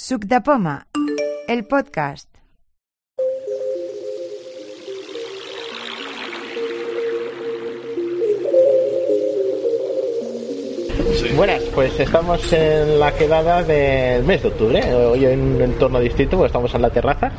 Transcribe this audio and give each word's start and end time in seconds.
Suc 0.00 0.24
de 0.24 0.40
Poma, 0.40 0.86
el 1.46 1.66
podcast. 1.66 2.26
Buenas, 11.36 11.62
pues 11.74 12.00
estamos 12.00 12.50
en 12.54 12.98
la 12.98 13.12
quedada 13.12 13.62
del 13.62 14.24
mes 14.24 14.42
de 14.42 14.48
octubre, 14.48 14.94
hoy 14.94 15.26
en 15.26 15.56
un 15.56 15.62
entorno 15.62 16.00
distinto, 16.00 16.38
porque 16.38 16.46
estamos 16.46 16.74
en 16.74 16.80
la 16.80 16.90
terraza. 16.90 17.30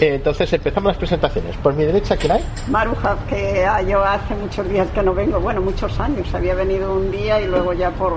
Eh, 0.00 0.14
Entonces 0.14 0.52
empezamos 0.52 0.88
las 0.90 0.96
presentaciones. 0.96 1.56
Por 1.56 1.74
mi 1.74 1.84
derecha, 1.84 2.16
¿quién 2.16 2.32
hay? 2.32 2.44
Maruja, 2.68 3.16
que 3.28 3.64
ah, 3.66 3.82
yo 3.82 4.02
hace 4.04 4.34
muchos 4.36 4.68
días 4.68 4.86
que 4.94 5.02
no 5.02 5.12
vengo, 5.14 5.40
bueno, 5.40 5.60
muchos 5.60 5.98
años. 5.98 6.32
Había 6.34 6.54
venido 6.54 6.92
un 6.94 7.10
día 7.10 7.40
y 7.40 7.46
luego 7.46 7.72
ya 7.72 7.90
por, 7.90 8.12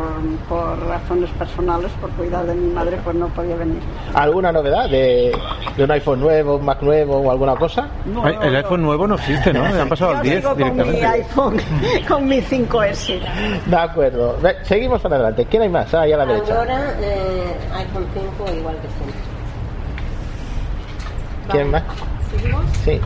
por 0.47 0.79
razones 0.87 1.29
personales, 1.31 1.91
por 1.99 2.09
cuidar 2.11 2.45
de 2.45 2.53
mi 2.53 2.71
madre, 2.73 2.97
pues 3.03 3.15
no 3.15 3.27
podía 3.29 3.55
venir. 3.55 3.79
¿Alguna 4.13 4.51
novedad 4.51 4.89
de, 4.89 5.31
de 5.75 5.83
un 5.83 5.91
iPhone 5.91 6.19
nuevo, 6.19 6.55
un 6.57 6.65
Mac 6.65 6.81
nuevo 6.81 7.17
o 7.17 7.31
alguna 7.31 7.55
cosa? 7.55 7.87
No, 8.05 8.25
Ay, 8.25 8.35
no, 8.35 8.41
el 8.43 8.51
no. 8.53 8.57
iPhone 8.59 8.81
nuevo 8.83 9.07
no 9.07 9.15
existe, 9.15 9.51
¿no? 9.53 9.67
Le 9.67 9.81
han 9.81 9.89
pasado 9.89 10.11
Yo 10.11 10.17
al 10.17 10.23
10 10.23 10.35
sigo 10.35 10.49
con 10.49 10.57
mi 10.59 10.63
directamente. 10.83 11.05
iPhone, 11.07 11.57
con 12.07 12.27
mi 12.27 12.37
5S. 12.41 13.19
De 13.65 13.75
acuerdo. 13.75 14.37
Seguimos 14.63 15.01
para 15.01 15.15
adelante. 15.15 15.45
¿Quién 15.49 15.63
hay 15.63 15.69
más? 15.69 15.91
Ah, 15.93 16.01
ahí 16.01 16.13
a 16.13 16.17
la 16.17 16.25
derecha. 16.25 16.53
Aurora, 16.59 16.93
eh, 17.01 17.55
iPhone 17.73 18.05
5 18.13 18.53
igual 18.59 18.75
que 18.75 18.87
siempre. 18.89 19.20
¿Quién 21.51 21.71
más? 21.71 21.83
¿Seguimos? 22.35 22.65
Sí. 22.83 22.99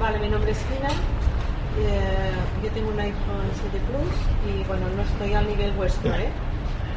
Vale, 0.00 0.18
mi 0.18 0.28
nombre 0.28 0.50
es 0.52 0.58
Gina. 0.58 0.88
eh, 0.88 2.32
yo 2.62 2.70
tengo 2.70 2.90
un 2.90 2.98
iPhone 3.00 3.48
7 3.54 3.78
Plus 3.88 4.54
y 4.54 4.64
bueno, 4.64 4.86
no 4.96 5.02
estoy 5.02 5.34
al 5.34 5.46
nivel 5.48 5.72
vuestro, 5.72 6.12
¿eh? 6.14 6.28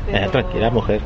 Eh, 0.08 0.28
tranquila, 0.32 0.70
mujer. 0.70 1.02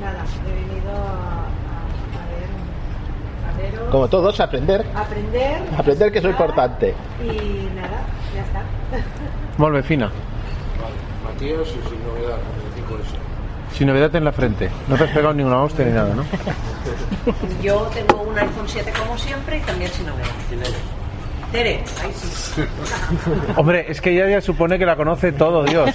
Nada, 0.00 0.24
he 0.46 0.54
venido 0.54 0.90
a, 0.90 1.46
a, 1.72 1.82
a 2.18 3.58
ver, 3.60 3.70
a 3.70 3.72
veros, 3.72 3.90
Como 3.90 4.08
todos, 4.08 4.40
aprender. 4.40 4.84
a 4.94 5.00
aprender. 5.00 5.62
Aprender 5.76 6.12
que 6.12 6.18
es 6.18 6.24
lo 6.24 6.30
importante. 6.30 6.94
Y 7.22 7.68
nada, 7.74 8.02
ya 8.34 8.42
está. 8.42 8.62
Volve 9.58 9.82
fina. 9.82 10.10
Matías 11.24 11.68
y 11.68 11.88
sin 11.88 12.04
novedad, 12.06 12.38
el 12.38 12.82
5S. 12.84 13.16
Sin 13.74 13.86
novedad 13.86 14.14
en 14.14 14.24
la 14.24 14.32
frente. 14.32 14.70
No 14.88 14.96
te 14.96 15.04
has 15.04 15.10
pegado 15.10 15.34
ni 15.34 15.42
una 15.42 15.62
hostia 15.62 15.84
ni 15.84 15.92
nada, 15.92 16.14
¿no? 16.14 16.24
Yo 17.62 17.90
tengo 17.94 18.22
un 18.22 18.38
iPhone 18.38 18.66
7 18.66 18.92
como 18.98 19.16
siempre 19.18 19.58
y 19.58 19.60
también 19.60 19.90
sin 19.90 20.06
novedad. 20.06 20.28
Tere, 21.52 21.84
ahí 22.02 22.12
sí. 22.14 22.62
Hombre, 23.56 23.84
es 23.86 24.00
que 24.00 24.10
ella 24.10 24.26
ya 24.26 24.40
supone 24.40 24.78
que 24.78 24.86
la 24.86 24.96
conoce 24.96 25.32
todo, 25.32 25.64
Dios. 25.64 25.90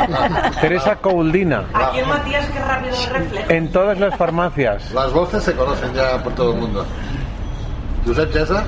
Teresa 0.60 0.96
Couldina. 0.96 1.64
Aquí 1.74 1.98
en 1.98 2.08
Matías, 2.08 2.46
qué 2.46 2.58
rápido 2.58 2.96
el 2.96 3.10
reflejo. 3.10 3.50
En 3.50 3.70
todas 3.70 4.00
las 4.00 4.16
farmacias. 4.16 4.90
Las 4.92 5.12
voces 5.12 5.42
se 5.44 5.52
conocen 5.52 5.92
ya 5.92 6.22
por 6.22 6.34
todo 6.34 6.54
el 6.54 6.60
mundo. 6.60 6.86
Josep 8.06 8.32
César 8.32 8.64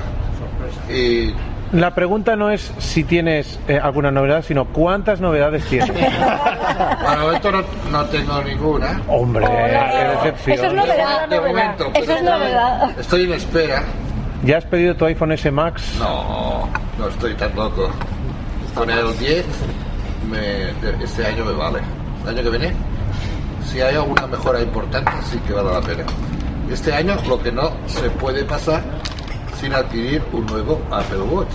y 0.89 1.33
La 1.73 1.93
pregunta 1.93 2.35
no 2.37 2.49
es 2.49 2.71
si 2.77 3.03
tienes 3.03 3.59
eh, 3.67 3.77
alguna 3.81 4.09
novedad, 4.09 4.43
sino 4.45 4.65
cuántas 4.65 5.19
novedades 5.19 5.65
tienes. 5.65 5.91
bueno, 7.03 7.31
esto 7.33 7.51
no, 7.51 7.63
no 7.91 8.05
tengo 8.05 8.41
ninguna. 8.41 9.01
Hombre, 9.07 9.45
qué 9.45 10.07
decepción. 10.15 10.55
Eso 10.57 10.65
es 10.67 10.73
novedad, 10.73 11.27
De 11.27 11.39
momento, 11.41 11.91
Eso 11.93 12.13
es 12.13 12.23
novedad. 12.23 12.99
Estoy 12.99 13.23
en 13.23 13.33
espera. 13.33 13.83
¿Ya 14.43 14.57
has 14.59 14.65
pedido 14.65 14.95
tu 14.95 15.05
iPhone 15.05 15.33
S 15.33 15.49
Max? 15.51 15.95
No, 15.99 16.69
no 16.97 17.07
estoy 17.09 17.33
tan 17.33 17.53
loco. 17.55 17.89
Con 18.73 18.89
el 18.89 19.17
10 19.17 19.45
me, 20.29 20.37
de- 20.37 21.03
este 21.03 21.25
año 21.25 21.43
me 21.43 21.51
vale. 21.53 21.79
El 22.23 22.29
año 22.29 22.43
que 22.43 22.57
viene, 22.57 22.73
si 23.65 23.81
hay 23.81 23.95
alguna 23.95 24.25
mejora 24.27 24.61
importante, 24.61 25.11
sí 25.29 25.37
que 25.45 25.53
vale 25.53 25.71
la 25.73 25.81
pena. 25.81 26.03
Este 26.71 26.93
año 26.93 27.15
lo 27.27 27.41
que 27.41 27.51
no 27.51 27.71
se 27.87 28.09
puede 28.11 28.43
pasar 28.45 28.81
sin 29.59 29.73
adquirir 29.73 30.21
un 30.33 30.45
nuevo 30.45 30.79
Apple 30.91 31.19
Watch. 31.21 31.47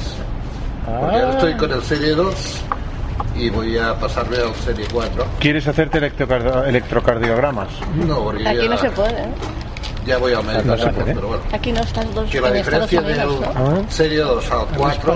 Porque 0.85 1.17
ahora 1.17 1.31
estoy 1.33 1.55
con 1.55 1.73
el 1.73 1.83
Serie 1.83 2.15
2 2.15 2.35
y 3.37 3.51
voy 3.51 3.79
a 3.79 3.95
pasarme 3.99 4.37
al 4.39 4.55
Serie 4.57 4.87
4. 4.93 5.25
¿Quieres 5.39 5.67
hacerte 5.69 5.99
electrocardio- 5.99 6.65
electrocardiogramas? 6.67 7.69
No, 7.95 8.25
porque 8.25 8.47
Aquí 8.49 8.63
ya, 8.65 8.69
no 8.69 8.79
se 8.79 8.91
puede. 8.91 9.23
¿eh? 9.23 9.29
ya 10.05 10.19
voy 10.19 10.33
a 10.33 10.43
médico, 10.43 10.65
No 10.65 10.77
se 10.77 10.89
pero 10.91 11.29
bueno. 11.29 11.43
Aquí 11.53 11.71
no 11.71 11.81
están 11.81 12.13
dos 12.13 12.29
Que 12.29 12.41
la 12.41 12.51
diferencia 12.51 13.01
del 13.01 13.19
¿no? 13.29 13.41
¿Ah? 13.55 13.81
Serie 13.89 14.19
2 14.19 14.51
al 14.51 14.67
4 14.77 15.15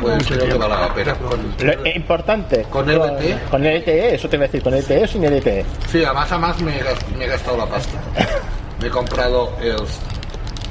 pues 0.00 0.26
creo 0.28 0.46
que 0.46 0.54
vale 0.54 0.74
la 0.74 0.94
pena. 0.94 1.14
Con- 1.14 1.66
Lo 1.66 1.72
eh, 1.72 1.92
importante. 1.96 2.62
Con 2.70 2.86
LTE. 2.88 3.38
Con 3.50 3.62
LTE, 3.64 4.14
eso 4.14 4.28
te 4.28 4.36
iba 4.36 4.44
a 4.44 4.46
decir. 4.48 4.62
¿Con 4.62 4.74
LTE 4.74 5.04
o 5.04 5.06
sin 5.08 5.24
LTE? 5.24 5.64
Sí, 5.90 6.04
además, 6.04 6.30
además 6.30 6.60
me, 6.60 6.80
me 7.18 7.24
he 7.24 7.28
gastado 7.28 7.56
la 7.56 7.66
pasta. 7.66 7.98
Me 8.80 8.88
he 8.88 8.90
comprado 8.90 9.52
el 9.62 9.78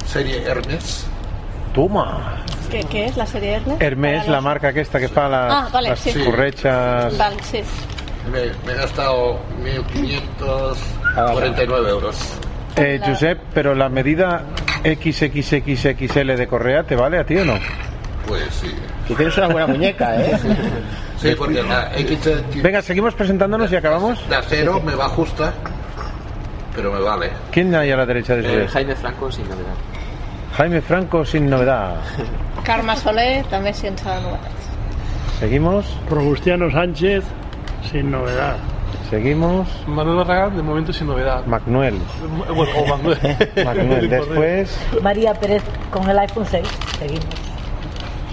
serie 0.06 0.40
Hermes. 0.44 1.04
Toma. 1.76 2.42
¿Qué, 2.70 2.80
qué 2.90 3.04
es 3.06 3.16
la 3.16 3.26
serie 3.26 3.52
Hermes? 3.54 3.76
Hermes, 3.80 4.26
la 4.26 4.36
los- 4.36 4.44
marca 4.44 4.72
que 4.72 4.80
esta 4.80 4.98
que 4.98 5.08
para 5.10 5.28
las, 5.28 5.52
Ah, 5.52 5.68
vale, 5.72 5.90
las 5.90 6.00
sí. 6.00 6.12
currechas. 6.24 7.16
Vale, 7.16 7.36
sí. 7.42 7.60
Me, 8.32 8.46
me 8.66 8.72
he 8.72 8.76
gastado 8.76 9.38
1.549 9.62 11.88
euros. 11.88 12.16
Eh, 12.76 13.00
Josep, 13.04 13.38
pero 13.54 13.74
la 13.74 13.88
medida 13.88 14.42
XXXXL 14.84 16.36
de 16.36 16.46
Correa, 16.48 16.82
¿te 16.82 16.96
vale 16.96 17.18
a 17.18 17.24
ti 17.24 17.36
o 17.36 17.44
no? 17.44 17.54
Pues 18.26 18.42
sí. 18.50 18.74
Que 19.06 19.14
tienes 19.14 19.36
una 19.38 19.46
buena 19.48 19.66
muñeca, 19.68 20.16
¿eh? 20.20 20.36
Sí, 21.18 21.34
porque 21.38 21.62
la 21.62 21.92
X 21.96 22.18
Venga, 22.62 22.82
seguimos 22.82 23.14
presentándonos 23.14 23.70
y 23.70 23.76
acabamos. 23.76 24.28
de 24.28 24.34
acero 24.36 24.80
me 24.80 24.94
va 24.94 25.08
justa, 25.08 25.52
pero 26.74 26.92
me 26.92 27.00
vale. 27.00 27.30
¿Quién 27.52 27.72
hay 27.74 27.90
a 27.92 27.96
la 27.96 28.04
derecha 28.06 28.34
de 28.34 28.42
Josep? 28.42 28.68
Jaime 28.70 28.96
Franco 28.96 29.30
sin 29.30 29.44
novedad. 29.48 29.74
Jaime 30.56 30.80
Franco 30.80 31.24
sin 31.24 31.50
novedad. 31.50 31.96
Carme 32.64 32.96
Soler 32.96 33.44
també 33.50 33.72
sense 33.76 34.04
novetats. 34.22 34.70
Seguimos, 35.38 35.86
Robustiano 36.08 36.70
Sánchez, 36.70 37.24
sin 37.90 38.10
novedad. 38.10 38.56
seguimos. 39.10 39.68
Manuel 39.86 40.16
Barragán, 40.16 40.56
de 40.56 40.62
momento 40.62 40.92
sin 40.92 41.06
novedad. 41.06 41.44
Macnuel. 41.46 41.94
Bueno, 42.54 42.72
o 42.78 42.86
Manuel. 42.96 43.18
Macnuel. 43.64 44.08
Después, 44.10 44.78
María 45.02 45.34
Pérez 45.34 45.62
con 45.90 46.08
el 46.08 46.18
iPhone 46.18 46.46
6. 46.46 46.66
Seguimos. 46.98 47.26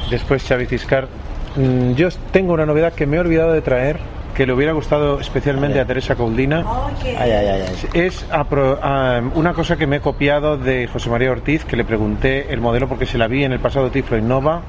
después 0.09 0.43
Xavi 0.47 0.65
Ciscar. 0.65 1.07
Mm, 1.55 1.91
Yo 1.93 2.07
tengo 2.31 2.53
una 2.53 2.65
novedad 2.65 2.93
que 2.93 3.05
me 3.05 3.17
he 3.17 3.19
olvidado 3.19 3.51
de 3.51 3.61
traer, 3.61 3.99
que 4.35 4.45
le 4.45 4.53
hubiera 4.53 4.73
gustado 4.73 5.19
especialmente 5.19 5.79
a 5.79 5.85
Teresa 5.85 6.15
Couldina. 6.15 6.63
Ay, 7.03 7.31
ay, 7.31 7.31
ay. 7.31 7.61
ay. 7.67 7.89
Es 7.93 8.27
apro- 8.31 8.79
ah, 8.81 9.21
una 9.35 9.53
cosa 9.53 9.75
que 9.77 9.85
me 9.87 9.97
he 9.97 10.01
copiado 10.01 10.57
de 10.57 10.87
José 10.87 11.09
María 11.09 11.31
Ortiz, 11.31 11.65
que 11.65 11.75
le 11.75 11.85
pregunté 11.85 12.51
el 12.53 12.59
modelo 12.61 12.87
porque 12.87 13.05
se 13.05 13.17
la 13.17 13.27
vi 13.27 13.43
en 13.43 13.51
el 13.53 13.59
pasado 13.59 13.91
Tiflo 13.91 14.17
Innova, 14.17 14.61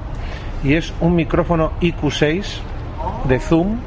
y 0.63 0.73
es 0.73 0.93
un 1.01 1.15
micrófono 1.15 1.71
IQ6 1.81 2.59
de 3.27 3.39
Zoom 3.39 3.77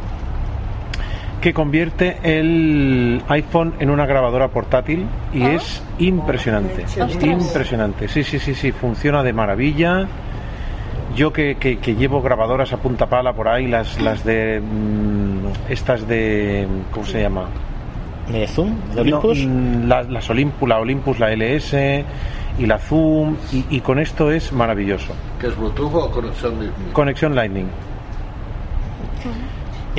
que 1.40 1.54
convierte 1.54 2.18
el 2.24 3.22
iPhone 3.28 3.74
en 3.78 3.90
una 3.90 4.06
grabadora 4.06 4.48
portátil 4.48 5.06
y 5.32 5.44
es 5.44 5.82
impresionante, 6.00 6.84
impresionante. 7.26 8.08
Sí, 8.08 8.24
sí, 8.24 8.40
sí, 8.40 8.54
sí, 8.54 8.72
funciona 8.72 9.22
de 9.22 9.32
maravilla. 9.32 10.08
Yo 11.16 11.32
que, 11.32 11.56
que- 11.56 11.78
que 11.78 11.94
llevo 11.94 12.22
grabadoras 12.22 12.72
a 12.72 12.76
punta 12.76 13.06
pala 13.06 13.32
por 13.32 13.48
ahí, 13.48 13.66
las, 13.66 14.00
las 14.00 14.24
de... 14.24 14.60
mm, 14.60 15.70
estas 15.72 16.06
de... 16.06 16.66
¿Cómo 16.92 17.06
se 17.06 17.22
llama? 17.22 17.46
¿De 18.30 18.46
Zoom? 18.46 18.74
¿De 18.94 19.00
Olympus? 19.00 19.38
No, 19.46 19.50
mm, 19.50 19.88
la- 19.88 20.02
las 20.02 20.28
Olympus, 20.30 20.68
la 20.68 20.78
Olympus, 20.78 21.18
la 21.18 21.32
LS 21.32 22.04
y 22.58 22.66
la 22.66 22.78
Zoom, 22.78 23.36
y, 23.52 23.64
y 23.70 23.80
con 23.80 23.98
esto 23.98 24.30
es 24.30 24.52
maravilloso. 24.52 25.14
¿Que 25.40 25.46
es 25.48 25.56
Bluetooth 25.56 25.94
o 25.94 26.10
conexión? 26.10 26.60
de- 26.60 26.70
Conexión 26.92 27.34
Lightning. 27.34 27.66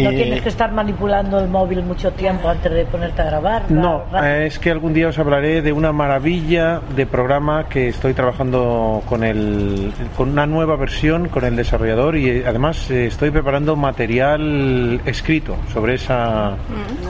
No 0.04 0.12
Y- 0.12 0.16
tienes 0.16 0.42
que 0.42 0.50
estar 0.50 0.72
manipulando 0.72 1.40
el 1.40 1.48
móvil 1.48 1.84
mucho 1.84 2.12
tiempo 2.12 2.48
antes 2.50 2.72
de 2.72 2.86
ponerte 2.86 3.22
a 3.22 3.26
grabar. 3.26 3.70
No, 3.70 4.04
eh, 4.24 4.46
es 4.48 4.60
que 4.60 4.72
algún 4.72 4.94
día 4.94 5.08
os 5.08 5.20
hablaré 5.20 5.62
de 5.62 5.72
una 5.74 5.92
maravilla 5.92 6.82
de 6.96 7.06
programa 7.06 7.68
que 7.68 7.88
estoy 7.90 8.14
trabajando 8.14 9.02
con 9.08 9.24
el, 9.24 9.92
con 10.16 10.30
una 10.30 10.46
nueva 10.46 10.76
versión 10.76 11.28
con 11.30 11.44
el 11.46 11.56
desarrollador 11.56 12.16
y 12.16 12.30
eh, 12.30 12.44
además 12.48 12.90
eh, 12.92 13.08
estoy 13.08 13.32
preparando 13.32 13.76
material 13.76 15.02
escrito 15.06 15.56
sobre 15.74 15.96
esa 15.96 16.54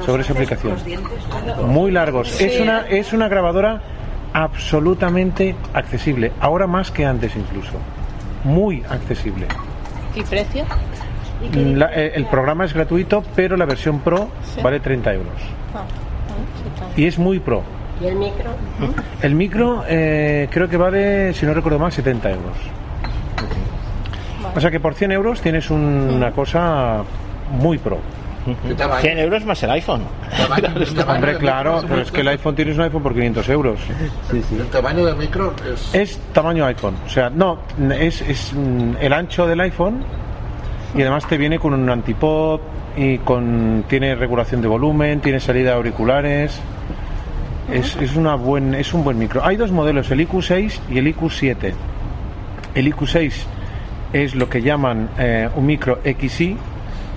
sobre 0.06 0.22
esa 0.24 0.34
aplicación. 0.34 0.76
Muy 1.68 1.92
largos. 1.92 2.40
Es 2.42 2.60
una 2.60 2.82
es 2.88 3.14
una 3.14 3.28
grabadora 3.28 3.82
absolutamente 4.34 5.56
accesible, 5.74 6.32
ahora 6.40 6.68
más 6.68 6.92
que 6.92 7.06
antes 7.06 7.36
incluso. 7.36 7.74
Muy 8.44 8.84
accesible. 8.90 9.48
I 10.16 10.24
precio? 10.24 10.66
La- 11.78 11.92
eh, 11.94 12.12
el 12.16 12.26
programa 12.26 12.66
es 12.66 12.74
gratuito, 12.74 13.24
pero 13.36 13.56
la 13.56 13.66
versión 13.66 14.00
Pro 14.00 14.28
vale 14.62 14.80
30 14.80 15.14
euros. 15.14 15.34
Ah, 15.74 15.80
ah. 15.80 16.90
Y 16.98 17.06
es 17.06 17.18
muy 17.18 17.40
pro. 17.40 17.64
¿Y 18.02 18.08
el 18.08 18.16
micro? 18.16 18.50
El 19.22 19.36
micro 19.36 19.84
eh, 19.88 20.48
creo 20.52 20.70
que 20.70 20.78
vale, 20.78 21.34
si 21.34 21.46
no 21.46 21.54
recuerdo 21.54 21.80
mal, 21.80 21.92
70 21.92 22.30
euros. 22.30 22.58
O 24.56 24.60
sea 24.60 24.72
que 24.72 24.80
por 24.80 24.94
100 24.96 25.12
euros 25.12 25.42
tienes 25.42 25.70
un- 25.70 26.10
una 26.14 26.32
cosa 26.32 27.04
muy 27.52 27.78
pro. 27.78 28.00
¿Qué 28.68 28.74
tamaño? 28.74 29.02
100 29.02 29.20
euros 29.20 29.46
más 29.46 29.62
el 29.64 29.70
iPhone. 29.72 30.02
Tamaño- 30.36 30.76
el 30.78 30.94
tamaño 30.96 31.16
Hombre, 31.16 31.38
claro, 31.38 31.82
pero 31.88 32.02
es 32.02 32.12
que 32.12 32.22
el 32.22 32.28
iPhone 32.30 32.56
tienes 32.56 32.78
un 32.78 32.84
iPhone 32.84 33.04
por 33.04 33.14
500 33.14 33.50
euros. 33.50 33.80
El 34.32 34.66
tamaño 34.68 35.06
del 35.06 35.16
micro 35.18 35.54
es... 35.72 35.94
Es 35.94 36.20
tamaño 36.34 36.66
iPhone. 36.66 36.96
O 37.06 37.10
sea, 37.10 37.30
no, 37.30 37.60
es, 38.00 38.22
es 38.22 38.54
mm, 38.54 38.94
el 39.02 39.14
ancho 39.14 39.46
del 39.46 39.60
iPhone 39.60 40.04
y 40.96 41.02
además 41.02 41.28
te 41.28 41.38
viene 41.38 41.60
con 41.60 41.74
un 41.74 41.90
antipop 41.90 42.62
y 42.98 43.20
con 43.20 43.84
tiene 43.88 44.16
regulación 44.16 44.62
de 44.62 44.68
volumen, 44.68 45.20
tiene 45.22 45.40
salida 45.40 45.70
de 45.72 45.76
auriculares. 45.76 46.60
Es, 47.72 47.96
es, 47.98 48.16
una 48.16 48.34
buen, 48.36 48.74
es 48.74 48.94
un 48.96 49.04
buen 49.04 49.18
micro. 49.20 49.46
Hay 49.46 49.56
dos 49.56 49.72
modelos, 49.72 50.10
el 50.10 50.28
IQ6 50.28 50.80
y 50.90 50.98
el 50.98 51.16
IQ7. 51.16 51.74
El 52.74 52.92
IQ6 52.94 53.34
es 54.14 54.34
lo 54.34 54.50
que 54.50 54.64
llaman 54.64 55.10
eh, 55.20 55.48
un 55.56 55.66
micro 55.68 56.00
XI 56.04 56.58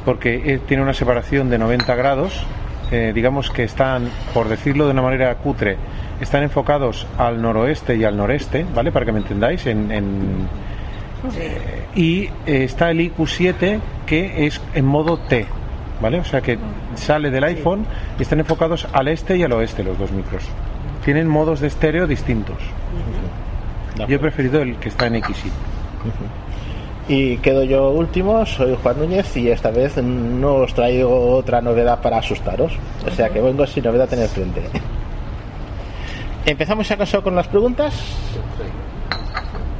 porque 0.04 0.34
eh, 0.44 0.58
tiene 0.66 0.82
una 0.82 0.92
separación 0.92 1.48
de 1.48 1.58
90 1.58 1.94
grados. 1.94 2.44
Eh, 2.90 3.12
digamos 3.14 3.50
que 3.50 3.64
están, 3.64 4.10
por 4.34 4.48
decirlo 4.50 4.84
de 4.84 4.90
una 4.90 5.00
manera 5.00 5.34
cutre, 5.36 5.78
están 6.20 6.42
enfocados 6.42 7.06
al 7.16 7.40
noroeste 7.40 7.96
y 7.96 8.04
al 8.04 8.18
noreste, 8.18 8.66
¿vale? 8.74 8.92
Para 8.92 9.06
que 9.06 9.12
me 9.12 9.20
entendáis. 9.20 9.64
En, 9.66 9.90
en- 9.90 10.48
y 11.94 12.24
eh, 12.24 12.30
está 12.46 12.90
el 12.90 13.00
IQ7 13.00 13.80
que 14.06 14.46
es 14.46 14.60
en 14.74 14.84
modo 14.84 15.18
T, 15.18 15.46
¿vale? 16.00 16.20
O 16.20 16.24
sea 16.24 16.40
que 16.40 16.58
sale 16.94 17.30
del 17.30 17.44
iPhone 17.44 17.86
y 18.18 18.22
están 18.22 18.40
enfocados 18.40 18.86
al 18.92 19.08
este 19.08 19.36
y 19.36 19.42
al 19.42 19.52
oeste 19.52 19.84
los 19.84 19.98
dos 19.98 20.10
micros. 20.12 20.44
Tienen 21.04 21.28
modos 21.28 21.60
de 21.60 21.68
estéreo 21.68 22.06
distintos. 22.06 22.56
Yo 24.08 24.16
he 24.16 24.18
preferido 24.18 24.62
el 24.62 24.76
que 24.76 24.88
está 24.88 25.06
en 25.06 25.22
XI. 25.22 25.50
Y 27.08 27.36
quedo 27.38 27.64
yo 27.64 27.90
último, 27.90 28.46
soy 28.46 28.76
Juan 28.80 28.98
Núñez 28.98 29.36
y 29.36 29.50
esta 29.50 29.70
vez 29.70 29.96
no 29.96 30.54
os 30.54 30.72
traigo 30.72 31.36
otra 31.36 31.60
novedad 31.60 32.00
para 32.00 32.18
asustaros. 32.18 32.72
O 33.06 33.10
sea 33.10 33.28
que 33.28 33.40
vengo 33.40 33.66
sin 33.66 33.84
novedad 33.84 34.12
en 34.14 34.20
el 34.20 34.28
frente. 34.28 34.62
¿Empezamos 36.46 36.90
acaso 36.90 37.22
con 37.22 37.36
las 37.36 37.48
preguntas? 37.48 37.94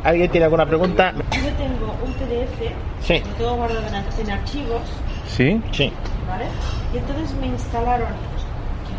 ¿Alguien 0.04 0.30
tiene 0.30 0.44
alguna 0.44 0.66
pregunta? 0.66 1.12
Yo 1.12 1.52
tengo 1.54 1.94
un 2.04 2.12
PDF, 2.14 2.72
Sí. 3.00 3.20
lo 3.20 3.34
tengo 3.36 3.54
guardado 3.56 3.86
en, 3.86 3.94
en 3.94 4.30
archivos, 4.32 4.82
¿Sí? 5.28 5.62
Sí. 5.72 5.92
¿vale? 6.28 6.46
Y 6.92 6.98
entonces 6.98 7.32
me 7.36 7.46
instalaron, 7.46 8.08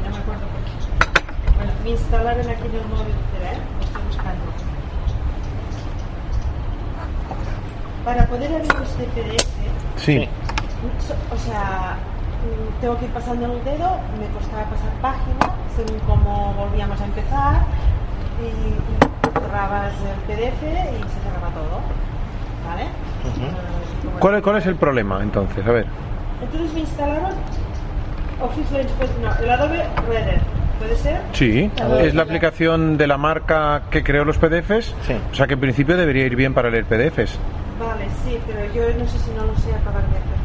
no 0.03 0.09
me 0.09 0.17
acuerdo 0.17 0.41
por 0.47 0.61
qué, 0.63 1.55
bueno, 1.57 1.71
me 1.83 1.89
instalaron 1.89 2.49
aquí 2.49 2.65
en 2.67 2.75
el 2.75 2.87
móvil, 2.87 3.13
espera, 3.13 3.51
¿eh? 3.53 3.57
Lo 3.79 3.85
estoy 3.85 4.01
buscando. 4.07 4.43
Para 8.05 8.25
poder 8.27 8.51
abrir 8.51 8.71
este 8.83 9.03
PDF, 9.03 9.47
Sí. 9.97 10.29
o 11.33 11.37
sea, 11.37 11.97
mm, 12.43 12.81
tengo 12.81 12.97
que 12.97 13.05
ir 13.05 13.11
pasando 13.11 13.45
el 13.45 13.63
dedo, 13.65 13.89
me 14.19 14.27
costaba 14.37 14.63
pasar 14.63 14.89
página, 15.01 15.53
según 15.75 15.99
cómo 16.07 16.53
volvíamos 16.53 16.99
a 16.99 17.05
empezar, 17.05 17.61
y, 18.41 18.45
y 18.47 19.02
cerrabas 19.53 19.93
el 20.01 20.35
PDF 20.35 20.63
y 20.63 21.03
se 21.09 21.19
cerraba 21.21 21.49
todo, 21.53 21.81
¿vale? 22.65 22.87
¿Cuál, 24.19 24.41
¿Cuál 24.41 24.57
es 24.57 24.65
el 24.65 24.75
problema 24.75 25.21
entonces? 25.21 25.65
A 25.65 25.71
ver. 25.71 25.85
Entonces 26.41 26.73
me 26.73 26.79
instalaron 26.79 27.31
Office 28.41 28.73
Lens, 28.73 28.91
pues 28.97 29.11
no, 29.21 29.31
el 29.43 29.49
Adobe 29.51 29.83
Reader, 30.09 30.41
¿puede 30.79 30.95
ser? 30.95 31.21
Sí, 31.33 31.71
Adobe 31.79 32.07
es 32.07 32.15
la 32.15 32.23
aplicación 32.23 32.97
de 32.97 33.05
la 33.05 33.17
marca 33.17 33.83
que 33.91 34.03
creó 34.03 34.25
los 34.25 34.37
PDFs. 34.39 34.95
Sí. 35.05 35.15
O 35.31 35.35
sea 35.35 35.45
que 35.45 35.53
en 35.53 35.59
principio 35.59 35.95
debería 35.97 36.25
ir 36.25 36.35
bien 36.35 36.53
para 36.55 36.71
leer 36.71 36.85
PDFs. 36.85 37.37
Vale, 37.79 38.07
sí, 38.23 38.39
pero 38.47 38.65
yo 38.73 38.97
no 38.97 39.05
sé 39.07 39.19
si 39.19 39.31
no 39.31 39.45
lo 39.45 39.55
sé 39.57 39.69
acabar 39.75 40.01
de 40.01 40.17
hacer. 40.17 40.42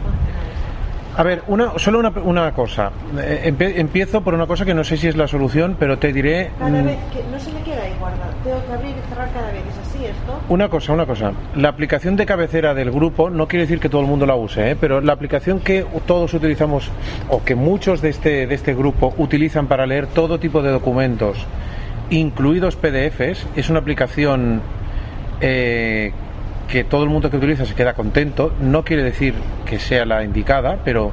A 1.19 1.25
ver, 1.25 1.43
una, 1.49 1.73
solo 1.79 1.99
una, 1.99 2.11
una 2.11 2.53
cosa. 2.53 2.93
Eh, 3.21 3.53
empe- 3.53 3.73
empiezo 3.77 4.21
por 4.23 4.35
una 4.35 4.47
cosa 4.47 4.65
que 4.65 4.73
no 4.73 4.85
sé 4.85 4.97
si 4.97 5.09
es 5.09 5.17
la 5.17 5.27
solución, 5.27 5.75
pero 5.77 5.99
te 5.99 6.13
diré 6.13 6.53
Cada 6.61 6.71
mm, 6.71 6.85
vez 6.85 6.97
que 7.13 7.25
no 7.31 7.41
se 7.41 7.51
me 7.53 7.61
queda 7.63 7.83
ahí 7.83 7.93
guardado, 7.99 8.31
tengo 8.45 8.65
que 8.65 8.73
abrir 8.73 8.91
y 8.97 9.09
cerrar 9.09 9.29
cada 9.33 9.51
vez, 9.51 9.63
¿es 9.69 9.79
así 9.89 10.05
esto? 10.05 10.41
una 10.49 10.69
cosa, 10.69 10.93
una 10.93 11.07
cosa. 11.07 11.33
La 11.57 11.71
aplicación 11.71 12.15
de 12.15 12.25
cabecera 12.25 12.73
del 12.73 12.93
grupo 12.93 13.31
no 13.31 13.49
quiere 13.49 13.65
decir 13.65 13.81
que 13.81 13.89
todo 13.89 14.01
el 14.03 14.07
mundo 14.07 14.27
la 14.27 14.37
use, 14.37 14.71
¿eh? 14.71 14.77
pero 14.81 15.01
la 15.01 15.13
aplicación 15.13 15.59
que 15.59 15.85
todos 16.07 16.33
utilizamos 16.35 16.89
o 17.29 17.43
que 17.43 17.57
muchos 17.57 18.01
de 18.01 18.11
este, 18.11 18.47
de 18.47 18.55
este 18.55 18.73
grupo 18.75 19.13
utilizan 19.19 19.67
para 19.67 19.87
leer 19.87 20.07
todo 20.07 20.39
tipo 20.39 20.63
de 20.63 20.71
documentos, 20.71 21.45
incluidos 22.11 22.77
PDFs, 22.77 23.45
es 23.57 23.69
una 23.69 23.81
aplicación 23.81 24.63
eh, 25.41 26.13
que 26.69 26.85
todo 26.85 27.03
el 27.03 27.09
mundo 27.09 27.31
que 27.31 27.39
utiliza 27.39 27.65
se 27.65 27.75
queda 27.75 27.95
contento. 27.95 28.53
No 28.61 28.85
quiere 28.85 29.03
decir 29.03 29.35
que 29.65 29.79
sea 29.79 30.05
la 30.05 30.23
indicada, 30.23 30.79
pero 30.85 31.11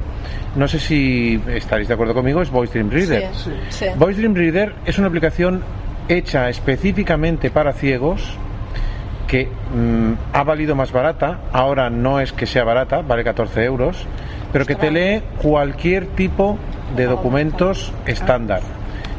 no 0.54 0.68
sé 0.68 0.78
si 0.78 1.40
estaréis 1.48 1.88
de 1.88 1.94
acuerdo 1.94 2.14
conmigo, 2.14 2.42
es 2.42 2.50
Voice 2.50 2.72
Dream 2.74 2.90
Reader. 2.90 3.34
Sí, 3.34 3.50
sí. 3.70 3.86
Voice 3.96 4.20
Dream 4.20 4.34
Reader 4.34 4.74
es 4.84 4.98
una 4.98 5.08
aplicación 5.08 5.62
hecha 6.08 6.48
específicamente 6.48 7.50
para 7.50 7.72
ciegos 7.72 8.36
que 9.26 9.46
mm, 9.46 10.12
ha 10.32 10.44
valido 10.44 10.76
más 10.76 10.92
barata, 10.92 11.40
ahora 11.52 11.90
no 11.90 12.20
es 12.20 12.32
que 12.32 12.46
sea 12.46 12.62
barata, 12.62 13.02
vale 13.02 13.24
14 13.24 13.64
euros, 13.64 14.06
pero 14.52 14.64
que 14.64 14.76
te 14.76 14.90
lee 14.90 15.22
cualquier 15.42 16.06
tipo 16.06 16.58
de 16.96 17.06
documentos 17.06 17.92
estándar. 18.06 18.62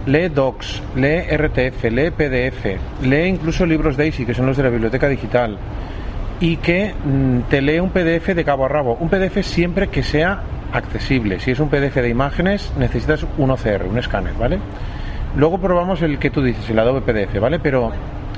Lee 0.06 0.30
docs, 0.30 0.82
lee 0.96 1.24
RTF, 1.30 1.84
lee 1.92 2.12
PDF, 2.12 3.04
lee 3.04 3.28
incluso 3.28 3.66
libros 3.66 3.98
DAISY, 3.98 4.26
que 4.26 4.34
son 4.34 4.46
los 4.46 4.56
de 4.56 4.64
la 4.64 4.70
biblioteca 4.70 5.10
digital, 5.10 5.58
y 6.40 6.58
que 6.58 6.94
mm, 6.94 7.42
te 7.50 7.62
lee 7.62 7.80
un 7.80 7.90
PDF 7.90 8.28
de 8.28 8.44
cabo 8.44 8.66
a 8.66 8.68
rabo. 8.68 8.98
Un 9.00 9.10
PDF 9.10 9.44
siempre 9.44 9.88
que 9.88 10.04
sea 10.04 10.42
accesible. 10.74 11.40
Si 11.40 11.52
es 11.52 11.60
un 11.60 11.70
PDF 11.70 11.96
de 11.96 12.10
imágenes, 12.10 12.72
necesitas 12.78 13.26
un 13.38 13.52
OCR, 13.52 13.86
un 13.86 13.98
escáner, 13.98 14.34
¿vale? 14.34 14.60
Luego 15.36 15.60
probamos 15.60 16.02
el 16.02 16.20
que 16.20 16.30
tú 16.30 16.42
dices, 16.42 16.70
el 16.70 16.80
Adobe 16.80 17.02
PDF, 17.02 17.40
¿vale? 17.40 17.60
Pero 17.60 17.92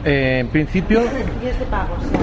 eh, 0.06 0.40
en 0.40 0.48
principio 0.48 1.02
Y 1.44 1.48
es 1.48 1.60
de 1.60 1.66
pago, 1.66 1.96
o 1.98 2.02
sea, 2.02 2.20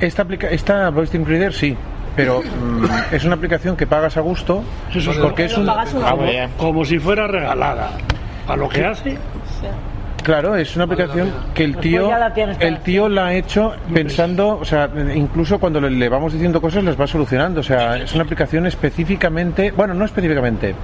esta, 0.00 0.22
aplica 0.22 0.48
esta 0.48 0.90
Voice 0.90 1.12
Dream 1.12 1.28
Reader 1.28 1.52
sí, 1.52 1.76
pero 2.16 2.42
mm, 2.42 3.14
es 3.14 3.24
una 3.24 3.36
aplicación 3.36 3.76
que 3.76 3.86
pagas 3.86 4.16
a 4.16 4.20
gusto 4.20 4.62
sí. 4.92 5.00
porque 5.20 5.44
es 5.44 5.56
un. 5.56 5.68
Como 6.58 6.84
si 6.84 6.98
fuera 6.98 7.26
regalada. 7.26 7.90
A 8.46 8.56
lo 8.56 8.68
que 8.68 8.84
hace, 8.84 9.16
claro 10.24 10.56
es 10.56 10.74
una 10.74 10.86
aplicación 10.86 11.32
que 11.54 11.62
el 11.62 11.76
tío 11.76 12.10
la 12.10 12.34
tienes 12.34 12.56
para 12.56 12.68
el 12.68 12.80
tío 12.80 13.08
la 13.08 13.26
ha 13.26 13.34
hecho 13.34 13.72
pensando 13.92 14.58
o 14.58 14.64
sea 14.64 14.90
incluso 15.14 15.60
cuando 15.60 15.80
le, 15.80 15.90
le 15.90 16.08
vamos 16.08 16.32
diciendo 16.32 16.60
cosas 16.60 16.82
las 16.82 17.00
va 17.00 17.06
solucionando. 17.06 17.60
O 17.60 17.62
sea 17.62 17.96
es 17.96 18.12
una 18.14 18.24
aplicación 18.24 18.66
específicamente 18.66 19.70
bueno 19.70 19.94
no 19.94 20.04
específicamente 20.04 20.74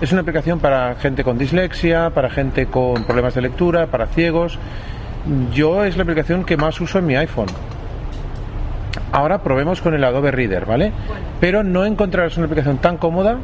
es 0.00 0.12
una 0.12 0.22
aplicación 0.22 0.58
para 0.58 0.94
gente 0.96 1.22
con 1.22 1.38
dislexia 1.38 2.10
para 2.10 2.28
gente 2.30 2.66
con 2.66 3.04
problemas 3.04 3.34
de 3.34 3.42
lectura 3.42 3.86
para 3.86 4.06
ciegos. 4.08 4.58
Yo 5.52 5.84
es 5.84 5.96
la 5.96 6.02
aplicación 6.02 6.44
que 6.44 6.56
más 6.56 6.80
uso 6.80 6.98
en 6.98 7.06
mi 7.06 7.16
iPhone. 7.16 7.48
Ahora 9.12 9.42
probemos 9.42 9.80
con 9.80 9.94
el 9.94 10.04
Adobe 10.04 10.30
Reader, 10.30 10.66
¿vale? 10.66 10.92
Pero 11.40 11.62
no 11.62 11.84
encontrarás 11.84 12.36
una 12.36 12.46
aplicación 12.46 12.78
tan 12.78 12.96
cómoda 12.96 13.32
Vale. 13.32 13.42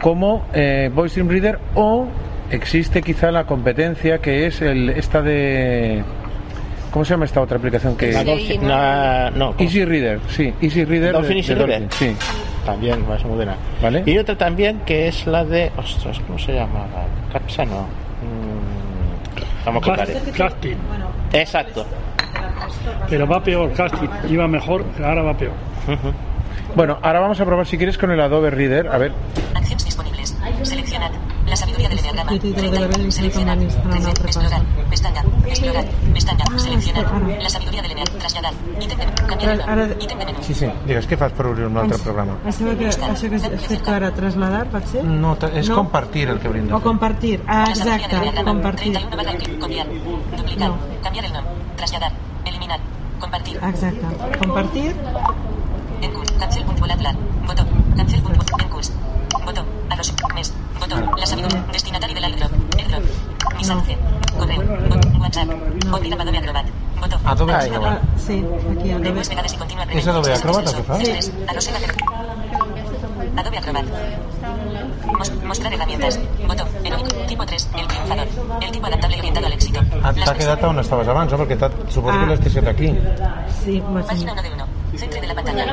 como 0.00 0.44
eh, 0.52 0.90
Voice 0.92 1.14
Dream 1.14 1.28
Reader 1.28 1.58
o 1.74 2.08
existe 2.52 3.02
quizá 3.02 3.30
la 3.30 3.44
competencia 3.44 4.18
que 4.18 4.46
es 4.46 4.60
el 4.62 4.90
esta 4.90 5.22
de 5.22 6.02
¿cómo 6.90 7.04
se 7.04 7.14
llama 7.14 7.24
esta 7.24 7.40
otra 7.40 7.56
aplicación 7.58 7.96
que 7.96 8.12
La 8.12 8.22
Dolphin- 8.24 8.62
la- 8.62 9.32
no. 9.34 9.54
Easy 9.58 9.84
Reader, 9.84 10.20
sí, 10.28 10.52
Easy 10.60 10.84
Reader. 10.84 11.12
Dolphin 11.12 11.32
de- 11.34 11.38
Easy 11.40 11.54
de 11.54 11.64
Reader. 11.66 11.80
Dolphin, 11.88 12.08
sí. 12.16 12.16
También, 12.66 13.08
más 13.08 13.24
moderna. 13.24 13.56
¿Vale? 13.82 14.04
Y 14.06 14.16
otra 14.18 14.36
también 14.38 14.80
que 14.86 15.08
es 15.08 15.26
la 15.26 15.44
de. 15.44 15.72
Ostras, 15.76 16.20
¿cómo 16.26 16.38
se 16.38 16.52
llama? 16.54 16.86
Capsa 17.32 17.64
no. 17.64 17.80
Mm, 17.80 19.64
vamos 19.66 19.82
a 19.88 19.90
buscar. 19.90 20.08
casting. 20.36 20.76
Bueno, 20.88 21.06
Exacto. 21.32 21.84
vas 21.84 22.72
Pero 23.10 23.26
va 23.26 23.42
peor, 23.42 23.72
casting. 23.72 24.08
Iba 24.30 24.46
mejor, 24.46 24.84
ahora 25.02 25.22
va 25.22 25.36
peor. 25.36 25.52
Bueno, 26.76 26.98
ahora 27.02 27.18
vamos 27.20 27.40
a 27.40 27.44
probar 27.44 27.66
si 27.66 27.76
quieres 27.76 27.98
con 27.98 28.10
el 28.12 28.20
Adobe 28.20 28.50
Reader, 28.50 28.86
a 28.88 28.98
ver. 28.98 29.12
Accions 29.54 29.84
disponibles. 29.84 30.36
Seleccionad. 30.62 31.10
La 31.52 31.56
sabiduría 31.56 31.88
del 31.90 31.98
enneagrama. 31.98 32.30
Sí, 32.32 32.38
sí, 32.40 32.52
te 32.54 32.62
lo 32.62 32.70
31. 32.70 32.80
debe 32.80 32.96
venir 32.96 33.12
Seleccionad. 33.12 33.52
con 33.54 33.58
la 33.58 33.64
lista, 33.66 33.82
no 33.84 33.90
13. 33.90 34.08
otra 34.08 34.24
Explorar. 34.24 34.62
Pestaña. 34.88 35.22
Explorar. 35.46 35.84
Pestaña. 36.14 36.44
Ah, 36.50 36.58
sí, 36.58 36.92
ahora. 36.96 37.38
La 37.42 37.50
sabiduría 37.50 37.82
del 37.82 37.90
enneagrama. 37.92 38.18
Trasladar. 38.18 38.52
Ítem 38.80 38.88
de 38.88 38.96
menú. 38.96 39.94
Ítem 40.00 40.18
de 40.18 40.24
menú. 40.26 40.38
Sí, 40.42 40.54
sí. 40.54 40.66
Digues, 40.86 41.08
què 41.10 41.16
fas 41.20 41.32
per 41.36 41.46
obrir 41.50 41.66
un 41.66 41.76
altre 41.76 41.98
programa? 41.98 42.38
Això 42.48 42.72
que, 42.78 42.88
això 42.88 43.28
que 43.28 43.36
has 43.36 43.66
fet 43.68 43.88
ara, 43.92 44.10
trasladar, 44.16 44.64
pot 44.72 44.86
ser? 44.86 45.04
No, 45.04 45.36
és 45.52 45.68
No. 45.68 45.74
compartir 45.76 46.28
el 46.30 46.40
que 46.40 46.48
hauríem 46.48 46.66
de 46.68 46.72
O 46.72 46.78
fer. 46.78 46.84
compartir. 46.88 47.42
Ah, 47.46 47.66
La 47.68 47.74
sabiduría 47.74 48.06
exacte, 48.06 48.44
compartir. 48.44 48.92
31 48.92 49.16
barra. 49.16 49.32
Copiar. 49.60 49.86
Duplicar. 50.38 50.68
No. 50.70 50.76
Cambiar 51.02 51.24
el 51.26 51.32
nombre. 51.34 51.52
Trasladar. 51.76 52.12
Eliminar. 52.46 52.80
Compartir. 53.20 53.56
Exacte. 53.62 54.38
Compartir. 54.38 54.96
En 56.00 56.12
curs. 56.12 56.32
Cancel 56.32 56.64
punt 56.64 56.80
volatlar. 56.80 57.14
Botó. 57.46 57.64
Cancel 57.96 58.22
punt 58.22 58.36
En 58.58 58.68
curs. 58.70 58.92
Botó. 59.44 59.64
Arros. 59.90 60.14
Mes. 60.34 60.52
Botó. 60.94 61.16
La 61.16 61.26
sabiduría. 61.26 61.64
Destinatari 61.72 62.14
del 62.14 62.24
airdrop. 62.24 62.52
Airdrop. 62.78 63.02
Misance. 63.58 63.96
Correu. 64.38 64.62
Bot. 64.88 65.06
WhatsApp. 65.20 65.50
Amb 65.50 65.94
Adobe 66.20 66.38
Acrobat. 66.38 66.66
Botó. 67.00 67.16
Adobe 67.24 67.52
Acrobat. 67.54 68.00
Sí, 68.18 68.44
aquí, 68.72 68.90
Adobe. 68.92 69.08
I 69.54 69.56
continua 69.58 69.84
És 69.90 70.06
Adobe 70.08 70.32
Acrobat 70.34 70.66
el 70.66 70.84
fa? 70.84 70.98
Tres. 70.98 71.32
Arrossega 71.48 71.78
per- 71.78 71.96
Adobe 73.36 73.58
Acrobat. 73.58 73.84
Mos- 75.18 75.32
mostrar 75.44 75.72
herramientas. 75.72 76.18
Botón. 76.46 76.68
Menú. 76.82 76.96
Tipo 77.28 77.46
3. 77.46 77.68
El 77.78 77.86
triunfador. 77.88 78.26
El 78.62 78.70
tipo 78.72 78.86
adaptable 78.86 79.16
y 79.16 79.20
orientado 79.20 79.46
al 79.46 79.52
éxito. 79.52 79.80
Las 80.02 80.14
T'ha 80.24 80.34
quedat 80.34 80.62
on 80.64 80.78
estaves 80.80 81.08
abans, 81.08 81.32
no? 81.32 81.38
Perquè 81.38 81.56
suposo 81.88 82.18
que 82.20 82.26
l'has 82.26 82.40
deixat 82.40 82.66
aquí. 82.68 82.88
Sí, 83.64 83.80
vaig... 83.88 84.06
Página 84.06 84.32
1 84.32 84.42
de 84.42 84.52
1. 84.52 84.66
Centre 84.96 85.20
de 85.20 85.26
la 85.26 85.34
pantalla. 85.34 85.64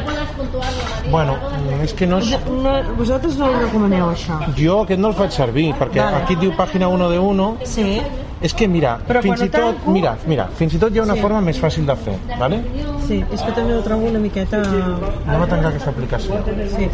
Bueno, 1.12 1.36
mm, 1.36 1.82
és 1.84 1.94
que 1.94 2.08
no 2.08 2.20
és... 2.20 2.30
No, 2.48 2.72
vosaltres 2.98 3.36
no 3.38 3.50
el 3.52 3.60
recomaneu, 3.66 4.08
això? 4.14 4.38
Jo 4.58 4.82
aquest 4.86 5.00
no 5.02 5.10
el 5.12 5.16
faig 5.18 5.32
servir, 5.36 5.74
perquè 5.80 6.00
Vale. 6.02 6.24
aquí 6.24 6.34
et 6.38 6.40
diu 6.46 6.54
pàgina 6.56 6.88
1 6.88 7.10
de 7.12 7.20
1. 7.20 7.50
Sí. 7.66 8.02
És 8.42 8.54
que 8.56 8.70
mira, 8.72 8.94
Però 9.06 9.20
fins 9.22 9.42
i 9.44 9.50
tot, 9.50 9.60
ho 9.62 9.74
tanco- 9.74 9.92
mira, 9.92 10.14
mira, 10.26 10.46
fins 10.56 10.74
i 10.74 10.80
tot 10.80 10.96
hi 10.96 11.00
ha 11.00 11.04
una 11.04 11.16
Sí. 11.16 11.20
forma 11.20 11.42
més 11.42 11.60
fàcil 11.62 11.86
de 11.86 11.96
fer, 11.98 12.18
¿vale? 12.40 12.62
Sí, 13.06 13.22
és 13.34 13.42
que 13.42 13.52
també 13.52 13.76
ho 13.76 13.82
trobo 13.84 14.08
una 14.08 14.20
miqueta... 14.20 14.62
Anem 15.28 15.42
a 15.42 15.48
tancar 15.48 15.68
aquesta 15.74 15.90
aplicació. 15.90 16.40
Sí. 16.78 16.88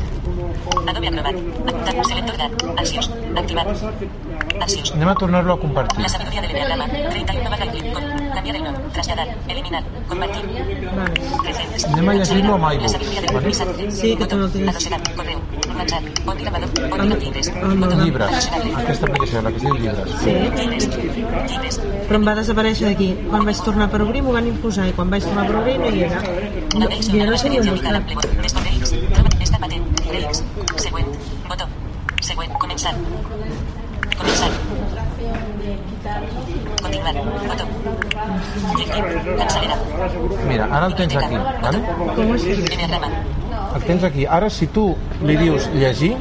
Adobe 0.88 1.08
Acrobat. 1.08 1.36
Acta- 1.68 2.04
Selector 2.10 2.38
DAT. 2.38 2.52
Axios. 2.78 3.12
Activar. 3.36 3.68
Axios. 4.62 4.92
Anem 4.96 5.10
a 5.10 5.16
tornar-lo 5.16 5.54
a 5.54 5.60
compartir. 5.60 6.00
La 6.02 6.10
sabiduría 6.10 6.42
del 6.42 6.52
enneagrama. 6.52 6.86
31 6.88 7.50
barra 7.50 7.66
clic. 7.72 7.86
Cambiar 8.36 8.56
el 8.56 8.64
nombre. 8.64 8.84
Trasladar. 8.94 9.28
Eliminar. 9.48 9.84
Compartir. 10.08 10.44
Recentes. 11.44 11.86
Anem 11.86 12.10
a 12.10 12.14
llegir-lo 12.14 12.54
amb 12.56 12.64
La 12.66 12.74
iBooks. 12.76 12.94
¿vale? 13.34 13.46
mensaje. 13.46 13.92
Sí, 13.92 14.16
que 14.16 14.26
tu 14.26 14.36
no 14.38 14.50
tens... 14.50 14.70
Adossegar. 14.70 15.02
Correu. 15.16 15.40
WhatsApp. 15.78 16.04
On 16.28 16.38
grabador. 16.38 16.70
On 16.94 17.00
Amb- 17.02 17.20
llibres. 17.22 17.52
Llibres. 18.06 18.52
Aquesta 18.78 19.06
aplicació, 19.08 19.42
la 19.42 19.50
que 19.52 19.58
es 19.58 19.64
diu 19.64 19.76
Llibres. 19.76 20.10
Sí. 20.24 20.32
Llibres. 20.58 20.90
Llibres. 21.50 21.82
Però 22.08 22.16
em 22.22 22.28
va 22.28 22.36
desaparèixer 22.36 22.88
d'aquí. 22.92 23.10
Quan 23.30 23.46
vaig 23.46 23.62
tornar 23.66 23.90
per 23.92 24.02
obrir 24.06 24.22
m'ho 24.24 24.34
van 24.34 24.48
imposar 24.48 24.88
i 24.88 24.94
quan 24.94 25.10
vaig 25.10 25.24
tornar 25.26 25.46
per 25.48 25.56
obrir 25.62 25.78
no 25.80 25.90
hi 25.90 26.04
era. 26.04 26.22
No, 26.76 26.90
jo 26.90 26.90
no 26.90 27.02
sabia 27.02 27.24
on 27.26 27.34
experiencia 27.34 27.72
buscar. 27.72 28.02
Està 29.46 29.60
patent. 29.60 29.95
Relix. 30.16 30.44
Següent. 30.78 31.08
Botó. 31.50 31.66
Següent. 32.22 32.54
Començar. 32.64 32.94
Començar. 34.16 34.50
Continuar. 36.82 37.16
Botó. 37.50 37.66
Clic. 38.76 38.94
Cancel·lera. 39.42 39.80
Mira, 40.48 40.70
ara 40.72 40.86
el 40.88 40.96
tens 41.02 41.18
aquí, 41.24 41.42
¿vale? 41.68 41.84
Com 42.16 42.36
es 42.38 42.52
diu? 42.52 43.35
El 43.76 43.84
tens 43.84 44.04
aquí. 44.08 44.26
Ara, 44.26 44.50
si 44.50 44.68
tu 44.68 44.96
li 45.22 45.36
dius 45.36 45.66
llegir, 45.74 46.16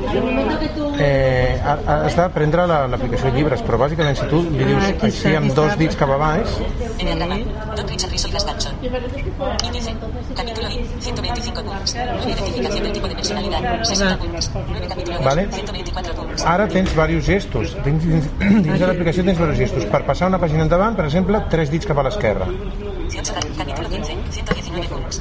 eh, 0.99 1.61
ha- 1.65 1.79
ha- 1.87 2.05
has 2.07 2.17
de 2.17 2.29
prendre 2.31 2.67
la- 2.67 2.87
l'aplicació 2.89 3.31
llibres, 3.35 3.63
però 3.63 3.79
bàsicament 3.79 4.17
si 4.19 4.27
tu 4.27 4.43
li 4.43 4.65
dius 4.65 4.83
Ah, 4.85 5.07
així 5.07 5.35
amb 5.37 5.53
dos 5.55 5.77
dits 5.79 5.95
cap 5.97 6.11
a 6.11 6.17
baix, 6.17 6.49
Enneagrama. 6.99 7.37
Don 7.77 7.87
Richard 7.89 8.11
Rizzo 8.13 8.29
y 8.29 8.33
Gaspanson. 8.33 8.73
Índice. 8.83 9.95
Capítulo 10.35 10.69
I. 10.69 10.85
125 11.01 11.63
puntos. 11.63 11.95
Identificación 11.95 12.83
del 12.85 12.93
tipo 12.93 13.09
de 13.09 13.15
personalidad. 13.15 13.85
60 13.85 14.17
puntos. 14.19 14.51
9 14.55 14.87
capítulo 14.89 15.17
dos, 15.17 15.25
Vale. 15.25 15.49
124 15.53 16.15
puntos. 16.15 16.45
ara 16.45 16.69
tens 16.69 16.91
diversos 16.91 17.25
gestos. 17.25 17.77
Dins, 17.85 18.05
dins, 18.05 18.25
dins 18.65 18.79
de 18.81 18.87
l'aplicació 18.87 19.25
tens 19.25 19.39
diversos 19.39 19.59
gestos. 19.59 19.85
Per 19.87 20.05
passar 20.05 20.29
una 20.29 20.39
pàgina 20.41 20.63
endavant, 20.63 20.97
per 20.97 21.05
exemple, 21.07 21.41
tres 21.51 21.71
dits 21.71 21.87
cap 21.87 21.99
a 21.99 22.03
l'esquerra. 22.03 22.47
18 22.47 23.33
cap- 23.33 23.45
capítulo 23.59 23.89
15. 23.89 24.13
119 24.31 24.45
puntos. 24.45 24.63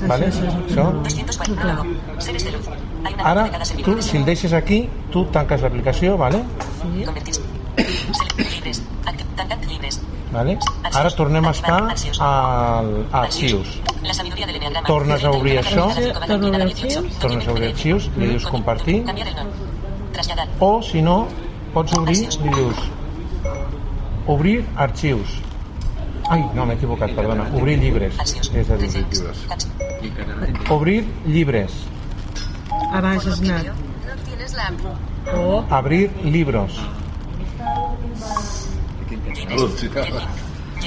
Vale? 0.08 0.28
Això. 0.28 0.86
204. 1.04 1.56
Prólogo. 1.56 1.84
Seres 2.20 2.46
de 2.46 2.52
luz. 2.52 2.70
Hay 3.04 3.14
una 3.14 3.24
Ara, 3.24 3.50
tu, 3.84 4.02
si 4.02 4.18
el 4.18 4.26
deixes 4.26 4.54
aquí, 4.54 4.90
tu 5.12 5.26
tanques 5.26 5.62
l'aplicació, 5.62 6.18
vale? 6.18 6.44
Select 6.82 7.30
llibres. 8.40 8.82
Tancat 9.36 9.66
llibres. 9.68 10.02
vale? 10.34 10.58
Ara 10.94 11.10
tornem 11.16 11.46
a 11.46 11.52
estar 11.52 11.80
al, 12.20 12.90
a 13.12 13.22
arxius. 13.22 13.78
Tornes 14.88 15.24
a 15.24 15.32
obrir 15.32 15.60
això, 15.62 15.88
tornes 17.22 17.48
a 17.48 17.54
obrir 17.54 17.70
arxius, 17.70 18.10
li 18.18 18.34
dius 18.34 18.46
compartir, 18.50 19.04
o 20.60 20.72
si 20.84 21.02
no, 21.02 21.18
pots 21.74 21.96
obrir, 21.98 22.20
li 22.44 22.54
dius 22.58 22.84
obrir 24.28 24.58
arxius. 24.76 25.40
Ai, 26.30 26.44
no, 26.56 26.66
m'he 26.66 26.74
equivocat, 26.74 27.12
perdona. 27.16 27.48
Obrir 27.54 27.78
llibres. 27.80 28.16
És 28.56 28.70
a 28.70 28.78
dir, 28.78 29.06
obrir 30.70 31.04
llibres. 31.26 31.72
A 32.94 33.02
baix 33.02 33.26
has 33.28 33.42
anat. 33.42 33.66
O... 35.34 35.64
Abrir 35.70 36.12
libros. 36.24 36.80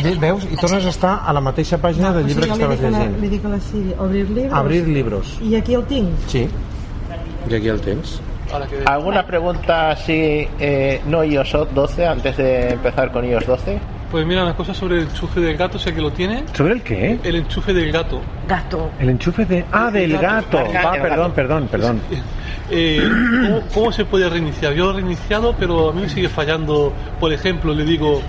Ve- 0.02 0.14
Veus? 0.21 0.45
I 0.52 0.57
tornes 0.57 0.85
a 0.85 0.88
estar 0.93 1.23
a 1.25 1.33
la 1.33 1.40
mateixa 1.40 1.78
pàgina 1.81 2.12
del 2.12 2.26
llibre 2.28 2.47
que 2.47 2.52
O 2.52 2.57
sigui, 2.57 2.66
jo 2.66 2.73
estaves 2.75 2.93
llegint. 3.00 3.21
Li 3.23 3.28
dic 3.33 3.45
a 3.45 3.49
la 3.49 3.61
Siri, 3.61 3.95
obrir 3.99 4.28
libros. 4.31 4.52
Abrir 4.59 4.88
libros. 4.88 5.35
I 5.43 5.55
aquí 5.57 5.75
el 5.75 5.85
tinc. 5.87 6.11
Sí. 6.28 6.47
I 7.49 7.55
aquí 7.55 7.69
el 7.69 7.81
tens. 7.81 8.21
¿Alguna 8.87 9.26
pregunta 9.26 9.90
así, 9.90 10.47
eh, 10.61 11.00
no 11.07 11.25
iOS 11.25 11.57
12, 11.75 12.07
antes 12.07 12.37
de 12.37 12.71
empezar 12.75 13.11
con 13.11 13.25
iOS 13.25 13.47
12? 13.47 13.78
Pues 14.10 14.25
mira, 14.25 14.44
una 14.44 14.54
cosa 14.54 14.72
sobre 14.72 14.98
el 14.98 15.02
enchufe 15.04 15.40
del 15.40 15.56
gato, 15.56 15.78
sé 15.78 15.92
que 15.92 16.00
lo 16.00 16.12
tiene. 16.12 16.44
¿Sobre 16.52 16.75
el 16.75 16.82
qué? 16.82 17.18
El 17.25 17.36
enchufe 17.36 17.75
del 17.75 17.90
gato. 17.90 18.20
Gato. 18.48 18.90
El 19.00 19.10
enchufe 19.10 19.44
de... 19.44 19.64
Ah, 19.72 19.90
del 19.90 20.12
gato. 20.16 20.58
Gato. 20.72 20.88
Ah, 20.88 20.92
perdón, 21.02 21.32
perdón, 21.32 21.68
perdón. 21.68 22.00
Eh, 22.70 23.08
¿cómo, 23.42 23.62
cómo 23.75 23.92
se 23.92 24.04
puede 24.04 24.28
reiniciar? 24.28 24.72
Yo 24.75 24.84
lo 24.86 24.90
he 24.92 24.94
reiniciado, 25.02 25.54
pero 25.58 25.90
a 25.90 25.92
mí 25.92 26.02
me 26.02 26.08
sigue 26.08 26.28
fallando. 26.28 26.92
Por 27.18 27.32
ejemplo, 27.32 27.75
le 27.75 27.84
digo, 27.84 28.22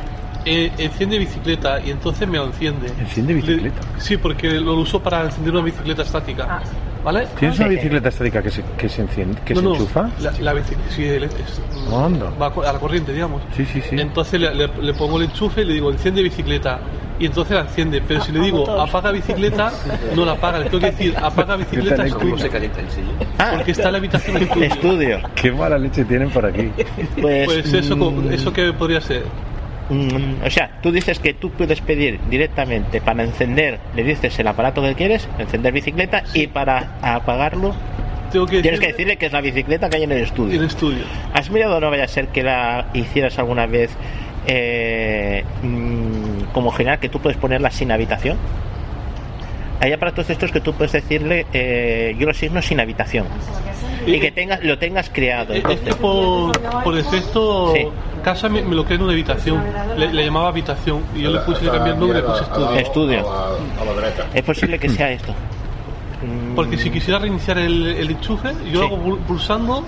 eh, 0.46 0.72
enciende 0.77 1.19
bicicleta 1.19 1.79
y 1.79 1.91
entonces 1.91 2.27
me 2.27 2.38
lo 2.38 2.46
enciende. 2.48 2.88
¿Enciende 3.00 3.34
bicicleta? 3.36 3.81
Le- 3.96 4.01
sí, 4.01 4.17
porque 4.17 4.50
lo 4.60 4.75
uso 4.75 5.01
para 5.01 5.24
encender 5.25 5.53
una 5.53 5.63
bicicleta 5.63 6.01
estática. 6.01 6.62
¿Vale? 7.08 7.26
¿Tienes 7.40 7.58
una 7.58 7.70
bicicleta 7.70 8.10
estática 8.10 8.44
que 8.44 8.52
se, 8.52 8.62
que 8.78 8.90
se 8.90 9.02
enciende, 9.02 9.40
que 9.46 9.54
no, 9.54 9.62
se 9.62 9.66
no, 9.66 9.74
enchufa? 9.76 10.10
La, 10.20 10.32
la 10.42 10.52
bicicleta, 10.52 10.92
sí, 10.92 11.06
el- 11.06 11.24
es- 11.24 11.62
Anda. 11.90 12.32
va 12.32 12.48
a 12.48 12.74
la 12.74 12.80
corriente, 12.80 13.14
digamos. 13.14 13.42
Sí, 13.56 13.64
sí, 13.66 13.82
sí. 13.82 13.96
Entonces 13.98 14.42
le, 14.42 14.54
le- 14.54 14.68
le 14.82 14.94
pongo 14.94 15.16
el 15.18 15.24
enchufe 15.24 15.62
y 15.62 15.66
le 15.66 15.74
digo, 15.76 15.90
enciende 15.90 16.22
bicicleta. 16.22 16.82
Y 17.18 17.28
entonces 17.28 17.56
la 17.56 17.62
enciende. 17.62 18.02
Pero 18.06 18.20
si 18.26 18.34
le 18.34 18.42
digo, 18.42 18.70
apaga 18.82 19.12
bicicleta, 19.12 19.72
no 20.18 20.26
la 20.26 20.34
apaga. 20.34 20.60
Le 20.60 20.66
tengo 20.66 20.80
que 20.82 20.92
decir, 20.92 21.16
apaga 21.18 21.56
bicicleta 21.56 22.06
estudio. 22.06 22.36
Porque 23.56 23.72
está 23.72 23.86
en 23.86 23.92
la 23.94 23.98
habitación 24.00 24.38
estudio. 24.38 24.66
Estudio. 24.66 25.20
Qué 25.34 25.52
mala 25.54 25.78
leche 25.78 26.04
tienen 26.04 26.30
por 26.30 26.46
aquí. 26.46 26.70
Pues, 27.22 27.46
Pues 27.46 27.74
eso, 27.74 27.96
mm, 27.96 28.34
eso 28.34 28.52
que 28.52 28.74
podría 28.74 29.00
ser. 29.00 29.24
Mm, 29.89 30.46
o 30.46 30.50
sea, 30.50 30.79
tú 30.82 30.91
dices 30.91 31.20
que 31.20 31.34
tú 31.34 31.50
puedes 31.51 31.79
pedir 31.82 32.20
directamente 32.29 33.00
para 33.00 33.24
encender, 33.24 33.79
le 33.96 34.03
dices 34.03 34.38
el 34.39 34.48
aparato 34.48 34.82
que 34.82 34.96
quieres, 34.96 35.27
encender 35.39 35.72
bicicleta, 35.74 36.24
y 36.34 36.48
para 36.48 36.98
apagarlo 37.01 37.74
tienes 38.62 38.79
que 38.82 38.88
decir- 38.88 38.91
decirle 38.98 39.17
que 39.17 39.25
es 39.27 39.32
la 39.32 39.39
bicicleta 39.41 39.89
que 39.89 39.96
hay 39.98 40.03
en 40.03 40.12
el 40.12 40.24
estudio. 40.24 40.56
En 40.56 40.60
el 40.62 40.67
estudio. 40.67 41.03
¿Has 41.34 41.50
mirado 41.50 41.79
no 41.79 41.89
vaya 41.89 42.03
a 42.03 42.08
ser 42.10 42.27
que 42.27 42.44
la 42.44 42.88
hicieras 42.94 43.39
alguna 43.39 43.65
vez 43.65 43.91
eh, 44.46 45.44
mm, 45.63 46.51
como 46.53 46.72
general 46.72 47.00
que 47.00 47.08
tú 47.10 47.20
puedes 47.20 47.38
ponerla 47.38 47.70
sin 47.72 47.91
habitación? 47.91 48.38
Hay 49.79 49.94
aparatos 49.94 50.27
de 50.27 50.34
estos 50.34 50.51
que 50.51 50.60
tú 50.60 50.74
puedes 50.74 50.91
decirle 50.91 51.46
eh, 51.53 52.15
yo 52.20 52.25
lo 52.25 52.34
signo 52.34 52.62
sin 52.62 52.79
habitación 52.79 53.27
y 54.08 54.20
que 54.20 54.32
tengas 54.32 54.64
lo 54.64 54.78
tengas 54.78 55.10
creado. 55.10 55.54
Eh, 55.54 55.58
Entonces, 55.58 55.88
Es 55.88 55.96
que 55.96 56.02
por, 56.02 56.84
por 56.84 56.96
defecto, 56.96 57.74
Sí. 57.76 57.88
casa 58.24 58.50
me, 58.50 58.62
me 58.64 58.76
lo 58.76 58.84
crea 58.86 58.96
en 58.98 59.04
una 59.04 59.14
habitación. 59.14 59.62
Le, 59.98 60.12
le 60.14 60.26
llamaba 60.26 60.50
habitación 60.50 61.04
y 61.16 61.22
yo 61.24 61.32
le 61.32 61.40
puse 61.40 61.66
le 61.66 61.72
cambié 61.72 61.94
el 61.94 62.00
nombre 62.00 62.20
y 62.20 62.22
le 62.22 62.28
puse 62.28 62.44
estudio. 62.44 62.72
Estudio. 62.78 63.26
Es 64.34 64.44
posible 64.44 64.80
que 64.80 64.90
sea 64.90 65.12
esto. 65.12 65.34
Porque 66.56 66.78
si 66.78 66.90
quisiera 66.90 67.20
reiniciar 67.20 67.60
el, 67.60 67.86
el 67.88 68.10
enchufe, 68.10 68.50
yo 68.72 68.80
lo 68.82 68.86
hago 68.88 68.98
pul- 68.98 69.20
pulsando, 69.20 69.84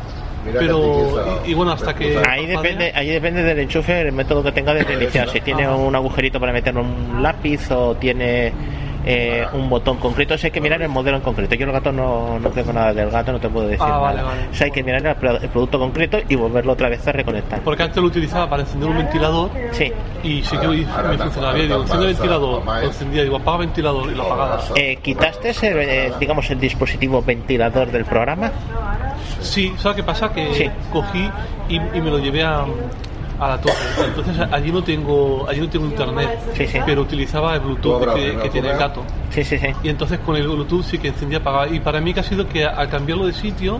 pero. 0.54 1.40
Y, 1.46 1.52
y 1.52 1.54
bueno, 1.56 1.72
hasta 1.72 1.96
que. 1.96 2.22
Ahí 2.30 2.46
depende, 2.46 2.92
ahí 2.96 3.10
depende 3.10 3.42
del 3.42 3.58
enchufe, 3.60 4.02
el 4.02 4.12
método 4.12 4.44
que 4.44 4.52
tenga 4.52 4.74
de 4.76 4.84
reiniciar. 4.84 5.28
Si 5.30 5.42
tiene 5.42 5.68
un 5.68 5.96
agujerito 5.96 6.40
para 6.40 6.52
meter 6.54 6.78
un 6.78 7.24
lápiz 7.24 7.72
o 7.72 7.96
tiene 7.96 8.54
eh, 9.06 9.46
un 9.54 9.70
botón 9.70 9.98
concreto, 9.98 10.34
eso 10.34 10.48
hay 10.48 10.52
que 10.52 10.62
mirar 10.62 10.82
el 10.82 10.90
modelo 10.90 11.18
en 11.18 11.24
concreto. 11.24 11.56
Yo 11.56 11.66
el 11.66 11.72
gato 11.72 11.92
no, 11.92 12.40
no 12.40 12.50
tengo 12.50 12.74
nada 12.74 12.94
del 12.94 13.10
gato, 13.10 13.32
no 13.32 13.40
te 13.40 13.50
puedo 13.50 13.68
decir 13.68 13.86
Ah, 13.86 14.12
nada. 14.14 14.24
vale, 14.24 14.42
hay 14.60 14.72
que 14.72 14.84
mirar 14.84 15.06
el, 15.06 15.16
pro- 15.16 15.38
el 15.40 15.50
producto 15.50 15.80
concreto 15.80 16.18
y 16.28 16.36
volverlo 16.36 16.74
otra 16.74 16.90
vez 16.90 17.08
a 17.08 17.12
reconectar. 17.12 17.62
Porque 17.62 17.84
antes 17.84 17.98
lo 17.98 18.08
utilizaba 18.08 18.50
para 18.50 18.64
encender 18.64 18.90
un 18.90 18.98
ventilador 18.98 19.50
Sí. 19.72 19.92
y 20.24 20.42
sí 20.44 20.58
que 20.58 20.68
hoy 20.68 20.86
me 21.10 21.18
funcionaba 21.18 21.54
bien. 21.54 21.68
Digo, 21.68 21.82
enciende 21.82 22.06
el 22.08 22.14
ventilador, 22.14 22.66
lo 22.66 22.82
encendía, 22.82 23.24
digo, 23.24 23.36
apaga 23.38 23.58
ventilador 23.58 24.12
y 24.12 24.16
lo 24.16 24.24
apagaba. 24.24 24.62
Eh, 24.76 24.98
¿Quitaste 25.02 25.50
el, 25.68 25.78
eh, 25.80 26.14
digamos, 26.20 26.50
el 26.50 26.60
dispositivo 26.60 27.22
ventilador 27.22 27.92
del 27.92 28.06
programa? 28.06 28.52
Sí, 29.42 29.74
¿sabes 29.78 29.98
qué 29.98 30.04
pasa? 30.04 30.32
Que 30.34 30.54
Sí. 30.54 30.70
cogí 30.92 31.30
y, 31.70 31.76
y 31.76 32.02
me 32.02 32.10
lo 32.12 32.20
llevé 32.20 32.44
a, 32.44 32.66
a 33.40 33.50
la 33.50 33.62
torre. 33.62 33.76
Entonces 34.06 34.38
allí 34.52 34.72
no 34.72 34.84
tengo 34.84 35.48
allí 35.48 35.62
no 35.62 35.70
tengo 35.70 35.86
internet, 35.86 36.40
pero 36.86 37.02
utilizaba 37.02 37.56
el 37.56 37.62
Bluetooth 37.62 38.14
que, 38.14 38.38
que 38.38 38.50
tiene 38.50 38.72
el 38.72 38.78
gato. 38.78 39.04
Sí, 39.30 39.44
sí, 39.44 39.58
sí. 39.58 39.68
Y 39.84 39.90
entonces 39.90 40.20
con 40.20 40.36
el 40.36 40.48
Bluetooth 40.48 40.84
sí 40.84 40.98
que 40.98 41.10
encendía 41.10 41.40
apagaba. 41.40 41.68
Y 41.68 41.80
para 41.80 42.02
mí 42.02 42.14
que 42.14 42.20
ha 42.20 42.24
sido 42.24 42.48
que 42.48 42.66
al 42.66 42.90
cambiarlo 42.90 43.26
de 43.26 43.34
sitio 43.34 43.80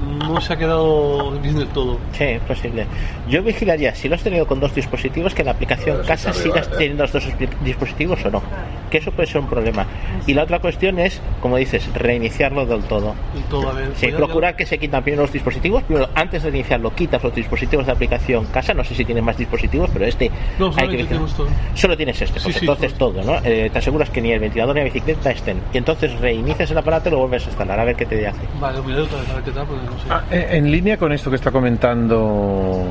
no 0.00 0.40
se 0.40 0.52
ha 0.52 0.56
quedado 0.56 1.30
bien 1.32 1.56
del 1.56 1.68
todo. 1.68 1.98
Sí, 2.12 2.24
es 2.24 2.40
posible. 2.42 2.86
Yo 3.28 3.42
vigilaría 3.42 3.94
si 3.94 4.08
lo 4.08 4.14
has 4.14 4.22
tenido 4.22 4.46
con 4.46 4.60
dos 4.60 4.74
dispositivos 4.74 5.34
que 5.34 5.44
la 5.44 5.52
aplicación 5.52 5.98
casa 6.06 6.32
sigas 6.32 6.66
arriba, 6.66 6.74
¿eh? 6.74 6.78
teniendo 6.78 7.02
los 7.04 7.12
dos 7.12 7.24
disp- 7.38 7.58
dispositivos 7.60 8.24
o 8.24 8.30
no. 8.30 8.42
Que 8.90 8.98
eso 8.98 9.12
puede 9.12 9.26
ser 9.28 9.40
un 9.42 9.48
problema. 9.48 9.86
Y 10.26 10.32
la 10.34 10.44
otra 10.44 10.60
cuestión 10.60 10.98
es, 10.98 11.20
como 11.42 11.56
dices, 11.58 11.92
reiniciarlo 11.94 12.64
del 12.64 12.82
todo. 12.84 13.14
Del 13.34 13.42
todo, 13.44 13.68
a 13.68 13.72
ver. 13.74 13.94
Sí, 13.96 14.08
procurar 14.12 14.56
que 14.56 14.64
se 14.64 14.78
quitan 14.78 15.02
primero 15.02 15.22
los 15.22 15.32
dispositivos, 15.32 15.82
pero 15.86 16.08
antes 16.14 16.42
de 16.42 16.48
iniciarlo 16.48 16.94
quitas 16.94 17.22
los 17.22 17.34
dispositivos 17.34 17.84
de 17.86 17.92
aplicación 17.92 18.46
casa, 18.46 18.72
no 18.72 18.84
sé 18.84 18.94
si 18.94 19.04
tienes 19.04 19.22
más 19.22 19.36
dispositivos, 19.36 19.90
pero 19.92 20.06
este 20.06 20.30
No, 20.58 20.70
hay 20.76 20.88
que 20.88 21.04
tenemos 21.04 21.34
todo. 21.34 21.48
Solo 21.74 21.96
tienes 21.96 22.20
este, 22.22 22.38
Sí, 22.38 22.44
pues 22.44 22.56
sí, 22.56 22.60
entonces 22.66 22.94
todo, 22.94 23.22
¿no? 23.22 23.38
Eh, 23.44 23.68
te 23.72 23.78
aseguras 23.78 24.08
que 24.10 24.20
ni 24.22 24.32
el 24.32 24.40
ventilador 24.40 24.74
ni 24.74 24.80
la 24.80 24.84
bicicleta 24.86 25.30
estén. 25.30 25.60
Y 25.72 25.78
entonces 25.78 26.18
reinicias 26.18 26.70
el 26.70 26.78
aparato 26.78 27.08
y 27.08 27.12
lo 27.12 27.18
vuelves 27.18 27.44
a 27.44 27.48
instalar, 27.48 27.78
a 27.80 27.84
ver 27.84 27.96
qué 27.96 28.06
te 28.06 28.26
hace. 28.26 28.40
Vale, 28.58 28.78
lo 28.78 28.84
miraré 28.84 29.02
otra 29.02 29.18
vez, 29.20 29.30
a 29.30 29.34
ver 29.34 29.44
qué 29.44 29.50
tal, 29.50 29.66
porque 29.66 29.82
no 29.88 29.98
sé. 29.98 30.04
Ah, 30.10 30.22
eh, 30.30 30.48
en 30.52 30.70
línea 30.70 30.96
con 30.96 31.12
esto 31.12 31.30
que 31.30 31.36
está 31.36 31.50
comentando 31.50 32.84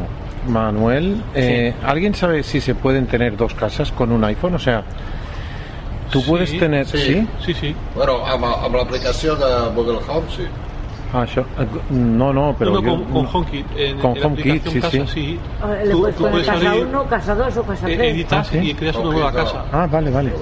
Manuel, 0.47 1.21
eh, 1.33 1.73
¿alguien 1.85 2.13
sabe 2.15 2.43
si 2.43 2.61
se 2.61 2.75
pueden 2.75 3.07
tener 3.07 3.35
dos 3.37 3.53
casas 3.53 3.91
con 3.91 4.11
un 4.11 4.23
iPhone? 4.23 4.55
O 4.55 4.59
sea, 4.59 4.83
tú 6.11 6.21
Sí, 6.21 6.29
puedes 6.29 6.57
tener... 6.59 6.85
sí. 6.85 6.97
¿Sí? 6.97 7.27
Sí, 7.45 7.53
sí. 7.53 7.75
Bueno, 7.95 8.25
amb, 8.25 8.45
amb 8.45 8.75
l'aplicació 8.75 9.35
de 9.35 9.69
Google 9.75 9.99
Home, 10.07 10.27
sí. 10.35 10.43
Ah, 11.13 11.23
això- 11.23 11.45
eh, 11.57 11.65
no, 11.89 12.33
no, 12.33 12.53
pero 12.59 12.71
no, 12.71 12.81
yo- 12.81 12.89
con, 12.89 13.03
con 13.05 13.27
HomeKit. 13.33 13.65
En, 13.77 13.97
Con 13.99 14.11
en 14.11 14.19
la 14.21 14.27
HomeKit, 14.27 14.67
aplicación 14.67 14.73
sí, 14.73 14.99
casa, 14.99 15.13
sí. 15.13 15.39
Le 15.85 15.91
Tú- 15.91 15.99
puedes 15.99 16.15
tú 16.17 16.21
poner 16.23 16.31
puedes 16.33 16.47
casa 16.47 16.69
abrir, 16.71 16.85
1, 16.85 17.03
casa 17.07 17.35
2 17.35 17.57
o 17.57 17.63
casa 17.63 17.89
eh, 17.89 17.95
3. 17.95 18.13
editas 18.13 18.47
Ah, 18.47 18.51
sí. 18.51 18.57
y 18.69 18.73
creas 18.73 18.95
una 18.97 19.11
nueva 19.11 19.31
no. 19.31 19.37
casa. 19.37 19.65
Ah, 19.71 19.87
vale, 19.89 20.11
vale. 20.11 20.33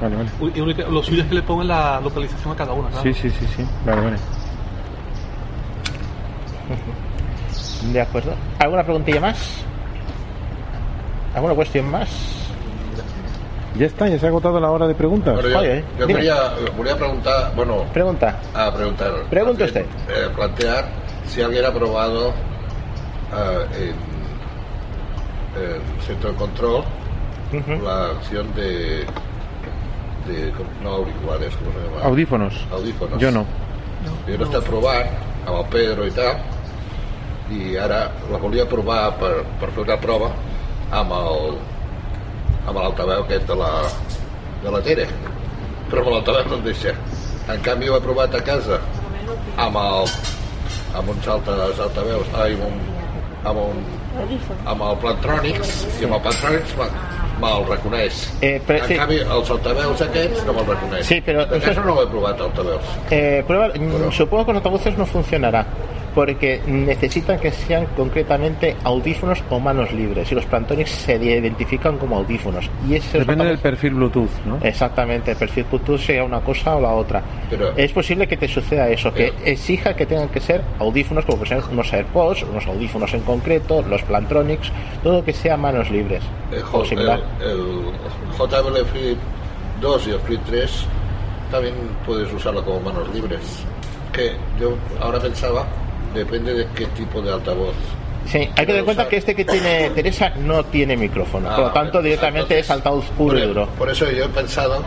Vale, 0.00 0.16
vale. 0.16 0.90
Lo 0.90 1.02
suyo 1.02 1.22
es 1.22 1.28
que 1.28 1.34
le 1.34 1.42
pongan 1.42 1.66
la 1.68 2.00
localización 2.00 2.52
a 2.52 2.56
cada 2.56 2.72
una. 2.72 2.88
claro. 2.88 3.02
Sí, 3.02 3.12
sí, 3.14 3.30
sí, 3.30 3.46
sí. 3.56 3.64
Vale, 3.84 4.00
vale. 4.00 4.16
De 7.90 8.00
acuerdo. 8.00 8.32
¿Alguna 8.58 8.84
preguntilla 8.84 9.20
más? 9.20 9.64
¿Alguna 11.34 11.54
cuestión 11.54 11.90
más? 11.90 12.08
Ya 13.74 13.86
está, 13.86 14.06
ya 14.06 14.18
se 14.18 14.26
ha 14.26 14.28
agotado 14.28 14.60
la 14.60 14.70
hora 14.70 14.86
de 14.86 14.94
preguntas. 14.94 15.34
Bueno, 15.34 15.58
Oye, 15.58 15.82
volia, 15.98 16.36
volia 16.76 16.94
preguntar, 16.94 17.52
bueno, 17.56 17.84
Pregunta. 17.92 18.38
a 18.54 18.70
preguntar. 18.72 19.12
Pregunte 19.30 19.64
más 19.64 19.72
bien, 19.72 19.86
eh, 20.10 20.28
plantear 20.36 20.84
si 21.26 21.40
alguien 21.40 21.64
ha 21.64 21.72
probado 21.72 22.28
eh, 23.34 23.94
en 25.56 25.62
el 25.62 26.02
centro 26.02 26.30
de 26.32 26.36
control 26.36 26.84
la 27.82 28.06
acción 28.10 28.54
de, 28.54 29.06
de 30.26 30.52
no 30.82 30.90
auriculares, 30.90 31.54
¿cómo 31.56 31.72
se 31.72 31.78
llama? 31.88 32.02
Audífonos. 32.04 32.66
Audífonos. 32.70 33.18
Yo 33.18 33.30
no. 33.30 33.46
Jo 34.26 34.34
l'he 34.36 34.44
estat 34.44 34.64
provant 34.66 35.06
amb 35.46 35.58
el 35.60 35.66
Pedro 35.70 36.02
i 36.08 36.10
tal 36.10 36.32
i 37.50 37.76
ara 37.76 38.10
la 38.30 38.38
volia 38.38 38.64
provar 38.66 39.12
per, 39.18 39.32
per 39.60 39.70
fer 39.74 39.82
una 39.84 39.96
prova 40.00 40.30
amb 40.92 41.12
el 41.12 41.56
amb 42.68 42.78
l'altaveu 42.78 43.24
aquest 43.24 43.46
de 43.48 43.54
la, 43.58 43.70
de 44.62 44.70
la 44.70 44.80
Tere. 44.86 45.06
Però 45.90 46.04
amb 46.04 46.12
l'altaveu 46.14 46.44
no 46.48 46.60
em 46.60 46.64
deixa. 46.68 46.92
En 47.50 47.58
canvi 47.66 47.88
ho 47.90 47.96
he 47.98 48.00
provat 48.04 48.34
a 48.38 48.42
casa 48.46 48.78
amb 49.56 49.76
el 49.76 50.06
amb 50.94 51.08
uns 51.08 51.26
altres 51.28 51.80
altaveus 51.80 52.28
ai, 52.38 52.52
amb 52.54 52.68
un, 52.68 52.78
amb 53.50 53.58
un 53.64 53.82
amb 54.64 54.82
el 54.90 54.96
Plantronics. 55.02 55.72
I 56.00 56.04
amb 56.06 56.14
el 56.18 56.22
Plantronics 56.28 56.76
me- 56.78 56.90
me'l 57.42 57.64
reconeix. 57.66 58.20
Eh, 58.44 58.60
però 58.66 58.78
en 58.84 58.86
sí. 58.88 58.94
canvi 59.00 59.18
els 59.24 59.50
altaveus 59.50 60.02
aquests 60.06 60.44
no 60.46 60.52
me'l 60.52 60.68
reconeix. 60.68 61.06
Sí, 61.08 61.20
però 61.26 61.42
es- 61.58 61.76
no 61.84 61.94
ho 61.96 62.02
he 62.02 62.06
provat 62.06 62.40
altaveus. 62.40 62.84
Eh, 63.10 63.42
prueba, 63.46 63.68
mm, 63.74 64.12
supongo 64.12 64.44
que 64.44 64.46
con 64.52 64.56
autobuses 64.56 64.96
no 64.98 65.06
funcionará 65.06 65.66
porque 66.14 66.60
necesitan 66.66 67.38
que 67.38 67.50
sean 67.50 67.86
concretamente 67.96 68.76
audífonos 68.84 69.42
o 69.50 69.58
manos 69.58 69.92
libres 69.92 70.30
y 70.30 70.34
los 70.34 70.44
Plantonics 70.46 70.90
se 70.90 71.16
identifican 71.16 71.98
como 71.98 72.16
audífonos 72.16 72.68
y 72.88 72.96
ese 72.96 73.18
Depende 73.20 73.44
del 73.46 73.58
perfil 73.58 73.94
Bluetooth, 73.94 74.30
¿no? 74.44 74.58
Exactamente, 74.62 75.30
el 75.32 75.36
perfil 75.36 75.64
Bluetooth 75.70 75.98
sea 75.98 76.24
una 76.24 76.40
cosa 76.40 76.76
o 76.76 76.80
la 76.80 76.90
otra. 76.92 77.22
Pero- 77.48 77.72
es 77.76 77.92
posible 77.92 78.26
que 78.26 78.36
te 78.36 78.48
suceda 78.48 78.88
eso, 78.88 79.12
que 79.12 79.32
exija 79.44 79.94
que 79.94 80.06
tengan 80.06 80.28
que 80.28 80.40
ser 80.40 80.62
audífonos, 80.78 81.24
como 81.24 81.38
por 81.38 81.46
ejemplo 81.46 81.68
unos 81.72 81.92
AirPods, 81.92 82.42
unos 82.44 82.66
audífonos 82.66 83.12
en 83.14 83.20
concreto, 83.20 83.82
los 83.82 84.02
Plantronics, 84.02 84.70
todo 85.02 85.24
que 85.24 85.32
sea 85.32 85.56
manos 85.56 85.90
libres 85.90 86.22
el, 86.52 86.62
o 86.72 86.84
similar. 86.84 87.20
el, 87.40 87.50
el 87.50 87.82
JBL 88.38 88.84
Flip 88.92 89.18
2 89.80 90.06
y 90.06 90.10
el 90.10 90.18
Flip 90.20 90.40
3 90.46 90.86
también 91.50 91.74
puedes 92.06 92.32
usarlo 92.32 92.64
como 92.64 92.80
manos 92.80 93.12
libres. 93.14 93.64
Que 94.12 94.32
yo 94.60 94.74
ahora 95.00 95.18
pensaba, 95.18 95.66
depende 96.14 96.54
de 96.54 96.66
qué 96.74 96.86
tipo 96.86 97.20
de 97.22 97.32
altavoz. 97.32 97.74
Sí, 98.26 98.38
hay 98.38 98.48
que 98.50 98.66
tener 98.66 98.78
en 98.78 98.84
cuenta 98.84 99.08
que 99.08 99.16
este 99.16 99.34
que 99.34 99.44
tiene 99.44 99.90
Teresa 99.90 100.30
no 100.38 100.64
tiene 100.64 100.96
micrófono, 100.96 101.48
Ah, 101.50 101.56
por 101.56 101.64
lo 101.66 101.72
tanto 101.72 101.98
vale. 101.98 102.08
directamente 102.10 102.58
es 102.58 102.70
altavoz 102.70 103.04
puro 103.16 103.38
y 103.38 103.42
duro. 103.42 103.66
Por 103.76 103.90
eso 103.90 104.08
yo 104.10 104.24
he 104.24 104.28
pensado 104.28 104.82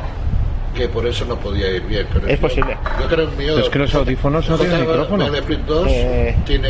que 0.73 0.87
por 0.87 1.05
eso 1.05 1.25
no 1.25 1.35
podía 1.37 1.69
ir 1.71 1.81
bien. 1.83 2.07
Pero 2.13 2.27
Es 2.27 2.35
yo- 2.39 2.47
posible. 2.47 2.77
Yo 3.01 3.07
creo 3.07 3.29
el 3.29 3.35
mío. 3.37 3.53
Pero 3.55 3.59
es 3.65 3.69
que 3.69 3.79
los 3.79 3.95
audífonos 3.95 4.49
no 4.49 4.57
tienen 4.57 4.81
micrófono. 4.81 5.25
Flip 5.43 5.59
2 5.65 5.87
Eh. 5.89 6.35
tiene 6.45 6.69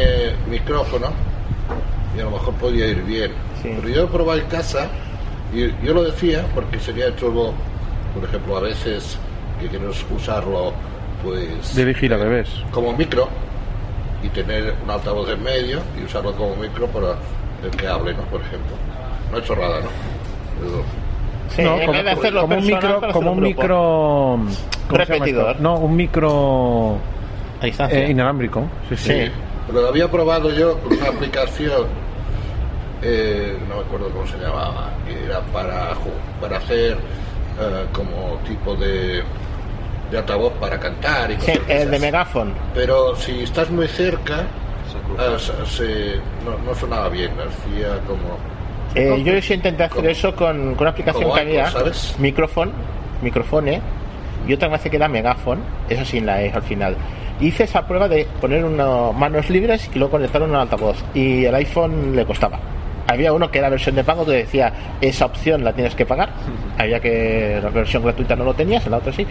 micrófono 0.50 1.12
y 2.16 2.20
a 2.20 2.24
lo 2.24 2.32
mejor 2.32 2.54
podía 2.56 2.88
ir 2.88 3.02
bien. 3.04 3.32
Pero 3.62 3.88
yo 3.90 4.04
he 4.04 4.08
probado 4.08 4.40
en 4.40 4.48
casa 4.48 4.90
y 5.54 5.68
yo 5.86 5.94
lo 5.94 6.04
decía 6.04 6.46
porque 6.54 6.80
sería 6.80 7.16
chulo, 7.16 7.54
por 8.14 8.24
ejemplo, 8.28 8.58
a 8.58 8.62
veces 8.62 9.18
que 9.60 9.68
quieres 9.68 10.04
usarlo 10.16 10.74
pues 11.24 11.74
De 11.76 11.86
vigila 11.86 12.18
bebés. 12.18 12.50
como 12.72 12.94
micro 12.96 13.28
y 14.26 14.30
tener 14.30 14.74
un 14.84 14.90
altavoz 14.90 15.30
en 15.30 15.44
medio 15.44 15.80
y 16.00 16.04
usarlo 16.06 16.34
como 16.34 16.56
micro 16.56 16.88
para 16.88 17.16
el 17.64 17.72
que 17.78 17.88
hable, 17.88 18.14
¿no? 18.14 18.24
Por 18.24 18.42
ejemplo. 18.42 18.76
No 19.32 19.38
es 19.38 19.44
chorrada, 19.46 19.82
¿no? 19.82 19.88
Pero- 20.60 20.84
Sí, 21.56 21.62
no, 21.62 21.76
en 21.76 21.82
como, 21.82 21.92
vez 21.94 22.04
de 22.04 22.12
hacerlo 22.12 22.42
como 22.42 22.58
un 22.58 22.66
micro, 22.66 23.02
como 23.14 23.32
un 23.34 23.40
micro 23.42 23.68
¿cómo 23.68 24.50
se 24.50 24.58
llama 24.90 25.06
Repetidor. 25.06 25.62
No, 25.62 25.76
un 25.78 25.96
micro 25.96 26.98
A 27.62 27.66
distancia. 27.66 28.00
eh, 28.06 28.10
inalámbrico. 28.12 28.64
Sí, 28.90 28.98
sí. 28.98 29.12
Sí, 29.26 29.32
pero 29.68 29.88
había 29.88 30.10
probado 30.10 30.50
yo 30.52 30.78
una 30.90 31.08
aplicación, 31.10 31.86
eh, 33.04 33.58
no 33.70 33.76
me 33.76 33.82
acuerdo 33.82 34.10
cómo 34.10 34.26
se 34.28 34.38
llamaba, 34.40 34.90
que 35.08 35.24
era 35.26 35.40
para, 35.54 35.92
para 36.42 36.58
hacer 36.58 36.94
eh, 37.60 37.86
como 37.94 38.40
tipo 38.48 38.76
de, 38.76 39.22
de 40.16 40.20
altavoz 40.22 40.54
para 40.54 40.80
cantar 40.80 41.32
y 41.32 41.40
Sí, 41.42 41.52
el 41.68 41.92
de. 41.92 42.00
Megaphone. 42.00 42.52
Pero 42.74 43.16
si 43.16 43.44
estás 43.44 43.70
muy 43.70 43.88
cerca, 43.88 44.42
eh, 45.20 45.38
se- 45.38 45.66
se- 45.66 46.16
no, 46.46 46.58
no 46.66 46.74
sonaba 46.76 47.10
bien, 47.10 47.32
hacía 47.32 48.00
como... 48.08 48.38
Eh, 48.96 49.22
yo 49.24 49.42
sí 49.42 49.54
intenté 49.56 49.84
hacer 49.84 50.06
eso 50.06 50.34
con, 50.36 50.74
con 50.76 50.82
una 50.82 50.90
aplicación 50.92 51.34
que 51.34 51.40
había, 51.42 51.70
micrófono, 52.18 52.72
micrófone, 53.22 53.82
y 54.48 54.54
otra 54.54 54.70
me 54.70 54.76
hace 54.76 54.90
que 54.90 54.96
era 54.96 55.08
Megaphone, 55.10 55.62
eso 55.90 56.06
sin 56.06 56.26
la 56.26 56.42
E 56.42 56.52
al 56.52 56.62
final. 56.64 56.96
Hice 57.42 57.66
esa 57.66 57.86
prueba 57.86 58.08
de 58.08 58.26
poner 58.40 58.64
unas 58.64 59.14
manos 59.14 59.50
libres 59.50 59.90
y 59.94 60.00
luego 60.00 60.12
conectar 60.12 60.42
un 60.42 60.56
altavoz, 60.56 61.04
y 61.14 61.44
el 61.44 61.56
iPhone 61.56 62.16
le 62.16 62.26
costaba. 62.26 62.58
Había 63.08 63.34
uno 63.34 63.52
que 63.52 63.60
era 63.60 63.70
versión 63.70 63.96
de 63.96 64.04
pago 64.04 64.26
que 64.26 64.32
decía 64.32 64.74
esa 65.02 65.26
opción 65.26 65.64
la 65.64 65.74
tienes 65.74 65.94
que 65.96 66.06
pagar. 66.06 66.30
Había 66.78 67.00
que 67.00 67.60
la 67.62 67.70
versión 67.70 68.02
gratuita 68.04 68.36
no 68.36 68.44
lo 68.44 68.54
tenías, 68.54 68.86
en 68.86 68.92
la 68.92 68.98
otra 68.98 69.14
sí. 69.14 69.26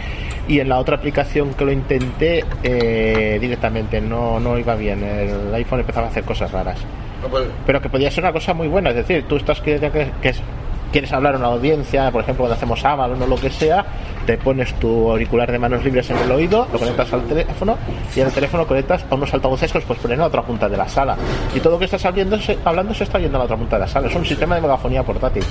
Y 0.47 0.59
en 0.59 0.69
la 0.69 0.79
otra 0.79 0.95
aplicación 0.95 1.53
que 1.53 1.65
lo 1.65 1.71
intenté 1.71 2.43
eh, 2.63 3.37
directamente 3.39 3.99
no, 4.01 4.39
no 4.39 4.57
iba 4.57 4.75
bien. 4.75 5.03
El 5.03 5.53
iPhone 5.55 5.81
empezaba 5.81 6.07
a 6.07 6.09
hacer 6.09 6.23
cosas 6.23 6.51
raras 6.51 6.79
No, 7.21 7.27
pues, 7.27 7.47
pero 7.65 7.81
que 7.81 7.89
podía 7.89 8.09
ser 8.11 8.23
una 8.23 8.31
cosa 8.33 8.53
muy 8.53 8.67
buena. 8.67 8.91
Es 8.91 8.95
decir, 8.95 9.25
tú 9.27 9.35
estás 9.37 9.59
que, 9.61 9.79
que- 9.79 10.11
que 10.21 10.29
es- 10.29 10.41
quieres 10.95 11.11
hablar 11.11 11.35
a 11.35 11.39
una 11.39 11.47
audiencia, 11.47 12.09
por 12.09 12.21
ejemplo, 12.21 12.43
cuando 12.43 12.55
hacemos 12.55 12.85
Avalon 12.85 13.21
o 13.21 13.27
lo 13.27 13.35
que 13.35 13.49
sea, 13.49 13.85
te 14.25 14.37
pones 14.37 14.73
tu 14.75 15.11
auricular 15.11 15.51
de 15.51 15.59
manos 15.59 15.83
libres 15.83 16.09
en 16.09 16.15
el 16.19 16.31
oído, 16.31 16.69
lo 16.71 16.79
conectas 16.79 17.11
al 17.11 17.23
teléfono 17.25 17.77
y 18.15 18.21
el 18.21 18.31
teléfono 18.31 18.65
conectas 18.65 19.03
a 19.09 19.15
unos 19.15 19.33
altavoces 19.33 19.73
que 19.73 19.79
los 19.79 19.85
puedes 19.85 20.01
poner 20.01 20.17
en 20.17 20.23
otra 20.23 20.41
punta 20.43 20.69
de 20.69 20.77
la 20.77 20.87
sala. 20.87 21.17
Y 21.53 21.59
todo 21.59 21.73
lo 21.73 21.79
que 21.79 21.83
estás 21.83 22.05
hablando 22.05 22.39
se, 22.39 22.53
está 23.03 23.19
yendo 23.19 23.35
a 23.35 23.39
la 23.39 23.43
otra 23.43 23.57
punta 23.57 23.75
de 23.75 23.81
la 23.81 23.87
sala. 23.89 24.07
Es 24.07 24.15
un 24.15 24.25
sistema 24.25 24.55
de 24.55 24.61
megafonía 24.61 25.03
portátil. 25.03 25.43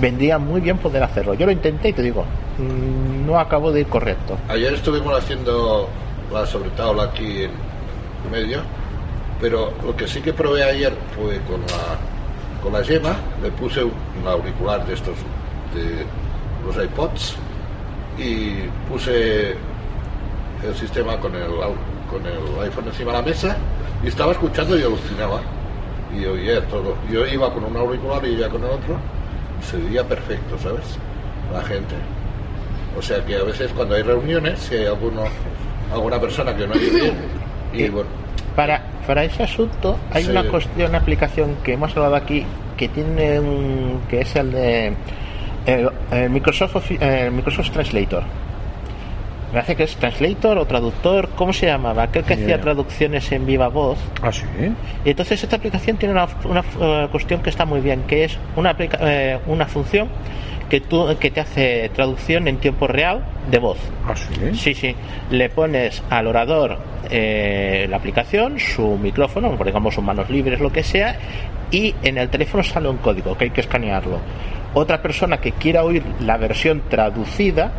Vendría 0.00 0.36
muy 0.36 0.60
bien 0.60 0.78
poder 0.78 1.04
hacerlo. 1.04 1.34
Yo 1.34 1.46
lo 1.46 1.52
intenté 1.52 1.90
y 1.90 1.92
te 1.92 2.02
digo, 2.02 2.24
mm, 2.58 3.24
no 3.24 3.38
acabo 3.38 3.70
de 3.70 3.82
ir 3.82 3.86
correcto. 3.86 4.36
Ayer 4.48 4.74
estuvimos 4.74 5.16
haciendo 5.16 5.88
la 6.32 6.44
sobretabla 6.44 7.04
aquí 7.04 7.44
en 7.44 7.52
medio, 8.32 8.62
pero 9.40 9.72
lo 9.86 9.94
que 9.94 10.08
sí 10.08 10.20
que 10.20 10.32
probé 10.32 10.64
ayer 10.64 10.92
fue 11.14 11.38
con 11.42 11.60
la, 11.60 12.17
con 12.62 12.72
la 12.72 12.82
yema, 12.82 13.16
le 13.42 13.50
puse 13.52 13.84
un 13.84 13.92
auricular 14.26 14.84
de 14.86 14.94
estos, 14.94 15.16
de 15.74 16.04
los 16.66 16.84
iPods, 16.84 17.36
y 18.18 18.62
puse 18.88 19.52
el 19.52 20.74
sistema 20.74 21.16
con 21.18 21.34
el, 21.34 21.50
con 22.10 22.26
el 22.26 22.64
iPhone 22.64 22.86
encima 22.88 23.12
de 23.12 23.18
la 23.18 23.22
mesa, 23.22 23.56
y 24.02 24.08
estaba 24.08 24.32
escuchando 24.32 24.78
y 24.78 24.82
alucinaba, 24.82 25.40
y 26.16 26.24
oía 26.24 26.66
todo. 26.68 26.96
Yo 27.10 27.26
iba 27.26 27.52
con 27.52 27.64
un 27.64 27.76
auricular 27.76 28.24
y 28.24 28.34
ella 28.34 28.48
con 28.48 28.62
el 28.62 28.70
otro, 28.70 28.96
se 29.68 29.76
veía 29.76 30.04
perfecto, 30.04 30.58
¿sabes? 30.58 30.98
La 31.52 31.62
gente. 31.62 31.94
O 32.98 33.02
sea 33.02 33.24
que 33.24 33.36
a 33.36 33.44
veces 33.44 33.70
cuando 33.74 33.94
hay 33.94 34.02
reuniones, 34.02 34.58
si 34.58 34.74
hay 34.74 34.86
alguno, 34.86 35.24
alguna 35.92 36.20
persona 36.20 36.56
que 36.56 36.66
no 36.66 36.74
oye 36.74 36.90
bien, 36.90 37.16
y 37.72 37.88
bueno, 37.88 38.08
Para, 38.56 38.82
para 39.06 39.24
ese 39.24 39.42
asunto 39.44 39.98
hay 40.12 40.24
Sí. 40.24 40.30
una 40.30 40.44
cuestión, 40.44 40.88
una 40.88 40.98
aplicación 40.98 41.56
que 41.62 41.74
hemos 41.74 41.96
hablado 41.96 42.16
aquí 42.16 42.44
que 42.76 42.88
tiene 42.88 43.38
un, 43.40 44.00
que 44.08 44.20
es 44.22 44.34
el 44.36 44.50
de 44.52 44.92
el, 45.66 45.90
el 46.10 46.30
Microsoft 46.30 46.90
el 47.00 47.30
Microsoft 47.32 47.70
Translator. 47.70 48.22
Me 49.48 49.54
parece 49.54 49.76
que 49.76 49.84
es 49.84 49.96
Translator 49.96 50.58
o 50.58 50.66
traductor, 50.66 51.30
¿cómo 51.34 51.52
se 51.54 51.66
llamaba? 51.66 52.06
Creo 52.08 52.22
que 52.24 52.34
hacía 52.34 52.60
traducciones 52.60 53.32
en 53.32 53.46
viva 53.46 53.68
voz. 53.68 53.98
Ah, 54.22 54.30
sí. 54.30 54.42
Y 55.06 55.10
entonces 55.10 55.42
esta 55.42 55.56
aplicación 55.56 55.96
tiene 55.96 56.12
una, 56.12 56.28
una, 56.44 56.62
eh, 56.80 57.08
cuestión 57.10 57.40
que 57.40 57.48
está 57.48 57.64
muy 57.64 57.80
bien, 57.80 58.02
que 58.02 58.24
es 58.24 58.36
una, 58.56 58.70
aplica- 58.70 58.98
eh, 59.00 59.38
una 59.46 59.64
función 59.66 60.08
que, 60.68 60.80
tú, 60.80 61.06
que 61.18 61.30
te 61.30 61.40
hace 61.40 61.90
traducción 61.94 62.48
en 62.48 62.58
tiempo 62.58 62.86
real 62.86 63.24
de 63.50 63.58
voz. 63.58 63.78
Ah, 64.06 64.14
sí. 64.14 64.54
Sí, 64.54 64.74
sí. 64.74 64.94
Le 65.30 65.48
pones 65.48 66.02
al 66.10 66.26
orador 66.26 66.78
eh, 67.10 67.86
la 67.88 67.96
aplicación, 67.96 68.58
su 68.58 68.98
micrófono, 68.98 69.54
ejemplo, 69.54 69.90
sus 69.90 70.04
manos 70.04 70.28
libres, 70.30 70.60
lo 70.60 70.72
que 70.72 70.82
sea, 70.82 71.16
y 71.70 71.94
en 72.02 72.18
el 72.18 72.28
teléfono 72.28 72.62
sale 72.62 72.88
un 72.88 72.98
código 72.98 73.36
que 73.36 73.44
hay 73.44 73.50
que 73.50 73.60
escanearlo. 73.60 74.18
Otra 74.74 75.00
persona 75.00 75.38
que 75.38 75.52
quiera 75.52 75.84
oír 75.84 76.02
la 76.20 76.36
versión 76.36 76.82
traducida, 76.88 77.72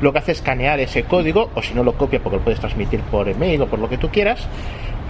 lo 0.00 0.12
que 0.12 0.18
hace 0.18 0.32
es 0.32 0.38
escanear 0.38 0.80
ese 0.80 1.04
código, 1.04 1.50
o 1.54 1.62
si 1.62 1.74
no 1.74 1.82
lo 1.82 1.94
copia 1.94 2.20
porque 2.20 2.38
lo 2.38 2.44
puedes 2.44 2.60
transmitir 2.60 3.00
por 3.00 3.28
email 3.28 3.62
o 3.62 3.66
por 3.66 3.78
lo 3.78 3.88
que 3.88 3.98
tú 3.98 4.08
quieras, 4.08 4.46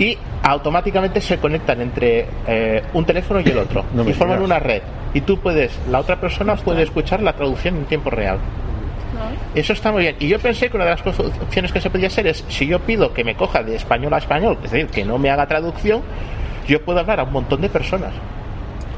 y 0.00 0.16
automáticamente 0.42 1.20
se 1.20 1.38
conectan 1.38 1.82
entre 1.82 2.26
eh, 2.46 2.82
un 2.94 3.04
teléfono 3.04 3.40
y 3.40 3.48
el 3.48 3.58
otro 3.58 3.84
No 3.94 4.08
y 4.08 4.14
forman 4.14 4.42
una 4.42 4.58
red. 4.58 4.82
Y 5.12 5.20
tú 5.20 5.38
puedes, 5.38 5.78
la 5.90 6.00
otra 6.00 6.18
persona 6.18 6.56
puede 6.56 6.82
escuchar 6.82 7.22
la 7.22 7.34
traducción 7.34 7.76
en 7.76 7.84
tiempo 7.84 8.10
real. 8.10 8.38
Eso 9.54 9.74
está 9.74 9.92
muy 9.92 10.02
bien. 10.02 10.16
Y 10.18 10.28
yo 10.28 10.38
pensé 10.38 10.70
que 10.70 10.76
una 10.76 10.86
de 10.86 10.92
las 10.92 11.06
opciones 11.06 11.70
que 11.70 11.80
se 11.80 11.90
podía 11.90 12.06
hacer 12.06 12.26
es, 12.26 12.44
si 12.48 12.66
yo 12.66 12.78
pido 12.80 13.12
que 13.12 13.24
me 13.24 13.34
coja 13.34 13.62
de 13.62 13.76
español 13.76 14.14
a 14.14 14.18
español, 14.18 14.56
es 14.64 14.70
decir, 14.70 14.86
que 14.86 15.04
no 15.04 15.18
me 15.18 15.28
haga 15.30 15.46
traducción, 15.46 16.00
yo 16.66 16.82
puedo 16.82 17.00
hablar 17.00 17.20
a 17.20 17.24
un 17.24 17.32
montón 17.32 17.60
de 17.60 17.68
personas. 17.68 18.12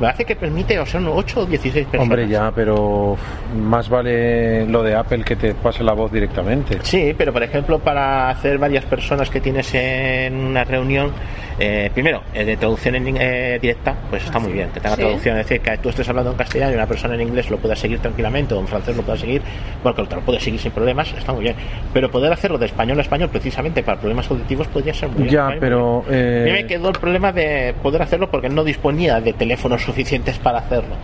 Me 0.00 0.08
hace 0.08 0.24
que 0.24 0.34
permite, 0.36 0.78
o 0.78 0.86
sea, 0.86 1.00
8 1.00 1.40
o 1.40 1.46
16 1.46 1.86
personas. 1.86 2.02
Hombre, 2.02 2.28
ya, 2.28 2.50
pero 2.50 3.16
más 3.56 3.88
vale 3.88 4.66
lo 4.66 4.82
de 4.82 4.94
Apple 4.94 5.22
que 5.24 5.36
te 5.36 5.54
pase 5.54 5.84
la 5.84 5.92
voz 5.92 6.10
directamente. 6.10 6.78
Sí, 6.82 7.14
pero 7.16 7.32
por 7.32 7.42
ejemplo, 7.42 7.78
para 7.78 8.30
hacer 8.30 8.58
varias 8.58 8.84
personas 8.84 9.30
que 9.30 9.40
tienes 9.40 9.72
en 9.74 10.34
una 10.36 10.64
reunión, 10.64 11.12
eh, 11.58 11.90
primero, 11.92 12.22
eh, 12.34 12.44
de 12.44 12.56
traducción 12.56 12.94
en, 12.96 13.16
eh, 13.20 13.58
directa, 13.60 13.94
pues 14.10 14.24
está 14.24 14.38
muy 14.38 14.52
bien, 14.52 14.70
que 14.70 14.80
tenga 14.80 14.96
Sí. 14.96 15.02
traducción, 15.02 15.36
es 15.38 15.46
decir, 15.48 15.60
que 15.62 15.76
tú 15.78 15.90
estés 15.90 16.08
hablando 16.08 16.30
en 16.32 16.36
castellano 16.36 16.72
y 16.72 16.74
una 16.74 16.86
persona 16.86 17.14
en 17.14 17.20
inglés 17.20 17.50
lo 17.50 17.58
pueda 17.58 17.76
seguir 17.76 17.98
tranquilamente 18.00 18.54
o 18.54 18.60
en 18.60 18.66
francés 18.66 18.96
lo 18.96 19.02
pueda 19.02 19.18
seguir, 19.18 19.42
porque 19.82 20.02
te 20.04 20.16
lo 20.16 20.22
puede 20.22 20.40
seguir 20.40 20.58
sin 20.58 20.72
problemas, 20.72 21.12
está 21.16 21.32
muy 21.32 21.42
bien. 21.44 21.54
Pero 21.92 22.10
poder 22.10 22.32
hacerlo 22.32 22.58
de 22.58 22.66
español 22.66 22.98
a 22.98 23.02
español, 23.02 23.28
precisamente 23.28 23.82
para 23.82 24.00
problemas 24.00 24.28
auditivos, 24.30 24.66
podría 24.68 24.94
ser 24.94 25.10
muy 25.10 25.22
bien. 25.24 25.34
Ya, 25.34 25.46
bien. 25.48 25.60
pero, 25.60 26.04
eh, 26.10 26.40
A 26.42 26.44
mí 26.46 26.52
me 26.62 26.66
quedó 26.66 26.88
el 26.88 26.98
problema 26.98 27.30
de 27.32 27.74
poder 27.82 28.02
hacerlo 28.02 28.30
porque 28.30 28.48
no 28.48 28.64
disponía 28.64 29.20
de 29.20 29.32
teléfonos 29.34 29.82
suficientes 29.92 30.38
para 30.38 30.58
hacerlo. 30.60 30.94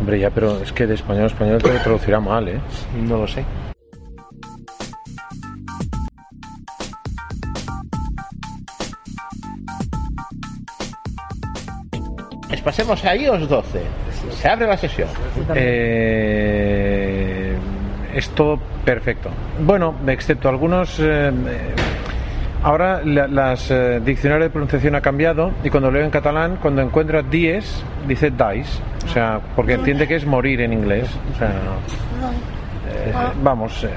Hombre, 0.00 0.18
ya, 0.18 0.30
pero 0.30 0.58
es 0.62 0.72
que 0.72 0.86
de 0.86 0.94
español 0.94 1.24
a 1.24 1.26
español 1.26 1.62
te 1.62 1.70
lo 1.72 1.78
traducirá 1.80 2.18
mal, 2.18 2.48
¿eh? 2.48 2.58
No 3.06 3.18
lo 3.18 3.28
sé. 3.28 3.44
Pues 12.48 12.60
Pasemos 12.62 13.04
a 13.04 13.14
iOS 13.14 13.48
12. 13.48 13.80
Se 14.30 14.48
abre 14.48 14.66
la 14.66 14.76
sesión. 14.76 15.08
Eh, 15.54 16.76
es 18.14 18.28
todo 18.30 18.58
perfecto. 18.84 19.30
Bueno, 19.60 19.94
excepto 20.06 20.48
algunos. 20.48 20.98
eh, 21.00 21.30
ahora 22.66 23.00
la- 23.04 23.28
las 23.28 23.70
eh, 23.70 24.00
diccionarios 24.04 24.46
de 24.48 24.50
pronunciación 24.50 24.94
ha 24.96 25.00
cambiado 25.00 25.52
y 25.64 25.70
cuando 25.70 25.90
leo 25.90 26.04
en 26.04 26.10
catalán, 26.10 26.58
cuando 26.60 26.82
encuentra 26.82 27.22
dies, 27.22 27.82
dice 28.08 28.30
dies. 28.30 28.80
O 29.06 29.08
sea, 29.08 29.40
porque 29.54 29.74
entiende 29.74 30.06
que 30.08 30.16
es 30.16 30.26
morir 30.26 30.60
en 30.60 30.72
inglés. 30.72 31.08
O 31.34 31.38
sea, 31.38 31.48
eh, 31.48 33.12
vamos. 33.42 33.84
eh, 33.84 33.88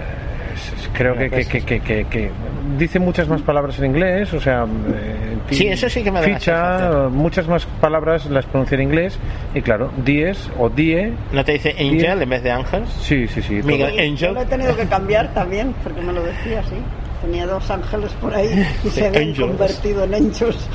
creo 0.93 1.15
que, 1.15 1.29
que, 1.29 1.45
que, 1.45 1.61
que- 1.61 1.79
que- 1.81 2.05
que 2.05 2.31
dice 2.77 2.99
muchas 2.99 3.27
más 3.27 3.41
palabras 3.41 3.79
en 3.79 3.85
inglés, 3.85 4.33
o 4.33 4.39
sea, 4.39 4.65
eh, 4.65 5.37
Sí, 5.51 5.67
eso 5.67 5.89
sí 5.89 6.03
que 6.03 6.11
me 6.11 6.21
ficha, 6.21 7.07
muchas 7.09 7.47
más 7.47 7.65
palabras 7.81 8.25
las 8.27 8.45
pronuncia 8.45 8.75
en 8.75 8.81
inglés 8.83 9.17
y 9.55 9.61
claro, 9.61 9.89
dies 10.05 10.49
o 10.59 10.69
die 10.69 11.11
¿No 11.31 11.43
te 11.43 11.53
dice 11.53 11.75
Angel 11.79 12.21
en 12.21 12.29
vez 12.29 12.43
de 12.43 12.51
Ángel? 12.51 12.85
Sí, 12.99 13.27
sí, 13.27 13.41
sí. 13.41 13.61
Miguel 13.63 13.93
Yo 13.95 14.01
Angel. 14.03 14.33
lo 14.35 14.41
he 14.41 14.45
tenido 14.45 14.75
que 14.75 14.85
cambiar 14.85 15.33
también, 15.33 15.73
porque 15.83 16.01
me 16.01 16.13
lo 16.13 16.21
decía 16.23 16.59
así. 16.59 16.75
Tenía 17.21 17.45
dos 17.45 17.69
ángeles 17.69 18.11
por 18.13 18.33
ahí 18.33 18.65
y 18.83 18.89
se 18.89 19.07
habían 19.07 19.29
Angels. 19.29 19.47
convertido 19.49 20.03
en 20.05 20.13
angels. 20.13 20.69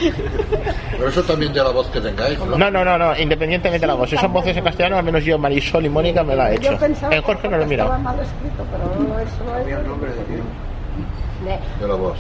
Pero 0.91 1.09
eso 1.09 1.23
también 1.23 1.53
de 1.53 1.63
la 1.63 1.71
voz 1.71 1.89
que 1.89 2.01
tengáis, 2.01 2.39
¿no? 2.39 2.57
No, 2.59 2.71
no, 2.71 2.85
no, 2.85 2.99
no, 2.99 3.17
independientemente 3.19 3.81
de 3.83 3.87
la 3.87 3.95
voz. 3.95 4.11
Si 4.11 4.17
son 4.17 4.33
voces 4.33 4.57
en 4.57 4.65
castellano, 4.65 4.99
al 4.99 5.05
menos 5.05 5.25
yo, 5.25 5.39
Marisol 5.39 5.87
y 5.87 5.89
Mónica 5.89 6.23
me 6.23 6.37
la 6.37 6.51
he 6.53 6.57
hecho. 6.57 6.73
Yo 6.73 6.79
pensaba 6.79 7.15
En 7.15 7.23
Jorge 7.23 7.49
no 7.49 7.57
lo 7.57 7.65
he 7.65 7.69
que 7.69 7.75
estaba 7.75 7.99
mal 7.99 8.21
escrito, 8.21 8.67
pero 8.71 9.19
eso 9.21 9.45
lo 9.45 9.57
he 9.59 9.65
De- 11.45 11.59
De 11.81 11.89
la 11.89 11.95
voz. 11.97 12.19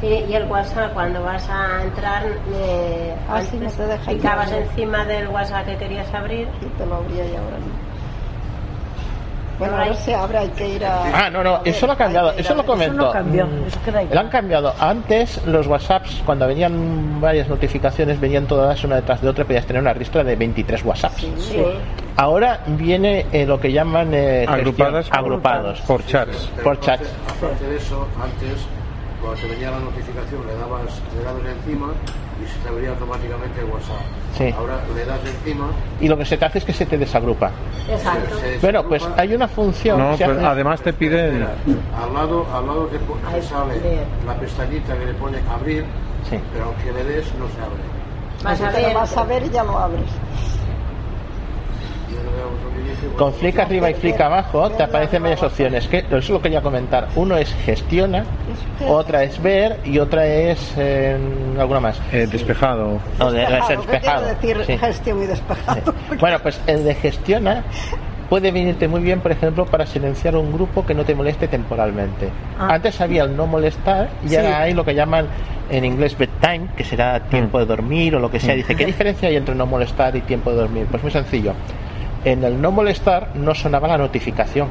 Sí, 0.00 0.06
y 0.28 0.34
el 0.34 0.44
WhatsApp, 0.44 0.92
cuando 0.92 1.22
vas 1.22 1.48
a 1.50 1.82
entrar, 1.82 2.22
eh, 2.54 3.14
Ah, 3.28 3.42
sí, 3.42 3.58
no 3.58 3.68
te 3.70 3.84
deja 3.86 4.12
picabas 4.12 4.52
encima 4.52 5.04
del 5.04 5.26
WhatsApp 5.28 5.66
que 5.66 5.76
querías 5.76 6.12
abrir. 6.14 6.48
Y 6.62 6.66
te 6.66 6.86
lo 6.86 6.96
abría 6.96 7.24
y 7.26 7.34
ahora 7.34 7.58
no. 7.58 7.85
Bueno, 9.58 9.76
ahora 9.76 9.94
se 9.94 10.14
abre, 10.14 10.38
hay 10.38 10.48
que 10.50 10.68
ir 10.68 10.84
a... 10.84 11.26
Ah, 11.26 11.30
no, 11.30 11.42
no, 11.42 11.60
eso 11.64 11.86
lo 11.86 11.92
ha 11.94 11.96
cambiado, 11.96 12.32
eso 12.32 12.54
lo 12.54 12.64
comento. 12.64 13.12
Mm, 13.14 14.12
Lo 14.12 14.20
han 14.20 14.28
cambiado. 14.28 14.74
Antes 14.78 15.44
los 15.46 15.66
WhatsApps, 15.66 16.22
cuando 16.26 16.46
venían 16.46 17.20
varias 17.20 17.48
notificaciones, 17.48 18.20
venían 18.20 18.46
todas 18.46 18.82
una 18.84 18.96
detrás 18.96 19.22
de 19.22 19.28
otra, 19.28 19.44
podías 19.44 19.64
tener 19.66 19.80
una 19.80 19.94
lista 19.94 20.22
de 20.22 20.36
23 20.36 20.84
WhatsApps. 20.84 21.20
Sí. 21.38 21.62
Ahora 22.16 22.60
viene 22.66 23.26
eh, 23.32 23.46
lo 23.46 23.58
que 23.58 23.72
llaman 23.72 24.12
eh, 24.12 24.44
Agrupadas 24.48 25.08
por- 25.08 25.18
agrupados 25.18 25.80
por 25.82 26.04
chats. 26.06 26.50
Por 26.62 26.78
chats. 26.80 27.08
Aparte 27.36 27.64
de 27.66 27.76
eso, 27.76 28.06
antes, 28.22 28.66
cuando 29.20 29.40
te 29.40 29.48
venía 29.48 29.70
la 29.70 29.78
notificación, 29.80 30.46
le 30.46 30.54
dabas, 30.54 31.00
le 31.16 31.22
dabas 31.24 31.42
encima 31.64 31.88
y 32.42 32.46
se 32.48 32.58
te 32.60 32.68
abría 32.68 32.90
automáticamente 32.90 33.60
el 33.60 33.66
WhatsApp. 33.66 34.00
Sí. 34.36 34.54
Ahora 34.56 34.78
le 34.94 35.04
das 35.06 35.20
encima. 35.24 35.68
Y 36.00 36.08
lo 36.08 36.16
que 36.18 36.24
se 36.24 36.36
te 36.36 36.44
hace 36.44 36.58
es 36.58 36.64
que 36.64 36.72
se 36.72 36.84
te 36.86 36.98
desagrupa. 36.98 37.50
Exacto. 37.88 38.36
se- 38.38 38.54
se 38.54 38.58
Bueno, 38.60 38.82
pues 38.86 39.06
hay 39.16 39.34
una 39.34 39.48
función. 39.48 39.98
No, 39.98 40.10
que 40.12 40.18
se 40.18 40.24
pues 40.26 40.36
hace- 40.38 40.46
además 40.46 40.82
te 40.82 40.92
piden. 40.92 41.42
Al 41.44 42.12
lado, 42.14 42.46
al 42.54 42.66
lado 42.66 42.86
te 42.88 43.42
sale 43.42 44.04
la 44.26 44.34
pestañita 44.34 44.96
que 44.96 45.06
le 45.06 45.14
pone 45.14 45.38
abrir, 45.50 45.84
Sí. 46.28 46.38
pero 46.52 46.66
aunque 46.66 46.92
le 46.92 47.04
des, 47.04 47.24
no 47.36 47.46
se 47.48 47.60
abre. 47.62 47.82
Vas 48.44 48.60
a 48.60 48.70
ver. 48.70 48.94
vas 48.94 49.16
a 49.16 49.24
ver 49.24 49.42
y 49.44 49.50
ya 49.50 49.62
lo 49.64 49.78
abres. 49.78 50.02
Yo 50.02 50.10
le 50.10 50.10
hago 50.10 50.10
otro 50.10 52.04
inicio, 52.04 52.05
Con 53.16 53.32
flick 53.32 53.58
arriba 53.58 53.90
y 53.90 53.94
flick 53.94 54.20
abajo 54.20 54.68
te 54.70 54.82
aparecen 54.82 55.22
varias 55.22 55.42
opciones. 55.42 55.86
Que, 55.88 56.04
eso 56.10 56.32
lo 56.34 56.42
quería 56.42 56.60
comentar. 56.60 57.08
Uno 57.16 57.36
es 57.38 57.54
gestiona, 57.64 58.24
otra 58.86 59.22
es 59.22 59.40
ver 59.42 59.80
y 59.84 59.98
otra 59.98 60.26
es 60.26 60.74
eh, 60.76 61.16
alguna 61.58 61.80
más. 61.80 61.98
Eh, 62.12 62.26
despejado. 62.30 62.98
No, 63.18 63.32
de- 63.32 63.40
Despejado, 63.40 63.62
es 63.62 63.70
el 63.70 63.78
¿qué 63.78 63.86
quiere 63.86 64.00
despejado. 64.00 64.26
decir 64.26 64.56
sí. 64.66 64.78
gestión 64.78 65.22
y 65.22 65.26
despejado? 65.26 65.94
Bueno, 66.20 66.38
pues 66.42 66.60
el 66.66 66.84
de 66.84 66.94
gestiona 66.94 67.64
puede 68.28 68.50
venirte 68.50 68.86
muy 68.86 69.00
bien, 69.00 69.20
por 69.20 69.32
ejemplo, 69.32 69.64
para 69.64 69.86
silenciar 69.86 70.36
un 70.36 70.52
grupo 70.52 70.84
que 70.84 70.92
no 70.94 71.04
te 71.04 71.14
moleste 71.14 71.48
temporalmente. 71.48 72.28
Ah. 72.58 72.74
Antes 72.74 73.00
había 73.00 73.22
el 73.24 73.34
no 73.34 73.46
molestar 73.46 74.10
y 74.24 74.28
Sí. 74.30 74.36
ahora 74.36 74.60
hay 74.62 74.74
lo 74.74 74.84
que 74.84 74.94
llaman 74.94 75.26
en 75.70 75.84
inglés 75.86 76.18
bedtime, 76.18 76.68
que 76.76 76.84
será 76.84 77.18
tiempo 77.20 77.58
de 77.60 77.64
dormir 77.66 78.14
o 78.14 78.18
lo 78.20 78.30
que 78.30 78.40
sea. 78.40 78.52
Mm. 78.54 78.58
Dice, 78.58 78.74
¿qué 78.76 78.84
diferencia 78.84 79.28
hay 79.30 79.36
entre 79.36 79.54
no 79.54 79.64
molestar 79.64 80.14
y 80.16 80.20
tiempo 80.20 80.50
de 80.50 80.56
dormir? 80.56 80.86
Pues 80.90 81.02
muy 81.02 81.12
sencillo. 81.12 81.54
En 82.26 82.42
el 82.42 82.60
no 82.60 82.72
molestar 82.72 83.28
no 83.36 83.54
sonaba 83.54 83.86
la 83.86 83.96
notificación, 83.98 84.68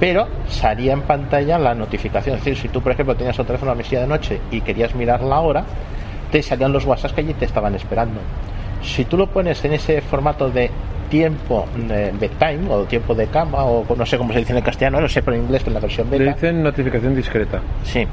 pero 0.00 0.26
salía 0.48 0.92
en 0.92 1.02
pantalla 1.02 1.56
la 1.56 1.72
notificación. 1.72 2.36
Es 2.36 2.44
decir, 2.44 2.60
si 2.60 2.68
tú, 2.68 2.80
por 2.82 2.90
ejemplo, 2.90 3.14
tenías 3.14 3.38
el 3.38 3.46
teléfono 3.46 3.70
a 3.70 3.74
la 3.74 3.78
mesilla 3.78 4.00
de 4.00 4.08
noche 4.08 4.40
y 4.50 4.60
querías 4.62 4.96
mirar 4.96 5.22
la 5.22 5.38
hora, 5.38 5.64
te 6.32 6.42
salían 6.42 6.72
los 6.72 6.84
WhatsApp 6.84 7.12
que 7.12 7.20
allí 7.20 7.34
te 7.34 7.44
estaban 7.44 7.72
esperando. 7.76 8.18
Si 8.82 9.04
tú 9.04 9.16
lo 9.16 9.28
pones 9.28 9.64
en 9.64 9.74
ese 9.74 10.00
formato 10.00 10.50
de 10.50 10.72
tiempo 11.08 11.66
de 11.76 12.10
bedtime 12.18 12.68
o 12.68 12.82
tiempo 12.84 13.14
de 13.14 13.28
cama 13.28 13.64
o 13.64 13.86
no 13.96 14.04
sé 14.04 14.18
cómo 14.18 14.32
se 14.32 14.40
dice 14.40 14.50
en 14.50 14.58
el 14.58 14.64
castellano, 14.64 15.00
no 15.00 15.08
sé, 15.08 15.22
pero 15.22 15.36
en 15.36 15.44
inglés 15.44 15.62
en 15.68 15.74
la 15.74 15.80
versión 15.80 16.10
Le 16.10 16.18
beta, 16.18 16.34
dicen 16.34 16.62
notificación 16.64 17.14
discreta. 17.14 17.60
sí, 17.84 18.06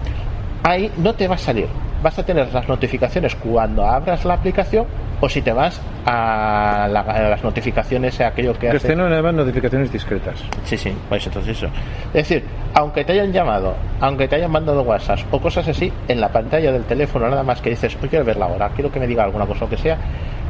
ahí 0.61 0.91
no 0.97 1.13
te 1.15 1.27
va 1.27 1.35
a 1.35 1.39
salir. 1.39 1.67
Vas 2.03 2.19
a 2.19 2.23
tener 2.23 2.53
las 2.53 2.67
notificaciones 2.69 3.33
cuando 3.35 3.83
abras 3.83 4.23
la 4.25 4.35
aplicación 4.35 4.85
o 5.21 5.29
si 5.29 5.41
te 5.41 5.53
vas 5.53 5.81
a, 6.05 6.87
la- 6.91 6.99
a 7.01 7.29
las 7.29 7.43
notificaciones, 7.43 8.19
a 8.21 8.27
aquello 8.27 8.53
que 8.53 8.69
Que 8.69 8.77
hace. 8.77 8.95
llaman 8.95 9.35
notificaciones 9.35 9.91
discretas. 9.91 10.35
Sí, 10.65 10.77
sí, 10.77 10.95
pues 11.09 11.25
entonces 11.25 11.57
eso. 11.57 11.67
Es 12.07 12.27
decir, 12.29 12.43
aunque 12.73 13.03
te 13.05 13.13
hayan 13.13 13.31
llamado, 13.31 13.75
aunque 14.01 14.27
te 14.27 14.35
hayan 14.35 14.51
mandado 14.51 14.81
WhatsApp 14.83 15.19
o 15.31 15.39
cosas 15.41 15.67
así, 15.67 15.91
en 16.07 16.19
la 16.21 16.29
pantalla 16.29 16.71
del 16.71 16.83
teléfono 16.83 17.27
nada 17.29 17.43
más 17.43 17.61
que 17.61 17.69
dices, 17.71 17.97
hoy 18.01 18.09
quiero 18.09 18.25
ver 18.25 18.37
la 18.37 18.47
hora, 18.47 18.69
quiero 18.69 18.91
que 18.91 18.99
me 18.99 19.07
diga 19.07 19.23
alguna 19.23 19.45
cosa 19.45 19.65
o 19.65 19.69
que 19.69 19.77
sea, 19.77 19.97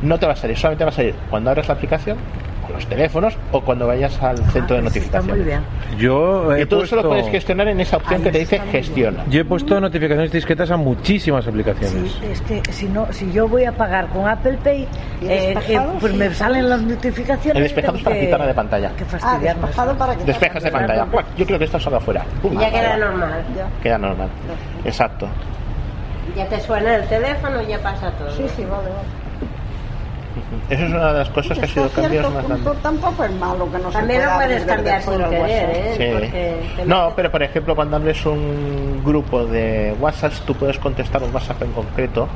no 0.01 0.17
te 0.19 0.25
va 0.25 0.33
a 0.33 0.35
salir, 0.35 0.57
solamente 0.57 0.83
va 0.83 0.89
a 0.89 0.93
salir 0.93 1.15
cuando 1.29 1.49
abres 1.51 1.67
la 1.67 1.73
aplicación, 1.75 2.17
los 2.75 2.85
teléfonos 2.87 3.37
o 3.51 3.61
cuando 3.61 3.87
vayas 3.87 4.21
al 4.21 4.37
centro 4.51 4.75
de 4.75 4.81
notificación. 4.83 5.39
Yo 5.97 6.53
he 6.55 6.61
Y 6.61 6.65
todo 6.65 6.83
eso 6.83 6.95
lo 6.95 7.01
puesto- 7.01 7.09
puedes 7.09 7.31
gestionar 7.31 7.67
en 7.69 7.79
esa 7.79 7.97
opción 7.97 8.21
que 8.21 8.31
te 8.31 8.39
dice 8.39 8.59
gestiona. 8.71 9.23
Yo 9.29 9.41
he 9.41 9.45
puesto 9.45 9.79
notificaciones 9.79 10.31
discretas 10.31 10.69
a 10.71 10.77
muchísimas 10.77 11.47
aplicaciones. 11.47 12.11
Sí, 12.19 12.25
es 12.27 12.41
que 12.41 12.61
si 12.71 12.87
no, 12.87 13.11
si 13.11 13.31
yo 13.31 13.47
voy 13.47 13.65
a 13.65 13.71
pagar 13.71 14.07
con 14.09 14.27
Apple 14.27 14.57
Pay, 14.63 14.87
¿Y 15.21 15.25
eh, 15.27 15.53
eh, 15.67 15.79
pues 15.99 16.13
me 16.13 16.33
salen 16.33 16.69
las 16.69 16.81
notificaciones. 16.81 17.55
El 17.57 17.63
despejado 17.63 17.97
es 17.97 18.03
para 18.03 18.19
quitarla 18.19 18.47
de 18.47 18.53
pantalla. 18.53 18.89
Que 18.95 19.05
Ah, 19.21 19.37
despejado 19.41 19.97
para 19.97 20.15
que 20.15 20.23
Despejas 20.25 20.63
de 20.63 20.71
pantalla. 20.71 21.07
Yo 21.37 21.45
creo 21.45 21.57
que 21.59 21.65
esto 21.65 21.79
salga 21.79 21.99
fuera. 21.99 22.23
Pum, 22.41 22.53
Y 22.53 22.57
ya 22.61 22.71
queda 22.71 22.97
normal. 22.97 23.43
Queda 23.81 23.97
normal. 23.97 24.29
Exacto. 24.83 25.27
Ya 26.35 26.45
te 26.47 26.59
suena 26.59 26.95
el 26.95 27.05
teléfono 27.07 27.61
y 27.61 27.67
ya 27.67 27.79
pasa 27.79 28.11
todo. 28.11 28.29
Sí, 28.31 28.43
sí, 28.55 28.63
vale, 28.63 28.89
vale. 28.89 29.24
Eso 30.69 30.83
es 30.85 30.91
una 30.91 31.13
de 31.13 31.19
las 31.19 31.29
cosas 31.29 31.57
que 31.59 31.65
ha 31.65 31.67
sido 31.67 31.89
cambios 31.89 32.11
cierto 32.11 32.31
más 32.31 32.47
grandes. 32.47 32.81
tampoco 32.81 33.23
es 33.23 33.31
malo 33.33 33.71
que 33.71 33.77
no 33.79 33.91
se 33.91 33.97
También 33.97 34.25
lo 34.25 34.33
puedes 34.35 34.65
cambiar 34.65 35.01
sin 35.01 35.17
querer. 35.17 36.29
¿eh? 36.33 36.61
Sí. 36.75 36.81
No, 36.85 37.13
pero 37.15 37.31
por 37.31 37.43
ejemplo, 37.43 37.75
cuando 37.75 37.95
hables 37.97 38.25
un 38.25 39.01
grupo 39.05 39.45
de 39.45 39.95
WhatsApp, 39.99 40.33
tú 40.45 40.55
puedes 40.55 40.77
contestar 40.79 41.23
un 41.23 41.33
WhatsApp 41.33 41.61
en 41.63 41.71
concreto. 41.71 42.27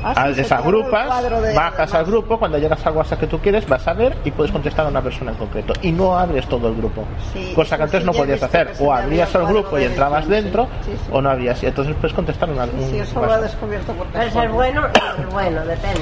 Ah, 0.00 0.14
sí, 0.14 0.20
Al- 0.20 0.34
Desagrupas, 0.36 1.22
de- 1.42 1.54
bajas 1.54 1.92
al 1.92 2.04
grupo, 2.04 2.38
cuando 2.38 2.56
llegas 2.56 2.86
al 2.86 2.94
WhatsApp 2.96 3.18
que 3.18 3.26
tú 3.26 3.40
quieres, 3.40 3.66
vas 3.68 3.86
a 3.88 3.94
ver 3.94 4.16
y 4.24 4.30
puedes 4.30 4.52
contestar 4.52 4.86
a 4.86 4.88
una 4.90 5.02
persona 5.02 5.32
en 5.32 5.36
concreto. 5.36 5.72
Y 5.82 5.90
no 5.90 6.16
abres 6.16 6.46
todo 6.46 6.68
el 6.68 6.76
grupo. 6.76 7.04
Sí, 7.32 7.52
cosa 7.54 7.76
que 7.76 7.82
sí, 7.82 7.84
antes 7.84 8.00
sí, 8.02 8.06
no 8.06 8.12
podías 8.12 8.40
hacer. 8.42 8.72
O 8.78 8.92
abrías 8.92 9.34
abría 9.34 9.48
el 9.48 9.54
grupo 9.54 9.76
y 9.78 9.82
entrabas 9.84 10.28
dentro, 10.28 10.68
sí, 10.84 10.92
sí, 10.92 10.98
sí. 10.98 11.10
o 11.12 11.20
no 11.20 11.30
habías. 11.30 11.60
Y 11.64 11.66
entonces 11.66 11.96
puedes 12.00 12.14
contestar 12.14 12.48
una, 12.48 12.64
un 12.64 12.88
Sí, 12.90 12.98
eso 13.00 13.20
lo 13.20 13.36
he 13.38 13.42
descubierto 13.42 13.92
porque 13.94 14.12
Puede 14.16 14.30
ser 14.30 14.48
bueno 14.50 14.82
y 15.20 15.32
bueno, 15.32 15.60
depende. 15.66 16.00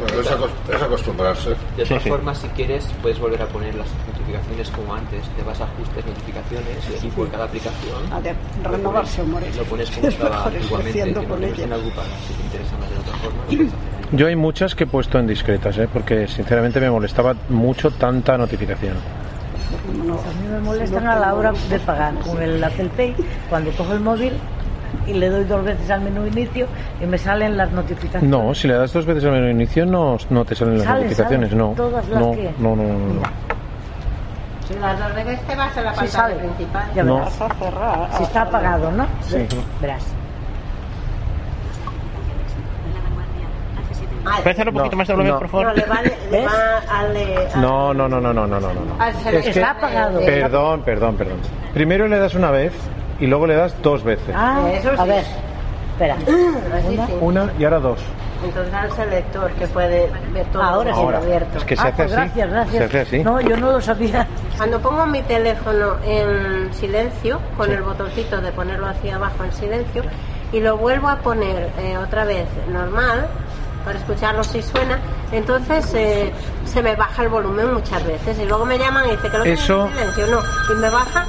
Bueno, 0.00 0.20
es, 0.20 0.30
acos- 0.30 0.50
es 0.74 0.82
acostumbrarse. 0.82 1.50
De 1.76 1.84
todas 1.84 2.02
formas, 2.02 2.38
si 2.38 2.48
quieres, 2.48 2.86
puedes 3.02 3.18
volver 3.18 3.42
a 3.42 3.46
poner 3.46 3.74
las 3.74 3.86
notificaciones 4.06 4.70
como 4.70 4.94
antes. 4.94 5.22
Te 5.36 5.42
vas 5.42 5.60
a 5.60 5.64
ajustes, 5.64 6.04
notificaciones 6.06 7.04
y 7.04 7.08
por 7.08 7.30
cada 7.30 7.44
aplicación. 7.44 8.12
A 8.12 8.20
lo 8.20 8.70
renovarse, 8.76 9.22
pones- 9.22 9.28
More. 9.32 9.46
Lo 9.56 9.64
pones 9.64 9.90
como 9.90 10.06
Es 10.08 10.14
estaba 10.14 10.50
que 10.50 10.58
creciendo 10.58 11.22
no 11.22 11.28
con 11.28 11.40
no 11.40 11.46
ella. 11.46 11.56
Si 11.56 12.34
te 12.34 12.42
interesa 12.42 12.76
más 12.78 12.90
de 12.90 12.98
otra 12.98 13.16
forma. 13.16 13.72
Yo 14.12 14.26
hay 14.28 14.36
muchas 14.36 14.74
que 14.74 14.84
he 14.84 14.86
puesto 14.86 15.18
en 15.18 15.26
discretas, 15.26 15.78
¿eh? 15.78 15.88
porque 15.92 16.28
sinceramente 16.28 16.78
me 16.80 16.90
molestaba 16.90 17.34
mucho 17.48 17.90
tanta 17.90 18.38
notificación. 18.38 18.94
A 18.96 20.40
mí 20.42 20.48
me 20.48 20.60
molestan 20.60 21.06
a 21.08 21.16
la 21.18 21.34
hora 21.34 21.52
de 21.68 21.78
pagar 21.80 22.14
con 22.20 22.40
el 22.40 22.62
Apple 22.62 22.90
Pay, 22.96 23.16
cuando 23.48 23.72
cojo 23.72 23.92
el 23.94 24.00
móvil 24.00 24.32
y 25.06 25.12
le 25.14 25.28
doy 25.30 25.44
dos 25.44 25.64
veces 25.64 25.90
al 25.90 26.00
menú 26.00 26.26
inicio 26.26 26.66
y 27.00 27.06
me 27.06 27.18
salen 27.18 27.56
las 27.56 27.70
notificaciones. 27.72 28.28
No, 28.30 28.54
si 28.54 28.68
le 28.68 28.74
das 28.74 28.92
dos 28.92 29.04
veces 29.06 29.24
al 29.24 29.32
menú 29.32 29.48
inicio 29.48 29.86
no, 29.86 30.16
no 30.30 30.44
te 30.44 30.54
salen 30.54 30.78
las 30.78 30.84
Salen, 30.86 31.02
notificaciones, 31.04 31.50
salen 31.50 31.66
no. 31.68 31.74
todas 31.74 32.08
las 32.08 32.20
no, 32.20 32.32
que- 32.32 32.54
no, 32.58 32.76
no, 32.76 32.82
no, 32.84 32.98
no. 33.14 33.22
Si 34.66 34.74
las 34.74 34.98
dos 34.98 35.14
veces 35.14 35.40
te 35.46 35.54
vas 35.56 35.76
a 35.76 35.80
la 35.82 35.90
Sí, 35.92 35.96
pantalla 35.96 36.10
sale. 36.10 36.34
principal. 36.36 36.84
Ya 36.94 37.02
No. 37.04 37.14
verás. 37.16 38.16
Si 38.16 38.22
está 38.24 38.42
apagado, 38.42 38.90
¿no? 38.92 39.06
Sí. 39.20 39.46
Verás. 39.80 40.02
Puedes 44.42 44.58
hacer 44.58 44.68
un 44.68 44.74
No, 44.74 44.78
poquito 44.80 44.96
más 44.96 45.06
de 45.06 45.14
volumen, 45.14 45.32
no. 45.34 45.38
por 45.38 45.48
favor. 45.48 45.66
No, 45.68 45.74
le 45.74 45.84
vale, 45.86 46.12
le 46.32 46.44
va. 46.44 47.60
No, 47.60 47.94
no, 47.94 48.08
no, 48.08 48.20
no, 48.20 48.32
no, 48.32 48.46
no, 48.46 48.58
no, 48.58 48.72
no. 48.72 48.80
al 48.98 49.14
Es 49.14 49.44
que- 49.44 49.50
Está 49.50 49.70
apagado. 49.70 50.18
Perdón, 50.20 50.82
perdón, 50.82 51.16
perdón. 51.16 51.38
Primero 51.72 52.08
le 52.08 52.18
das 52.18 52.34
una 52.34 52.50
vez 52.50 52.72
y 53.20 53.26
luego 53.26 53.46
le 53.46 53.54
das 53.54 53.74
dos 53.82 54.02
veces. 54.04 54.34
Ah, 54.36 54.60
Eso 54.72 54.90
a 54.90 55.02
sí. 55.04 55.08
ver. 55.08 55.24
Espera. 55.92 56.16
Una 57.20 57.50
y 57.58 57.64
ahora 57.64 57.78
dos. 57.80 58.00
Entonces 58.44 58.74
al 58.74 58.92
selector 58.92 59.50
que 59.52 59.66
puede 59.68 60.10
ver 60.32 60.44
todo 60.52 60.62
Ahora 60.62 60.92
sí. 60.94 61.00
Ahora. 61.00 61.18
abierto. 61.18 61.56
Es 61.58 61.64
que 61.64 61.74
se 61.76 61.82
Ah, 61.82 61.86
hace 61.86 61.96
pues 62.04 62.12
así. 62.12 62.20
gracias, 62.20 62.50
gracias. 62.50 62.76
Se 62.76 62.84
hace 62.84 63.00
así. 63.00 63.24
No, 63.24 63.40
yo 63.40 63.56
no 63.56 63.72
lo 63.72 63.80
sabía. 63.80 64.26
Cuando 64.58 64.78
pongo 64.80 65.06
mi 65.06 65.22
teléfono 65.22 65.96
en 66.04 66.72
silencio, 66.74 67.40
con 67.56 67.70
el 67.72 67.82
botoncito 67.82 68.40
de 68.42 68.52
ponerlo 68.52 68.86
hacia 68.88 69.16
abajo 69.16 69.42
en 69.44 69.52
silencio, 69.52 70.02
y 70.52 70.60
lo 70.60 70.76
vuelvo 70.76 71.08
a 71.08 71.16
poner 71.16 71.70
eh, 71.78 71.96
otra 71.98 72.24
vez 72.24 72.46
normal, 72.70 73.26
para 73.84 73.98
escucharlo 73.98 74.44
si 74.44 74.62
suena, 74.62 74.98
entonces 75.32 75.92
eh, 75.94 76.32
se 76.66 76.82
me 76.82 76.94
baja 76.96 77.22
el 77.22 77.28
volumen 77.30 77.72
muchas 77.72 78.04
veces. 78.06 78.38
Y 78.38 78.44
luego 78.44 78.66
me 78.66 78.78
llaman 78.78 79.06
y 79.06 79.10
dice 79.12 79.30
que 79.30 79.38
lo 79.38 79.44
tengo 79.44 79.54
Eso- 79.54 79.86
en 79.86 79.92
silencio. 79.94 80.26
No, 80.26 80.40
y 80.72 80.80
me 80.80 80.90
baja 80.90 81.24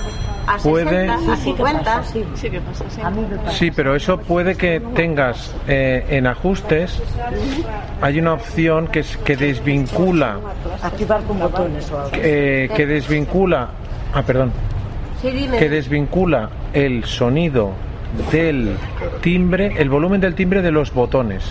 a 0.48 0.58
60, 0.60 0.64
Puede- 0.64 1.10
a 1.10 1.18
Sí, 1.18 1.26
sí 1.26 1.32
que 1.36 1.38
50. 1.44 1.84
pasa, 1.84 2.04
sí. 2.14 2.24
Sí, 2.36 2.50
que 2.50 2.62
pasa, 2.62 2.86
sí. 2.90 3.02
A 3.02 3.10
mí 3.10 3.22
me 3.30 3.36
pasa. 3.38 3.52
Sí, 3.52 3.72
pero 3.72 3.96
eso 3.96 4.18
puede 4.18 4.56
que 4.56 4.80
tengas 4.96 5.54
eh, 5.68 6.06
en 6.10 6.26
ajustes, 6.28 7.02
hay 8.02 8.20
una 8.20 8.34
opción 8.34 8.88
que, 8.88 9.00
es, 9.02 9.18
que 9.18 9.36
desvincula, 9.36 10.38
Activar 10.82 11.22
con 11.24 11.40
botones 11.40 11.92
o 11.92 11.98
algo. 12.00 12.12
eh, 12.16 12.70
que 12.76 12.86
desvincula, 12.86 13.70
ah, 14.14 14.24
perdón, 14.24 14.52
Sí, 15.22 15.32
dime. 15.32 15.58
que 15.58 15.70
desvincula 15.70 16.50
el 16.74 17.04
sonido 17.06 17.72
del 18.32 18.78
timbre, 19.22 19.74
el 19.78 19.90
volumen 19.90 20.22
del 20.22 20.34
timbre 20.36 20.62
de 20.62 20.72
los 20.72 20.94
botones. 20.94 21.44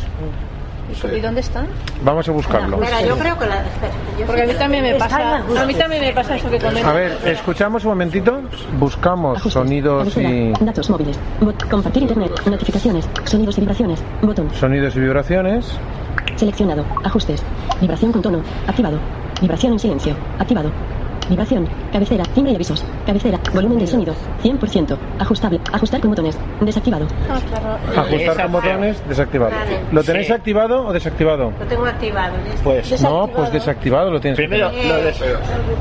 ¿Y 1.16 1.20
dónde 1.20 1.40
están? 1.40 1.66
Vamos 2.03 2.29
a 2.29 2.33
buscarlo. 2.33 2.83
Espera, 2.83 3.03
yo 3.03 3.16
creo 3.18 3.38
que 3.38 3.46
la... 3.46 3.57
espera, 3.62 3.92
yo 4.18 4.27
Porque 4.27 4.42
a 4.42 4.46
mí 4.46 4.53
sí- 4.53 4.59
también 4.59 4.83
me 4.85 4.94
pasa. 4.94 5.37
ajustes. 5.37 5.59
A 5.62 5.66
mí 5.66 5.75
también 5.75 6.03
me 6.03 6.12
pasa 6.12 6.37
eso 6.37 6.51
que 6.51 6.59
comentas. 6.59 6.85
A 6.85 6.92
ver, 6.92 7.18
escuchamos 7.25 7.85
un 7.85 7.90
momentito, 7.90 8.40
buscamos 8.79 9.42
sonidos 9.42 10.16
y 10.16 10.53
Datos 10.61 10.88
móviles. 10.90 11.18
Bot- 11.40 11.68
compartir 11.68 12.03
internet. 12.03 12.33
Notificaciones. 12.46 13.09
Sonidos 13.25 13.57
y 13.59 13.61
vibraciones. 13.61 14.03
Botón. 14.22 14.51
sonidos 14.55 14.94
y 14.96 15.01
vibraciones. 15.01 15.66
Seleccionado. 16.37 16.85
Ajustes. 17.05 17.42
Vibración 17.81 18.12
con 18.12 18.22
tono. 18.22 18.40
Activado. 18.66 18.99
Vibración 19.40 19.72
en 19.75 19.79
silencio. 19.81 20.14
Activado. 20.38 20.70
Vibración. 21.28 21.68
Cabecera. 21.92 22.24
Timbre 22.34 22.52
y 22.52 22.54
avisos. 22.56 22.84
Cabecera. 23.06 23.38
Volumen 23.52 23.78
del 23.78 23.88
sonido. 23.88 24.14
100%. 24.42 24.96
Ajustable. 25.18 25.60
Ajustar 25.72 26.00
con 26.00 26.10
botones. 26.10 26.38
Desactivado. 26.60 27.06
Ah, 27.30 27.38
claro. 27.48 28.00
Ajustar 28.08 28.42
con 28.42 28.52
botones, 28.52 29.08
desactivado. 29.08 29.50
Vale. 29.52 29.80
¿Lo 29.92 30.02
tenéis 30.02 30.26
Sí. 30.26 30.32
activado 30.32 30.86
o 30.86 30.92
desactivado? 30.92 31.52
Lo 31.58 31.66
tengo 31.66 31.84
activado. 31.86 32.34
ya. 32.46 32.62
Pues 32.62 33.02
No, 33.02 33.26
pues 33.28 33.52
desactivado 33.52 34.10
lo 34.10 34.20
tienes. 34.20 34.36
primero 34.36 34.70
lo 34.70 34.96
des- 35.02 35.20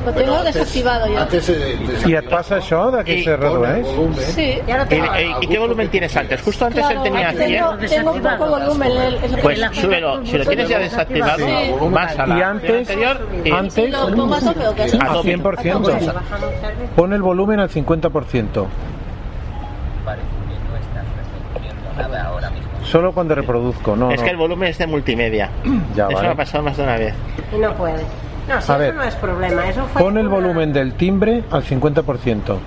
Lo 0.06 0.12
tengo 0.14 0.44
desactivado 0.44 1.08
yo. 1.08 1.20
Antes 1.20 1.50
I 2.08 2.14
et 2.16 2.30
passa 2.30 2.58
això 2.60 2.92
de 2.92 3.04
que 3.04 3.24
se 3.24 3.36
redueix? 3.38 3.86
Sí. 4.36 4.60
Ya 4.68 4.78
lo 4.78 4.84
¿Y, 4.84 4.88
tengo. 4.88 5.06
y- 5.06 5.46
y 5.46 5.48
qué 5.48 5.58
volumen 5.60 5.90
tienes 5.90 6.16
antes? 6.16 6.42
Justo 6.42 6.66
antes 6.66 6.86
él 6.90 6.98
tenía 7.04 7.32
Claro, 7.32 7.38
100. 7.78 7.90
tengo, 7.90 8.12
tengo 8.14 8.38
poco 8.38 8.50
volumen. 8.52 8.92
el- 8.92 9.18
que 9.20 9.38
Pues 9.42 9.60
súbelo. 9.74 10.26
Si 10.26 10.38
lo 10.38 10.46
tienes 10.46 10.70
ya 10.70 10.80
desactivado, 10.80 11.46
Sí. 11.48 11.74
vas 11.92 12.20
a 12.20 12.26
la 12.28 12.38
Y 12.38 12.42
antes, 12.42 12.90
anterior 12.90 13.28
y 13.44 13.52
antes 13.52 13.92
Lo 13.92 14.08
pongo 14.16 14.36
a 14.36 14.40
tope 14.40 14.68
o 14.68 14.76
qué? 14.76 14.82
a 14.84 14.86
a 15.06 15.14
tope. 15.14 15.35
100%. 15.42 15.56
Bajamos 15.56 15.82
muchas 15.82 16.00
veces. 16.78 16.90
Pon 16.96 17.14
el 17.14 17.22
volumen 17.22 17.60
al 17.60 17.70
50%. 17.70 18.66
Solo 22.84 23.12
cuando 23.14 23.34
reproduzco, 23.36 23.96
no, 23.96 24.12
Es 24.12 24.22
que 24.22 24.30
el 24.30 24.38
volumen 24.38 24.70
es 24.70 24.78
de 24.78 24.86
multimedia. 24.88 25.50
Ya, 25.96 26.06
Eso 26.08 26.16
vale. 26.16 26.28
me 26.28 26.34
ha 26.34 26.36
pasado 26.36 26.64
más 26.64 26.78
de 26.78 26.84
una 26.84 26.98
vez. 26.98 27.14
Y 27.52 27.58
no 27.58 27.74
puede. 27.74 28.04
No, 28.48 28.62
si 28.62 28.72
A 28.72 28.76
eso 28.76 28.78
ver. 28.78 28.94
no 28.96 29.04
es 29.04 29.16
problema. 29.16 29.68
Eso 29.68 29.86
fue 29.88 30.02
Pon 30.04 30.18
el 30.18 30.28
una- 30.28 30.36
volumen 30.36 30.72
del 30.72 30.94
timbre 30.94 31.44
al 31.50 31.64
50%. 31.64 32.60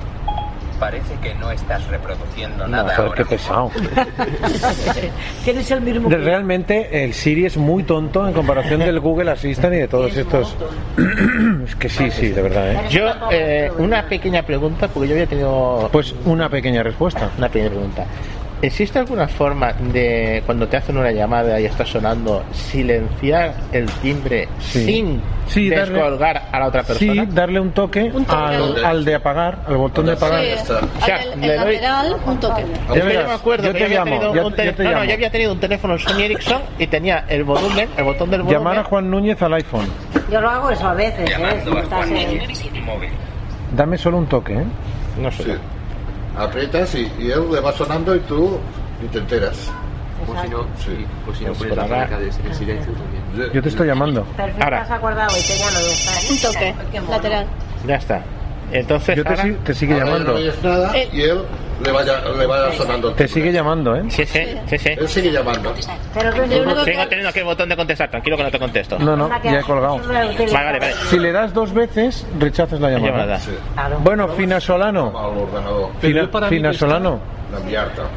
Parece 0.79 1.15
que 1.23 1.35
no 1.35 1.51
estás 1.51 1.85
reproduciendo 1.89 2.65
No, 2.67 2.77
nada 2.77 2.95
joder, 2.95 3.01
ahora. 3.11 3.15
qué 3.17 3.25
pesado. 3.25 3.71
Tienes 5.45 5.71
el 5.71 5.81
mismo. 5.81 6.09
Realmente 6.09 7.05
el 7.05 7.15
Siri 7.15 7.47
es 7.47 7.57
muy 7.57 7.83
tonto 7.83 8.27
en 8.27 8.33
comparación 8.33 8.81
del 8.81 9.01
Google 9.01 9.31
Assistant 9.31 9.75
y 9.75 9.79
de 9.79 9.89
todos 9.89 10.17
estos. 10.17 10.55
es 11.67 11.75
que 11.77 11.89
sí, 11.89 12.11
sí, 12.11 12.29
de 12.29 12.43
verdad, 12.43 12.73
¿eh? 12.73 12.81
Yo, 12.91 13.07
eh, 13.31 13.71
una 13.79 14.05
pequeña 14.09 14.43
pregunta, 14.43 14.89
porque 14.89 15.09
yo 15.09 15.15
había 15.15 15.27
tenido 15.27 15.89
Pues 15.93 16.15
una 16.25 16.49
pequeña 16.49 16.83
respuesta. 16.83 17.31
una 17.39 17.49
pequeña 17.49 17.71
pregunta. 17.71 18.05
¿Existe 18.61 18.99
alguna 18.99 19.29
forma 19.29 19.73
de, 19.73 20.43
cuando 20.45 20.67
te 20.67 20.77
hacen 20.79 20.97
una 20.99 21.13
llamada 21.13 21.61
y 21.61 21.65
está 21.67 21.87
sonando, 21.87 22.43
silenciar 22.51 23.55
el 23.73 23.87
timbre 24.03 24.49
Sí. 24.59 24.85
sin 24.85 25.23
Sí, 25.47 25.71
darle- 25.71 25.95
descolgar 25.95 26.43
a 26.51 26.59
la 26.59 26.67
otra 26.67 26.83
persona? 26.83 27.13
Sí, 27.25 27.29
darle 27.33 27.61
un 27.61 27.71
toque, 27.71 28.11
Un 28.13 28.25
toque. 28.25 28.35
Al, 28.37 28.85
al 28.85 29.05
de 29.05 29.15
apagar, 29.15 29.61
al 29.65 29.77
botón 29.77 30.07
de 30.07 30.13
apagar. 30.13 30.43
Sí, 30.45 30.73
O 30.73 31.05
sea, 31.07 31.19
le 31.37 31.57
doy- 31.57 31.75
lateral, 31.75 32.17
un 32.27 32.41
toque. 32.41 32.65
Verás, 32.65 33.13
yo 33.15 33.29
me 33.29 33.33
acuerdo 33.35 33.67
yo 33.69 33.73
que 33.73 33.79
te 33.79 33.79
yo 33.79 33.85
había 33.87 34.05
tenido 34.05 34.35
yo- 34.35 34.47
un 34.47 34.51
yo 34.51 34.57
tele- 34.57 34.73
te 34.73 34.83
no, 34.83 34.91
no, 34.91 34.97
llamo. 34.97 35.09
yo 35.09 35.15
había 35.15 35.31
tenido 35.31 35.53
un 35.53 35.61
teléfono 35.61 35.99
Sony 35.99 36.21
Ericsson 36.23 36.63
y 36.81 36.87
tenía 36.89 37.25
el 37.29 37.45
volumen, 37.45 37.89
el 37.97 38.05
botón 38.05 38.29
del 38.31 38.43
volumen. 38.43 38.59
Llamar 38.59 38.79
a 38.81 38.85
Juan 38.85 39.09
Núñez 39.09 39.41
al 39.41 39.55
iPhone. 39.55 39.87
Yo 40.33 40.41
lo 40.41 40.51
hago 40.51 40.71
eso 40.71 40.89
a 40.89 40.95
veces, 40.95 41.31
¿eh? 41.31 41.35
A 41.35 41.87
Juan 41.89 42.11
Núñez 42.11 42.71
móvil. 42.85 43.11
Dame 43.73 43.97
solo 43.97 44.19
un 44.19 44.27
toque, 44.27 44.55
¿eh? 44.55 44.65
No 45.23 45.31
sé. 45.31 45.57
Aprietas 46.39 46.95
y, 46.95 47.13
y 47.19 47.31
él 47.31 47.51
le 47.51 47.61
va 47.61 47.73
sonando 47.73 48.15
y 48.15 48.21
tú 48.21 48.59
ni 49.03 49.09
te 49.09 49.19
enteras. 49.19 49.71
Por 50.27 50.41
si 50.43 50.49
no, 50.49 50.63
sí, 50.79 51.07
por 51.25 51.37
si 51.37 51.45
no 51.45 51.53
Pues 51.53 51.71
pones 51.71 51.77
la 51.77 51.87
marca 51.87 52.19
de 52.19 52.27
de 52.27 52.55
silencio 52.55 52.93
también. 52.93 53.53
Yo 53.53 53.63
te 53.63 53.69
estoy 53.69 53.87
llamando. 53.87 54.25
Perfecto, 54.37 54.65
Ahora. 54.65 54.83
has 54.83 54.91
acordado 54.91 55.37
y 55.37 55.43
te 55.43 55.59
ya 55.59 55.69
está. 55.69 56.33
Un 56.33 56.39
toque 56.41 56.75
lateral. 57.09 57.47
Ya 57.87 57.95
está. 57.97 58.23
Entonces, 58.73 59.17
Yo 59.17 59.23
te, 59.25 59.29
ahora- 59.31 59.43
si- 59.43 59.53
te 59.53 59.75
sigue 59.75 59.95
Ahora 59.95 60.05
llamando. 60.07 60.33
no 60.33 60.39
oyes 60.39 60.63
nada 60.63 60.97
Eh. 60.97 61.09
y 61.13 61.23
él 61.23 61.39
le 61.85 61.93
vaya, 61.93 62.21
le 62.37 62.47
vaya 62.47 62.73
sonando. 62.77 63.09
el 63.11 63.15
Te 63.15 63.29
sigue 63.29 63.53
llamando, 63.53 63.95
¿eh? 63.97 64.03
Sí, 64.09 64.27
sí, 64.27 64.41
sí, 64.67 64.79
sí. 64.79 64.89
Él 64.97 65.09
sigue 65.09 65.31
llamando. 65.33 65.73
Pero 66.15 66.31
que 66.33 66.49
yo 66.57 66.65
no 66.65 66.85
Sigo 66.85 67.07
teniendo 67.07 67.29
aquí 67.31 67.39
el 67.39 67.45
botón 67.45 67.69
de 67.69 67.77
contestar, 67.77 68.11
tranquilo 68.11 68.37
que 68.37 68.43
no 68.43 68.51
te 68.51 68.59
contesto. 68.59 68.99
No, 68.99 69.17
no, 69.17 69.31
ya 69.43 69.61
he 69.61 69.63
colgado. 69.63 69.99
Vale, 69.99 70.37
vale, 70.53 70.79
vale. 70.81 70.93
Si 71.09 71.19
le 71.19 71.33
das 71.33 71.55
dos 71.55 71.73
veces, 71.73 72.27
rechazas 72.39 72.81
la 72.81 72.91
llamada. 72.91 73.13
llamada. 73.13 73.39
Sí. 73.39 73.53
Bueno, 74.03 74.29
Fina 74.29 74.61
Solano. 74.61 75.13
Fina, 76.01 76.29
Fina 76.49 76.73
Solano. 76.73 77.21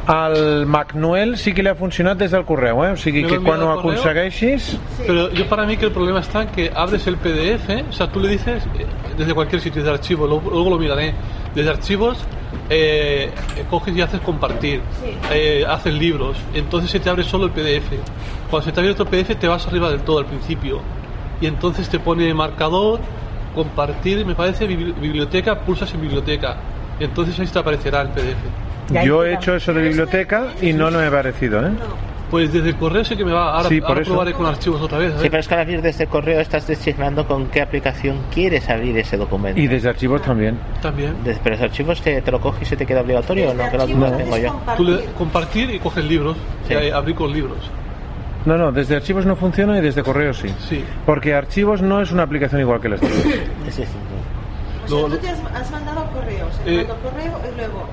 Al 0.06 0.66
Macnoel 0.66 1.38
sí 1.38 1.54
que 1.54 1.62
li 1.62 1.68
ha 1.70 1.74
funcionat 1.74 2.18
des 2.18 2.30
del 2.34 2.44
correu, 2.44 2.82
eh? 2.84 2.90
O 2.92 2.96
sigui 3.00 3.22
que 3.24 3.38
quan 3.40 3.62
ho 3.62 3.70
aconsegueixis... 3.72 4.76
Pero 5.06 5.30
yo 5.32 5.46
para 5.48 5.64
mí 5.64 5.78
que 5.78 5.86
el 5.86 5.92
problema 5.92 6.20
está 6.20 6.42
en 6.42 6.48
que 6.48 6.70
abres 6.74 7.06
el 7.06 7.16
PDF, 7.16 7.84
o 7.88 7.92
sea, 7.92 8.08
tú 8.08 8.20
le 8.20 8.28
dices 8.28 8.62
eh, 8.78 8.84
desde 9.16 9.34
cualquier 9.34 9.60
sitio, 9.60 9.82
desde 9.82 9.92
archivos, 9.94 10.28
luego, 10.28 10.50
luego 10.50 10.70
lo 10.70 10.78
miraré, 10.78 11.14
desde 11.54 11.70
archivos 11.70 12.18
eh, 12.68 13.32
eh, 13.56 13.64
coges 13.68 13.94
y 13.96 14.00
haces 14.00 14.20
compartir, 14.20 14.82
eh, 15.30 15.64
haces 15.68 15.92
libros, 15.94 16.38
entonces 16.54 16.90
se 16.90 17.00
te 17.00 17.10
abre 17.10 17.22
solo 17.24 17.46
el 17.46 17.50
PDF. 17.52 17.92
Cuando 18.50 18.66
se 18.66 18.72
te 18.72 18.80
abre 18.80 18.92
otro 18.92 19.06
PDF 19.06 19.36
te 19.38 19.48
vas 19.48 19.66
arriba 19.66 19.90
del 19.90 20.00
todo 20.00 20.18
al 20.18 20.26
principio 20.26 20.80
y 21.40 21.46
entonces 21.46 21.88
te 21.88 21.98
pone 21.98 22.32
marcador, 22.34 23.00
compartir, 23.54 24.24
me 24.24 24.34
parece, 24.34 24.66
bibli- 24.68 24.94
biblioteca, 24.94 25.56
pulsas 25.60 25.92
en 25.94 26.00
biblioteca, 26.00 26.56
entonces 27.00 27.38
ahí 27.40 27.46
te 27.46 27.58
aparecerá 27.58 28.02
el 28.02 28.08
PDF. 28.08 28.38
Yo 29.06 29.24
he 29.24 29.34
hecho 29.34 29.54
eso 29.56 29.72
de 29.72 29.80
biblioteca 29.88 30.52
y 30.60 30.72
no 30.72 30.90
me 30.90 31.06
ha 31.06 31.10
parecido, 31.10 31.60
¿eh? 31.66 31.70
Pues 32.32 32.50
desde 32.50 32.70
el 32.70 32.76
correo 32.76 33.04
sí 33.04 33.14
que 33.14 33.26
me 33.26 33.32
va, 33.34 33.52
ahora, 33.58 33.68
Sí, 33.68 33.78
ahora 33.84 34.00
probaré 34.02 34.32
con 34.32 34.46
archivos 34.46 34.80
otra 34.80 34.96
vez. 34.96 35.12
Sí, 35.20 35.28
pero 35.28 35.40
es 35.40 35.46
que 35.46 35.52
al 35.54 35.60
abrir 35.60 35.82
desde 35.82 36.06
correo 36.06 36.40
estás 36.40 36.66
designando 36.66 37.26
con 37.26 37.48
qué 37.48 37.60
aplicación 37.60 38.16
quieres 38.32 38.70
abrir 38.70 38.96
ese 38.96 39.18
documento. 39.18 39.60
Y 39.60 39.66
desde 39.66 39.90
archivos 39.90 40.22
también. 40.22 40.58
También. 40.80 41.14
Des- 41.24 41.38
Pero 41.44 41.56
los 41.56 41.64
archivos 41.64 42.00
te, 42.00 42.22
te 42.22 42.30
lo 42.30 42.40
coges 42.40 42.62
y 42.62 42.64
se 42.64 42.76
te 42.78 42.86
queda 42.86 43.02
obligatorio 43.02 43.50
o 43.50 43.54
no, 43.54 43.70
que 43.70 43.76
lo, 43.76 43.86
lo 43.86 44.12
tengo 44.16 44.36
yo. 44.38 44.60
Tú 44.78 44.84
le 44.84 45.04
compartir 45.18 45.68
y 45.74 45.78
coges 45.78 46.06
libros, 46.06 46.38
Sí. 46.66 46.72
y 46.72 46.76
ahí 46.78 46.90
abrir 46.90 47.14
con 47.16 47.30
libros. 47.30 47.58
No, 48.46 48.56
no, 48.56 48.72
desde 48.72 48.96
archivos 48.96 49.26
no 49.26 49.36
funciona 49.36 49.76
y 49.76 49.82
desde 49.82 50.02
correo 50.02 50.32
sí. 50.32 50.48
Sí. 50.70 50.82
Porque 51.04 51.34
archivos 51.34 51.82
no 51.82 52.00
es 52.00 52.12
una 52.12 52.22
aplicación 52.22 52.62
igual 52.62 52.80
que 52.80 52.88
las 52.88 53.00
demás. 53.02 53.26
O 53.66 54.88
sea, 54.88 55.06
tú 55.06 55.16
te 55.18 55.28
has, 55.28 55.38
has 55.54 55.70
mandado 55.70 56.04
correo, 56.12 56.46
o 56.46 56.50
sea, 56.64 56.72
Eh, 56.72 56.76
mando 56.78 56.96
correo 56.96 57.40
y 57.52 57.56
luego. 57.58 57.84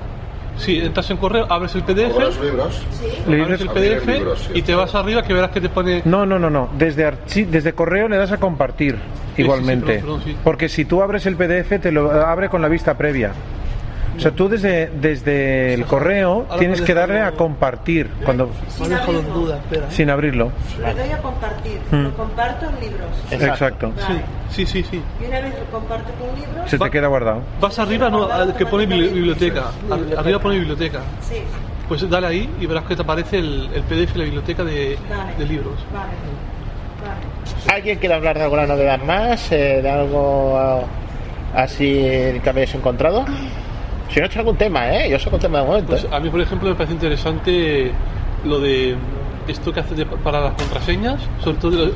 Sí, 0.60 0.78
entras 0.78 1.10
en 1.10 1.16
correo, 1.16 1.46
abres 1.48 1.74
el 1.74 1.82
PDF, 1.82 2.18
los 2.18 2.38
libros. 2.40 2.82
Le 3.26 3.42
abres 3.42 3.60
dices- 3.60 3.76
el 3.76 4.04
PDF 4.04 4.54
y 4.54 4.62
te 4.62 4.74
vas 4.74 4.94
arriba 4.94 5.22
que 5.22 5.32
verás 5.32 5.50
que 5.50 5.60
te 5.60 5.68
pone 5.70 6.02
No, 6.04 6.26
no, 6.26 6.38
no, 6.38 6.50
no. 6.50 6.68
Desde, 6.76 7.06
archi- 7.10 7.46
desde 7.46 7.72
correo 7.72 8.08
le 8.08 8.16
das 8.18 8.30
a 8.32 8.36
compartir 8.38 8.96
sí, 9.36 9.42
igualmente. 9.42 9.86
perdón, 10.00 10.20
perdón, 10.20 10.22
sí. 10.24 10.36
Porque 10.44 10.68
si 10.68 10.84
tú 10.84 11.02
abres 11.02 11.24
el 11.26 11.36
PDF 11.36 11.78
te 11.80 11.90
lo 11.90 12.10
abre 12.10 12.48
con 12.50 12.60
la 12.60 12.68
vista 12.68 12.94
previa. 12.96 13.32
O 14.20 14.22
sea, 14.22 14.32
tú 14.32 14.50
desde, 14.50 14.88
desde 15.00 15.72
el 15.72 15.86
correo 15.86 16.44
Ahora 16.50 16.58
tienes 16.58 16.82
que 16.82 16.92
darle 16.92 17.20
a 17.22 17.32
compartir 17.32 18.10
cuando 18.22 18.50
duda, 19.34 19.56
espera. 19.56 19.90
sin 19.90 20.10
abrirlo. 20.10 20.52
Le 20.78 20.92
doy 20.94 21.10
a 21.10 21.18
compartir, 21.22 21.80
Mm. 21.90 22.02
lo 22.02 22.14
comparto 22.14 22.66
en 22.68 22.80
libros. 22.80 23.08
Exacto. 23.30 23.92
Vale. 23.96 24.20
Sí, 24.50 24.66
sí, 24.66 24.82
sí. 24.82 25.02
Y 25.20 25.24
una 25.24 25.40
vez 25.40 25.54
lo 25.58 25.78
comparto 25.78 26.10
con 26.20 26.38
libros. 26.38 26.70
Se 26.70 26.78
te 26.78 26.90
queda 26.90 27.06
guardado. 27.08 27.40
Vas 27.62 27.78
arriba, 27.78 28.10
no, 28.10 28.30
al 28.30 28.54
que 28.54 28.66
pone 28.66 28.86
bibli- 28.86 29.10
biblioteca. 29.10 29.70
Ar- 29.90 30.18
Arriba 30.18 30.38
pone 30.38 30.56
biblioteca. 30.58 31.00
Sí, 31.22 31.36
Pues 31.88 32.08
dale 32.10 32.26
ahí 32.26 32.48
y 32.60 32.66
verás 32.66 32.84
que 32.84 32.94
te 32.94 33.00
aparece 33.02 33.38
el, 33.38 33.70
el 33.74 33.82
PDF 33.84 34.14
y 34.16 34.18
la 34.18 34.24
biblioteca 34.24 34.62
de, 34.64 34.98
Vale. 35.08 35.34
de 35.38 35.44
libros. 35.46 35.74
vale. 35.92 36.12
Vale. 37.02 37.74
¿Alguien 37.74 37.98
quiere 37.98 38.14
hablar 38.14 38.36
de 38.36 38.44
alguna 38.44 38.66
novedad 38.66 39.00
más? 39.02 39.50
eh, 39.50 39.80
¿De 39.82 39.90
algo 39.90 40.58
ah, 40.58 40.80
así 41.54 41.84
que 42.42 42.42
habéis 42.50 42.74
encontrado? 42.74 43.24
Si 44.12 44.18
no 44.20 44.24
he 44.24 44.28
hecho 44.28 44.40
algún 44.40 44.56
tema, 44.56 44.92
¿eh? 44.94 45.08
Yo 45.10 45.18
saco 45.18 45.36
un 45.36 45.42
tema 45.42 45.60
de 45.60 45.64
momento. 45.66 45.88
Pues 45.92 46.04
¿eh? 46.04 46.08
a 46.10 46.20
mí, 46.20 46.30
por 46.30 46.40
ejemplo, 46.40 46.68
me 46.68 46.74
parece 46.74 46.94
interesante 46.94 47.92
lo 48.44 48.58
de 48.60 48.96
esto 49.46 49.72
que 49.72 49.80
hace 49.80 49.94
de- 49.94 50.06
para 50.06 50.40
las 50.40 50.54
contraseñas, 50.54 51.20
sobre 51.42 51.56
todo 51.58 51.70
lo- 51.70 51.86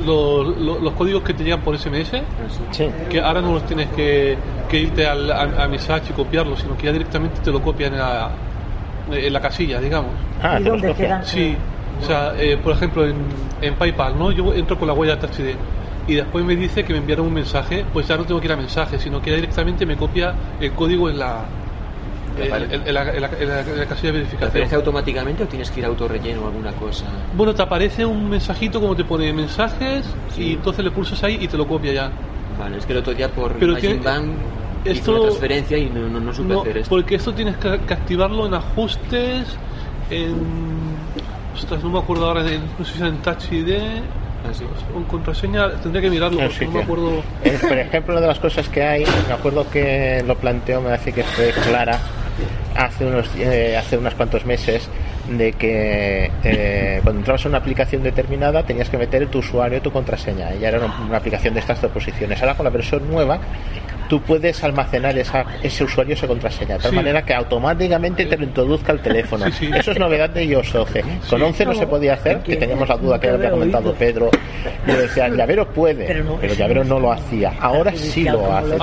lo- 0.43 0.43
lo- 0.55 0.79
los 0.79 0.93
códigos 0.93 1.23
que 1.23 1.33
te 1.33 1.43
llegan 1.43 1.61
por 1.61 1.75
SMS, 1.75 2.23
Sí. 2.71 2.87
que 3.09 3.19
ahora 3.19 3.41
no 3.41 3.53
los 3.53 3.65
tienes 3.65 3.89
que, 3.89 4.37
que 4.69 4.79
irte 4.79 5.05
al, 5.07 5.29
a, 5.31 5.63
a 5.63 5.67
Message 5.67 6.11
y 6.11 6.13
copiarlos, 6.13 6.59
sino 6.59 6.77
que 6.77 6.85
ya 6.87 6.91
directamente 6.91 7.39
te 7.41 7.51
lo 7.51 7.61
copian 7.61 7.93
en 7.93 7.99
la, 7.99 8.31
en 9.11 9.33
la 9.33 9.39
casilla, 9.41 9.79
digamos. 9.79 10.13
Ah, 10.41 10.57
¿Y 10.59 10.63
te 10.63 10.69
dónde 10.69 10.93
quedan? 10.93 11.23
Sí, 11.25 11.55
o 12.01 12.05
sea, 12.05 12.33
eh, 12.37 12.57
por 12.57 12.73
ejemplo, 12.73 13.05
en, 13.07 13.15
en 13.61 13.75
PayPal, 13.75 14.17
¿no? 14.17 14.31
Yo 14.31 14.53
entro 14.53 14.77
con 14.77 14.87
la 14.87 14.93
huella 14.93 15.17
Touch 15.19 15.39
ID 15.39 15.55
y 16.07 16.15
después 16.15 16.43
me 16.45 16.55
dice 16.55 16.83
que 16.83 16.93
me 16.93 16.99
enviaron 16.99 17.25
un 17.27 17.33
mensaje, 17.33 17.85
pues 17.91 18.07
ya 18.07 18.17
no 18.17 18.25
tengo 18.25 18.39
que 18.39 18.47
ir 18.47 18.51
a 18.53 18.57
mensaje, 18.57 18.99
sino 18.99 19.21
que 19.21 19.29
ya 19.31 19.35
directamente 19.37 19.85
me 19.85 19.95
copia 19.95 20.35
el 20.59 20.71
código 20.73 21.09
en 21.09 21.19
la, 21.19 21.45
en, 22.37 22.93
la, 22.93 23.05
casilla 23.11 23.31
de 23.31 23.85
¿Te 23.85 23.85
aparece 23.85 24.11
verificación. 24.11 24.73
automáticamente 24.75 25.43
o 25.43 25.47
tienes 25.47 25.69
que 25.71 25.79
ir 25.79 25.85
a 25.85 25.89
autorrelleno 25.89 26.43
o 26.43 26.47
alguna 26.47 26.71
cosa? 26.73 27.05
Bueno, 27.33 27.53
te 27.53 27.61
aparece 27.61 28.05
un 28.05 28.29
mensajito 28.29 28.79
como 28.81 28.95
te 28.95 29.03
pone 29.03 29.31
mensajes 29.33 30.05
y 30.37 30.53
entonces 30.53 30.83
le 30.83 30.91
pulsas 30.91 31.23
ahí 31.23 31.37
y 31.41 31.47
te 31.47 31.57
lo 31.57 31.67
copia 31.67 31.93
ya. 31.93 32.11
Vale, 32.57 32.77
es 32.77 32.85
que 32.85 32.93
el 32.93 32.99
otro 32.99 33.13
día 33.13 33.27
por 33.29 33.53
Pero 33.53 33.71
Imagine 33.71 33.93
tiene- 33.95 34.05
Bank 34.05 34.27
hice 34.83 34.91
esto- 34.99 35.11
una 35.13 35.21
transferencia 35.21 35.77
y 35.77 35.89
no, 35.89 36.07
no, 36.09 36.19
no 36.19 36.33
supe 36.33 36.53
No, 36.53 36.61
hacer 36.61 36.77
esto. 36.77 36.89
porque 36.89 37.15
esto 37.15 37.33
tienes 37.33 37.57
que, 37.57 37.79
que 37.79 37.93
activarlo 37.93 38.45
en 38.45 38.53
ajustes, 38.53 39.57
en... 40.09 40.97
Ostras, 41.53 41.83
no 41.83 41.89
me 41.89 41.99
acuerdo 41.99 42.27
ahora, 42.27 42.51
en, 42.51 42.61
no 42.77 42.83
sé 42.85 42.97
si 42.97 43.03
en 43.03 43.17
Touch 43.21 43.51
ID 43.51 44.03
contraseña, 45.09 45.71
tendría 45.81 46.01
que 46.01 46.09
mirarlo 46.09 46.39
porque 46.39 46.53
sí 46.55 46.65
no 46.65 46.71
me 46.71 46.77
que- 46.79 46.83
acuerdo... 46.83 47.23
Por 47.67 47.77
ejemplo, 47.77 48.13
una 48.13 48.21
de 48.21 48.27
las 48.27 48.39
cosas 48.39 48.67
que 48.69 48.83
hay, 48.83 49.03
me 49.27 49.33
acuerdo 49.33 49.69
que 49.69 50.23
lo 50.25 50.35
planteó, 50.35 50.81
me 50.81 50.91
hace 50.91 51.11
que 51.11 51.23
fue 51.23 51.51
Clara 51.67 51.99
hace 52.75 53.05
unos 53.05 53.29
eh, 53.37 53.77
hace 53.77 53.97
unos 53.97 54.13
cuantos 54.15 54.45
meses 54.45 54.89
de 55.29 55.53
que 55.53 56.29
eh, 56.43 56.99
cuando 57.03 57.19
entrabas 57.21 57.45
en 57.45 57.51
una 57.51 57.59
aplicación 57.59 58.03
determinada 58.03 58.63
tenías 58.63 58.89
que 58.89 58.97
meter 58.97 59.27
tu 59.27 59.39
usuario 59.39 59.81
tu 59.81 59.91
contraseña. 59.91 60.53
Y 60.53 60.59
ya 60.59 60.67
era 60.67 60.79
una, 60.79 60.93
una 61.07 61.17
aplicación 61.17 61.53
de 61.53 61.61
estas 61.61 61.81
dos 61.81 61.91
posiciones 61.91 62.41
ahora 62.41 62.55
con 62.55 62.65
la 62.65 62.69
versión 62.71 63.09
nueva 63.09 63.39
tú 64.07 64.21
puedes 64.21 64.63
almacenar 64.63 65.17
esa, 65.17 65.45
ese 65.63 65.83
usuario 65.83 66.13
esa 66.13 66.27
contraseña 66.27 66.75
de 66.75 66.81
tal 66.83 66.91
Sí. 66.91 66.95
manera 66.95 67.23
que 67.23 67.33
automáticamente 67.33 68.25
te 68.25 68.37
lo 68.37 68.43
introduzca 68.43 68.91
al 68.91 68.99
teléfono. 69.01 69.45
Sí, 69.47 69.51
sí. 69.67 69.71
eso 69.75 69.91
es 69.91 69.99
novedad 69.99 70.29
de 70.29 70.45
iOS 70.45 70.73
12 70.73 71.03
con 71.29 71.41
11 71.41 71.65
no 71.65 71.73
se 71.75 71.87
podía 71.87 72.13
hacer 72.13 72.39
que 72.39 72.55
teníamos 72.55 72.87
la 72.87 72.97
duda 72.97 73.19
que 73.19 73.29
había 73.29 73.51
comentado 73.51 73.93
Pedro. 73.93 74.29
Yo 74.87 74.97
decía 74.97 75.27
llavero 75.35 75.67
puede 75.67 76.05
pero 76.05 76.53
llavero 76.53 76.83
no 76.83 76.99
lo 76.99 77.11
hacía. 77.11 77.53
ahora 77.59 77.91
sí 77.95 78.23
lo 78.25 78.53
hace. 78.55 78.77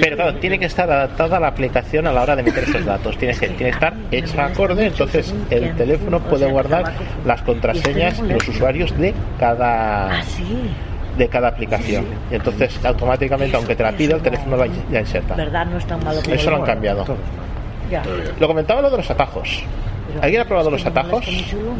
pero 0.00 0.16
claro 0.16 0.34
tiene 0.36 0.58
que 0.58 0.66
estar 0.66 0.90
adaptada 0.90 1.40
la 1.40 1.48
aplicación 1.48 2.06
a 2.06 2.12
la 2.12 2.22
hora 2.22 2.36
de 2.36 2.42
meter 2.42 2.64
esos 2.64 2.84
datos. 2.84 3.16
Tiene 3.18 3.34
que, 3.34 3.48
tiene 3.48 3.64
que 3.64 3.68
estar 3.70 3.94
hecha 4.10 4.46
acorde. 4.46 4.86
Entonces 4.86 5.34
el 5.50 5.74
teléfono 5.76 6.20
puede 6.20 6.46
guardar 6.50 6.92
las 7.24 7.42
contraseñas 7.42 8.20
los 8.20 8.46
usuarios 8.48 8.96
de 8.98 9.14
cada 9.38 10.22
de 11.16 11.28
cada 11.28 11.48
aplicación. 11.48 12.04
Y 12.30 12.34
entonces 12.34 12.78
automáticamente 12.84 13.56
aunque 13.56 13.76
te 13.76 13.82
la 13.82 13.92
pida 13.92 14.16
el 14.16 14.22
teléfono 14.22 14.56
la, 14.56 14.66
la 14.90 15.00
inserta. 15.00 15.34
¿Verdad? 15.34 15.66
No 15.66 15.78
es 15.78 15.86
tan 15.86 16.02
malo 16.02 16.20
eso 16.26 16.50
lo 16.50 16.56
han 16.56 16.62
cambiado. 16.62 17.04
Ya. 17.90 18.02
lo 18.40 18.46
comentaba 18.46 18.80
lo 18.80 18.90
de 18.90 18.96
los 18.96 19.10
atajos 19.10 19.62
¿alguien 20.20 20.42
ha 20.42 20.44
probado 20.44 20.70
los 20.70 20.84
atajos? 20.84 21.26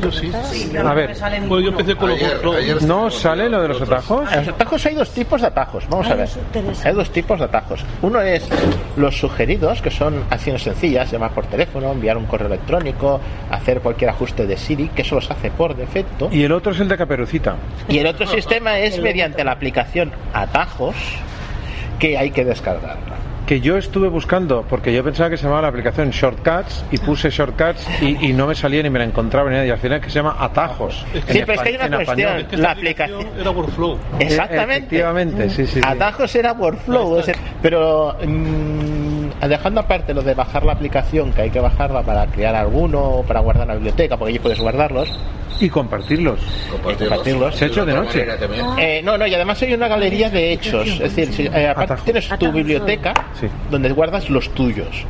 Yo 0.01 0.13
sí. 0.13 0.31
A 0.77 0.95
ver, 0.95 1.15
Bueno, 1.47 1.61
yo 1.61 1.71
empecé 1.71 1.95
con 1.97 2.11
los 2.11 2.21
GoPro. 2.21 2.55
¿no 2.87 3.11
sale 3.11 3.49
lo 3.49 3.63
de 3.63 3.69
los 3.69 3.83
atajos? 3.83 4.31
En 4.33 4.39
los 4.39 4.49
atajos 4.49 4.87
hay 4.87 4.95
dos 4.95 5.11
tipos 5.11 5.41
de 5.41 5.47
atajos, 5.47 5.85
vamos 5.89 6.09
a 6.09 6.15
ver. 6.15 6.29
Hay 6.85 6.93
dos 6.93 7.11
tipos 7.11 7.39
de 7.39 7.45
atajos. 7.47 7.85
Uno 8.03 8.21
es 8.21 8.49
los 8.97 9.17
sugeridos, 9.17 9.81
que 9.83 9.91
son 9.91 10.25
acciones 10.31 10.63
sencillas, 10.63 11.11
llamar 11.11 11.33
por 11.33 11.47
teléfono, 11.47 11.93
enviar 11.93 12.17
un 12.17 12.27
correo 12.27 12.49
electrónico, 12.49 13.21
hacer 13.51 13.81
cualquier 13.81 14.11
ajuste 14.11 14.47
de 14.47 14.57
Siri, 14.57 14.89
que 14.89 15.03
eso 15.03 15.17
los 15.17 15.31
hace 15.31 15.51
por 15.51 15.75
defecto. 15.77 16.29
Y 16.31 16.43
el 16.43 16.53
otro 16.53 16.73
es 16.73 16.81
el 16.81 16.89
de 16.89 16.97
Caperucita. 16.97 17.57
Y 17.89 17.99
el 17.99 18.07
otro 18.07 18.27
sistema 18.27 18.79
es 18.79 18.99
mediante 19.03 19.45
la 19.45 19.53
aplicación 19.53 20.13
Atajos, 20.33 20.95
que 21.99 22.19
hay 22.19 22.31
que 22.31 22.45
descargarla. 22.45 23.24
Que 23.47 23.61
yo 23.61 23.77
estuve 23.77 24.09
buscando, 24.09 24.65
porque 24.69 24.91
yo 24.95 25.05
pensaba 25.05 25.29
que 25.29 25.37
se 25.37 25.43
llamaba 25.43 25.61
la 25.63 25.69
aplicación 25.69 26.09
Shortcuts 26.11 26.83
y 26.91 26.97
puse 26.97 27.29
Shortcuts 27.29 27.87
y, 28.01 28.29
y 28.29 28.33
no 28.33 28.47
me 28.47 28.55
salía 28.55 28.83
ni 28.83 28.89
me 28.89 28.99
la 28.99 29.05
encontraba 29.05 29.51
ni 29.51 29.55
nada. 29.57 29.67
Y 29.67 29.71
al 29.71 29.77
final 29.79 29.99
es 29.99 30.05
que 30.05 30.11
se 30.11 30.15
llama 30.17 30.37
Atajos. 30.39 31.05
Sí, 31.13 31.43
pero 31.45 31.53
es 31.53 31.61
que 31.61 31.69
hay 31.69 31.75
una 31.77 31.97
cuestión. 31.97 32.19
español. 32.21 32.47
que 32.49 32.57
La 32.57 32.71
aplicación. 32.71 33.27
Era 33.39 33.51
Workflow. 33.51 33.99
Exactamente. 34.19 34.77
Efectivamente, 34.97 35.51
sí, 35.51 35.67
sí. 35.67 35.73
sí. 35.75 35.81
Atajos 35.85 36.35
era 36.35 36.53
Workflow, 36.55 37.19
ese- 37.19 37.35
pero 37.61 38.17
mm, 38.27 39.14
dejando 39.41 39.81
aparte 39.81 40.15
lo 40.15 40.23
de 40.23 40.35
bajar 40.35 40.65
la 40.65 40.73
aplicación, 40.73 41.33
que 41.33 41.43
hay 41.43 41.51
que 41.51 41.61
bajarla 41.61 42.03
para 42.03 42.27
crear 42.27 42.55
alguno 42.55 43.01
o 43.01 43.23
para 43.23 43.41
guardar 43.41 43.67
la 43.67 43.75
biblioteca, 43.75 44.17
porque 44.17 44.31
allí 44.31 44.39
puedes 44.39 44.59
guardarlos. 44.61 45.09
Y 45.61 45.69
compartirlos. 45.69 46.41
Compartirlos. 46.71 47.55
Se 47.55 47.67
ha 47.67 47.69
hecho 47.69 47.85
de 47.87 47.95
noche. 47.95 48.27
Eh, 48.79 49.01
no, 49.05 49.17
no, 49.17 49.27
y 49.27 49.35
además 49.35 49.61
hay 49.63 49.75
una 49.75 49.87
galería 49.89 50.29
de 50.31 50.53
hechos. 50.53 50.89
Es 50.89 51.15
decir, 51.15 51.33
si, 51.33 51.47
eh, 51.47 51.69
aparte 51.69 51.95
tienes 52.05 52.29
tu 52.39 52.51
biblioteca 52.51 53.15
Sí. 53.39 53.47
donde 53.71 53.91
guardas 53.93 54.29
los 54.31 54.49
tuyos. 54.55 55.05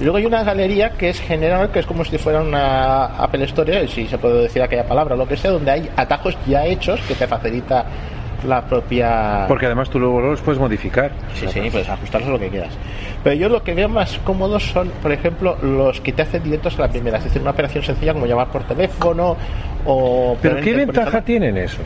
Y 0.00 0.04
luego 0.04 0.16
hay 0.16 0.24
una 0.24 0.42
galería 0.42 0.92
que 0.92 1.10
es 1.10 1.20
general, 1.20 1.70
que 1.70 1.80
es 1.80 1.86
como 1.86 2.06
si 2.06 2.16
fuera 2.16 2.40
una 2.40 3.04
Apple 3.16 3.44
Store, 3.44 3.86
si 3.88 4.06
se 4.06 4.16
puede 4.16 4.44
decir 4.44 4.62
aquella 4.62 4.84
palabra 4.84 5.14
o 5.14 5.18
lo 5.18 5.28
que 5.28 5.36
sea, 5.36 5.50
donde 5.50 5.70
hay 5.70 5.90
atajos 5.94 6.38
ya 6.46 6.64
hechos 6.64 6.98
que 7.06 7.14
te 7.14 7.26
facilita 7.26 7.84
la 8.44 8.62
propia 8.62 9.44
Porque 9.48 9.66
además 9.66 9.90
tú 9.90 9.98
luego 9.98 10.20
los 10.20 10.40
puedes 10.40 10.60
modificar. 10.60 11.12
Sí, 11.34 11.46
sí, 11.48 11.60
puedes 11.70 11.88
ajustarlos 11.88 12.30
lo 12.30 12.38
que 12.38 12.48
quieras. 12.48 12.72
Pero 13.22 13.36
yo 13.36 13.48
lo 13.48 13.62
que 13.62 13.74
veo 13.74 13.88
más 13.88 14.18
cómodos 14.24 14.64
son, 14.64 14.90
por 15.02 15.12
ejemplo, 15.12 15.56
los 15.62 16.00
que 16.00 16.12
te 16.12 16.22
hacen 16.22 16.42
directos 16.42 16.78
a 16.78 16.82
la 16.82 16.88
primera. 16.88 17.18
Es 17.18 17.24
decir, 17.24 17.42
una 17.42 17.50
operación 17.50 17.84
sencilla 17.84 18.12
como 18.14 18.26
llamar 18.26 18.48
por 18.48 18.62
teléfono 18.64 19.36
o... 19.84 20.36
Pero 20.40 20.56
¿qué 20.60 20.74
ventaja 20.74 21.20
tienen 21.22 21.56
esos? 21.58 21.80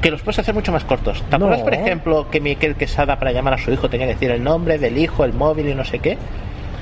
Que 0.00 0.10
los 0.10 0.20
puedes 0.22 0.38
hacer 0.40 0.54
mucho 0.54 0.72
más 0.72 0.84
cortos. 0.84 1.22
¿Te 1.28 1.36
acuerdas, 1.36 1.60
No. 1.60 1.64
por 1.64 1.74
ejemplo, 1.74 2.26
que 2.30 2.40
Miquel 2.40 2.74
Quesada 2.74 3.16
para 3.18 3.32
llamar 3.32 3.54
a 3.54 3.58
su 3.58 3.70
hijo 3.70 3.88
tenía 3.88 4.06
que 4.06 4.14
decir 4.14 4.30
el 4.30 4.42
nombre 4.42 4.78
del 4.78 4.98
hijo, 4.98 5.24
el 5.24 5.32
móvil 5.32 5.68
y 5.68 5.74
no 5.74 5.84
sé 5.84 6.00
qué? 6.00 6.18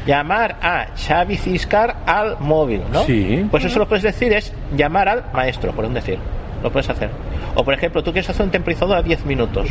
Llamar 0.07 0.57
a 0.63 0.87
Xavi 0.97 1.37
Ciscar 1.37 1.97
al 2.07 2.39
móvil, 2.41 2.81
¿no? 2.91 3.03
Sí. 3.03 3.47
Pues 3.51 3.67
eso 3.67 3.79
lo 3.79 3.87
puedes 3.87 4.03
decir 4.03 4.33
es 4.33 4.55
llamar 4.75 5.09
al 5.11 5.25
maestro, 5.35 5.73
por 5.73 5.85
un 5.85 5.93
decir. 5.93 6.19
Lo 6.63 6.71
puedes 6.71 6.89
hacer. 6.91 7.09
O 7.55 7.65
por 7.65 7.73
ejemplo, 7.75 8.03
tú 8.03 8.13
quieres 8.13 8.29
hacer 8.31 8.45
un 8.45 8.51
temporizador 8.53 8.97
a 8.99 9.03
10 9.03 9.25
minutos. 9.25 9.69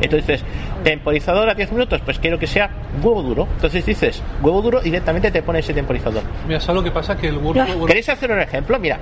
Entonces 0.00 0.26
dices, 0.26 0.44
temporizador 0.84 1.48
a 1.48 1.54
10 1.54 1.72
minutos, 1.72 2.00
pues 2.04 2.18
quiero 2.18 2.38
que 2.38 2.46
sea 2.46 2.70
huevo 3.02 3.22
duro. 3.22 3.48
Entonces 3.54 3.84
dices, 3.84 4.22
huevo 4.42 4.60
duro 4.62 4.80
y 4.82 4.84
directamente 4.84 5.30
te 5.30 5.42
pone 5.42 5.60
ese 5.60 5.72
temporizador. 5.74 6.22
Mira, 6.46 6.60
¿sabes 6.60 6.76
lo 6.76 6.84
que 6.84 6.90
pasa? 6.90 7.16
Que 7.16 7.28
el 7.28 7.38
Word... 7.38 7.58
¿Queréis 7.86 8.08
hacer 8.08 8.30
un 8.30 8.40
ejemplo? 8.40 8.78
Mira, 8.78 9.00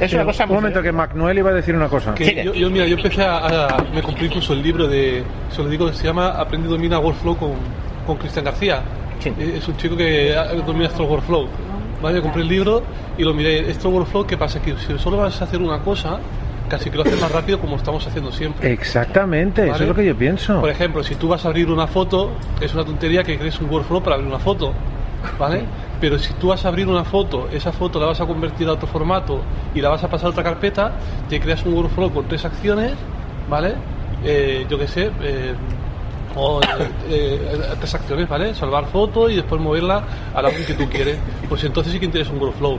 es 0.00 0.12
una 0.12 0.24
cosa 0.24 0.44
un 0.44 0.50
muy 0.50 0.56
momento 0.56 0.82
que 0.82 0.92
Macnuel 0.92 1.38
iba 1.38 1.50
a 1.50 1.54
decir 1.54 1.74
una 1.74 1.88
cosa. 1.88 2.14
Que 2.14 2.44
yo, 2.44 2.54
yo, 2.54 2.70
mira, 2.70 2.86
yo 2.86 2.96
empecé 2.96 3.22
a, 3.22 3.38
a- 3.66 3.84
Me 3.94 4.02
compré 4.02 4.26
incluso 4.26 4.52
el 4.52 4.62
libro 4.62 4.86
de. 4.86 5.22
Se 5.50 5.62
lo 5.62 5.68
digo, 5.68 5.86
que 5.86 5.94
se 5.94 6.04
llama 6.06 6.28
Aprende 6.28 6.68
y 6.68 6.70
domina 6.70 6.98
Workflow 6.98 7.36
con, 7.36 7.52
con 8.06 8.16
Cristian 8.18 8.44
García. 8.44 8.82
Eh, 9.24 9.54
Es 9.56 9.66
un 9.66 9.76
chico 9.76 9.96
que 9.96 10.34
ah, 10.36 10.52
domina 10.66 10.88
el 10.94 11.02
Workflow. 11.04 11.48
Vale, 12.02 12.20
compré 12.20 12.42
el 12.42 12.48
libro 12.48 12.82
y 13.16 13.24
lo 13.24 13.32
miré. 13.32 13.70
Esto 13.70 13.88
Workflow, 13.88 14.26
¿qué 14.26 14.36
pasa? 14.36 14.60
Que 14.60 14.76
si 14.76 14.98
solo 14.98 15.16
vas 15.16 15.40
a 15.40 15.44
hacer 15.44 15.60
una 15.60 15.78
cosa, 15.80 16.18
casi 16.68 16.90
que 16.90 16.96
lo 16.96 17.02
haces 17.02 17.20
más 17.20 17.30
rápido 17.30 17.60
como 17.60 17.76
estamos 17.76 18.06
haciendo 18.06 18.32
siempre. 18.32 18.72
Exactamente, 18.72 19.68
eso 19.68 19.82
es 19.82 19.88
lo 19.88 19.94
que 19.94 20.04
yo 20.04 20.16
pienso. 20.16 20.60
Por 20.60 20.70
ejemplo, 20.70 21.02
si 21.02 21.14
tú 21.14 21.28
vas 21.28 21.44
a 21.44 21.48
abrir 21.48 21.70
una 21.70 21.86
foto, 21.86 22.32
es 22.60 22.74
una 22.74 22.84
tontería 22.84 23.22
que 23.24 23.38
crees 23.38 23.60
un 23.60 23.70
workflow 23.70 24.02
para 24.02 24.16
abrir 24.16 24.28
una 24.28 24.38
foto, 24.38 24.72
¿vale? 25.38 25.64
Pero 26.00 26.18
si 26.18 26.34
tú 26.34 26.48
vas 26.48 26.64
a 26.64 26.68
abrir 26.68 26.88
una 26.88 27.04
foto, 27.04 27.48
esa 27.50 27.72
foto 27.72 27.98
la 27.98 28.06
vas 28.06 28.20
a 28.20 28.26
convertir 28.26 28.68
a 28.68 28.72
otro 28.72 28.86
formato 28.86 29.40
y 29.74 29.80
la 29.80 29.88
vas 29.88 30.04
a 30.04 30.08
pasar 30.08 30.28
a 30.28 30.30
otra 30.30 30.42
carpeta, 30.42 30.92
te 31.28 31.40
creas 31.40 31.64
un 31.64 31.74
workflow 31.74 32.12
con 32.12 32.28
tres 32.28 32.44
acciones, 32.44 32.92
¿vale? 33.48 33.74
Eh, 34.24 34.66
yo 34.68 34.78
qué 34.78 34.88
sé, 34.88 35.10
eh, 35.22 35.54
o 36.36 36.60
eh, 36.60 36.88
eh, 37.08 37.58
tres 37.78 37.94
acciones, 37.94 38.28
¿vale? 38.28 38.54
Salvar 38.54 38.86
foto 38.86 39.28
y 39.30 39.36
después 39.36 39.60
moverla 39.60 40.04
a 40.34 40.42
la 40.42 40.50
que 40.50 40.74
tú 40.74 40.88
quieres. 40.88 41.18
Pues 41.48 41.64
entonces 41.64 41.92
sí 41.92 41.98
que 41.98 42.08
tienes 42.08 42.28
un 42.30 42.38
workflow, 42.38 42.78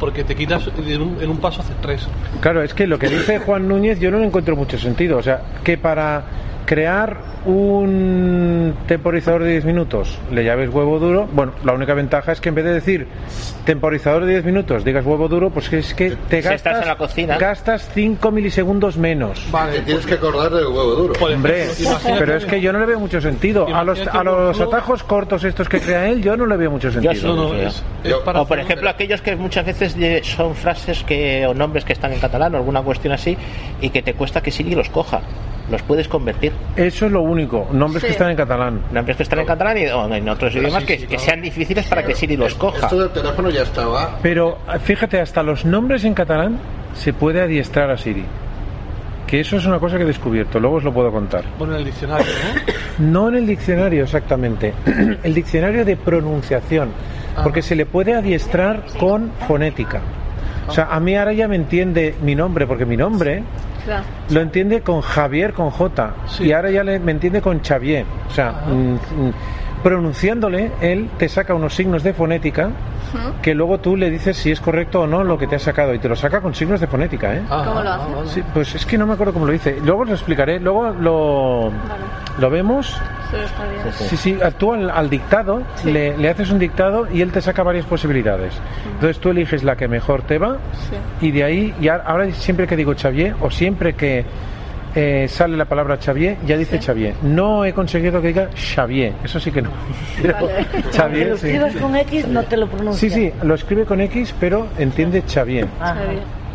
porque 0.00 0.24
te 0.24 0.34
quitas 0.34 0.68
en 0.84 1.02
un, 1.02 1.18
en 1.22 1.30
un 1.30 1.36
paso 1.36 1.60
haces 1.60 1.76
tres. 1.80 2.08
Claro, 2.40 2.62
es 2.62 2.74
que 2.74 2.86
lo 2.86 2.98
que 2.98 3.08
dice 3.08 3.38
Juan 3.38 3.68
Núñez 3.68 4.00
yo 4.00 4.10
no 4.10 4.18
le 4.18 4.26
encuentro 4.26 4.56
mucho 4.56 4.78
sentido. 4.78 5.18
O 5.18 5.22
sea, 5.22 5.42
que 5.62 5.76
para 5.78 6.24
crear 6.70 7.16
un 7.46 8.76
temporizador 8.86 9.42
de 9.42 9.50
10 9.50 9.64
minutos 9.64 10.16
le 10.30 10.44
llaves 10.44 10.70
huevo 10.72 11.00
duro, 11.00 11.28
bueno, 11.32 11.50
la 11.64 11.72
única 11.72 11.94
ventaja 11.94 12.30
es 12.30 12.40
que 12.40 12.50
en 12.50 12.54
vez 12.54 12.64
de 12.64 12.74
decir 12.74 13.08
temporizador 13.64 14.24
de 14.24 14.34
10 14.34 14.44
minutos, 14.44 14.84
digas 14.84 15.04
huevo 15.04 15.26
duro, 15.26 15.50
pues 15.50 15.72
es 15.72 15.92
que 15.94 16.10
te 16.28 16.42
Si 16.42 16.48
estás 16.48 16.62
gastas, 16.62 16.82
en 16.82 16.88
la 16.88 16.96
cocina. 16.96 17.38
gastas 17.38 17.90
5 17.92 18.30
milisegundos 18.30 18.96
menos. 18.96 19.44
Te 19.72 19.80
tienes 19.80 20.06
que 20.06 20.14
acordar 20.14 20.52
del 20.52 20.66
huevo 20.66 20.94
duro. 20.94 21.14
Hombre, 21.20 21.66
pero 22.20 22.36
es 22.36 22.44
que 22.44 22.60
yo 22.60 22.72
no 22.72 22.78
le 22.78 22.86
veo 22.86 23.00
mucho 23.00 23.20
sentido. 23.20 23.66
A 23.74 23.82
los, 23.82 24.06
a 24.06 24.22
los 24.22 24.60
atajos 24.60 25.02
cortos 25.02 25.42
estos 25.42 25.68
que 25.68 25.80
crea 25.80 26.08
él, 26.08 26.22
yo 26.22 26.36
no 26.36 26.46
le 26.46 26.56
veo 26.56 26.70
mucho 26.70 26.90
Yo 26.90 27.00
sentido. 27.12 27.52
o 28.32 28.46
por 28.46 28.60
ejemplo 28.60 28.88
aquellos 28.88 29.20
que 29.22 29.34
muchas 29.34 29.66
veces 29.66 29.96
son 30.24 30.54
frases 30.54 31.02
que 31.02 31.44
o 31.48 31.52
nombres 31.52 31.84
que 31.84 31.94
están 31.94 32.12
en 32.12 32.20
catalán 32.20 32.54
o 32.54 32.58
alguna 32.58 32.80
cuestión 32.80 33.12
así 33.12 33.36
y 33.80 33.90
que 33.90 34.02
te 34.02 34.14
cuesta 34.14 34.40
que 34.40 34.52
Siri 34.52 34.76
los 34.76 34.88
coja 34.88 35.20
los 35.70 35.82
puedes 35.82 36.08
convertir 36.08 36.52
Eso 36.76 37.06
es 37.06 37.12
lo 37.12 37.22
único, 37.22 37.68
nombres 37.72 38.04
que 38.04 38.10
están 38.10 38.30
en 38.30 38.36
catalán. 38.36 38.82
nombres 38.92 39.16
que 39.16 39.22
están 39.22 39.40
en 39.40 39.46
catalán 39.46 39.78
y 39.78 39.86
o 39.86 40.12
en 40.14 40.28
otros 40.28 40.54
idiomas 40.54 40.84
que, 40.84 41.06
que 41.06 41.18
sean 41.18 41.40
difíciles 41.40 41.86
para 41.86 42.04
que 42.04 42.14
Siri 42.14 42.36
los 42.36 42.54
coja 42.54 42.86
Esto 42.86 42.98
del 42.98 43.10
teléfono 43.10 43.50
ya 43.50 43.62
estaba. 43.62 44.18
Pero 44.22 44.58
fíjate, 44.82 45.20
hasta 45.20 45.42
los 45.42 45.64
nombres 45.64 46.04
en 46.04 46.14
catalán 46.14 46.58
se 46.94 47.12
puede 47.12 47.40
adiestrar 47.40 47.90
a 47.90 47.96
Siri. 47.96 48.24
Que 49.26 49.40
eso 49.40 49.56
es 49.56 49.66
una 49.66 49.78
cosa 49.78 49.96
que 49.96 50.02
he 50.02 50.06
descubierto, 50.06 50.58
luego 50.58 50.76
os 50.76 50.84
lo 50.84 50.92
puedo 50.92 51.12
contar. 51.12 51.44
Bueno, 51.56 51.74
en 51.74 51.80
el 51.80 51.84
diccionario, 51.86 52.26
¿no? 52.26 52.72
No 53.12 53.28
en 53.28 53.36
el 53.36 53.46
diccionario 53.46 54.02
exactamente, 54.02 54.74
el 55.22 55.34
diccionario 55.34 55.84
de 55.84 55.96
pronunciación, 55.96 56.90
porque 57.42 57.62
se 57.62 57.76
le 57.76 57.86
puede 57.86 58.14
adiestrar 58.14 58.84
con 58.98 59.30
fonética. 59.46 60.00
O 60.70 60.72
sea, 60.72 60.88
a 60.90 61.00
mí 61.00 61.16
ahora 61.16 61.32
ya 61.32 61.48
me 61.48 61.56
entiende 61.56 62.14
mi 62.22 62.34
nombre, 62.34 62.66
porque 62.66 62.86
mi 62.86 62.96
nombre 62.96 63.42
Claro. 63.84 64.04
lo 64.30 64.40
entiende 64.40 64.82
con 64.82 65.00
Javier 65.00 65.52
con 65.52 65.70
J 65.70 66.14
y 66.40 66.52
ahora 66.52 66.70
ya 66.70 66.84
le, 66.84 66.98
me 67.00 67.12
entiende 67.12 67.40
con 67.40 67.60
Xavier. 67.60 68.04
O 68.28 68.30
sea, 68.32 68.52
mm, 68.66 68.72
mm, 68.94 69.32
pronunciándole, 69.82 70.70
él 70.80 71.08
te 71.18 71.28
saca 71.28 71.54
unos 71.54 71.74
signos 71.74 72.02
de 72.02 72.12
fonética 72.12 72.70
que 73.42 73.54
luego 73.54 73.78
tú 73.78 73.96
le 73.96 74.08
dices 74.08 74.36
si 74.36 74.52
es 74.52 74.60
correcto 74.60 75.00
o 75.00 75.06
no 75.06 75.24
lo 75.24 75.36
que 75.36 75.46
te 75.48 75.56
ha 75.56 75.58
sacado 75.58 75.92
y 75.94 75.98
te 75.98 76.08
lo 76.08 76.14
saca 76.14 76.40
con 76.40 76.54
signos 76.54 76.80
de 76.80 76.86
fonética, 76.86 77.34
¿eh? 77.34 77.42
¿Cómo 77.48 77.82
lo 77.82 77.90
hace? 77.90 78.06
Sí, 78.34 78.42
pues 78.54 78.74
es 78.76 78.86
que 78.86 78.96
no 78.96 79.06
me 79.06 79.14
acuerdo 79.14 79.32
cómo 79.32 79.46
lo 79.46 79.52
dice. 79.52 79.78
Luego 79.84 80.02
os 80.02 80.08
lo 80.08 80.14
explicaré, 80.14 80.60
luego 80.60 80.90
lo, 80.90 81.70
lo 82.38 82.50
vemos. 82.50 82.96
Sí, 83.30 83.36
está 83.44 83.64
bien. 83.64 83.92
Sí, 84.10 84.16
sí, 84.16 84.38
tú 84.58 84.74
al, 84.74 84.90
al 84.90 85.10
dictado 85.10 85.62
le, 85.84 86.16
le 86.16 86.28
haces 86.28 86.50
un 86.50 86.58
dictado 86.60 87.08
y 87.12 87.20
él 87.22 87.32
te 87.32 87.40
saca 87.40 87.62
varias 87.64 87.84
posibilidades. 87.86 88.54
Entonces 88.94 89.18
tú 89.18 89.30
eliges 89.30 89.64
la 89.64 89.74
que 89.76 89.88
mejor 89.88 90.22
te 90.22 90.38
va 90.38 90.58
Sí. 91.18 91.26
y 91.26 91.30
de 91.32 91.44
ahí, 91.44 91.74
ya 91.80 91.96
ahora 91.96 92.30
siempre 92.32 92.66
que 92.68 92.76
digo 92.76 92.94
Xavier 92.96 93.34
o 93.40 93.50
siempre 93.50 93.94
que 93.94 94.24
eh, 94.94 95.26
sale 95.28 95.56
la 95.56 95.64
palabra 95.64 95.96
Xavier, 95.96 96.36
ya 96.46 96.56
dice 96.56 96.80
Xavier. 96.80 97.14
No 97.22 97.64
he 97.64 97.72
conseguido 97.72 98.20
que 98.20 98.28
diga 98.28 98.48
Xavier, 98.54 99.12
eso 99.24 99.38
sí 99.40 99.50
que 99.50 99.62
no. 99.62 99.70
Pero 100.20 100.36
Aunque 100.38 100.64
Xavier, 100.92 101.28
lo 101.30 101.36
sí. 101.36 101.46
escribas 101.48 101.76
con 101.76 101.96
X, 101.96 102.28
no 102.28 102.42
te 102.44 102.56
lo 102.56 102.66
pronuncia. 102.68 103.08
Sí, 103.08 103.14
sí, 103.14 103.32
lo 103.42 103.54
escribe 103.54 103.84
con 103.84 104.00
X, 104.00 104.34
pero 104.38 104.66
entiende 104.78 105.22
Xavier. 105.26 105.66
Ajá. 105.80 105.96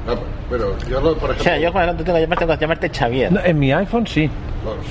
No, 0.05 0.13
pero 0.49 0.75
yo, 0.87 1.01
lo, 1.01 1.15
por 1.15 1.29
o 1.29 1.33
ejemplo. 1.33 1.43
sea 1.43 1.57
yo 1.57 1.71
cuando 1.71 1.93
tengo 2.03 2.13
que 2.13 2.21
llamarte 2.21 2.45
tengo 2.45 2.53
que 2.57 2.61
llamarte 2.61 2.89
Xavier 2.89 3.31
No, 3.31 3.39
en 3.43 3.57
mi 3.59 3.71
iPhone 3.73 4.05
sí. 4.05 4.29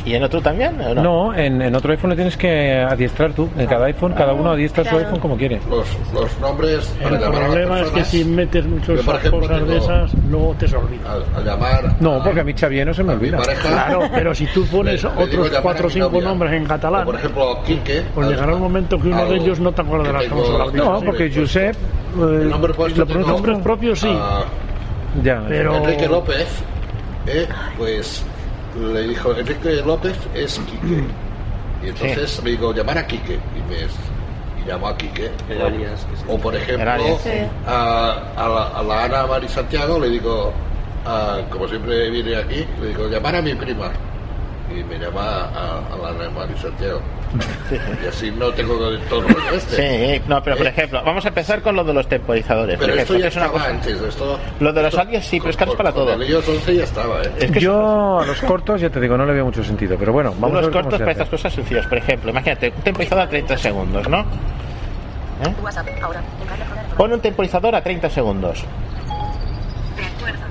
y 0.05 0.15
en 0.15 0.23
otro 0.25 0.41
también 0.41 0.81
¿o 0.81 0.95
no? 0.95 1.03
No, 1.03 1.35
en, 1.35 1.61
en 1.63 1.75
otro 1.75 1.93
iPhone 1.93 2.11
le 2.11 2.17
tienes 2.17 2.37
que 2.37 2.81
adiestrar 2.81 3.33
tú. 3.33 3.49
En 3.57 3.67
cada 3.67 3.87
iPhone, 3.87 4.13
cada 4.13 4.33
uno 4.33 4.51
adiestra 4.53 4.83
su 4.85 4.91
Claro. 4.91 5.05
iPhone 5.07 5.21
como 5.21 5.37
quiere. 5.37 5.61
Los, 5.71 5.87
los 6.13 6.39
nombres 6.41 6.87
para 7.01 7.15
El 7.17 7.21
llamar 7.23 7.43
a 7.43 7.47
problema 7.47 7.81
es 7.81 7.91
que 7.91 8.05
si 8.05 8.25
metes 8.25 8.65
ejemplo, 9.17 9.41
cosas 9.41 9.69
de 9.69 9.77
esas, 9.77 10.15
luego 10.31 10.55
te 10.59 10.67
se 10.69 10.77
olvida. 10.77 11.01
a, 11.37 11.39
a 11.39 11.43
llamar. 11.45 11.95
No, 12.01 12.23
porque 12.23 12.41
a 12.41 12.45
mí 12.45 12.53
Xavier 12.53 12.87
no 12.87 12.95
se 12.95 13.03
me 13.05 13.13
olvida. 13.13 13.39
pareja. 13.39 13.69
Claro, 13.69 14.01
pero 14.15 14.35
si 14.35 14.47
tú 14.47 14.65
pones 14.67 15.03
Le- 15.03 15.11
le 15.11 15.23
otros 15.25 15.47
llamar 15.47 15.63
cuatro 15.63 15.85
a 15.85 15.87
o 15.87 15.91
cinco 15.91 16.09
novia. 16.11 16.29
nombres 16.29 16.53
en 16.55 16.65
catalán, 16.67 17.03
O, 17.03 17.07
por 17.07 17.15
ejemplo, 17.17 17.59
Quique. 17.65 18.03
pues 18.15 18.29
llegará 18.29 18.55
un 18.55 18.61
momento 18.63 18.99
que 19.01 19.09
uno 19.09 19.27
de 19.27 19.37
ellos 19.37 19.61
no 19.61 19.71
te 19.73 19.83
acordarás 19.83 20.25
cómo 20.27 20.45
se 20.45 20.53
lo 20.53 20.71
No, 20.73 21.01
porque 21.03 21.33
Josep. 21.33 21.75
eh, 21.75 21.79
El 22.17 22.49
nombre 22.51 22.75
puesto 22.75 23.05
lo 23.05 23.27
nombres 23.27 23.59
propios 23.59 24.01
sí. 24.01 24.09
Ah, 24.13 24.45
Ya. 25.23 25.43
Pero- 25.49 25.77
Enrique 25.77 26.09
López, 26.09 26.49
eh, 27.27 27.49
pues 27.79 28.25
le 28.79 29.03
dijo, 29.09 29.33
Enrique 29.37 29.83
López 29.85 30.17
es 30.35 30.59
Quique. 30.61 31.05
Y 31.83 31.89
entonces 31.89 32.43
me 32.43 32.51
digo, 32.51 32.73
llamar 32.75 32.99
a 32.99 33.07
Quique. 33.07 33.35
Y 33.35 33.71
me 33.71 33.77
y 33.83 34.69
llamo 34.69 34.89
a 34.89 34.97
Quique. 34.97 35.31
El 35.49 35.61
alias, 35.63 36.05
que 36.11 36.17
sí. 36.17 36.25
O 36.29 36.39
por 36.39 36.55
ejemplo, 36.55 36.83
El 36.83 36.89
alias, 36.89 37.21
sí. 37.23 37.31
a, 37.67 38.23
a 38.37 38.49
la, 38.49 38.67
a 38.79 38.83
la 38.83 39.05
Ana 39.05 39.27
Mari 39.27 39.49
Santiago 39.49 39.99
le 40.01 40.09
digo, 40.09 40.53
ah, 41.07 41.41
como 41.51 41.69
siempre 41.69 42.11
viene 42.11 42.37
aquí, 42.37 42.67
le 42.81 42.89
digo, 42.89 43.09
llamar 43.09 43.37
a 43.37 43.43
mi 43.43 43.55
prima. 43.55 43.91
Y 44.71 44.83
me 44.83 44.99
llama 44.99 45.45
a, 45.55 45.79
a 45.93 46.13
la 46.13 46.57
Santiago. 46.57 47.01
Y 48.03 48.07
así 48.07 48.31
no 48.31 48.51
tengo 48.53 48.75
todo 48.77 48.95
este. 49.55 50.17
Sí, 50.17 50.23
no, 50.29 50.43
pero 50.43 50.57
por 50.57 50.67
ejemplo, 50.67 51.03
vamos 51.05 51.25
a 51.25 51.29
empezar 51.29 51.61
con 51.63 51.75
lo 51.77 51.83
de 51.85 51.93
los 51.93 52.07
temporizadores. 52.09 52.79
Pero 52.79 52.93
por 52.93 52.99
esto 53.01 53.15
ejemplo, 53.15 53.19
ya 53.23 53.29
es 53.29 53.37
una 53.37 53.45
estaba 53.47 53.59
cosa- 53.65 53.71
antes. 53.75 54.01
Esto, 54.03 54.39
Lo 54.61 54.73
de 54.73 54.83
los 54.83 54.95
alias 54.99 55.27
sí, 55.27 55.39
pero 55.41 55.51
es 55.51 55.57
que 55.57 55.65
es 55.65 55.71
para 55.75 55.93
con 55.93 56.05
todo. 56.07 56.15
el 56.15 56.29
iOS 56.31 56.49
11 56.49 56.77
ya 56.77 56.85
estaba, 56.85 57.23
¿eh? 57.23 57.33
Es 57.41 57.51
que 57.51 57.61
Yo 57.61 58.21
a 58.21 58.27
los 58.27 58.41
cortos, 58.43 58.81
ya 58.81 58.91
te 58.91 59.01
digo, 59.01 59.17
no 59.17 59.27
le 59.27 59.33
veo 59.33 59.45
mucho 59.45 59.65
sentido. 59.65 59.97
Pero 59.99 60.13
bueno, 60.13 60.31
vamos 60.39 60.45
a 60.57 60.61
Unos 60.61 60.63
ver 60.67 60.73
cortos 60.83 60.99
para 61.01 61.13
estas 61.13 61.29
cosas 61.29 61.53
sencillas. 61.53 61.87
Por 61.87 61.99
ejemplo, 61.99 62.31
imagínate, 62.31 62.73
un 62.77 62.83
temporizador 62.83 63.25
a 63.25 63.29
30 63.29 63.59
segundos, 63.59 64.09
¿no? 64.09 64.25
Poner. 65.43 65.55
Pon 66.97 67.13
un 67.13 67.21
temporizador 67.21 67.75
a 67.75 67.83
30 67.83 68.09
segundos. 68.11 68.63
De 69.97 70.05
acuerdo. 70.05 70.45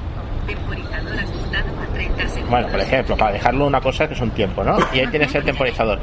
Temporizador 0.45 1.14
ajustado 1.20 1.70
a 1.80 1.82
30 2.06 2.28
segundos. 2.28 2.49
Bueno, 2.49 2.68
por 2.68 2.80
ejemplo, 2.80 3.18
para 3.18 3.32
dejarlo 3.32 3.68
una 3.68 3.82
cosa 3.82 4.08
que 4.08 4.14
es 4.14 4.22
un 4.22 4.32
tiempo, 4.32 4.64
¿no? 4.64 4.78
Y 4.93 4.99
ahí 4.99 5.08
tienes 5.08 5.34
el 5.36 5.43
temporizador. 5.43 5.99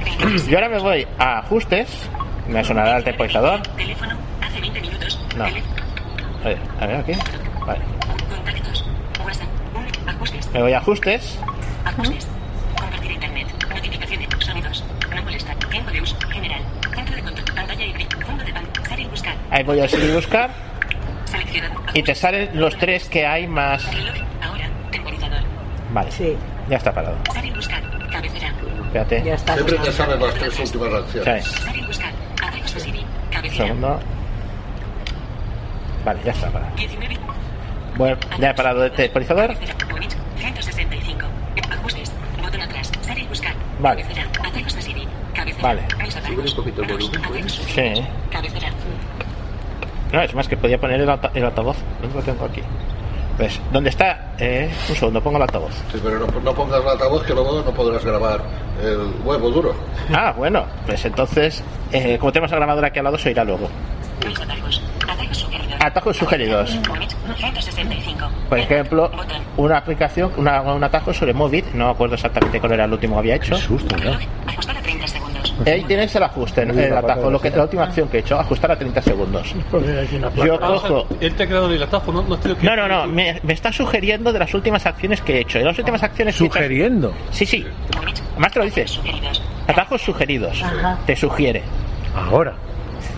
Yo 0.49 0.59
ahora 0.59 0.69
me 0.69 0.79
voy 0.79 1.07
a 1.19 1.39
ajustes, 1.39 2.09
me 2.49 2.65
sonará 2.65 2.99
el 2.99 3.05
temporizador. 3.05 3.61
Teléfono, 3.77 4.17
hace 4.41 4.61
20 4.61 4.81
minutos. 4.81 5.27
No. 5.37 5.45
A 5.45 6.49
ver, 6.49 6.59
a 6.81 6.87
ver 6.87 6.97
aquí. 6.97 7.13
Vale. 7.67 7.81
Contactos. 8.29 8.85
WhatsApp. 9.25 9.49
Un. 9.75 10.09
Ajustes. 10.09 10.51
Me 10.53 10.63
voy 10.63 10.73
a 10.73 10.79
ajustes. 10.79 11.39
Ajustes. 11.85 12.29
Compartir 12.79 13.11
internet. 13.13 13.47
Notificaciones. 13.69 14.29
Sonidos. 14.39 14.85
No 15.15 15.23
molestar. 15.23 15.57
Tiempo 15.57 15.91
de 15.91 16.01
uso. 16.01 16.17
General. 16.31 16.63
Centro 16.95 17.17
de 17.17 17.23
control. 17.23 17.55
Pantalla 17.55 17.85
y. 17.85 18.07
Fondo 18.25 18.45
de 18.45 19.07
buscar. 19.09 19.35
Ahí 19.51 19.63
voy 19.65 19.81
a 19.81 19.89
seguir 19.89 20.15
buscar 20.15 20.51
y 21.95 22.03
te 22.03 22.15
salen 22.15 22.51
los 22.55 22.77
tres 22.77 23.09
que 23.09 23.27
hay 23.27 23.47
más. 23.47 23.89
Vale. 25.93 26.11
Ya 26.69 26.77
está 26.77 26.93
parado. 26.93 27.17
Espérate. 28.87 29.23
Ya 29.25 29.35
está. 29.35 29.55
Siempre 29.55 29.79
te 29.79 29.93
salen 29.93 30.21
las 30.21 30.35
tres 30.35 30.59
últimas 30.61 30.93
acciones. 30.95 31.45
Sí. 32.67 32.93
Segundo. 33.57 33.99
Vale, 36.05 36.21
ya 36.25 36.33
está. 36.33 36.51
Para. 36.51 36.71
19. 36.77 37.17
Bueno, 37.97 38.17
ya 38.39 38.51
he 38.51 38.55
parado 38.55 38.85
el 38.85 38.93
temporizador. 38.93 39.55
Movit. 39.91 40.13
165. 40.39 41.27
Ajustes. 41.71 42.13
Botón 42.43 42.63
atrás. 42.63 42.91
Buscar. 43.29 43.55
Vale. 43.81 44.05
Vale. 45.61 45.83
Un 46.31 46.55
poquito 46.57 46.83
el 46.83 46.89
volumen, 46.89 47.19
Atajos. 47.25 47.53
Sí. 47.75 47.93
Cabecera. 48.31 48.69
No, 50.13 50.23
es 50.23 50.35
más 50.35 50.49
que 50.49 50.57
podía 50.57 50.79
poner 50.79 51.01
el, 51.01 51.09
alta- 51.11 51.31
el 51.35 51.45
altavoz. 51.45 51.77
¿Dónde 52.01 52.17
lo 52.17 52.23
tengo 52.23 52.45
aquí? 52.47 52.63
Pues, 53.41 53.59
¿dónde 53.73 53.89
está? 53.89 54.33
Eh, 54.39 54.71
un 54.91 54.95
segundo, 54.95 55.23
pongo 55.23 55.39
el 55.39 55.43
altavoz. 55.45 55.73
Sí, 55.91 55.99
pero 56.05 56.19
no, 56.19 56.27
no 56.27 56.55
pongas 56.55 56.83
el 56.83 56.89
altavoz 56.89 57.25
que 57.25 57.33
luego 57.33 57.63
no 57.63 57.73
podrás 57.73 58.05
grabar 58.05 58.43
el 58.85 59.15
huevo 59.25 59.51
duro. 59.51 59.75
Ah, 60.13 60.35
bueno, 60.37 60.67
pues 60.85 61.03
entonces, 61.07 61.65
eh, 61.91 62.19
como 62.19 62.33
tenemos 62.33 62.51
la 62.51 62.59
grabadora 62.59 62.89
aquí 62.89 62.99
al 62.99 63.07
lado, 63.07 63.17
se 63.17 63.31
irá 63.31 63.43
luego. 63.43 63.71
Atajos. 64.43 64.83
Atajos 65.09 65.39
sugeridos. 65.39 65.81
Atajos 65.81 66.17
sugeridos. 66.19 66.81
Movit. 66.87 67.11
165. 67.39 68.29
Por 68.51 68.59
ejemplo, 68.59 69.11
una 69.57 69.79
aplicación, 69.79 70.33
una, 70.37 70.61
un 70.61 70.85
atajo 70.85 71.15
sobre 71.15 71.33
Movit, 71.33 71.73
no 71.73 71.87
me 71.87 71.91
acuerdo 71.93 72.17
exactamente 72.17 72.61
cuál 72.61 72.73
era 72.73 72.85
el 72.85 72.93
último 72.93 73.15
que 73.15 73.19
había 73.21 73.37
hecho. 73.37 73.57
susto, 73.57 73.97
¿no? 73.97 74.19
Ajustar 74.47 74.77
a 74.77 74.83
30 74.83 75.07
segundos. 75.09 75.50
Ahí 75.67 75.85
tienes 75.85 76.15
el 76.15 76.23
ajuste, 76.23 76.65
Uy, 76.65 76.79
el 76.81 76.97
atajo, 76.97 77.31
lo 77.31 77.41
que, 77.41 77.51
la 77.51 77.63
última 77.65 77.85
acción 77.85 78.09
que 78.09 78.19
he 78.19 78.21
hecho, 78.21 78.39
ajustar 78.39 78.73
a 78.73 78.77
30 78.79 79.03
segundos. 79.03 79.55
Yo 80.45 80.59
cojo. 80.61 81.07
Él 81.21 81.35
te 81.35 81.43
ha 81.43 81.47
creado 81.47 81.71
el 81.71 81.83
atajo, 81.83 82.13
¿no? 82.13 82.23
No, 82.23 82.41
que- 82.41 82.55
No, 82.63 82.77
no, 82.77 82.89
no, 82.89 83.07
me, 83.07 83.41
me 83.43 83.53
está 83.53 83.73
sugiriendo 83.73 84.33
de 84.33 84.39
las 84.39 84.53
últimas 84.55 84.85
acciones 84.87 85.21
que 85.21 85.37
he 85.37 85.41
hecho. 85.41 85.59
De 85.59 85.65
las 85.65 85.79
últimas 85.79 86.03
acciones 86.03 86.37
que 86.37 86.45
he 86.45 86.47
hecho- 86.47 86.55
Sugiriendo. 86.59 87.13
Sí, 87.31 87.47
sí. 87.47 87.67
Además 88.33 88.53
te 88.53 88.59
lo 88.59 88.65
dice. 88.65 88.87
Atajos 89.67 90.03
sugeridos. 90.03 90.63
Ajá. 90.63 90.99
Te 91.07 91.15
sugiere. 91.17 91.63
Ahora. 92.15 92.55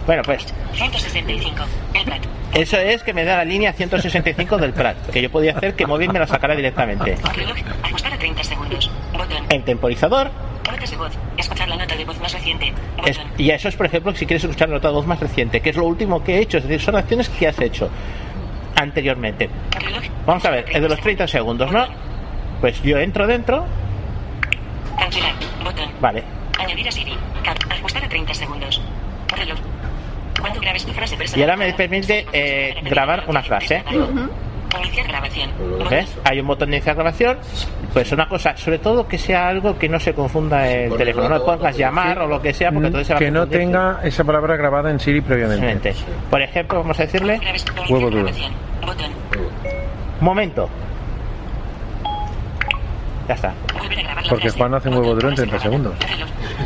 Bueno, 0.06 0.22
pues 0.24 0.44
165. 0.74 1.62
El 1.94 2.04
Prat. 2.04 2.22
eso 2.54 2.76
es 2.76 3.02
que 3.04 3.12
me 3.14 3.24
da 3.24 3.36
la 3.36 3.44
línea 3.44 3.72
165 3.72 4.58
del 4.58 4.72
Prat, 4.72 4.96
que 5.12 5.22
yo 5.22 5.30
podía 5.30 5.52
hacer 5.52 5.74
que 5.74 5.86
móvil 5.86 6.12
me 6.12 6.18
la 6.18 6.26
sacara 6.26 6.56
directamente. 6.56 7.16
Reloj. 7.36 7.56
Ajustar 7.84 8.12
a 8.14 8.18
30 8.18 8.42
segundos. 8.42 8.90
Botón. 9.12 9.44
El 9.48 9.62
temporizador, 9.64 10.30
Notas 10.70 10.90
de 10.90 10.96
voz. 10.96 11.12
Escuchar 11.62 11.68
la 11.68 11.76
nota 11.84 11.96
de 11.96 12.04
voz 12.04 12.20
más 12.20 12.32
reciente. 12.32 12.72
es- 13.06 13.20
y 13.38 13.50
eso 13.50 13.68
es, 13.68 13.76
por 13.76 13.86
ejemplo, 13.86 14.14
si 14.14 14.26
quieres 14.26 14.42
escuchar 14.44 14.68
la 14.68 14.76
nota 14.76 14.88
de 14.88 14.94
voz 14.94 15.06
más 15.06 15.20
reciente, 15.20 15.60
que 15.60 15.70
es 15.70 15.76
lo 15.76 15.84
último 15.84 16.22
que 16.24 16.36
he 16.36 16.40
hecho, 16.40 16.58
es 16.58 16.64
decir, 16.64 16.80
son 16.80 16.96
acciones 16.96 17.28
que 17.28 17.46
has 17.48 17.60
hecho 17.60 17.88
anteriormente. 18.80 19.48
Vamos 20.26 20.44
a 20.44 20.50
ver, 20.50 20.66
el 20.72 20.82
de 20.82 20.88
los 20.88 21.00
30 21.00 21.26
segundos, 21.26 21.70
¿no? 21.70 21.86
Pues 22.60 22.82
yo 22.82 22.98
entro 22.98 23.26
dentro, 23.26 23.64
Cancelar. 24.98 25.32
Botón. 25.64 25.90
vale, 26.00 26.22
Añadir 26.58 26.88
a 26.88 26.92
Siri. 26.92 27.16
Ajustar 27.70 28.04
a 28.04 28.08
30 28.08 28.34
segundos. 28.34 28.80
Reloj. 29.36 29.58
Cuando 30.40 30.60
grabes 30.60 30.84
tu 30.84 30.92
frase 30.92 31.16
y 31.36 31.40
ahora 31.42 31.56
me 31.56 31.72
permite 31.74 32.26
eh, 32.32 32.74
grabar 32.84 33.24
una 33.28 33.42
frase. 33.42 33.82
Iniciar 34.78 35.06
grabación. 35.06 35.50
¿Ves? 35.90 36.16
Hay 36.24 36.40
un 36.40 36.46
botón 36.46 36.70
de 36.70 36.76
iniciar 36.76 36.94
grabación. 36.94 37.38
Pues 37.92 38.10
una 38.12 38.26
cosa, 38.26 38.56
sobre 38.56 38.78
todo 38.78 39.06
que 39.06 39.18
sea 39.18 39.48
algo 39.48 39.78
que 39.78 39.88
no 39.88 40.00
se 40.00 40.14
confunda 40.14 40.66
el 40.66 40.96
teléfono. 40.96 41.28
No 41.28 41.38
le 41.38 41.44
pongas 41.44 41.76
llamar 41.76 42.18
o 42.20 42.26
lo 42.26 42.40
que 42.40 42.54
sea, 42.54 42.70
porque 42.72 42.86
entonces 42.86 43.06
se 43.06 43.12
va 43.12 43.18
a 43.18 43.20
Que 43.20 43.30
no 43.30 43.46
tenga 43.46 44.00
esa 44.02 44.24
palabra 44.24 44.56
grabada 44.56 44.90
en 44.90 44.98
Siri 44.98 45.20
previamente. 45.20 45.94
Por 46.30 46.40
ejemplo, 46.40 46.78
vamos 46.78 46.98
a 46.98 47.02
decirle 47.02 47.40
Huevo 47.88 48.10
duro. 48.10 48.30
Botón. 48.86 49.12
momento. 50.20 50.68
Ya 53.28 53.34
está. 53.34 53.54
Porque. 54.28 54.50
Juan 54.50 54.74
hace 54.74 54.88
un 54.88 54.96
huevo 54.96 55.14
duro 55.14 55.28
en 55.28 55.34
30 55.34 55.58
segundos. 55.58 55.94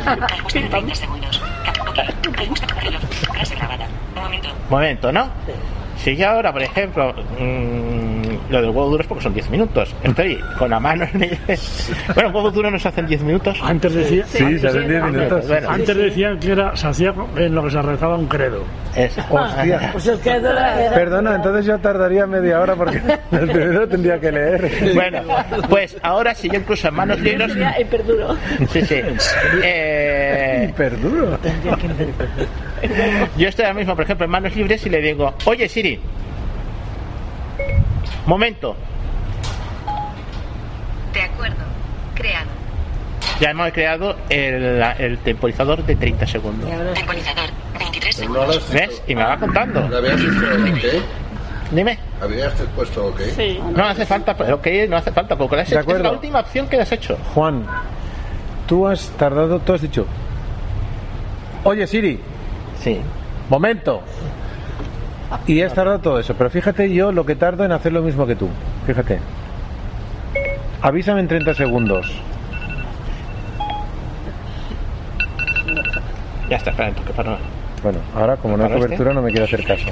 Ajustar 0.05 0.63
a 0.63 0.69
30 0.69 0.95
segundos. 0.95 1.41
Cap. 1.65 1.87
Ok. 1.87 1.99
Ajusta. 2.39 2.67
Reloj. 2.81 3.01
Frase 3.33 3.55
grabada. 3.55 3.85
Un 4.15 4.69
momento. 4.69 5.11
¿no? 5.11 5.29
Si 5.97 6.15
yo 6.15 6.29
ahora, 6.29 6.53
por 6.53 6.61
ejemplo, 6.61 7.13
mm, 7.39 7.96
lo 8.49 8.61
del 8.61 8.69
huevo 8.69 8.89
duro 8.89 9.01
es 9.01 9.07
porque 9.07 9.23
son 9.23 9.33
10 9.33 9.49
minutos. 9.49 9.95
Estoy 10.03 10.39
con 10.57 10.69
la 10.69 10.79
mano 10.79 11.05
en 11.13 11.23
el... 11.23 11.37
Bueno, 12.15 12.29
huevo 12.29 12.51
duro 12.51 12.71
no 12.71 12.79
se 12.79 12.87
hacen 12.87 13.05
10 13.07 13.21
minutos. 13.23 13.59
Antes 13.63 13.93
decía, 13.93 14.25
Sí, 14.27 14.43
antes, 14.43 14.61
se 14.61 14.67
hacen 14.67 14.87
10 14.87 15.03
minutos. 15.03 15.47
Bueno. 15.47 15.69
antes 15.69 15.95
decían 15.97 16.39
que 16.39 16.51
era, 16.51 16.75
se 16.75 16.87
hacía 16.87 17.13
en 17.35 17.53
lo 17.55 17.63
que 17.63 17.71
se 17.71 17.81
rezaba 17.81 18.15
un 18.15 18.27
credo. 18.27 18.63
Es, 18.95 19.17
Hostia. 19.29 19.89
Pues 19.91 20.07
el 20.07 20.19
credo 20.19 20.51
era- 20.51 20.81
era- 20.85 20.95
Perdona, 20.95 21.35
entonces 21.35 21.65
yo 21.65 21.77
tardaría 21.79 22.25
media 22.25 22.59
hora 22.61 22.75
porque 22.75 22.97
el 23.31 23.49
primero 23.49 23.87
tendría 23.87 24.19
que 24.19 24.31
leer. 24.31 24.71
Bueno, 24.93 25.23
pues 25.69 25.97
ahora 26.01 26.33
si 26.33 26.49
yo 26.49 26.55
incluso 26.55 26.87
en 26.87 26.93
manos 26.95 27.19
libres... 27.19 27.51
Y 27.79 27.83
perduro. 27.85 28.35
Sí, 28.71 28.81
sí. 28.81 29.01
Eh, 29.63 30.73
Perduro. 30.75 31.37
yo 33.37 33.47
estoy 33.47 33.65
ahora 33.65 33.73
mismo, 33.77 33.95
por 33.95 34.03
ejemplo, 34.03 34.25
en 34.25 34.31
manos 34.31 34.55
libres 34.55 34.85
y 34.85 34.89
le 34.89 35.01
digo, 35.01 35.33
oye 35.45 35.67
Siri, 35.67 35.99
momento, 38.27 38.75
De 41.13 41.21
acuerdo. 41.21 41.55
Creado. 42.15 42.47
ya 43.39 43.49
hemos 43.51 43.71
creado 43.71 44.15
el, 44.29 44.81
el 44.99 45.17
temporizador 45.19 45.83
de 45.83 45.95
30 45.95 46.27
segundos. 46.27 46.69
Temporizador. 46.93 47.49
23 47.79 48.19
No 48.29 48.33
lo 48.45 48.53
segundos. 48.53 48.71
¿Ves? 48.71 49.03
Y 49.07 49.15
me 49.15 49.23
va 49.23 49.37
contando. 49.37 49.87
¿Le 49.87 49.97
habías 49.97 50.19
dicho 50.19 50.31
ok? 50.31 51.03
Dime. 51.71 51.99
¿Habías 52.21 52.53
puesto 52.75 53.07
ok? 53.07 53.19
No 53.75 53.85
hace 53.85 54.05
falta, 54.05 54.35
pero 54.35 54.61
que 54.61 54.87
no 54.87 54.97
hace 54.97 55.11
falta, 55.11 55.35
porque 55.37 55.55
la 55.57 55.61
has 55.63 55.69
De 55.69 55.79
hecho- 55.79 55.95
es 55.95 56.01
la 56.01 56.11
última 56.11 56.39
opción 56.39 56.67
que 56.67 56.79
has 56.79 56.91
hecho. 56.91 57.17
Juan, 57.33 57.65
tú 58.67 58.87
has 58.87 59.09
tardado, 59.11 59.59
tú 59.59 59.73
has 59.73 59.81
dicho. 59.81 60.05
Oye 61.63 61.85
Siri. 61.85 62.19
Sí. 62.81 62.99
Momento. 63.49 64.01
Y 65.45 65.61
has 65.61 65.73
tardado 65.73 65.99
todo 65.99 66.19
eso, 66.19 66.33
pero 66.35 66.49
fíjate 66.49 66.91
yo 66.93 67.11
lo 67.11 67.25
que 67.25 67.35
tardo 67.35 67.65
en 67.65 67.71
hacer 67.71 67.91
lo 67.93 68.01
mismo 68.01 68.25
que 68.25 68.35
tú. 68.35 68.47
Fíjate. 68.85 69.19
Avísame 70.81 71.21
en 71.21 71.27
30 71.27 71.53
segundos. 71.53 72.11
Ya 76.49 76.57
está, 76.57 76.69
espera, 76.71 76.91
que 76.91 77.13
para. 77.13 77.37
Bueno, 77.83 77.99
ahora 78.15 78.37
como 78.37 78.57
no 78.57 78.63
hay 78.63 78.69
¿Para 78.69 78.79
este? 78.79 78.87
cobertura 78.87 79.13
no 79.13 79.21
me 79.21 79.31
quiero 79.31 79.45
hacer 79.45 79.63
caso. 79.65 79.85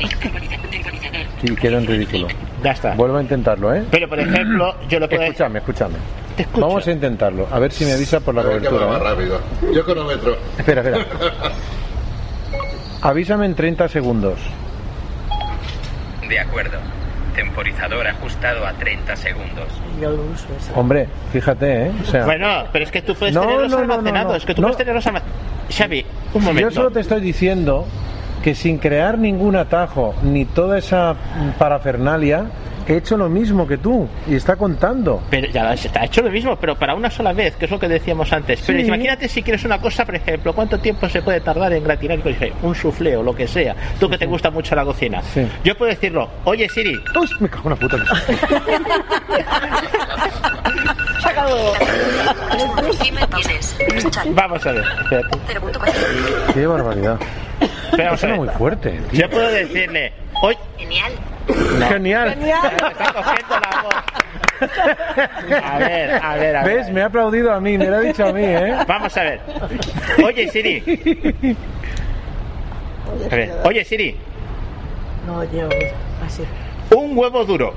Y 1.43 1.55
quedo 1.55 1.77
en 1.77 1.85
ridículo. 1.85 2.27
Ya 2.63 2.71
está. 2.71 2.93
Vuelvo 2.95 3.17
a 3.17 3.21
intentarlo, 3.21 3.73
¿eh? 3.75 3.83
Pero 3.91 4.07
por 4.09 4.19
ejemplo, 4.19 4.73
yo 4.89 4.99
lo 4.99 5.09
puedo. 5.09 5.21
Escúchame, 5.21 5.59
escúchame. 5.59 5.95
Te 6.37 6.43
escucho. 6.43 6.65
Vamos 6.67 6.87
a 6.87 6.91
intentarlo. 6.91 7.47
A 7.51 7.59
ver 7.59 7.71
si 7.71 7.85
me 7.85 7.91
avisa 7.93 8.19
por 8.21 8.33
la 8.35 8.41
A 8.41 8.45
ver 8.45 8.61
qué 8.61 8.69
va 8.69 8.71
cobertura. 8.71 8.99
más 8.99 9.01
¿eh? 9.01 9.09
rápido. 9.15 9.73
Yo 9.73 9.85
cronómetro. 9.85 10.37
Espera, 10.57 10.81
espera. 10.81 11.05
Avísame 13.01 13.45
en 13.45 13.55
30 13.55 13.87
segundos. 13.89 14.39
De 16.29 16.39
acuerdo. 16.39 16.77
Temporizador 17.35 18.07
ajustado 18.07 18.65
a 18.65 18.71
30 18.73 19.15
segundos. 19.17 19.67
Yo 20.01 20.09
lo 20.11 20.23
uso 20.23 20.47
eso. 20.57 20.71
Hombre, 20.79 21.07
fíjate, 21.33 21.87
¿eh? 21.87 21.91
O 22.01 22.05
sea, 22.05 22.23
Bueno, 22.25 22.63
pero 22.71 22.85
es 22.85 22.91
que 22.91 23.01
tú 23.01 23.13
puedes 23.13 23.35
No, 23.35 23.41
tenerlos 23.41 23.71
no, 23.71 23.77
no, 23.79 23.85
no, 23.87 23.93
almacenados. 23.93 24.31
no. 24.31 24.37
Es 24.37 24.45
que 24.45 24.55
tú 24.55 24.61
No. 24.61 24.67
puedes 24.67 24.77
tenerlos 24.77 25.05
almacenados. 25.05 25.37
Xavi, 25.69 26.05
un 26.33 26.43
momento. 26.43 26.69
yo 26.69 26.73
solo 26.75 26.91
te 26.91 27.01
estoy 27.01 27.19
diciendo 27.21 27.85
que 28.43 28.55
sin 28.55 28.77
crear 28.77 29.17
ningún 29.17 29.55
atajo 29.57 30.13
ni 30.23 30.45
toda 30.45 30.77
esa 30.77 31.15
parafernalia, 31.59 32.45
he 32.87 32.97
hecho 32.97 33.17
lo 33.17 33.29
mismo 33.29 33.67
que 33.67 33.77
tú 33.77 34.07
y 34.27 34.35
está 34.35 34.55
contando. 34.55 35.21
Pero 35.29 35.47
ya 35.47 35.73
está 35.73 36.03
hecho 36.05 36.21
lo 36.21 36.29
mismo, 36.31 36.55
pero 36.57 36.75
para 36.77 36.95
una 36.95 37.09
sola 37.09 37.33
vez, 37.33 37.55
que 37.55 37.65
es 37.65 37.71
lo 37.71 37.79
que 37.79 37.87
decíamos 37.87 38.31
antes. 38.33 38.61
Pero 38.65 38.79
Sí. 38.79 38.85
imagínate 38.85 39.27
si 39.27 39.41
quieres 39.43 39.63
una 39.65 39.79
cosa, 39.79 40.05
por 40.05 40.15
ejemplo, 40.15 40.53
¿cuánto 40.53 40.79
tiempo 40.79 41.07
se 41.09 41.21
puede 41.21 41.41
tardar 41.41 41.73
en 41.73 41.83
gratinar 41.83 42.19
un 42.61 42.75
soufflé 42.75 43.15
o 43.17 43.23
lo 43.23 43.35
que 43.35 43.47
sea? 43.47 43.75
Tú 43.99 44.09
que 44.09 44.17
te 44.17 44.25
gusta 44.25 44.49
mucho 44.51 44.75
la 44.75 44.83
cocina. 44.85 45.21
Sí. 45.21 45.45
Yo 45.63 45.75
puedo 45.77 45.89
decirlo, 45.91 46.29
oye 46.45 46.67
Siri, 46.69 46.95
Uy, 47.19 47.29
me 47.39 47.49
cago 47.49 47.63
en 47.65 47.69
la 47.71 47.75
puta. 47.75 47.97
Vamos 54.35 54.65
a 54.65 54.71
ver, 54.71 54.83
espérate. 55.01 55.37
0.4. 55.53 56.53
Qué 56.53 56.67
barbaridad. 56.67 57.19
Suena 57.95 58.15
ver. 58.15 58.35
muy 58.37 58.49
fuerte. 58.49 58.91
tío. 59.09 59.21
Yo 59.21 59.29
puedo 59.29 59.49
decirle, 59.49 60.13
oye, 60.41 60.57
Genial. 60.77 61.13
Genial. 61.89 62.29
está 62.29 63.13
cogiendo 63.13 63.59
la 63.59 63.81
voz. 63.83 63.93
A 65.63 65.77
ver, 65.79 66.11
a 66.23 66.35
ver, 66.35 66.55
a 66.55 66.63
ver. 66.63 66.75
¿Ves? 66.77 66.89
Me 66.91 67.01
ha 67.01 67.05
aplaudido 67.05 67.53
a 67.53 67.59
mí, 67.59 67.77
me 67.77 67.85
lo 67.87 67.97
ha 67.97 67.99
dicho 67.99 68.25
a 68.25 68.31
mí, 68.31 68.43
¿eh? 68.43 68.75
Vamos 68.87 69.15
a 69.17 69.23
ver. 69.23 69.41
Oye 70.23 70.47
Siri. 70.49 71.55
A 73.31 73.35
ver, 73.35 73.51
oye 73.63 73.83
Siri, 73.85 74.17
No, 75.27 75.43
yo 75.43 75.69
así. 76.25 76.43
un 76.95 77.17
huevo 77.17 77.45
duro. 77.45 77.73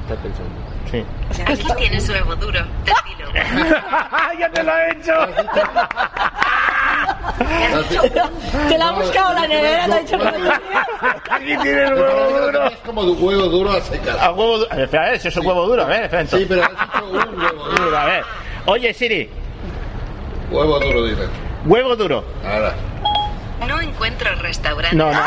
Está 0.00 0.14
pensando. 0.16 0.61
Sí. 0.92 1.04
Aquí 1.46 1.66
tienes 1.78 2.08
huevo 2.08 2.36
duro. 2.36 2.60
Te 2.84 2.92
dilo. 3.08 3.32
¡Ya 4.38 4.48
te 4.52 4.62
lo 4.62 4.72
he 4.76 4.90
hecho! 4.92 5.12
Te 8.68 8.78
la 8.78 8.88
ha 8.88 8.92
buscado 8.92 9.32
la 9.34 9.46
nevera, 9.46 9.86
te 9.86 9.92
ha 9.94 9.98
dicho. 10.00 10.16
Aquí 11.30 11.56
tienes 11.62 11.90
huevo 11.90 12.40
duro. 12.40 12.64
Es 12.66 12.78
como 12.84 13.04
de 13.06 13.12
huevo 13.12 13.42
duro 13.48 13.70
a 13.72 13.80
secas. 13.80 14.16
A 14.20 14.32
huevo 14.32 14.58
duro. 14.58 14.70
A 14.70 14.74
ver, 14.76 14.84
espera, 14.84 15.06
a 15.06 15.10
ver, 15.10 15.20
si 15.20 15.28
es 15.28 15.36
un 15.36 15.46
huevo 15.46 15.66
duro, 15.66 15.82
a 15.82 15.86
ver, 15.86 16.02
espera. 16.04 16.26
Sí, 16.26 16.44
pero 16.48 16.62
has 16.64 16.70
hecho 16.72 17.04
un 17.06 17.14
huevo 17.40 17.64
duro. 17.70 17.98
A 17.98 18.04
ver. 18.04 18.24
Oye, 18.66 18.94
Siri, 18.94 19.28
Huevo 20.50 20.78
duro, 20.78 21.04
dime. 21.06 21.22
huevo 21.66 21.96
duro. 21.96 22.24
Ahora. 22.44 22.74
No 23.68 23.80
encuentro 23.80 24.34
restaurante. 24.36 24.96
No, 24.96 25.10
no. 25.12 25.18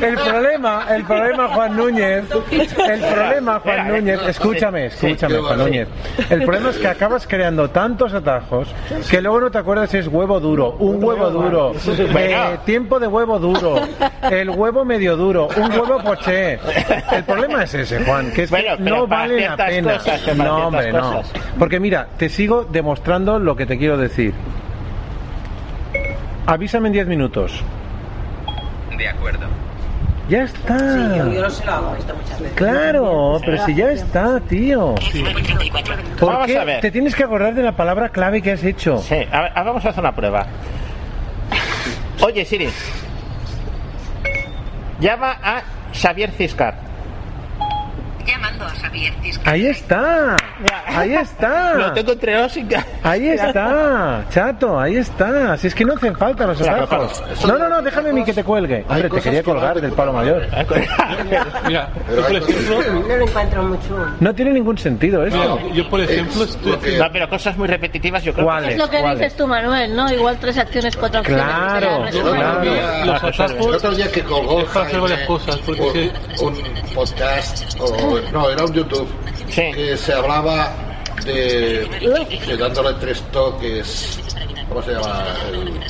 El 0.00 0.14
problema, 0.14 0.86
el 0.94 1.04
problema, 1.04 1.48
Juan 1.48 1.76
Núñez, 1.76 2.24
el 2.50 3.00
problema, 3.00 3.60
Juan 3.60 3.88
Núñez, 3.88 4.20
escúchame, 4.28 4.86
escúchame, 4.86 5.38
Juan 5.38 5.58
Núñez. 5.58 5.88
El 6.30 6.42
problema 6.44 6.70
es 6.70 6.78
que 6.78 6.86
acabas 6.86 7.26
creando 7.26 7.68
tantos 7.70 8.14
atajos 8.14 8.72
que 9.10 9.20
luego 9.20 9.40
no 9.40 9.50
te 9.50 9.58
acuerdas 9.58 9.90
si 9.90 9.98
es 9.98 10.06
huevo 10.08 10.38
duro, 10.40 10.76
un 10.78 11.02
huevo 11.02 11.30
duro, 11.30 11.72
eh, 12.16 12.58
tiempo 12.64 13.00
de 13.00 13.08
huevo 13.08 13.38
duro, 13.38 13.80
el 14.30 14.50
huevo 14.50 14.84
medio 14.84 15.16
duro, 15.16 15.48
un 15.56 15.70
huevo 15.72 16.00
poché. 16.02 16.58
El 17.12 17.24
problema 17.24 17.64
es 17.64 17.74
ese, 17.74 18.04
Juan, 18.04 18.30
que 18.32 18.44
es 18.44 18.50
que 18.50 18.62
Bueno, 18.62 18.76
no 18.78 19.06
vale 19.06 19.40
la 19.40 19.56
pena. 19.56 19.94
cosas, 19.94 20.20
para 20.20 20.34
No, 20.34 20.68
hombre, 20.68 20.92
no. 20.92 21.22
Porque 21.58 21.80
mira, 21.80 22.06
te 22.16 22.28
sigo 22.28 22.64
demostrando 22.64 23.38
lo 23.38 23.56
que 23.56 23.66
te 23.66 23.78
quiero 23.78 23.96
decir. 23.96 24.32
Avísame 26.46 26.88
en 26.88 26.92
10 26.92 27.06
minutos. 27.08 27.62
De 28.96 29.08
acuerdo. 29.08 29.46
Ya 30.28 30.42
está. 30.42 30.78
Sí, 30.78 31.18
yo, 31.18 31.32
yo 31.32 31.40
no 31.42 31.50
se 31.50 31.64
lo 31.64 31.72
hago 31.72 31.96
esto 31.96 32.14
muchas 32.14 32.40
veces. 32.40 32.56
Claro, 32.56 33.40
pero 33.44 33.64
si 33.64 33.74
ya 33.74 33.90
está, 33.92 34.40
tío. 34.40 34.94
¿Por 36.18 36.28
Vamos 36.32 36.46
qué 36.46 36.58
a 36.58 36.64
ver. 36.64 36.80
te 36.80 36.90
tienes 36.90 37.14
que 37.14 37.22
acordar 37.24 37.54
de 37.54 37.62
la 37.62 37.72
palabra 37.72 38.08
clave 38.08 38.42
que 38.42 38.52
has 38.52 38.64
hecho? 38.64 38.98
Sí, 38.98 39.14
a 39.30 39.42
ver, 39.42 39.52
vamos 39.54 39.84
a 39.84 39.90
hacer 39.90 40.00
una 40.00 40.14
prueba. 40.14 40.46
Oye, 42.22 42.44
Siri. 42.44 42.68
Llama 45.00 45.36
a 45.42 45.62
Xavier 45.92 46.30
Ciscar. 46.32 46.74
Llamando 48.26 48.64
a 48.64 48.70
Javier 48.70 49.14
Tisca. 49.22 49.50
Ahí 49.50 49.66
está. 49.66 50.36
Ahí 50.86 51.14
está. 51.14 51.74
Lo 51.76 51.92
tengo 51.92 52.12
entrenado 52.12 52.48
sin. 52.48 52.68
Ahí 53.02 53.28
está, 53.28 54.24
chato, 54.30 54.78
ahí 54.80 54.96
está. 54.96 55.56
Si 55.56 55.68
es 55.68 55.74
que 55.74 55.84
no 55.84 55.94
hacen 55.94 56.16
falta 56.16 56.46
los 56.46 56.60
atajos. 56.60 57.22
No, 57.46 57.58
no, 57.58 57.68
no, 57.68 57.82
déjame 57.82 58.10
a 58.10 58.12
mí 58.12 58.24
que 58.24 58.32
te 58.32 58.42
cuelgue. 58.42 58.84
Hombre, 58.88 59.10
te 59.10 59.20
quería 59.20 59.40
que 59.40 59.44
colgar 59.44 59.76
no 59.76 59.80
del 59.82 59.92
palo 59.92 60.12
mayor. 60.12 60.42
Mira, 61.66 61.88
yo 62.10 62.22
por 62.22 62.36
ejemplo, 62.36 62.82
No 63.08 63.16
lo 63.16 63.26
encuentro 63.26 63.62
mucho. 63.62 64.06
No 64.20 64.34
tiene 64.34 64.52
ningún 64.52 64.78
sentido 64.78 65.24
esto. 65.24 65.58
mira, 65.60 65.74
yo 65.74 65.88
por 65.88 66.00
ejemplo 66.00 66.44
estoy 66.44 66.72
haciendo- 66.72 67.04
No, 67.04 67.12
pero 67.12 67.28
cosas 67.28 67.56
muy 67.56 67.68
repetitivas 67.68 68.22
yo 68.22 68.32
creo. 68.32 68.58
Es 68.58 68.76
lo 68.76 68.88
que 68.88 69.02
dices 69.02 69.36
tú, 69.36 69.46
Manuel, 69.46 69.94
¿no? 69.94 70.10
Igual 70.12 70.38
tres 70.40 70.58
acciones, 70.58 70.96
cuatro 70.96 71.20
acciones. 71.20 71.44
Claro, 71.44 72.04
claro. 72.10 72.64
los 73.04 73.04
El 73.04 73.10
atajos 73.10 73.76
otro 73.76 73.90
día 73.92 74.10
que 74.10 74.22
colgó 74.22 74.60
es 74.60 74.68
para 74.68 74.86
hacer 74.86 75.00
varias 75.00 75.20
cosas, 75.26 75.56
porque 75.58 76.10
un, 76.40 76.54
un 76.54 76.94
podcast, 76.94 77.80
o, 77.80 78.15
no, 78.32 78.50
era 78.50 78.64
un 78.64 78.72
YouTube, 78.72 79.08
Sí. 79.48 79.70
que 79.72 79.96
se 79.96 80.12
hablaba 80.12 80.72
de, 81.24 81.86
de 82.46 82.56
dándole 82.56 82.94
tres 83.00 83.20
toques, 83.32 84.18
¿cómo 84.68 84.82
se 84.82 84.92
llama? 84.92 85.24
El- 85.52 85.80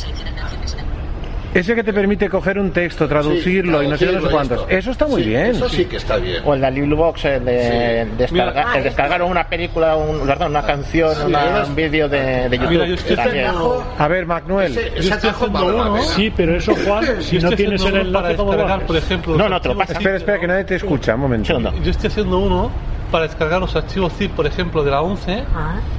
Ese 1.57 1.74
que 1.74 1.82
te 1.82 1.92
permite 1.92 2.28
coger 2.28 2.59
un 2.59 2.70
texto, 2.70 3.09
traducirlo 3.09 3.82
y 3.82 3.88
no 3.88 3.96
sé 3.96 4.04
y 4.12 4.16
cuántos. 4.30 4.61
esto. 4.61 4.70
Eso 4.70 4.90
está 4.90 5.07
muy 5.07 5.22
Sí, 5.22 5.28
bien. 5.30 5.46
Eso 5.46 5.68
sí 5.70 5.84
que 5.86 5.96
está 5.96 6.16
bien. 6.18 6.42
O 6.44 6.52
el 6.54 6.61
de 6.61 6.70
Lilubox, 6.70 7.24
el 7.24 7.44
de 7.46 8.04
Sí. 8.04 8.11
descargar, 8.18 8.66
Mira. 8.66 8.78
el 8.78 8.84
descargar 8.84 9.22
una 9.22 9.48
película, 9.48 9.96
un, 9.96 10.26
perdón, 10.26 10.50
una 10.50 10.62
canción, 10.62 11.14
Sí, 11.14 11.22
una- 11.26 11.64
un 11.66 11.74
vídeo 11.74 12.09
de, 12.09 12.48
de 12.50 12.57
YouTube. 12.59 12.70
Mira, 12.70 12.86
yo 12.86 12.94
estoy 12.94 13.16
también. 13.16 13.46
haciendo- 13.46 13.94
A 13.98 14.09
ver, 14.09 14.26
Manuel. 14.26 14.72
Ese, 14.76 14.90
yo 15.09 15.14
ese 15.14 15.28
uno. 15.46 15.92
pena. 15.92 16.02
Sí, 16.02 16.32
pero 16.36 16.57
eso, 16.57 16.74
Juan, 16.86 17.22
si 17.22 17.38
no 17.38 17.50
tienes 17.52 17.82
el 17.84 17.96
enlace, 17.96 18.36
¿cómo 18.36 18.52
por 18.86 18.96
ejemplo, 18.96 19.32
No, 19.36 19.44
los 19.44 19.50
no, 19.50 19.61
te 19.62 19.68
lo 19.68 19.76
pasa. 19.78 19.92
Espera, 19.94 20.16
espera, 20.16 20.38
que 20.40 20.46
nadie 20.46 20.64
te 20.64 20.74
escucha. 20.76 21.14
Un 21.14 21.20
momento. 21.22 21.59
Yo 21.82 21.90
estoy 21.90 22.09
haciendo 22.09 22.38
uno 22.38 22.70
para 23.16 23.28
descargar 23.28 23.62
los 23.62 23.74
archivos 23.74 24.12
zip, 24.12 24.30
por 24.32 24.46
ejemplo, 24.46 24.84
de 24.84 24.90
la 24.90 25.00
11 25.00 25.42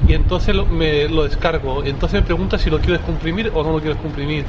y 0.08 0.14
entonces 0.14 0.54
lo, 0.54 0.68
me 0.68 1.10
lo 1.10 1.24
descargo. 1.24 1.84
Y 1.84 1.90
entonces 1.90 2.22
me 2.22 2.24
pregunta 2.24 2.60
si 2.60 2.70
lo 2.70 2.78
quiero 2.78 2.94
descomprimir 2.94 3.52
o 3.56 3.64
no 3.64 3.72
lo 3.72 3.80
quiero 3.80 3.96
descomprimir. 3.96 4.46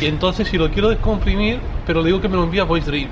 Y 0.00 0.06
entonces 0.06 0.48
si 0.48 0.58
lo 0.58 0.68
quiero 0.68 0.88
descomprimir, 0.88 1.60
pero 1.86 2.00
le 2.00 2.06
digo 2.06 2.20
que 2.20 2.28
me 2.28 2.34
lo 2.34 2.42
envía 2.42 2.64
Voice 2.64 2.90
Dream. 2.90 3.08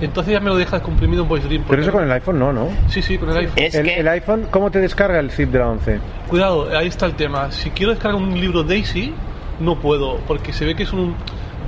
Entonces 0.00 0.32
ya 0.32 0.40
me 0.40 0.48
lo 0.48 0.56
deja 0.56 0.76
descomprimido 0.76 1.24
en 1.24 1.28
Voice 1.28 1.46
Dream. 1.46 1.64
Pero 1.68 1.82
eso 1.82 1.92
con 1.92 2.04
el 2.04 2.10
iPhone 2.12 2.38
no, 2.38 2.50
¿no? 2.50 2.70
Sí, 2.88 3.02
sí, 3.02 3.18
con 3.18 3.28
el 3.28 3.36
iPhone. 3.36 3.62
Es 3.62 3.74
El, 3.74 3.84
que 3.84 4.00
el 4.00 4.08
iPhone, 4.08 4.46
¿cómo 4.50 4.70
te 4.70 4.80
descarga 4.80 5.20
el 5.20 5.30
zip 5.30 5.50
de 5.50 5.58
la 5.58 5.68
11? 5.68 6.00
Cuidado, 6.28 6.74
ahí 6.74 6.86
está 6.86 7.04
el 7.04 7.12
tema. 7.12 7.52
Si 7.52 7.68
quiero 7.72 7.92
descargar 7.92 8.18
un 8.18 8.40
libro 8.40 8.62
Daisy, 8.62 9.12
no 9.60 9.76
puedo, 9.76 10.16
porque 10.26 10.54
se 10.54 10.64
ve 10.64 10.74
que 10.74 10.84
es 10.84 10.94
un. 10.94 11.14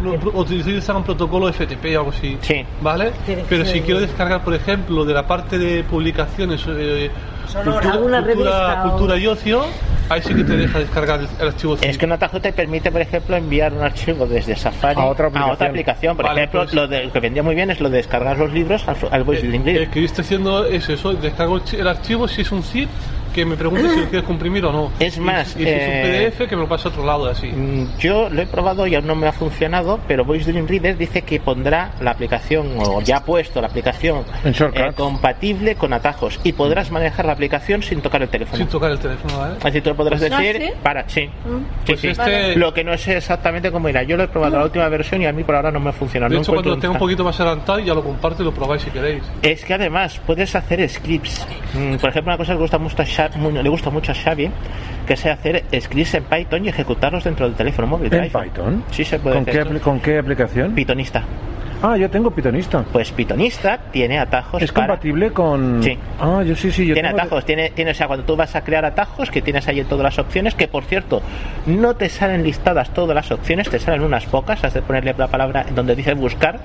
No, 0.03 0.13
Utilizar 0.35 0.97
un 0.97 1.05
protocolo 1.05 1.53
FTP 1.53 1.85
o 1.97 1.99
algo 1.99 2.11
así. 2.11 2.37
Sí. 2.41 2.65
¿Vale? 2.81 3.13
Pero 3.49 3.65
si 3.65 3.81
quiero 3.81 4.01
descargar, 4.01 4.43
por 4.43 4.55
ejemplo, 4.55 5.05
de 5.05 5.15
la 5.15 5.27
parte 5.27 5.59
de 5.59 5.85
publicaciones, 5.85 6.65
eh, 6.69 7.11
cultura, 7.53 7.93
Alguna 7.93 7.93
cultura- 7.93 8.21
revista 8.21 8.85
o- 8.85 8.91
cultura 8.91 9.17
y 9.17 9.27
ocio, 9.27 9.65
ahí 10.11 10.21
sí 10.23 10.35
que 10.35 10.45
te 10.45 10.57
deja 10.57 10.79
descargar 10.81 11.21
el, 11.21 11.29
el 11.41 11.49
archivo. 11.49 11.77
Es 11.81 11.97
que 11.99 12.05
un 12.07 12.13
atajo 12.13 12.41
te 12.41 12.53
permite, 12.53 12.91
por 12.93 13.01
ejemplo, 13.01 13.37
enviar 13.37 13.73
un 13.73 13.83
archivo 13.83 14.27
desde 14.27 14.55
Safari 14.57 15.01
A 15.01 15.05
otra 15.07 15.29
aplicación. 15.29 15.69
aplicación. 15.69 16.17
Por 16.17 16.27
Vale, 16.27 16.41
ejemplo, 16.43 16.63
pues- 16.63 16.75
lo, 16.75 16.87
de- 16.89 17.05
lo 17.07 17.13
que 17.13 17.21
vendía 17.21 17.43
muy 17.43 17.55
bien 17.55 17.71
es 17.71 17.81
lo 17.81 17.89
de 17.91 17.97
descargar 17.99 18.39
los 18.39 18.53
libros 18.53 18.87
al, 18.87 18.97
al 19.11 19.25
Voice 19.25 19.47
Link 19.47 19.67
El 19.67 19.89
que 19.91 20.01
yo 20.01 20.07
estoy 20.07 20.25
haciendo 20.25 20.67
es 20.67 20.89
eso, 20.89 21.15
descargo 21.15 21.61
el 21.73 21.89
archivo 21.89 22.29
si 22.29 22.43
es 22.43 22.53
un 22.53 22.63
zip, 22.63 22.89
que 23.39 23.47
me 23.47 23.57
pregunte 23.57 23.89
si 23.89 24.01
lo 24.01 24.07
quieres 24.11 24.25
comprimir 24.27 24.65
o 24.65 24.73
no. 24.73 24.91
Es 24.99 25.19
más, 25.19 25.57
y, 25.57 25.63
y 25.63 25.65
si 25.65 25.71
es 25.71 25.83
eh, 25.83 26.29
un 26.29 26.33
PDF, 26.39 26.49
que 26.49 26.57
me 26.57 26.63
lo 26.63 26.69
pase 26.69 26.89
a 26.89 26.91
otro 26.91 27.05
lado, 27.05 27.29
así. 27.29 27.47
Mm, 27.49 27.97
Yo 27.99 28.29
lo 28.31 28.43
he 28.43 28.47
probado 28.47 28.87
y 28.87 28.95
aún 28.95 29.07
no 29.07 29.15
me 29.15 29.27
ha 29.29 29.33
funcionado, 29.33 30.01
pero 30.09 30.25
Voice 30.25 30.51
Dream 30.51 30.67
Reader 30.67 30.97
dice 30.97 31.23
que 31.23 31.41
pondrá 31.41 31.93
la 32.01 32.11
aplicación, 32.13 32.69
o 32.79 33.01
ya 33.01 33.19
ha 33.19 33.25
puesto 33.25 33.61
la 33.61 33.69
aplicación 33.69 34.25
eh, 34.45 34.91
compatible 34.97 35.75
con 35.77 35.93
atajos 35.93 36.39
y 36.45 36.53
podrás 36.53 36.91
manejar 36.91 37.27
la 37.27 37.33
aplicación 37.33 37.83
sin 37.83 38.01
tocar 38.01 38.23
el 38.23 38.29
teléfono. 38.29 38.57
Sin 38.59 38.67
tocar 38.69 38.91
el 38.91 38.99
teléfono, 38.99 39.39
¿vale? 39.39 39.57
Así 39.63 39.81
tú 39.81 39.91
le 39.91 39.95
podrás 39.97 40.21
¿Ah, 40.23 40.29
decir, 40.41 40.57
sí? 40.63 40.71
para, 40.83 41.09
sí. 41.09 41.27
Mm. 41.27 41.59
Sí, 41.59 41.65
Pues 41.87 42.01
sí. 42.01 42.09
este- 42.09 42.57
Lo 42.57 42.73
que 42.75 42.85
no 42.85 42.97
sé 42.99 43.17
exactamente 43.17 43.71
cómo 43.71 43.89
irá. 43.89 44.03
Yo 44.03 44.17
lo 44.17 44.25
he 44.25 44.29
probado 44.29 44.59
la 44.59 44.65
última 44.65 44.89
versión 44.89 45.23
y 45.23 45.27
a 45.27 45.33
mí 45.33 45.45
por 45.45 45.55
ahora 45.55 45.71
no 45.71 45.81
me 45.81 45.91
ha 45.91 45.93
funcionado. 45.93 46.31
De 46.31 46.37
no 46.37 46.43
hecho, 46.43 46.53
cuando 46.53 46.71
lo 46.71 46.79
tenga 46.79 46.93
un 46.93 46.99
poquito 46.99 47.25
más 47.25 47.39
adelantado, 47.41 47.79
ya 47.81 47.95
lo 47.95 48.03
comparto 48.03 48.43
y 48.43 48.47
lo 48.47 48.53
probáis 48.53 48.83
si 48.83 48.91
queréis. 48.91 49.23
Es 49.43 49.65
que 49.65 49.75
además 49.75 50.21
puedes 50.27 50.55
hacer 50.55 50.89
scripts. 50.89 51.47
Mm, 51.75 51.97
Por 51.97 52.11
ejemplo, 52.11 52.33
una 52.33 52.39
cosa 52.39 52.53
que 52.55 52.59
gusta 52.59 52.79
mucho 52.79 52.97
le 53.37 53.69
gusta 53.69 53.91
mucho 53.91 54.13
a 54.13 54.15
Xavi, 54.15 54.51
que 55.07 55.15
es 55.15 55.27
hacer 55.27 55.65
scripts 55.81 56.15
en 56.15 56.25
Python 56.25 56.65
y 56.65 56.69
ejecutarlos 56.69 57.25
dentro 57.25 57.47
del 57.47 57.55
teléfono 57.55 57.89
móvil. 57.89 58.13
¿En 58.13 58.21
iPhone. 58.23 58.45
Python? 58.45 58.85
Sí, 58.91 59.05
se 59.05 59.19
puede 59.19 59.37
¿Con 59.37 59.49
hacer 59.49 59.69
qué, 59.69 59.81
¿Con 59.81 60.01
qué 60.01 60.19
aplicación? 60.19 60.75
Pythonista. 60.75 61.25
Ah, 61.81 61.97
yo 61.97 62.11
tengo 62.11 62.31
Pythonista. 62.31 62.85
Pues 62.93 63.13
Pythonista 63.13 63.79
tiene 63.93 64.19
atajos 64.19 64.61
¿Es 64.63 64.73
para... 64.73 64.89
compatible 64.89 65.31
con...? 65.31 65.81
Sí. 65.83 65.97
Ah, 66.19 66.43
yo 66.45 66.57
sí, 66.57 66.73
sí. 66.73 66.85
Yo 66.87 66.95
tiene 66.95 67.11
tengo- 67.11 67.21
atajos, 67.23 67.45
tiene, 67.45 67.71
tiene, 67.71 67.93
o 67.93 67.95
sea, 67.95 68.09
cuando 68.09 68.25
tú 68.27 68.35
vas 68.35 68.57
a 68.57 68.63
crear 68.63 68.85
atajos, 68.85 69.31
que 69.31 69.43
tienes 69.43 69.69
ahí 69.69 69.83
todas 69.85 70.03
las 70.03 70.19
opciones, 70.19 70.55
que 70.57 70.67
por 70.67 70.85
cierto, 70.85 71.23
no 71.67 71.95
te 71.95 72.09
salen 72.09 72.43
listadas 72.43 72.91
todas 72.91 73.15
las 73.15 73.31
opciones, 73.31 73.69
te 73.71 73.79
salen 73.79 74.03
unas 74.03 74.27
pocas, 74.27 74.65
has 74.65 74.75
de 74.75 74.83
ponerle 74.83 75.15
la 75.17 75.29
palabra 75.29 75.67
donde 75.75 75.95
dice 75.95 76.15
buscar, 76.15 76.59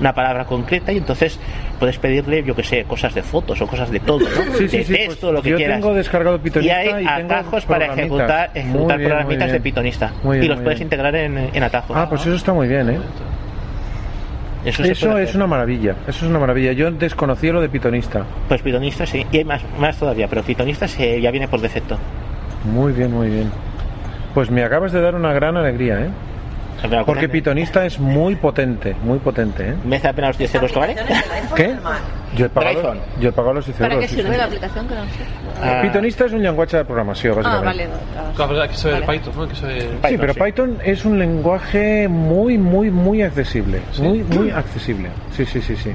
una 0.00 0.12
palabra 0.12 0.44
concreta, 0.44 0.92
y 0.92 0.98
entonces 0.98 1.40
puedes 1.80 1.98
pedirle, 1.98 2.44
yo 2.44 2.54
que 2.54 2.62
sé, 2.62 2.84
cosas 2.84 3.14
de 3.14 3.22
fotos 3.22 3.60
o 3.62 3.66
cosas 3.66 3.90
de 3.90 3.98
todo, 4.00 4.20
¿no? 4.20 4.54
Sí, 4.58 4.68
sí, 4.68 4.78
de 4.78 4.84
sí, 4.84 4.92
texto, 4.92 5.20
pues 5.26 5.32
lo 5.34 5.42
que 5.42 5.50
yo 5.50 5.56
quieras. 5.56 5.80
tengo 5.80 5.94
descargado 5.94 6.40
y 6.44 6.68
hay 6.70 6.88
y 6.88 7.06
tengo 7.06 7.34
atajos 7.34 7.64
para 7.66 7.86
ejecutar, 7.86 8.50
ejecutar 8.54 8.98
bien, 8.98 9.08
programitas 9.10 9.50
de. 9.50 10.12
Muy 10.22 10.38
bien, 10.38 10.44
y 10.44 10.48
los 10.48 10.60
puedes 10.60 10.78
bien. 10.78 10.86
integrar 10.86 11.16
en, 11.16 11.36
en 11.52 11.62
atajos. 11.64 11.96
Ah, 11.96 12.08
pues 12.08 12.20
eso 12.22 12.34
está 12.34 12.52
muy 12.52 12.68
bien, 12.68 12.90
¿eh? 12.90 12.98
Eso, 14.64 15.18
es 15.18 15.34
una 15.34 15.46
maravilla, 15.46 15.96
eso 16.06 16.24
es 16.24 16.30
una 16.30 16.38
maravilla. 16.38 16.72
Yo 16.72 16.90
desconocía 16.90 17.52
lo 17.52 17.60
de 17.60 17.68
Pythonista. 17.68 18.24
Pues 18.48 18.62
Pythonista 18.62 19.06
sí, 19.06 19.26
y 19.32 19.38
hay 19.38 19.44
más, 19.44 19.62
más 19.78 19.98
todavía, 19.98 20.28
pero 20.28 20.42
Pythonista 20.42 20.86
se, 20.86 21.20
ya 21.20 21.30
viene 21.30 21.48
por 21.48 21.60
defecto. 21.60 21.98
Muy 22.64 22.92
bien, 22.92 23.12
muy 23.12 23.28
bien. 23.28 23.50
Pues 24.34 24.50
me 24.50 24.62
acabas 24.62 24.92
de 24.92 25.00
dar 25.00 25.14
una 25.16 25.32
gran 25.32 25.56
alegría, 25.56 26.00
¿eh? 26.00 26.10
Porque 27.06 27.28
Pythonista 27.28 27.84
es 27.86 27.98
muy 27.98 28.36
potente, 28.36 28.94
muy 29.02 29.18
potente, 29.18 29.70
¿eh? 29.70 29.74
¿Me 29.84 29.96
hace 29.96 30.08
apenas 30.08 30.30
los 30.30 30.38
10 30.38 30.54
euros 30.56 30.72
que 30.72 30.78
vale? 30.78 30.96
¿Qué? 31.54 31.76
Yo 32.36 32.46
he 32.46 32.48
pagado, 32.48 32.94
yo 33.20 33.28
he 33.28 33.32
pagado 33.32 33.54
los 33.54 33.66
10 33.66 33.76
¿Para 33.78 33.94
euros. 33.94 34.08
qué 34.10 34.16
sí, 34.16 34.22
sirve 34.22 34.36
la 34.36 34.44
aplicación? 34.44 34.88
Que 34.88 34.94
no 34.94 35.04
sé. 35.04 35.10
Ah. 35.62 35.80
Pythonista 35.82 36.24
es 36.24 36.32
un 36.32 36.42
lenguaje 36.42 36.76
de 36.78 36.84
programación, 36.84 37.38
Ah, 37.38 37.42
básicamente. 37.60 37.86
vale. 37.86 38.34
Claro, 38.34 38.60
hay 38.62 38.68
que 38.68 38.90
Vale. 38.90 39.06
Python, 39.18 39.34
¿no? 39.36 39.48
Que. 39.48 40.08
Sí, 40.08 40.16
pero 40.18 40.34
Python 40.34 40.78
es 40.84 41.04
un 41.04 41.18
lenguaje 41.18 42.08
muy, 42.08 42.58
muy, 42.58 42.90
muy 42.90 43.22
accesible. 43.22 43.80
Muy, 43.98 44.22
muy 44.24 44.50
accesible. 44.50 45.10
Sí, 45.36 45.44
sí, 45.44 45.60
sí, 45.60 45.76
sí. 45.76 45.90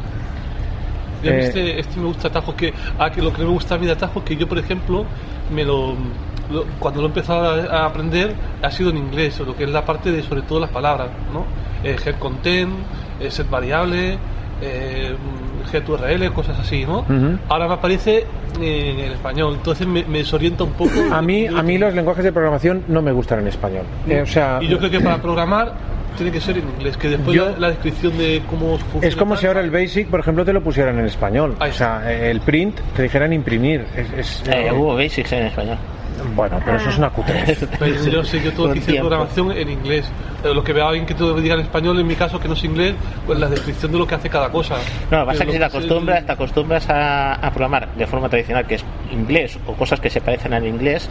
Eh, 1.24 1.40
este, 1.40 1.80
este 1.80 2.00
me 2.00 2.06
gusta 2.06 2.28
atajos 2.28 2.54
que, 2.56 2.74
ah, 3.00 3.10
que 3.10 3.22
lo 3.22 3.34
que 3.34 3.40
no 3.42 3.48
me 3.48 3.54
gusta 3.54 3.76
a 3.76 3.78
mí 3.80 3.88
de 3.88 3.94
atajos 3.94 4.24
que 4.24 4.36
yo 4.36 4.48
por 4.48 4.60
ejemplo 4.60 5.06
me 5.52 5.64
lo, 5.66 5.96
lo- 6.52 6.66
cuando 6.80 7.02
lo 7.02 7.08
he 7.08 7.10
empezado 7.10 7.70
a, 7.72 7.82
a 7.82 7.86
aprender 7.86 8.34
ha 8.62 8.72
sido 8.72 8.90
en 8.90 8.98
inglés 8.98 9.40
lo 9.40 9.56
que 9.56 9.64
es 9.66 9.70
la 9.70 9.84
parte 9.86 10.12
de 10.12 10.24
sobre 10.24 10.42
todo 10.44 10.60
las 10.60 10.70
palabras 10.70 11.10
no 11.34 11.46
eh, 11.84 11.96
head 12.06 12.16
content 12.20 12.72
eh, 13.20 13.30
set 13.32 13.50
variable 13.50 14.18
eh, 14.62 15.16
get 15.72 15.88
URL, 15.88 16.32
cosas 16.32 16.58
así, 16.60 16.86
¿no? 16.86 17.06
Ahora 17.50 17.68
me 17.68 17.74
aparece 17.76 18.26
en, 18.60 19.00
el 19.00 19.12
español, 19.12 19.54
entonces 19.58 19.86
me, 19.86 20.04
me 20.06 20.20
desorienta 20.20 20.64
un 20.64 20.72
poco. 20.72 20.92
A 21.12 21.22
mí, 21.22 21.46
a 21.46 21.62
mí 21.62 21.78
los 21.78 21.94
lenguajes 21.94 22.24
de 22.24 22.32
programación 22.32 22.84
no 22.88 23.02
me 23.02 23.12
gustan 23.12 23.40
en 23.40 23.48
español. 23.48 23.84
Eh, 24.08 24.22
o 24.22 24.26
sea, 24.26 24.60
y 24.62 24.68
yo 24.68 24.78
creo 24.80 24.90
que 24.90 25.00
para 25.02 25.22
programar 25.22 25.74
tiene 26.16 26.32
que 26.32 26.40
ser 26.42 26.58
en 26.58 26.70
inglés, 26.70 26.96
que 26.98 27.10
después 27.10 27.36
Yo- 27.36 27.50
la, 27.52 27.60
la 27.60 27.68
descripción 27.70 28.18
de 28.18 28.42
cómo 28.50 28.78
funciona. 28.78 29.08
es 29.08 29.16
como 29.16 29.36
si 29.36 29.46
ahora 29.46 29.60
el 29.60 29.70
Basic, 29.70 30.08
por 30.08 30.22
ejemplo, 30.22 30.44
te 30.46 30.54
lo 30.54 30.62
pusieran 30.64 30.98
en 30.98 31.06
español. 31.06 31.56
O 31.60 31.72
sea, 31.74 32.12
el 32.12 32.40
print 32.40 32.80
te 32.96 33.04
dijeran 33.04 33.34
imprimir. 33.34 33.86
Es, 33.96 34.14
es- 34.14 34.44
Eh, 34.48 34.72
hubo 34.74 34.96
Basics 34.96 35.34
en 35.34 35.46
español. 35.48 35.78
Bueno, 36.36 36.60
pero 36.64 36.78
eso 36.78 36.90
es 36.90 36.98
una 36.98 37.10
cutrez. 37.10 37.68
Pero 37.80 37.96
yo 38.12 38.24
sé, 38.24 38.42
yo 38.42 38.52
todo 38.54 38.72
que 38.74 38.80
hice 38.80 38.92
tiempo. 38.92 39.08
programación 39.10 39.52
en 39.52 39.70
inglés. 39.70 40.10
Lo 40.44 40.64
que 40.64 40.72
veo 40.74 40.88
alguien 40.88 41.06
que 41.06 41.14
todo 41.16 41.34
diga 41.42 41.56
en 41.56 41.62
español, 41.62 42.00
en 42.00 42.08
mi 42.08 42.16
caso 42.16 42.40
que 42.40 42.48
no 42.48 42.54
es 42.54 42.64
inglés, 42.64 42.96
pues 43.26 43.40
la 43.40 43.48
descripción 43.50 43.92
de 43.92 43.98
lo 43.98 44.06
que 44.08 44.16
hace 44.16 44.30
cada 44.30 44.50
cosa. 44.50 44.76
No, 45.12 45.26
pasa 45.26 45.40
Pero 45.40 45.46
que 45.48 45.52
si 45.54 45.60
te 45.60 45.66
acostumbras, 45.66 46.26
te 46.26 46.32
acostumbras 46.32 46.90
a, 46.90 47.34
a 47.34 47.50
programar 47.52 47.88
de 47.96 48.06
forma 48.08 48.30
tradicional, 48.30 48.66
que 48.68 48.76
es 48.76 48.86
inglés 49.12 49.58
o 49.66 49.74
cosas 49.74 50.00
que 50.00 50.10
se 50.10 50.22
parecen 50.22 50.54
al 50.54 50.66
inglés, 50.68 51.10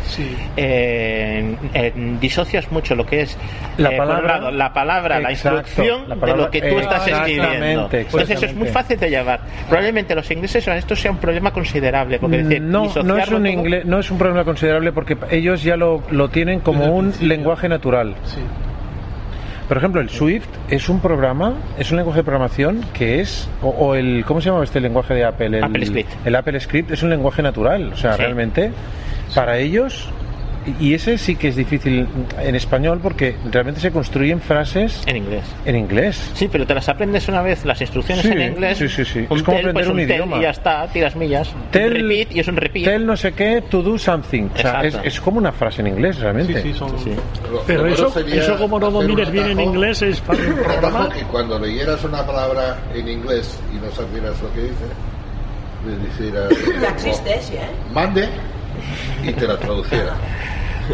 eh, 0.56 1.56
eh, 1.74 1.92
disocias 2.20 2.70
mucho 2.72 2.94
lo 2.94 3.04
que 3.06 3.22
es 3.22 3.36
La 3.78 3.90
eh, 3.92 3.96
palabra- 3.96 4.38
lado, 4.38 4.50
la 4.50 4.72
palabra, 4.72 5.20
la 5.20 5.30
Exacto, 5.30 5.58
instrucción 5.58 6.08
la 6.08 6.14
de 6.14 6.20
palabra- 6.20 6.44
lo 6.44 6.50
que 6.50 6.60
tú 6.62 6.78
estás 6.78 7.06
Exactamente, 7.06 7.42
escribiendo. 7.42 7.88
Entonces 7.92 8.30
eso 8.30 8.46
es 8.46 8.54
muy 8.54 8.68
fácil 8.68 8.98
de 8.98 9.10
llevar. 9.10 9.40
Probablemente 9.68 10.14
los 10.14 10.30
ingleses 10.30 10.66
esto 10.66 10.96
sea 10.96 11.10
un 11.10 11.18
problema 11.18 11.50
considerable, 11.50 12.18
porque 12.18 12.38
decir, 12.38 12.62
no, 12.62 12.84
no 13.04 13.16
es, 13.18 13.28
un 13.30 13.46
inglés, 13.46 13.84
no 13.84 13.98
es 13.98 14.10
un 14.10 14.18
problema 14.18 14.44
considerable 14.44 14.92
porque 14.92 15.05
ellos 15.30 15.62
ya 15.62 15.76
lo, 15.76 16.02
lo 16.10 16.28
tienen 16.28 16.60
como 16.60 16.86
un 16.94 17.12
lenguaje 17.20 17.68
natural. 17.68 18.14
Por 19.68 19.76
ejemplo, 19.78 20.00
el 20.00 20.08
Swift 20.10 20.46
es 20.68 20.88
un 20.88 21.00
programa, 21.00 21.54
es 21.76 21.90
un 21.90 21.96
lenguaje 21.96 22.20
de 22.20 22.24
programación 22.24 22.82
que 22.92 23.20
es, 23.20 23.48
o, 23.62 23.68
o 23.70 23.94
el, 23.96 24.24
¿cómo 24.24 24.40
se 24.40 24.48
llama 24.50 24.62
este 24.62 24.80
lenguaje 24.80 25.14
de 25.14 25.24
Apple? 25.24 25.46
El 25.58 25.64
Apple 25.64 25.86
Script. 25.86 26.10
El 26.24 26.36
Apple 26.36 26.60
Script 26.60 26.90
es 26.92 27.02
un 27.02 27.10
lenguaje 27.10 27.42
natural, 27.42 27.90
o 27.92 27.96
sea, 27.96 28.12
Sí. 28.12 28.20
realmente 28.22 28.70
para 29.34 29.58
ellos, 29.58 30.08
y 30.80 30.94
ese 30.94 31.16
sí 31.18 31.36
que 31.36 31.48
es 31.48 31.56
difícil 31.56 32.06
en 32.40 32.54
español 32.54 32.98
porque 33.02 33.36
realmente 33.50 33.80
se 33.80 33.90
construyen 33.90 34.40
frases 34.40 35.02
en 35.06 35.16
inglés. 35.16 35.44
En 35.64 35.76
inglés. 35.76 36.30
Sí, 36.34 36.48
pero 36.50 36.66
te 36.66 36.74
las 36.74 36.88
aprendes 36.88 37.28
una 37.28 37.42
vez, 37.42 37.64
las 37.64 37.80
instrucciones 37.80 38.24
Sí, 38.24 38.32
en 38.32 38.42
inglés. 38.42 38.78
sí, 38.78 38.88
sí, 38.88 39.04
sí. 39.04 39.26
Un 39.30 39.38
Es 39.38 39.42
como 39.42 39.56
tel, 39.58 39.68
aprender 39.68 39.72
pues 39.74 39.86
un 39.88 39.96
tel 39.96 40.10
idioma. 40.10 40.38
Y 40.38 40.42
ya 40.42 40.50
está, 40.50 40.86
tiras 40.88 41.14
millas. 41.16 41.50
Tel- 41.70 41.86
un 41.92 42.08
repeat 42.08 42.32
y 42.36 42.40
es 42.40 42.48
un 42.48 42.56
repeat. 42.56 42.84
Tell 42.84 43.06
no 43.06 43.16
sé 43.16 43.32
qué, 43.32 43.62
to 43.70 43.82
do 43.82 43.96
something. 43.98 44.48
O 44.54 44.58
sea, 44.58 44.80
es, 44.82 44.98
es 45.04 45.20
como 45.20 45.38
una 45.38 45.52
frase 45.52 45.80
en 45.82 45.88
inglés 45.88 46.18
realmente. 46.18 46.62
Sí, 46.62 46.72
sí, 46.72 46.78
son- 46.78 46.92
Pero 47.66 47.82
Lo 47.82 47.88
eso, 47.88 48.12
eso 48.20 48.56
como 48.58 48.78
no 48.80 48.88
un 48.88 48.94
domines 48.94 49.30
bien 49.30 49.46
en 49.50 49.60
inglés 49.60 50.02
es 50.02 50.22
Un 50.28 50.34
atajo 50.34 50.62
programar. 50.64 51.12
que 51.12 51.22
cuando 51.24 51.58
leyeras 51.58 52.02
una 52.04 52.26
palabra 52.26 52.76
en 52.94 53.08
inglés 53.08 53.58
y 53.72 53.76
no 53.76 53.90
supieras 53.92 54.40
lo 54.42 54.52
que 54.52 54.62
dice, 54.62 54.86
le 55.86 55.96
dijeras 55.98 56.52
Ya 56.82 56.88
existe 56.88 57.30
¿eh? 57.56 57.60
mande 57.92 58.28
y 59.24 59.32
te 59.32 59.46
la 59.46 59.56
traduciera. 59.58 60.14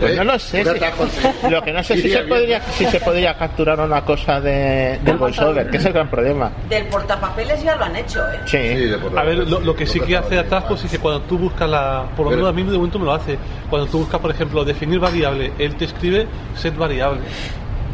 Pues 0.00 0.16
no 0.16 0.24
lo 0.24 0.38
sé. 0.38 0.64
Si- 0.64 1.48
lo 1.50 1.62
que 1.62 1.72
no 1.72 1.82
sé 1.82 1.96
si 1.96 2.10
se, 2.10 2.22
podría, 2.22 2.60
si 2.62 2.86
se 2.86 3.00
podría 3.00 3.34
capturar 3.36 3.80
una 3.80 4.02
cosa 4.04 4.40
de, 4.40 4.98
del 5.02 5.16
voiceover, 5.16 5.68
que 5.70 5.76
es 5.76 5.84
el 5.84 5.92
gran 5.92 6.08
problema. 6.08 6.50
Del 6.68 6.84
portapapeles 6.86 7.62
ya 7.62 7.76
lo 7.76 7.84
han 7.84 7.96
hecho, 7.96 8.20
¿eh? 8.30 8.38
Sí. 8.46 8.92
A 9.16 9.22
ver, 9.22 9.38
lo, 9.48 9.60
lo 9.60 9.76
que 9.76 9.86
sí 9.86 10.00
que 10.00 10.16
hace 10.16 10.38
atajos 10.38 10.84
es 10.84 10.90
que 10.90 10.98
cuando 10.98 11.20
tú 11.22 11.38
buscas 11.38 11.68
la. 11.68 12.04
Por 12.16 12.26
lo 12.26 12.30
menos 12.32 12.48
a 12.48 12.52
mí 12.52 12.62
de 12.62 12.76
momento 12.76 12.98
me 12.98 13.04
lo 13.04 13.12
hace. 13.12 13.36
Cuando 13.68 13.86
tú 13.88 13.98
buscas, 13.98 14.20
por 14.20 14.30
ejemplo, 14.30 14.64
definir 14.64 14.98
variable, 14.98 15.52
él 15.58 15.74
te 15.76 15.84
escribe 15.86 16.26
set 16.56 16.76
variable. 16.76 17.20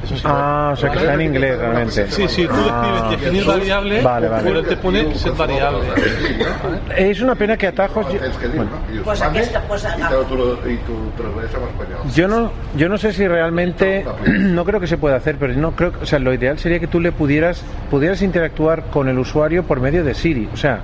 Eso 0.08 0.16
sí. 0.16 0.22
Ah, 0.24 0.70
o 0.72 0.76
sea 0.76 0.90
que 0.90 0.98
está 0.98 1.14
en 1.14 1.20
inglés 1.20 1.58
realmente. 1.58 2.10
Sí, 2.10 2.26
sí, 2.28 2.46
tú 2.46 2.54
Ah. 2.70 3.08
definir 3.10 3.44
variable, 3.44 4.00
Vale, 4.02 4.28
vale. 4.28 4.42
pero 4.44 4.58
él 4.60 4.66
te 4.66 4.76
pone 4.78 5.14
set 5.14 5.36
variable. 5.36 5.84
Es 6.96 7.20
una 7.20 7.34
pena 7.34 7.56
que 7.56 7.66
atajos. 7.66 8.06
bueno, 8.08 8.70
Pues 9.04 9.20
aquí 9.22 9.38
está, 9.38 9.60
pues. 9.62 9.86
Yo 12.14 12.28
no, 12.28 12.50
yo 12.76 12.88
no 12.88 12.96
sé 12.98 13.12
si 13.12 13.26
realmente, 13.28 14.04
no 14.26 14.64
creo 14.64 14.80
que 14.80 14.86
se 14.86 14.96
pueda 14.98 15.16
hacer, 15.16 15.36
pero 15.38 15.52
no 15.54 15.72
creo, 15.72 15.92
o 16.00 16.06
sea, 16.06 16.18
lo 16.18 16.32
ideal 16.32 16.58
sería 16.58 16.78
que 16.80 16.86
tú 16.86 17.00
le 17.00 17.12
pudieras, 17.12 17.62
pudieras 17.90 18.22
interactuar 18.22 18.84
con 18.84 19.08
el 19.08 19.18
usuario 19.18 19.62
por 19.64 19.80
medio 19.80 20.04
de 20.04 20.14
Siri, 20.14 20.48
o 20.52 20.56
sea, 20.56 20.80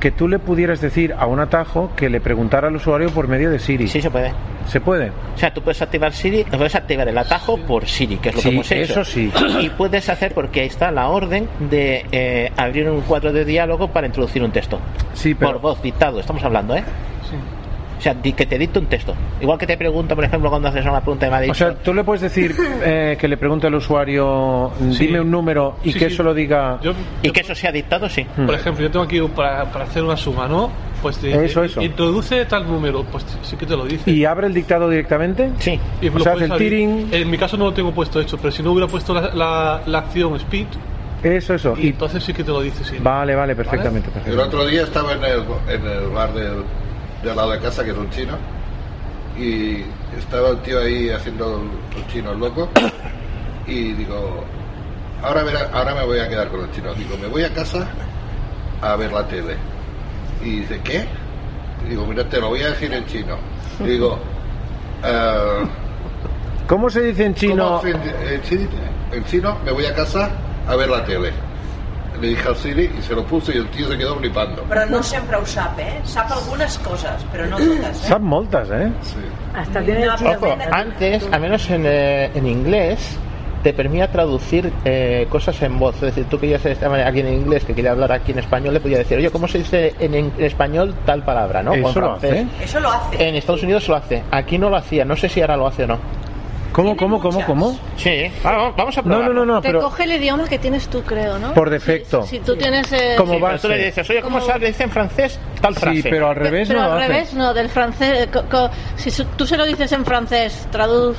que 0.00 0.10
tú 0.10 0.28
le 0.28 0.38
pudieras 0.38 0.80
decir 0.80 1.14
a 1.18 1.26
un 1.26 1.40
atajo 1.40 1.90
que 1.96 2.08
le 2.10 2.20
preguntara 2.20 2.68
al 2.68 2.76
usuario 2.76 3.10
por 3.10 3.28
medio 3.28 3.50
de 3.50 3.58
Siri. 3.58 3.88
Sí, 3.88 4.00
se 4.02 4.10
puede. 4.10 4.32
Se 4.66 4.80
puede. 4.80 5.10
O 5.10 5.38
sea, 5.38 5.52
tú 5.54 5.62
puedes 5.62 5.80
activar 5.80 6.12
Siri, 6.12 6.44
puedes 6.44 6.74
activar 6.74 7.08
el 7.08 7.16
atajo 7.16 7.56
por 7.56 7.86
Siri, 7.86 8.16
que 8.16 8.30
es 8.30 8.34
lo 8.34 8.40
Sí, 8.42 8.48
que 8.48 8.54
hemos 8.54 8.70
hecho. 8.72 8.92
eso 9.00 9.04
sí. 9.04 9.32
Y 9.60 9.70
puedes 9.70 10.08
hacer, 10.08 10.34
porque 10.34 10.60
ahí 10.62 10.66
está 10.66 10.90
la 10.90 11.08
orden 11.08 11.48
de 11.70 12.04
eh, 12.12 12.50
abrir 12.56 12.90
un 12.90 13.00
cuadro 13.02 13.32
de 13.32 13.44
diálogo 13.44 13.88
para 13.88 14.06
introducir 14.06 14.42
un 14.42 14.50
texto. 14.50 14.78
Sí, 15.14 15.34
pero- 15.34 15.52
Por 15.52 15.60
voz, 15.60 15.82
dictado, 15.82 16.20
estamos 16.20 16.42
hablando, 16.44 16.76
¿eh? 16.76 16.82
O 17.98 18.00
sea, 18.00 18.14
di- 18.14 18.32
que 18.34 18.44
te 18.46 18.58
dicte 18.58 18.78
un 18.78 18.86
texto. 18.86 19.14
Igual 19.40 19.58
que 19.58 19.66
te 19.66 19.76
pregunta, 19.76 20.14
por 20.14 20.24
ejemplo, 20.24 20.50
cuando 20.50 20.68
haces 20.68 20.84
una 20.84 21.00
pregunta 21.00 21.30
de 21.30 21.40
dicho, 21.42 21.52
O 21.52 21.54
sea, 21.54 21.74
tú 21.74 21.94
le 21.94 22.04
puedes 22.04 22.20
decir 22.22 22.54
eh, 22.84 23.16
que 23.18 23.26
le 23.26 23.36
pregunte 23.36 23.66
al 23.68 23.74
usuario, 23.74 24.72
dime 24.98 25.20
un 25.20 25.30
número 25.30 25.76
y 25.82 25.92
Sí, 25.92 25.98
que 25.98 26.08
sí. 26.08 26.14
eso 26.14 26.22
lo 26.22 26.34
diga. 26.34 26.78
y 27.22 27.30
que 27.30 27.40
eso 27.40 27.54
sea 27.54 27.72
dictado, 27.72 28.08
sí. 28.08 28.24
Por 28.44 28.54
ejemplo, 28.54 28.82
yo 28.84 28.90
tengo 28.90 29.04
aquí 29.04 29.20
para, 29.34 29.64
para 29.72 29.84
hacer 29.84 30.02
una 30.02 30.16
suma, 30.16 30.46
¿no? 30.46 30.70
Pues 31.02 31.18
te 31.18 31.30
Eso, 31.30 31.62
dice, 31.62 31.64
eso. 31.72 31.82
introduce 31.82 32.44
tal 32.46 32.66
número, 32.66 33.04
pues 33.04 33.24
sí 33.42 33.56
que 33.56 33.66
te 33.66 33.76
lo 33.76 33.84
dice. 33.84 34.10
¿Y 34.10 34.24
abre 34.24 34.46
el 34.46 34.54
dictado 34.54 34.88
directamente? 34.88 35.50
Sí. 35.58 35.78
Y 36.00 36.08
o 36.08 36.12
lo 36.12 36.20
sea, 36.20 36.32
hace 36.34 36.44
el 36.44 36.52
tiring, 36.56 37.08
En 37.12 37.30
mi 37.30 37.38
caso 37.38 37.56
no 37.56 37.66
lo 37.66 37.72
tengo 37.74 37.92
puesto 37.92 38.20
hecho, 38.20 38.36
pero 38.38 38.50
si 38.50 38.62
no 38.62 38.72
hubiera 38.72 38.88
puesto 38.88 39.14
la, 39.14 39.30
la, 39.34 39.82
la 39.86 39.98
acción 39.98 40.34
speed, 40.36 40.66
eso, 41.22 41.54
eso. 41.54 41.74
y 41.78 41.86
Y, 41.86 41.88
entonces 41.90 42.22
sí 42.24 42.32
que 42.32 42.44
te 42.44 42.50
lo 42.50 42.60
dice, 42.60 42.84
sí. 42.84 42.96
vale, 43.00 43.34
vale, 43.34 43.54
perfectamente. 43.56 44.08
El 44.08 44.12
perfectamente. 44.14 44.56
otro 44.56 44.66
día 44.66 44.82
estaba 44.82 45.12
en 45.12 45.24
el, 45.24 45.42
en 45.68 45.86
el 45.86 46.08
bar 46.10 46.32
del, 46.32 46.62
de 47.22 47.30
al 47.30 47.36
lado 47.36 47.50
de 47.52 47.60
casa, 47.60 47.84
que 47.84 47.90
es 47.90 47.96
un 47.96 48.10
chino, 48.10 48.34
y 49.38 49.84
estaba 50.18 50.50
el 50.50 50.58
tío 50.62 50.80
ahí 50.80 51.10
haciendo 51.10 51.62
el, 51.96 52.06
chino 52.12 52.34
loco, 52.34 52.68
y 53.66 53.92
digo, 53.92 54.44
ahora, 55.22 55.42
verá- 55.44 55.70
ahora 55.72 55.94
me 55.94 56.04
voy 56.04 56.18
a 56.20 56.28
quedar 56.28 56.48
con 56.48 56.60
el 56.60 56.70
chino. 56.72 56.94
Digo, 56.94 57.16
me 57.20 57.26
voy 57.28 57.44
a 57.44 57.52
casa 57.52 57.86
a 58.82 58.96
ver 58.96 59.12
la 59.12 59.26
tele. 59.26 59.56
Y 60.44 60.60
dice, 60.60 60.80
¿qué? 60.84 61.06
Digo, 61.88 62.06
mira, 62.06 62.28
te 62.28 62.40
lo 62.40 62.48
voy 62.48 62.62
a 62.62 62.68
decir 62.70 62.92
en 62.92 63.04
chino. 63.06 63.36
Digo, 63.80 64.18
"Eh, 65.04 65.64
¿Cómo 66.68 66.90
se 66.90 67.02
dice 67.02 67.24
en 67.26 67.34
chino? 67.34 67.80
¿cómo 67.80 67.82
se- 67.82 68.34
en, 68.34 68.42
chino, 68.42 68.68
en 69.12 69.24
chino 69.24 69.56
me 69.64 69.70
voy 69.72 69.86
a 69.86 69.94
casa 69.94 70.30
a 70.66 70.74
ver 70.76 70.88
la 70.88 71.04
tele. 71.04 71.32
Le 72.20 72.28
dije 72.28 72.48
al 72.48 72.56
Siri 72.56 72.90
y 72.98 73.02
se 73.02 73.14
lo 73.14 73.24
puse 73.24 73.54
y 73.54 73.58
el 73.58 73.68
tío 73.68 73.88
se 73.88 73.98
quedó 73.98 74.16
flipando. 74.16 74.62
Però 74.64 74.86
no 74.88 75.02
sempre 75.02 75.36
ho 75.36 75.44
sap, 75.44 75.78
eh? 75.78 76.00
Sap 76.04 76.30
algunes 76.32 76.78
coses, 76.78 77.24
però 77.32 77.46
no 77.46 77.58
totes, 77.58 78.04
eh? 78.04 78.08
Son 78.08 78.24
moltas, 78.24 78.68
¿eh? 78.70 78.90
Hasta 79.54 79.82
tiene. 79.82 80.08
Ojo, 80.08 80.56
antes, 80.70 81.28
al 81.30 81.40
menos 81.40 81.68
en, 81.70 81.84
eh, 81.84 82.30
en 82.34 82.46
inglés, 82.46 83.18
te 83.62 83.72
permitía 83.72 84.10
traducir 84.10 84.72
eh, 84.84 85.26
cosas 85.28 85.60
en 85.62 85.78
voz. 85.78 85.96
Es 85.96 86.02
decir, 86.02 86.24
tú 86.26 86.38
que 86.38 86.48
ya 86.48 86.58
sabes 86.58 86.82
alguien 86.82 87.26
en 87.26 87.34
inglés 87.34 87.64
que 87.64 87.74
quería 87.74 87.90
hablar 87.90 88.12
aquí 88.12 88.32
en 88.32 88.38
español, 88.38 88.72
le 88.72 88.80
podía 88.80 88.98
decir, 88.98 89.18
oye, 89.18 89.30
¿cómo 89.30 89.48
se 89.48 89.58
dice 89.58 89.94
en, 89.98 90.14
en 90.14 90.32
español 90.38 90.94
tal 91.04 91.24
palabra? 91.24 91.62
¿no? 91.62 91.74
¿Eso 91.74 92.00
lo 92.00 92.12
hace? 92.12 92.46
Eso 92.62 92.80
lo 92.80 92.90
hace. 92.90 93.28
En 93.28 93.34
Estados 93.34 93.62
Unidos 93.62 93.88
lo 93.88 93.96
hace. 93.96 94.22
Aquí 94.30 94.56
no 94.56 94.70
lo 94.70 94.76
hacía. 94.76 95.04
No 95.04 95.16
sé 95.16 95.28
si 95.28 95.40
ahora 95.40 95.56
lo 95.56 95.66
hace 95.66 95.84
o 95.84 95.88
no. 95.88 95.98
¿Cómo, 96.72 96.94
cómo, 96.96 97.18
cómo, 97.20 97.42
cómo? 97.46 97.78
Sí. 97.96 98.30
Ah, 98.44 98.70
vamos 98.76 98.98
a 98.98 99.02
No, 99.02 99.08
probar. 99.08 99.28
no, 99.30 99.32
no, 99.34 99.46
no, 99.46 99.60
Te 99.62 99.68
pero 99.68 99.80
coge 99.80 100.04
el 100.04 100.12
idioma 100.12 100.46
que 100.46 100.58
tienes 100.58 100.88
tú, 100.88 101.02
creo, 101.02 101.38
¿no? 101.38 101.54
por 101.54 101.70
defecto. 101.70 102.22
Si 102.24 102.38
tú 102.40 102.54
tienes... 102.56 102.92
eh, 102.92 103.14
Como 103.16 103.32
Sí, 103.32 103.38
pero 103.40 103.52
base. 103.52 103.62
tú 103.62 103.68
le 103.68 103.84
dices, 103.86 104.10
oye, 104.10 104.20
¿cómo 104.20 104.38
Como- 104.40 104.52
se 104.52 104.58
dice 104.66 104.82
en 104.84 104.90
francés 104.90 105.40
tal 105.62 105.74
frase? 105.74 106.02
Sí, 106.02 106.08
pero 106.10 106.28
al 106.28 106.36
revés 106.36 106.68
pero 106.68 106.80
no 106.82 106.86
lo 106.88 106.92
al 106.92 106.98
hace. 107.02 107.08
revés, 107.08 107.34
no, 107.34 107.54
del 107.54 107.68
francés. 107.70 108.24
eh, 108.24 108.28
co- 108.30 108.44
co- 108.50 108.70
si 108.96 109.10
su- 109.10 109.24
tú 109.24 109.46
se 109.46 109.56
lo 109.56 109.64
dices 109.64 109.90
en 109.92 110.04
francés, 110.04 110.68
traduz. 110.70 111.16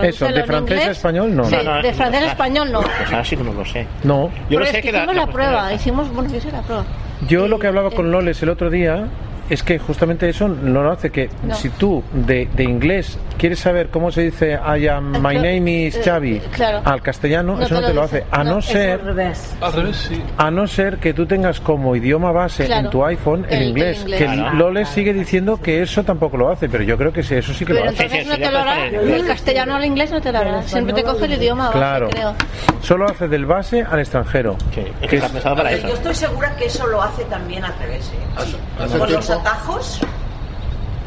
Eso, 0.00 0.26
de 0.28 0.44
francés 0.44 0.86
a 0.86 0.90
español 0.92 1.34
no. 1.36 1.44
Sí, 1.44 1.56
No, 1.56 1.62
no, 1.64 1.82
de 1.82 1.92
francés 1.92 2.22
a 2.22 2.26
español 2.28 2.72
no. 2.72 2.80
Pues 2.80 3.10
ahora 3.10 3.24
sí 3.24 3.36
que 3.36 3.42
no 3.44 3.52
lo 3.52 3.64
sé. 3.64 3.86
No. 4.04 4.30
Yo 4.48 4.58
lo 4.58 4.64
Pero 4.64 4.66
sé 4.66 4.76
es 4.78 4.82
que 4.84 4.88
hicimos 4.90 5.14
la, 5.16 5.26
la, 5.26 5.32
prueba, 5.32 5.72
hicimos, 5.72 6.08
bueno, 6.14 6.30
yo 6.30 6.36
hice 6.36 6.52
la 6.52 6.62
prueba. 6.62 6.84
Yo 7.28 7.46
lo 7.48 7.58
que 7.58 7.66
hablaba 7.66 7.90
con 7.90 8.10
Loles 8.10 8.42
el 8.42 8.48
otro 8.48 8.70
día 8.70 9.06
es 9.50 9.62
que 9.62 9.78
justamente 9.78 10.28
eso 10.28 10.48
no 10.48 10.82
lo 10.82 10.92
hace, 10.92 11.10
que 11.10 11.28
No. 11.42 11.54
si 11.54 11.68
tú 11.70 12.02
de, 12.12 12.48
de 12.54 12.64
inglés 12.64 13.18
quieres 13.38 13.58
saber 13.60 13.88
cómo 13.88 14.10
se 14.10 14.22
dice 14.22 14.52
I 14.64 14.86
am, 14.88 15.12
my 15.22 15.34
name 15.34 15.86
is 15.86 15.96
eh, 15.96 16.02
Xavi 16.04 16.40
claro. 16.54 16.80
al 16.84 17.02
castellano, 17.02 17.56
No 17.56 17.62
eso 17.62 17.74
te 17.76 17.80
no 17.80 17.86
te 17.88 17.94
lo 17.94 18.02
hace. 18.02 18.24
A 18.30 18.44
No, 18.44 18.60
ser 18.62 19.00
Al 19.00 19.06
revés. 19.06 19.56
Al 19.60 19.72
revés, 19.72 19.96
sí. 19.96 20.22
a 20.36 20.50
no 20.50 20.66
ser 20.66 20.98
que 20.98 21.12
tú 21.14 21.26
tengas 21.26 21.60
como 21.60 21.94
idioma 21.96 22.32
base 22.32 22.66
Claro. 22.66 22.84
en 22.86 22.90
tu 22.90 23.04
iPhone 23.04 23.44
el, 23.48 23.54
El- 23.54 23.62
el 23.62 23.68
inglés, 23.70 24.04
que 24.04 24.16
Claro. 24.24 24.54
Loles 24.56 24.88
sigue 24.88 25.12
diciendo 25.12 25.60
que 25.60 25.82
eso 25.82 26.02
tampoco 26.04 26.36
lo 26.36 26.50
hace, 26.50 26.68
pero 26.68 26.84
yo 26.84 26.96
creo 26.96 27.12
que 27.12 27.22
sí, 27.22 27.34
eso 27.34 27.52
sí 27.52 27.64
que 27.64 27.72
Pero 27.74 27.86
lo 27.86 27.90
hace. 27.90 28.02
entonces 28.04 28.26
no 28.28 28.34
sí, 28.36 28.40
te 28.40 28.50
lo 28.50 28.58
hará. 28.58 28.90
Del 28.90 29.26
castellano 29.26 29.74
al 29.74 29.84
inglés 29.84 30.10
no 30.12 30.20
te 30.20 30.32
lo 30.32 30.38
hará. 30.38 30.62
Siempre 30.62 30.94
te 30.94 31.02
coge 31.02 31.24
el 31.26 31.32
idioma 31.34 31.66
base, 31.66 31.78
Claro. 31.78 32.08
creo. 32.10 32.34
Solo 32.80 33.06
hace 33.06 33.28
del 33.28 33.46
base 33.46 33.82
al 33.82 34.00
extranjero. 34.00 34.56
Sí, 34.74 34.80
es 34.80 34.86
que 35.00 35.06
Que 35.08 35.16
está 35.16 35.26
es- 35.26 35.32
pensado 35.32 35.56
para 35.56 35.76
Yo 35.76 35.88
estoy 35.94 36.14
segura 36.14 36.54
que 36.56 36.66
eso 36.66 36.86
lo 36.86 37.02
hace 37.02 37.24
también 37.24 37.64
al 37.64 37.74
revés, 37.78 38.10
¿eh? 38.14 38.96
Con 38.98 39.12
los 39.12 39.30
atajos, 39.32 40.00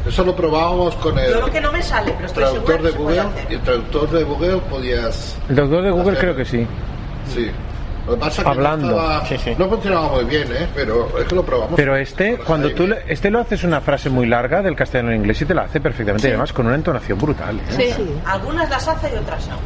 eso 0.06 0.24
lo 0.24 0.36
probábamos 0.36 0.94
con 0.96 1.18
el 1.18 1.30
yo 1.32 1.40
lo 1.40 1.50
que 1.50 1.60
no 1.60 1.72
me 1.72 1.82
sale, 1.82 2.12
pero 2.12 2.26
estoy 2.26 2.44
traductor 2.44 2.82
de 2.82 2.90
Google. 2.92 3.22
el 3.50 3.60
traductor 3.60 4.10
de 4.10 4.24
Google 4.24 4.56
podías 4.70 5.36
El 5.48 5.56
doctor 5.56 5.82
de 5.82 5.90
Google 5.90 6.12
Hacer- 6.12 6.18
creo 6.20 6.36
que 6.36 6.44
sí. 6.44 6.66
Sí. 7.34 7.50
Lo 8.06 8.12
que 8.14 8.20
pasa 8.20 8.40
es 8.42 8.44
que 8.44 8.50
Hablando. 8.52 8.86
No, 8.86 9.20
estaba- 9.22 9.54
no 9.58 9.68
funcionaba 9.68 10.08
muy 10.10 10.24
bien, 10.26 10.46
¿eh? 10.52 10.68
Pero 10.76 11.18
es 11.18 11.24
que 11.24 11.34
lo 11.34 11.42
probamos. 11.44 11.72
Pero 11.74 11.96
este, 11.96 12.36
cuando 12.38 12.70
tú 12.72 12.86
le- 12.86 13.02
este 13.08 13.32
lo 13.32 13.40
haces 13.40 13.64
una 13.64 13.80
frase 13.80 14.08
muy 14.10 14.26
larga 14.26 14.62
del 14.62 14.76
castellano 14.76 15.08
al 15.08 15.16
inglés 15.16 15.42
y 15.42 15.44
te 15.44 15.54
la 15.54 15.62
hace 15.62 15.80
perfectamente, 15.80 16.22
Sí. 16.22 16.28
y 16.28 16.30
además 16.30 16.52
con 16.52 16.66
una 16.66 16.76
entonación 16.76 17.18
brutal. 17.18 17.58
¿eh? 17.76 17.92
Sí. 17.96 18.04
Algunas 18.24 18.70
las 18.70 18.86
hace 18.86 19.12
y 19.12 19.16
otras 19.18 19.48
no. 19.48 19.56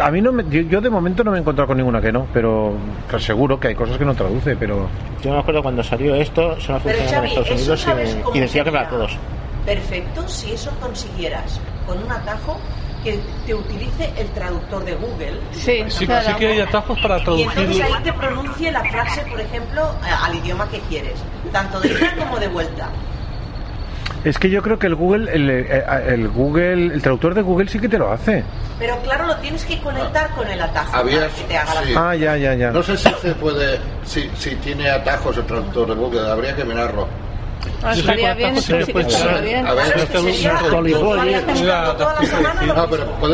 A 0.00 0.10
mí 0.10 0.20
no 0.20 0.32
me- 0.32 0.44
yo, 0.48 0.60
yo 0.62 0.80
de 0.80 0.90
momento 0.90 1.22
no 1.24 1.30
me 1.30 1.38
he 1.38 1.40
encontrado 1.40 1.68
con 1.68 1.76
ninguna 1.76 2.00
que 2.00 2.12
no, 2.12 2.26
pero 2.32 2.74
te 3.10 3.18
seguro 3.20 3.58
que 3.58 3.68
hay 3.68 3.74
cosas 3.74 3.98
que 3.98 4.04
no 4.04 4.14
traduce, 4.14 4.56
pero 4.56 4.88
Yo 5.22 5.32
me 5.32 5.38
acuerdo 5.38 5.62
cuando 5.62 5.82
salió 5.82 6.14
esto, 6.14 6.58
solo 6.60 6.80
Pero, 6.84 6.98
funcionaba 6.98 7.26
en 7.26 7.32
Estados 7.32 7.50
¿eso 7.50 7.54
Unidos 7.92 8.24
y, 8.34 8.38
y 8.38 8.40
decía 8.40 8.64
que 8.64 8.72
para 8.72 8.88
todos. 8.88 9.16
Perfecto 9.64 10.28
si 10.28 10.52
eso 10.52 10.70
consiguieras 10.80 11.60
con 11.84 12.02
un 12.02 12.10
atajo 12.12 12.60
que 13.02 13.18
te 13.44 13.54
utilice 13.54 14.12
el 14.16 14.30
traductor 14.30 14.84
de 14.84 14.94
Google. 14.94 15.40
Sí, 15.52 15.60
Sí, 15.88 16.06
sí 16.06 16.06
que 16.06 16.46
hay 16.46 16.60
atajos 16.60 16.98
para 17.00 17.18
Y 17.18 17.22
traducir. 17.22 17.48
entonces 17.58 17.80
ahí 17.82 18.02
te 18.02 18.12
pronuncie 18.12 18.72
la 18.72 18.84
frase, 18.84 19.22
por 19.30 19.40
ejemplo, 19.40 19.82
al 20.24 20.34
idioma 20.34 20.68
que 20.68 20.80
quieres, 20.80 21.24
tanto 21.52 21.80
de 21.80 21.88
ida 21.90 22.14
como 22.18 22.38
de 22.38 22.48
vuelta. 22.48 22.90
Es 24.28 24.38
que 24.38 24.50
yo 24.50 24.60
creo 24.60 24.78
que 24.78 24.88
el 24.88 24.96
Google, 24.96 25.32
el, 25.32 25.48
eh, 25.50 25.84
el 26.08 26.28
Google, 26.28 26.92
el 26.94 27.00
traductor 27.00 27.32
de 27.34 27.42
Google 27.42 27.68
sí 27.68 27.78
que 27.78 27.88
te 27.88 27.96
lo 27.96 28.10
hace. 28.10 28.42
Pero 28.78 28.96
claro, 29.02 29.26
lo 29.26 29.36
tienes 29.36 29.64
que 29.64 29.78
conectar 29.80 30.30
con 30.30 30.48
el 30.48 30.60
atajo 30.60 30.96
Había- 30.96 31.20
para 31.20 31.32
que 31.32 31.42
te 31.42 31.56
haga 31.56 31.82
sí. 31.84 31.92
la 31.92 32.10
Ah, 32.10 32.16
ya, 32.16 32.36
ya, 32.36 32.54
ya. 32.54 32.70
No 32.72 32.82
sé 32.82 32.96
si 32.96 33.08
se 33.22 33.34
puede, 33.36 33.78
si, 34.04 34.28
si 34.36 34.56
tiene 34.56 34.90
atajos 34.90 35.36
el 35.38 35.44
traductor 35.46 35.86
de 35.88 35.94
Google, 35.94 36.28
habría 36.30 36.54
que 36.56 36.64
mirarlo. 36.64 37.06
Ah, 37.82 37.92
estaría 37.92 38.34
bien, 38.34 38.54
yo 38.56 38.76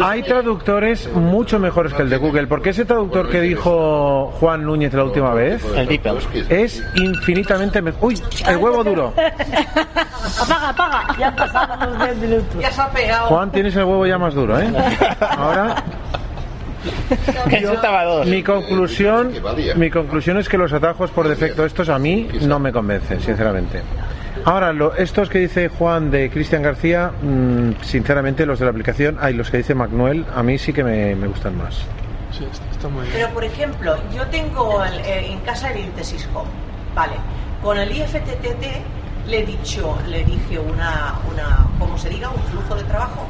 Hay 0.03 0.23
traductores 0.23 1.11
mucho 1.13 1.59
mejores 1.59 1.95
que 1.95 2.03
el 2.03 2.11
de 2.11 2.17
Google, 2.17 2.47
porque 2.47 2.71
ese 2.71 2.85
traductor 2.85 3.31
que 3.31 3.41
dijo 3.41 4.33
Juan 4.41 4.65
Núñez 4.65 4.93
la 4.95 5.05
última 5.05 5.33
vez 5.35 5.65
es 6.49 6.83
infinitamente 6.97 7.81
mejor. 7.81 8.01
¡Uy! 8.03 8.21
El 8.47 8.57
huevo 8.57 8.85
duro. 8.85 9.13
Apaga, 10.41 10.69
apaga. 10.71 11.17
Ya 11.19 11.29
han 11.29 11.37
pasado 11.37 11.87
los 11.91 11.99
10 11.99 12.17
minutos. 12.17 12.61
Ya 12.61 12.71
se 12.71 12.81
ha 12.81 12.91
pegado. 12.91 13.29
Juan, 13.29 13.53
tienes 13.53 13.77
el 13.77 13.85
huevo 13.85 14.07
ya 14.07 14.19
más 14.19 14.35
duro, 14.35 14.59
¿eh? 14.61 14.73
Ahora, 15.21 15.83
tabador. 17.81 18.27
mi 18.27 18.43
conclusión, 18.43 19.33
mi 19.77 19.91
conclusión 19.91 20.39
es 20.39 20.49
que 20.49 20.59
los 20.59 20.73
atajos 20.73 21.11
por 21.11 21.29
defecto 21.29 21.65
estos 21.65 21.89
a 21.89 21.99
mí 21.99 22.29
no 22.43 22.59
me 22.59 22.73
convencen, 22.73 23.21
sinceramente. 23.21 23.83
Ahora, 24.45 24.73
lo- 24.73 24.95
estos 24.97 25.29
que 25.29 25.39
dice 25.39 25.69
Juan 25.69 26.11
de 26.11 26.29
Cristian 26.31 26.63
García, 26.63 27.13
mm, 27.23 27.83
sinceramente 27.83 28.45
los 28.45 28.59
de 28.59 28.65
la 28.65 28.71
aplicación, 28.73 29.19
hay 29.21 29.35
los 29.35 29.51
que 29.51 29.59
dice 29.59 29.75
Manuel, 29.75 30.27
a 30.35 30.43
mí 30.43 30.59
sí 30.59 30.73
que 30.73 30.83
me, 30.83 31.15
me 31.15 31.29
gustan 31.29 31.57
más. 31.57 31.77
Sí, 32.37 32.47
está 32.73 32.89
muy 32.89 33.03
bien. 33.03 33.13
Pero 33.15 33.29
por 33.35 33.45
ejemplo, 33.45 33.95
yo 34.15 34.27
tengo 34.29 34.83
el- 34.85 34.99
eh, 35.01 35.31
en 35.33 35.39
casa 35.41 35.71
el 35.71 35.81
Intesis 35.85 36.29
Home, 36.35 36.51
vale. 36.95 37.15
Con 37.63 37.79
el 37.79 37.93
IFTTT 37.93 38.83
le 39.29 39.41
he 39.43 39.47
dicho, 39.47 39.97
le 40.09 40.25
dije 40.25 40.59
una, 40.59 41.15
una, 41.33 41.67
como 41.79 41.97
se 41.97 42.09
diga, 42.09 42.31
un 42.31 42.43
flujo 42.45 42.75
de 42.75 42.83
trabajo 42.85 43.27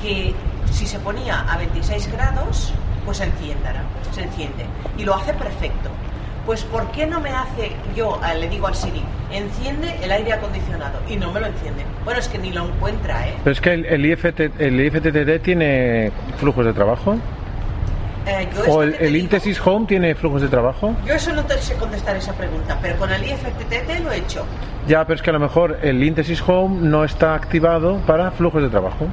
que 0.00 0.32
si 0.70 0.86
se 0.86 1.00
ponía 1.00 1.40
a 1.50 1.56
26 1.58 2.12
grados, 2.12 2.72
pues 3.04 3.20
enciéndara, 3.20 3.82
se 4.14 4.22
enciende 4.22 4.66
y 4.96 5.02
lo 5.04 5.14
hace 5.16 5.32
perfecto. 5.32 5.90
Pues 6.48 6.64
¿por 6.64 6.90
qué 6.92 7.04
no 7.04 7.20
me 7.20 7.28
hace 7.28 7.72
yo 7.94 8.18
eh, 8.24 8.38
le 8.38 8.48
digo 8.48 8.68
al 8.68 8.74
Siri 8.74 9.02
enciende 9.30 9.94
el 10.02 10.10
aire 10.10 10.32
acondicionado 10.32 10.98
y 11.06 11.16
no 11.16 11.30
me 11.30 11.40
lo 11.40 11.46
enciende? 11.46 11.84
Bueno 12.06 12.20
es 12.20 12.28
que 12.28 12.38
ni 12.38 12.52
lo 12.52 12.64
encuentra, 12.64 13.28
¿eh? 13.28 13.34
Pero 13.44 13.52
es 13.52 13.60
que 13.60 13.74
el, 13.74 13.84
el, 13.84 14.06
IFT, 14.06 14.58
el 14.58 14.80
IFTTT 14.80 15.42
tiene 15.44 16.10
flujos 16.38 16.64
de 16.64 16.72
trabajo. 16.72 17.18
Eh, 18.26 18.48
¿O 18.66 18.82
el, 18.82 19.14
Intesis 19.14 19.60
Home 19.66 19.84
tiene 19.84 20.14
flujos 20.14 20.40
de 20.40 20.48
trabajo? 20.48 20.96
yo 21.04 21.12
eso 21.12 21.34
no 21.34 21.44
te 21.44 21.58
sé 21.58 21.74
contestar 21.74 22.16
esa 22.16 22.32
pregunta, 22.32 22.78
pero 22.80 22.96
con 22.96 23.12
el 23.12 23.22
IFTTT 23.24 24.02
lo 24.02 24.10
he 24.10 24.16
hecho. 24.16 24.46
Ya, 24.86 25.04
pero 25.04 25.16
es 25.16 25.22
que 25.22 25.28
a 25.28 25.34
lo 25.34 25.40
mejor 25.40 25.78
el 25.82 26.02
Intesis 26.02 26.42
Home 26.46 26.78
no 26.80 27.04
está 27.04 27.34
activado 27.34 27.98
para 28.06 28.30
flujos 28.30 28.62
de 28.62 28.70
trabajo. 28.70 29.06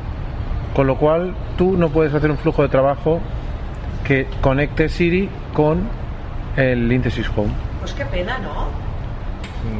Con 0.74 0.88
lo 0.88 0.96
cual 0.96 1.36
tú 1.58 1.76
no 1.76 1.90
puedes 1.90 2.14
hacer 2.14 2.32
un 2.32 2.38
flujo 2.38 2.62
de 2.62 2.70
trabajo 2.70 3.20
que 4.06 4.26
conecte 4.40 4.88
Siri 4.88 5.30
con 5.54 6.05
el 6.56 6.92
Intesis 6.92 7.28
Home. 7.36 7.52
Pues 7.80 7.94
qué 7.94 8.06
pena, 8.06 8.38
¿no? 8.40 8.68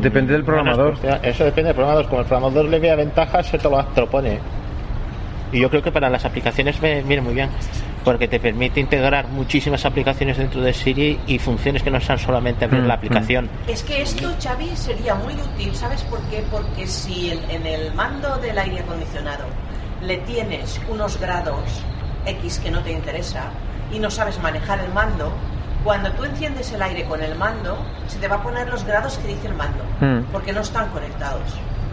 Depende 0.02 0.34
del 0.34 0.44
programador. 0.44 1.00
Bueno, 1.00 1.18
eso 1.22 1.44
depende 1.46 1.68
del 1.70 1.76
programador. 1.76 2.08
Como 2.08 2.22
el 2.22 2.28
programador 2.28 2.66
le 2.66 2.80
vea 2.80 2.96
ventajas, 2.96 3.48
se 3.48 3.58
te 3.58 3.70
lo, 3.70 3.84
te 3.86 4.02
lo 4.02 4.10
pone. 4.10 4.40
Y 5.52 5.60
yo 5.60 5.70
creo 5.70 5.82
que 5.84 5.92
para 5.92 6.10
las 6.10 6.26
aplicaciones 6.26 6.82
me- 6.82 7.02
viene 7.04 7.22
muy 7.22 7.34
bien. 7.34 7.50
Porque 8.04 8.28
te 8.28 8.40
permite 8.40 8.80
integrar 8.80 9.28
muchísimas 9.30 9.84
aplicaciones 9.86 10.38
dentro 10.38 10.62
de 10.62 10.74
Siri 10.74 11.20
y 11.28 11.40
funciones 11.40 11.82
que 11.82 11.90
no 11.90 12.00
sean 12.00 12.20
solamente 12.20 12.66
abrir 12.66 12.82
Mm, 12.82 12.88
la 12.88 12.94
aplicación. 12.96 13.50
Es 13.68 13.82
que 13.84 14.02
esto, 14.02 14.30
Xavi, 14.44 14.76
sería 14.76 15.16
muy 15.16 15.34
útil, 15.34 15.74
¿sabes 15.76 16.02
por 16.04 16.20
qué? 16.30 16.44
Porque 16.52 16.86
si 16.88 17.32
en 17.50 17.66
el 17.66 17.94
mando 17.96 18.38
del 18.38 18.58
aire 18.58 18.80
acondicionado 18.82 19.46
le 20.02 20.18
tienes 20.18 20.80
unos 20.88 21.20
grados 21.20 21.82
X 22.28 22.60
que 22.60 22.70
no 22.70 22.82
te 22.82 22.92
interesa 22.92 23.50
y 23.92 23.98
no 24.00 24.12
sabes 24.12 24.40
manejar 24.40 24.80
el 24.82 24.92
mando, 24.94 25.34
cuando 25.86 26.12
tú 26.14 26.24
enciendes 26.26 26.70
el 26.74 26.82
aire 26.82 27.06
con 27.06 27.22
el 27.22 27.36
mando, 27.36 27.78
se 28.08 28.18
te 28.20 28.28
va 28.28 28.36
a 28.38 28.44
poner 28.44 28.68
los 28.70 28.84
grados 28.84 29.18
que 29.20 29.28
dice 29.30 29.48
el 29.48 29.54
mando, 29.54 29.84
Mm. 30.02 30.26
porque 30.34 30.52
no 30.52 30.60
están 30.62 30.90
conectados, 30.90 31.44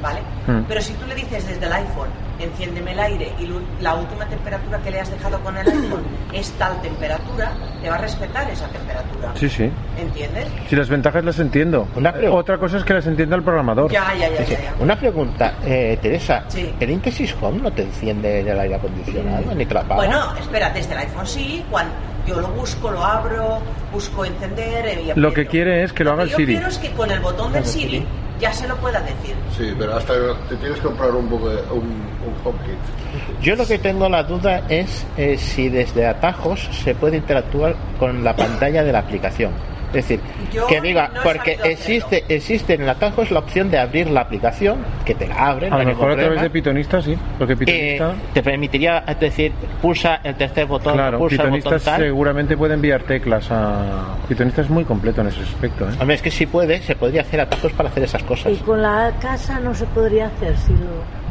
¿vale? 0.03 0.21
Mm. 0.49 0.63
Pero 0.67 0.81
si 0.81 0.95
tú 0.95 1.07
le 1.07 1.15
dices 1.15 1.47
desde 1.47 1.67
el 1.67 1.73
iPhone, 1.73 2.09
enciéndeme 2.41 2.93
el 2.93 2.99
aire 2.99 3.33
y 3.39 3.49
la 3.83 3.95
última 3.95 4.25
temperatura 4.27 4.79
que 4.79 4.91
le 4.91 4.99
has 5.01 5.11
dejado 5.11 5.39
con 5.41 5.57
el 5.57 5.69
iPhone 5.69 6.03
es 6.33 6.51
tal 6.53 6.81
temperatura, 6.83 7.53
te 7.83 7.89
va 7.91 7.97
a 7.97 7.99
respetar 7.99 8.51
esa 8.51 8.67
temperatura. 8.69 9.31
Sí, 9.35 9.49
sí. 9.49 9.71
¿Entiendes? 9.99 10.47
Si 10.69 10.75
las 10.75 10.89
ventajas 10.89 11.23
las 11.25 11.39
entiendo. 11.39 11.87
Otra 12.33 12.57
cosa 12.59 12.79
es 12.79 12.85
que 12.85 12.95
las 12.95 13.07
entienda 13.07 13.37
el 13.37 13.43
programador. 13.43 13.91
Ya, 13.93 14.13
ya, 14.15 14.29
ya, 14.31 14.39
Sí, 14.39 14.45
sí. 14.47 14.53
ya, 14.53 14.71
ya. 14.71 14.75
Una 14.83 14.97
pregunta, 14.99 15.55
eh, 15.65 15.99
Teresa. 16.01 16.45
Sí. 16.49 16.75
¿El 16.81 16.91
Intesis 16.91 17.37
Home 17.43 17.61
no 17.61 17.71
te 17.71 17.83
enciende 17.83 18.41
el 18.41 18.59
aire 18.59 18.75
acondicionado 18.77 19.55
ni 19.55 19.67
te 19.67 19.75
lo 19.75 19.81
apaga? 19.81 19.97
Bueno, 19.97 20.35
espera, 20.41 20.71
desde 20.71 20.93
el 20.95 20.99
iPhone 21.01 21.27
sí, 21.27 21.63
cuando 21.71 21.93
yo 22.27 22.41
lo 22.41 22.49
busco, 22.49 22.91
lo 22.91 23.05
abro, 23.05 23.61
busco 23.93 24.25
encender 24.25 24.87
eh, 24.87 25.13
y 25.17 25.19
Lo 25.21 25.33
que 25.33 25.47
quiere 25.47 25.83
es 25.83 25.93
que 25.93 26.05
lo 26.05 26.13
haga 26.13 26.23
el 26.25 26.31
Yo 26.31 26.37
Siri. 26.37 26.53
quiero 26.55 26.69
es 26.69 26.79
que 26.79 26.91
con 26.93 27.11
el 27.11 27.21
botón 27.21 27.53
del 27.53 27.65
Siri 27.65 28.07
ya 28.39 28.53
se 28.53 28.67
lo 28.67 28.77
pueda 28.77 29.01
decir. 29.01 29.35
Sí, 29.57 29.73
pero 29.79 29.97
hasta 29.97 30.15
te 30.49 30.57
tienes 30.57 30.79
que 30.79 30.87
comprar 30.87 31.11
un, 31.11 31.27
un, 31.27 31.33
un 31.33 32.35
HomeKit. 32.45 33.41
Yo 33.41 33.55
lo 33.57 33.67
que 33.67 33.79
tengo 33.79 34.09
la 34.09 34.25
duda 34.25 34.63
es 34.69 35.07
eh, 35.17 35.37
si 35.39 35.69
desde 35.69 36.07
atajos 36.07 36.69
se 36.73 36.95
puede 36.95 37.17
interactuar 37.19 37.77
con 37.99 38.25
la 38.25 38.35
pantalla 38.35 38.83
de 38.83 38.93
la 38.93 39.01
aplicación. 39.01 39.53
Es 39.93 40.09
decir, 40.09 40.21
Yo 40.53 40.67
que 40.67 40.81
diga, 40.81 41.11
no 41.15 41.23
porque 41.23 41.59
existe, 41.65 42.25
existe 42.29 42.75
en 42.75 42.83
el 42.83 42.89
atajo 42.89 43.23
es 43.23 43.31
la 43.31 43.41
opción 43.41 43.71
de 43.71 43.79
abrir 43.79 44.09
la 44.11 44.23
aplicación, 44.23 44.79
que 45.05 45.15
te 45.15 45.27
la 45.29 45.49
abre, 45.49 45.69
no 45.69 45.77
A 45.77 45.79
lo 45.81 45.85
mejor 45.85 46.11
a 46.13 46.17
través 46.17 46.41
de 46.41 46.51
Pitonista, 46.51 47.03
sí. 47.03 47.17
Porque 47.39 47.53
Eh, 47.53 47.57
Pitonista, 47.57 48.15
te 48.33 48.43
permitiría 48.43 49.05
es 49.07 49.21
decir, 49.21 49.53
pulsa 49.83 50.21
el 50.25 50.35
tercer 50.35 50.67
botón, 50.67 50.95
claro, 50.95 51.19
pulsa 51.19 51.43
el 51.43 51.49
Pitonista 51.49 51.71
botón 51.71 51.85
tal. 51.85 52.01
seguramente 52.01 52.57
puede 52.57 52.75
enviar 52.75 53.03
teclas 53.03 53.51
a. 53.51 54.17
Pitonista 54.29 54.63
es 54.63 54.71
muy 54.71 54.85
completo 54.85 55.21
en 55.21 55.29
ese 55.29 55.43
aspecto, 55.43 55.85
¿eh? 55.89 55.93
Hombre, 56.01 56.15
es 56.15 56.23
que 56.23 56.31
si 56.31 56.47
puede, 56.47 56.81
se 56.81 56.95
podría 56.97 57.21
hacer 57.21 57.41
atajos 57.41 57.73
para 57.73 57.89
hacer 57.91 58.03
esas 58.05 58.23
cosas. 58.23 58.53
Y 58.53 58.57
con 58.57 58.81
la 58.81 59.13
casa 59.21 59.61
no 59.61 59.75
se 59.75 59.85
podría 59.87 60.29
hacer 60.29 60.57
si 60.57 60.73
lo... 60.73 61.23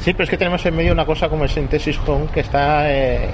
Sí, 0.00 0.12
pero 0.12 0.24
es 0.24 0.30
que 0.30 0.36
tenemos 0.36 0.66
en 0.66 0.74
medio 0.74 0.92
una 0.92 1.04
cosa 1.06 1.28
como 1.28 1.44
el 1.44 1.50
Synthesis 1.50 1.98
Home 2.06 2.26
que 2.34 2.40
está. 2.40 2.90
Eh, 2.90 3.28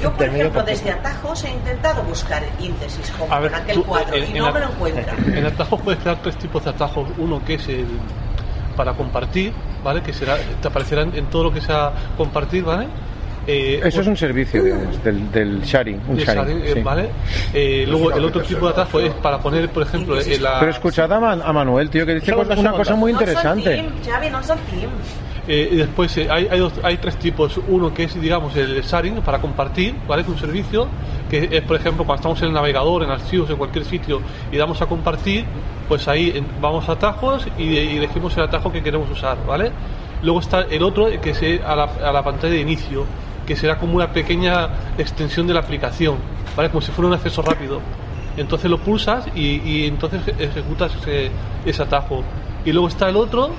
Yo, 0.00 0.12
por 0.12 0.26
ejemplo, 0.26 0.62
desde 0.62 0.90
atajos 0.90 1.44
he 1.44 1.50
intentado 1.50 2.02
buscar 2.02 2.42
Intesis 2.60 3.12
Home 3.20 3.34
A 3.34 3.40
ver, 3.40 3.50
en 3.52 3.54
aquel 3.56 3.74
tú, 3.76 3.84
cuadro 3.84 4.14
en- 4.16 4.24
y 4.34 4.38
en 4.38 4.38
no 4.44 4.52
me 4.52 4.60
lo 4.60 4.66
encuentra. 4.66 5.14
En 5.34 5.46
atajos 5.46 5.80
puedes 5.82 6.00
crear 6.00 6.18
tres 6.22 6.36
tipos 6.36 6.64
de 6.64 6.70
atajos. 6.70 7.08
Uno 7.18 7.42
que 7.44 7.54
es 7.54 7.68
el 7.68 7.86
para 8.76 8.94
compartir, 8.94 9.52
¿vale? 9.84 10.00
Que 10.02 10.12
será, 10.12 10.36
te 10.60 10.68
aparecerán 10.68 11.12
en 11.14 11.26
todo 11.26 11.44
lo 11.44 11.52
que 11.52 11.60
sea 11.60 11.92
compartir, 12.16 12.64
¿vale? 12.64 12.86
Eh, 13.46 13.80
Eso 13.84 14.00
es 14.02 14.06
un 14.06 14.16
servicio, 14.16 14.62
digamos, 14.62 15.02
del, 15.02 15.30
del 15.32 15.60
sharing. 15.62 16.00
Un 16.08 16.16
de 16.16 16.24
sharing, 16.24 16.44
sharing, 16.44 16.62
eh, 16.64 16.72
sí. 16.74 16.80
¿vale? 16.82 17.10
Eh, 17.52 17.84
luego 17.88 18.12
el 18.12 18.24
otro 18.24 18.42
tipo 18.42 18.66
de 18.66 18.72
atajo 18.72 19.00
es 19.00 19.12
para 19.14 19.38
poner, 19.38 19.68
por 19.70 19.82
ejemplo, 19.82 20.18
en 20.20 20.42
la, 20.42 20.60
Pero 20.60 20.70
escuchad 20.70 21.12
a, 21.12 21.18
Man- 21.20 21.42
a 21.44 21.52
Manuel, 21.52 21.90
tío, 21.90 22.06
que 22.06 22.14
dice 22.14 22.32
una 22.34 22.72
cosa 22.72 22.94
muy 22.94 23.12
No 23.12 23.18
son 23.18 23.28
interesante. 23.28 23.70
Teams, 23.74 24.06
Xavi, 24.06 24.30
no 24.30 24.42
son 24.42 24.58
Teams. 24.60 24.92
Eh, 25.52 25.68
después 25.72 26.16
eh, 26.16 26.28
hay, 26.30 26.46
hay, 26.84 26.96
tres 26.98 27.16
tipos. 27.16 27.58
Uno 27.66 27.92
que 27.92 28.04
es, 28.04 28.20
digamos, 28.20 28.54
el 28.54 28.80
sharing 28.82 29.16
para 29.20 29.40
compartir, 29.40 29.96
¿vale? 30.06 30.22
Es 30.22 30.28
un 30.28 30.38
servicio 30.38 30.86
que 31.28 31.48
es, 31.50 31.62
por 31.62 31.74
ejemplo, 31.74 32.04
cuando 32.04 32.20
estamos 32.20 32.40
en 32.42 32.48
el 32.48 32.54
navegador, 32.54 33.02
en 33.02 33.10
archivos, 33.10 33.50
en 33.50 33.56
cualquier 33.56 33.84
sitio 33.84 34.20
y 34.52 34.56
damos 34.56 34.80
a 34.80 34.86
compartir, 34.86 35.44
pues 35.88 36.06
ahí 36.06 36.40
vamos 36.60 36.88
a 36.88 36.92
atajos 36.92 37.48
y, 37.58 37.64
y 37.64 37.96
elegimos 37.96 38.36
el 38.36 38.44
atajo 38.44 38.70
que 38.70 38.80
queremos 38.80 39.10
usar, 39.10 39.44
¿vale? 39.44 39.72
Luego 40.22 40.38
está 40.38 40.60
el 40.70 40.84
otro 40.84 41.08
que 41.20 41.30
es 41.30 41.42
eh, 41.42 41.60
a 41.66 41.74
la, 41.74 42.22
pantalla 42.22 42.54
de 42.54 42.60
inicio, 42.60 43.04
que 43.44 43.56
será 43.56 43.76
como 43.76 43.96
una 43.96 44.12
pequeña 44.12 44.68
extensión 44.98 45.48
de 45.48 45.54
la 45.54 45.60
aplicación, 45.60 46.18
¿vale? 46.56 46.70
Como 46.70 46.80
si 46.80 46.92
fuera 46.92 47.08
un 47.08 47.14
acceso 47.14 47.42
rápido. 47.42 47.80
Entonces 48.36 48.70
lo 48.70 48.78
pulsas 48.78 49.26
y, 49.34 49.68
y 49.68 49.86
entonces 49.88 50.22
ejecutas 50.38 50.94
ese, 50.94 51.32
ese 51.64 51.82
atajo. 51.82 52.22
Y 52.64 52.70
luego 52.70 52.86
está 52.86 53.08
el 53.08 53.16
otro 53.16 53.50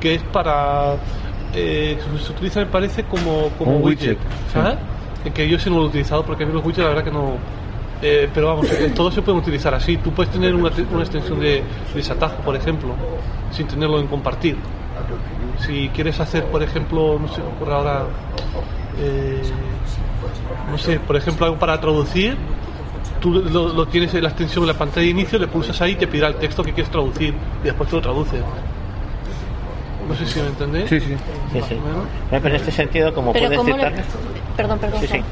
que 0.00 0.16
es 0.16 0.22
para 0.22 0.96
eh, 1.54 1.98
se 2.24 2.32
utiliza 2.32 2.60
me 2.60 2.66
parece 2.66 3.04
como, 3.04 3.50
como 3.58 3.76
Un 3.76 3.84
widget, 3.84 4.18
widget, 4.18 4.18
¿sabes? 4.52 4.78
Que 5.34 5.48
yo 5.48 5.58
sí 5.58 5.70
no 5.70 5.76
lo 5.76 5.84
he 5.84 5.86
utilizado 5.86 6.24
porque 6.24 6.44
a 6.44 6.46
mí 6.46 6.52
los 6.52 6.62
widgets 6.64 6.82
la 6.82 6.88
verdad 6.88 7.04
que 7.04 7.10
no 7.10 7.36
Eh, 8.02 8.28
pero 8.34 8.48
vamos, 8.48 8.70
eh, 8.70 8.92
todo 8.94 9.10
se 9.10 9.22
puede 9.22 9.38
utilizar 9.38 9.72
así. 9.72 9.96
Tú 9.96 10.10
puedes 10.10 10.30
tener 10.30 10.54
una, 10.54 10.70
una 10.92 11.02
extensión 11.02 11.40
de 11.40 11.62
desatajo, 11.94 12.42
por 12.42 12.54
ejemplo, 12.54 12.94
sin 13.50 13.66
tenerlo 13.66 13.98
en 13.98 14.08
compartir. 14.08 14.58
Si 15.58 15.88
quieres 15.94 16.20
hacer, 16.20 16.44
por 16.46 16.62
ejemplo, 16.62 17.18
no 17.18 17.28
sé, 17.28 17.40
ocurre 17.40 17.72
ahora, 17.72 18.02
eh, 19.00 19.40
no 20.70 20.76
sé, 20.76 21.00
por 21.00 21.16
ejemplo, 21.16 21.46
algo 21.46 21.58
para 21.58 21.80
traducir, 21.80 22.36
tú 23.20 23.32
lo, 23.32 23.72
lo 23.72 23.86
tienes 23.86 24.12
en 24.12 24.22
la 24.24 24.28
extensión 24.30 24.64
en 24.64 24.68
la 24.68 24.78
pantalla 24.78 25.04
de 25.04 25.10
inicio, 25.10 25.38
le 25.38 25.46
pulsas 25.48 25.80
ahí 25.80 25.92
y 25.92 25.96
te 25.96 26.06
pedirá 26.06 26.28
el 26.28 26.36
texto 26.36 26.62
que 26.62 26.72
quieres 26.74 26.90
traducir 26.90 27.32
y 27.62 27.64
después 27.64 27.88
te 27.88 27.96
lo 27.96 28.02
traduce. 28.02 28.36
No 30.08 30.14
sé 30.14 30.26
si 30.26 30.40
me 30.40 30.46
entendéis. 30.48 30.88
Sí, 30.88 31.00
sí. 31.00 31.14
Sí, 31.52 31.60
sí. 31.68 31.76
Pero 32.30 32.48
en 32.48 32.54
este 32.54 32.70
sentido, 32.70 33.14
como 33.14 33.32
Pero 33.32 33.46
puedes 33.46 33.58
¿cómo 33.58 33.76
le... 33.76 33.84
dictar... 33.84 34.04
Perdón, 34.56 34.78
perdón. 34.78 35.00
Sí, 35.00 35.06
sí. 35.08 35.22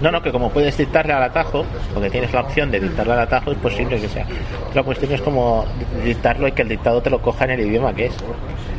No, 0.00 0.12
no, 0.12 0.22
que 0.22 0.30
como 0.30 0.50
puedes 0.50 0.76
dictarle 0.76 1.12
al 1.12 1.24
atajo, 1.24 1.64
porque 1.92 2.08
tienes 2.08 2.32
la 2.32 2.42
opción 2.42 2.70
de 2.70 2.78
dictarle 2.78 3.14
al 3.14 3.20
atajo, 3.20 3.50
es 3.50 3.58
posible 3.58 4.00
que 4.00 4.08
sea. 4.08 4.24
La 4.72 4.84
cuestión 4.84 5.12
es 5.12 5.20
como 5.20 5.64
dictarlo 6.04 6.46
y 6.46 6.52
que 6.52 6.62
el 6.62 6.68
dictado 6.68 7.02
te 7.02 7.10
lo 7.10 7.20
coja 7.20 7.46
en 7.46 7.50
el 7.52 7.60
idioma 7.62 7.92
que 7.92 8.06
es. 8.06 8.14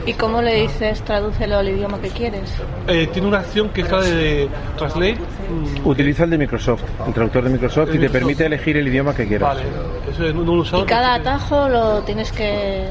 ¿Y 0.06 0.14
cómo 0.14 0.42
le 0.42 0.62
dices 0.62 1.02
tradúcelo 1.02 1.58
al 1.58 1.68
idioma 1.68 2.00
que 2.00 2.08
quieres? 2.08 2.50
Eh, 2.88 3.10
tiene 3.12 3.28
una 3.28 3.40
acción 3.40 3.68
que 3.70 3.82
es 3.82 3.92
la 3.92 4.02
de 4.02 4.48
Translate. 4.78 5.18
mm, 5.18 5.86
Utiliza 5.88 6.24
el 6.24 6.30
de 6.30 6.38
Microsoft, 6.38 6.84
el 7.06 7.14
traductor 7.14 7.44
de 7.44 7.50
Microsoft, 7.50 7.90
El 7.90 7.96
y 7.98 8.00
te 8.00 8.10
permite 8.10 8.46
elegir 8.46 8.78
el 8.78 8.88
idioma 8.88 9.14
que 9.14 9.28
quieras. 9.28 9.56
Vale, 9.56 9.64
eso 10.10 10.24
lo 10.24 10.52
usado. 10.54 10.84
Y 10.84 10.86
cada 10.86 11.16
atajo 11.16 11.68
lo 11.68 12.00
tienes 12.04 12.32
que 12.32 12.88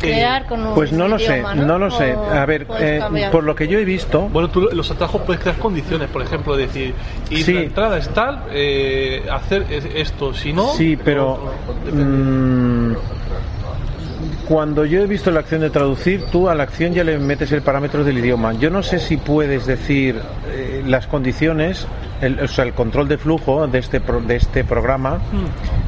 crear 0.00 0.46
con 0.46 0.66
un 0.66 0.74
Pues 0.74 0.92
no 0.92 1.06
lo 1.08 1.18
sé, 1.18 1.34
idioma, 1.34 1.54
no 1.54 1.78
lo 1.78 1.90
sé. 1.90 2.12
A 2.12 2.44
ver, 2.46 2.66
eh, 2.78 3.00
por 3.30 3.44
lo 3.44 3.54
que 3.54 3.68
yo 3.68 3.78
he 3.78 3.84
visto, 3.84 4.22
Bueno, 4.28 4.48
tú 4.48 4.62
los 4.72 4.90
atajos 4.90 5.22
puedes 5.22 5.40
crear 5.42 5.58
condiciones, 5.58 6.08
por 6.08 6.22
ejemplo, 6.22 6.56
decir, 6.56 6.94
y 7.30 7.42
Sí. 7.42 7.52
la 7.54 7.60
entrada 7.60 7.98
es 7.98 8.08
tal, 8.10 8.44
eh, 8.52 9.22
hacer 9.30 9.66
es- 9.70 9.86
esto, 9.94 10.32
si 10.34 10.52
no. 10.52 10.68
sí, 10.74 10.96
pero 11.02 11.52
mm, 11.92 12.92
cuando 14.48 14.84
yo 14.84 15.00
he 15.00 15.06
visto 15.06 15.30
la 15.30 15.40
acción 15.40 15.60
de 15.60 15.70
traducir, 15.70 16.24
tú 16.32 16.48
a 16.48 16.54
la 16.54 16.64
acción 16.64 16.92
ya 16.92 17.04
le 17.04 17.18
metes 17.18 17.52
el 17.52 17.62
parámetro 17.62 18.02
del 18.02 18.18
idioma. 18.18 18.52
Yo 18.54 18.68
no 18.70 18.82
sé 18.82 18.98
si 18.98 19.16
puedes 19.16 19.64
decir 19.66 20.20
eh, 20.48 20.82
las 20.86 21.06
condiciones, 21.06 21.86
el, 22.20 22.40
o 22.40 22.48
sea, 22.48 22.64
el 22.64 22.72
control 22.72 23.06
de 23.08 23.16
flujo 23.16 23.66
de 23.68 23.78
este 23.78 24.00
pro- 24.00 24.20
de 24.20 24.36
este 24.36 24.64
programa 24.64 25.18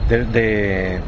de, 0.08 0.24
de 0.26 0.98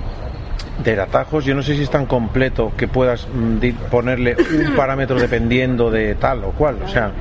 de 0.82 1.00
atajos, 1.00 1.44
yo 1.44 1.54
no 1.54 1.62
sé 1.62 1.76
si 1.76 1.82
es 1.82 1.90
tan 1.90 2.06
completo 2.06 2.72
que 2.76 2.88
puedas 2.88 3.28
mm, 3.32 3.58
di- 3.60 3.72
ponerle 3.72 4.36
un 4.36 4.74
parámetro 4.76 5.18
dependiendo 5.20 5.90
de 5.90 6.14
tal 6.16 6.42
o 6.44 6.50
cual. 6.50 6.78
O 6.84 6.88
sea, 6.88 7.12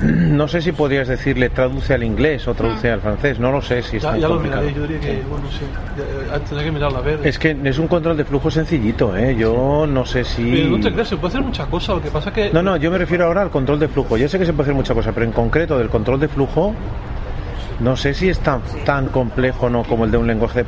no 0.00 0.46
sé 0.46 0.60
si 0.60 0.72
podrías 0.72 1.08
decirle 1.08 1.48
traduce 1.48 1.94
al 1.94 2.02
inglés 2.04 2.46
o 2.46 2.54
traduce 2.54 2.90
al 2.90 3.00
francés. 3.00 3.40
No 3.40 3.50
lo 3.50 3.60
sé 3.62 3.82
si 3.82 3.96
es 3.96 4.02
Ya, 4.02 4.10
tan 4.10 4.20
ya 4.20 4.28
lo 4.28 4.34
complicado. 4.34 4.62
miraré, 4.62 4.76
yo 4.78 4.86
diría 4.86 5.00
que, 5.00 5.22
bueno, 5.28 5.46
ya, 5.50 6.36
eh, 6.36 6.40
tendré 6.48 6.64
que 6.66 6.70
mirarlo 6.72 6.98
a 6.98 7.00
ver. 7.00 7.20
Es 7.26 7.38
que 7.38 7.56
es 7.64 7.78
un 7.78 7.88
control 7.88 8.16
de 8.16 8.24
flujo 8.24 8.50
sencillito, 8.50 9.16
¿eh? 9.16 9.34
Yo 9.36 9.86
no 9.88 10.04
sé 10.04 10.22
si... 10.24 10.50
Pero 10.52 10.68
no 10.76 10.80
te 10.80 10.92
creas, 10.92 11.08
se 11.08 11.16
puede 11.16 11.28
hacer 11.32 11.42
muchas 11.42 11.66
cosas, 11.68 11.96
lo 11.96 12.02
que 12.02 12.10
pasa 12.10 12.32
que. 12.32 12.50
No, 12.52 12.62
no, 12.62 12.76
yo 12.76 12.90
me 12.90 12.98
refiero 12.98 13.24
ahora 13.24 13.42
al 13.42 13.50
control 13.50 13.78
de 13.80 13.88
flujo. 13.88 14.16
Yo 14.16 14.28
sé 14.28 14.38
que 14.38 14.44
se 14.46 14.52
puede 14.52 14.64
hacer 14.66 14.74
mucha 14.74 14.94
cosa, 14.94 15.12
pero 15.12 15.24
en 15.26 15.32
concreto 15.32 15.78
del 15.78 15.88
control 15.88 16.20
de 16.20 16.28
flujo, 16.28 16.74
no 17.80 17.96
sé 17.96 18.14
si 18.14 18.28
es 18.28 18.38
tan, 18.40 18.62
tan 18.84 19.06
complejo 19.08 19.68
no 19.68 19.84
como 19.84 20.04
el 20.04 20.10
de 20.10 20.16
un 20.18 20.26
lenguaje. 20.26 20.64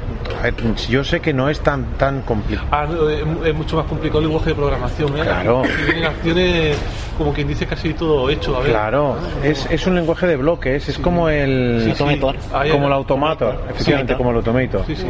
Yo 0.88 1.04
sé 1.04 1.20
que 1.20 1.32
no 1.32 1.48
es 1.48 1.61
tan 1.61 1.84
tan 1.98 2.22
complicado. 2.22 2.68
Ah, 2.70 2.86
no, 2.88 3.09
es, 3.09 3.22
es 3.46 3.54
mucho 3.54 3.76
más 3.76 3.86
complicado 3.86 4.20
el 4.20 4.26
lenguaje 4.26 4.50
de 4.50 4.54
programación, 4.54 5.16
¿eh? 5.18 5.22
Claro. 5.22 5.62
Y 5.64 5.84
vienen 5.84 6.04
acciones, 6.04 6.78
como 7.16 7.32
quien 7.32 7.48
dice, 7.48 7.66
casi 7.66 7.94
todo 7.94 8.28
hecho. 8.30 8.56
A 8.56 8.61
ver. 8.61 8.70
Claro, 8.70 9.16
es, 9.42 9.66
es 9.70 9.86
un 9.86 9.94
lenguaje 9.94 10.26
de 10.26 10.36
bloques, 10.36 10.88
es 10.88 10.98
como 10.98 11.28
el 11.28 11.82
Sí, 11.96 12.04
como 12.70 12.86
el 12.86 12.92
automator, 12.92 13.62
efectivamente 13.70 14.12
Sí. 14.12 14.16
como 14.16 14.30
el 14.30 14.36
automator. 14.36 14.84
Sí, 14.86 14.96
sí. 14.96 15.06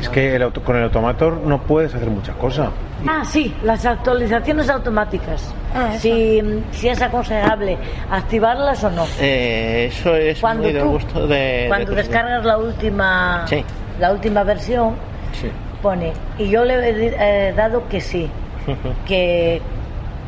Es 0.00 0.08
que 0.08 0.36
el 0.36 0.42
auto- 0.42 0.62
con 0.62 0.76
el 0.76 0.84
automator 0.84 1.38
no 1.38 1.60
puedes 1.62 1.94
hacer 1.94 2.08
muchas 2.08 2.36
cosas. 2.36 2.68
Ah, 3.06 3.24
sí, 3.24 3.54
las 3.62 3.84
actualizaciones 3.84 4.68
automáticas. 4.70 5.54
si, 5.98 6.40
si 6.72 6.88
es 6.88 7.00
aconsejable 7.02 7.76
activarlas 8.10 8.82
o 8.84 8.90
no. 8.90 9.04
Eh, 9.20 9.86
eso 9.90 10.14
es 10.16 10.40
Cuando 10.40 10.62
muy 10.64 10.72
del 10.72 10.82
tú- 10.82 10.88
gusto 10.90 11.26
de. 11.26 11.66
Cuando 11.68 11.90
de- 11.90 11.96
descargas 11.96 12.44
la 12.44 12.58
última, 12.58 13.44
Sí. 13.46 13.64
la 14.00 14.12
última 14.12 14.44
versión, 14.44 14.94
Sí. 15.32 15.50
pone, 15.82 16.12
y 16.38 16.48
yo 16.48 16.64
le 16.64 16.74
he 16.74 17.16
eh, 17.48 17.52
dado 17.54 17.86
que 17.88 18.00
sí, 18.00 18.30
que 19.06 19.60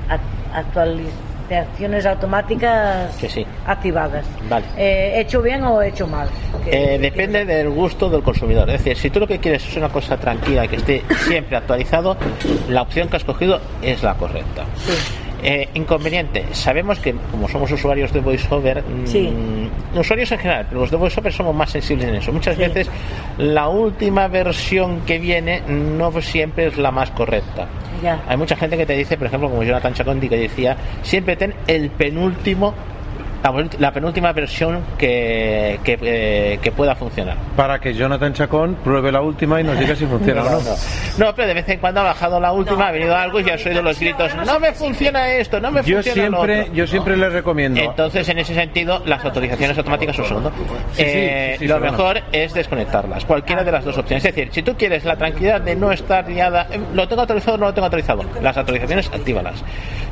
ac- 0.09 0.65
actualizaciones 1.59 2.07
automáticas 2.07 3.17
Que 3.17 3.29
sí. 3.29 3.47
activadas. 3.67 4.25
Vale. 4.49 4.65
Eh, 4.77 5.21
¿Hecho 5.21 5.43
bien 5.43 5.63
o 5.65 5.83
hecho 5.83 6.07
mal? 6.07 6.29
Eh, 6.67 6.99
depende 7.01 7.45
del 7.45 7.71
gusto 7.71 8.09
del 8.09 8.23
consumidor. 8.23 8.69
Es 8.71 8.85
decir, 8.85 8.97
si 8.97 9.11
tú 9.11 9.21
lo 9.21 9.27
que 9.27 9.39
quieres 9.39 9.67
es 9.67 9.77
una 9.77 9.89
cosa 9.89 10.17
tranquila 10.17 10.65
y 10.65 10.69
que 10.69 10.77
esté 10.77 11.03
siempre 11.27 11.57
actualizado, 11.57 12.17
la 12.69 12.83
opción 12.83 13.09
que 13.09 13.17
has 13.17 13.25
cogido 13.25 13.61
es 13.83 14.03
la 14.03 14.15
correcta. 14.15 14.65
Eh, 15.43 15.69
inconveniente, 15.75 16.45
sabemos 16.53 16.99
que 17.01 17.15
como 17.31 17.49
somos 17.49 17.71
usuarios 17.73 18.13
de 18.13 18.21
VoiceOver, 18.21 18.83
mm, 18.83 19.07
Sí. 19.07 19.31
usuarios 19.95 20.31
en 20.33 20.39
general, 20.39 20.67
pero 20.69 20.83
los 20.83 20.91
de 20.91 20.97
VoiceOver 20.99 21.33
somos 21.33 21.55
más 21.55 21.71
sensibles 21.71 22.09
en 22.09 22.15
eso. 22.17 22.33
Muchas 22.33 22.57
veces 22.59 22.91
la 23.39 23.69
última 23.69 24.29
versión 24.29 25.01
que 25.01 25.19
viene 25.19 25.63
no 25.67 26.11
siempre 26.21 26.67
es 26.67 26.77
la 26.77 26.91
más 26.91 27.11
correcta. 27.13 27.67
Ya. 28.03 28.23
Hay 28.29 28.37
mucha 28.37 28.57
gente 28.57 28.77
que 28.77 28.85
te 28.87 28.95
dice, 28.95 29.17
por 29.17 29.27
ejemplo, 29.29 29.49
como 29.49 29.63
Jonathan 29.63 29.95
Chacondi, 29.95 30.29
que 30.29 30.37
decía, 30.37 30.77
siempre 31.03 31.37
ten 31.37 31.55
el 31.67 31.91
penúltimo, 31.91 32.75
la, 33.43 33.67
la 33.79 33.93
penúltima 33.93 34.33
versión 34.33 34.81
que, 34.99 35.79
que, 35.85 35.99
eh, 36.03 36.59
que 36.63 36.73
pueda 36.73 36.95
funcionar. 36.95 37.37
Para 37.57 37.79
que 37.79 37.95
Jonathan 37.95 38.33
Chacón 38.33 38.77
pruebe 38.85 39.11
la 39.13 39.21
última 39.23 39.61
y 39.61 39.65
nos 39.65 39.79
diga 39.79 39.95
si 39.97 40.07
funciona 40.07 40.43
o 40.43 40.51
no. 40.51 40.61
No, 41.19 41.35
pero 41.35 41.49
de 41.49 41.55
vez 41.55 41.69
en 41.69 41.79
cuando 41.79 42.01
ha 42.01 42.05
bajado 42.05 42.39
la 42.41 42.53
última, 42.53 42.89
ha 42.89 42.93
venido 42.93 43.17
algo 43.17 43.41
y 43.41 43.45
ya 43.45 43.55
has 43.55 43.67
oído 43.67 43.83
los 43.83 43.99
gritos, 43.99 44.35
no 44.47 44.59
me 44.61 44.73
funciona 44.73 45.33
esto, 45.33 45.61
no 45.61 45.71
me 45.71 45.83
Yo 45.83 45.97
funciona 45.97 46.29
lo 46.29 46.37
siempre, 46.39 46.61
otro". 46.63 46.75
yo 46.75 46.87
siempre 46.87 47.17
le 47.17 47.29
recomiendo. 47.31 47.81
Entonces, 47.81 48.29
en 48.29 48.39
ese 48.39 48.55
sentido, 48.55 49.03
las 49.07 49.25
autorizaciones 49.25 49.77
automáticas 49.79 50.19
un 50.19 50.25
segundo. 50.27 50.53
Sí, 50.93 51.03
Eh, 51.05 51.55
sí, 51.59 51.65
sí, 51.65 51.69
lo 51.69 51.81
mejor 51.81 52.21
es 52.33 52.53
desconectarlas, 52.55 53.25
cualquiera 53.25 53.65
de 53.65 53.73
las 53.73 53.85
dos 53.85 53.97
opciones. 53.99 54.25
Es 54.25 54.35
decir, 54.35 54.53
si 54.53 54.63
tú 54.63 54.75
quieres 54.77 55.05
la 55.05 55.17
tranquilidad 55.17 55.61
de 55.61 55.75
no 55.77 55.93
estar 55.93 56.29
liada, 56.29 56.67
eh, 56.71 56.81
lo 56.95 57.09
tengo 57.09 57.23
autorizado 57.23 57.55
o 57.57 57.59
no 57.59 57.67
lo 57.67 57.75
tengo 57.75 57.87
autorizado, 57.87 58.25
las 58.43 58.57
autorizaciones 58.57 59.09
actívalas. 59.09 59.63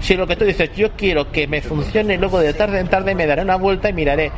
Si 0.01 0.15
lo 0.15 0.27
que 0.27 0.37
tú 0.37 0.45
dices, 0.45 0.71
yo 0.77 0.93
quiero 0.93 1.31
que 1.31 1.47
me 1.47 1.61
funcione, 1.61 2.17
luego 2.17 2.39
de 2.41 2.53
tarde 2.55 2.79
en 2.81 2.89
tarde 2.89 3.15
me 3.19 3.27
daré 3.27 3.43
una 3.43 3.57
vuelta 3.57 3.91
y 3.91 3.93
miraré, 3.93 4.31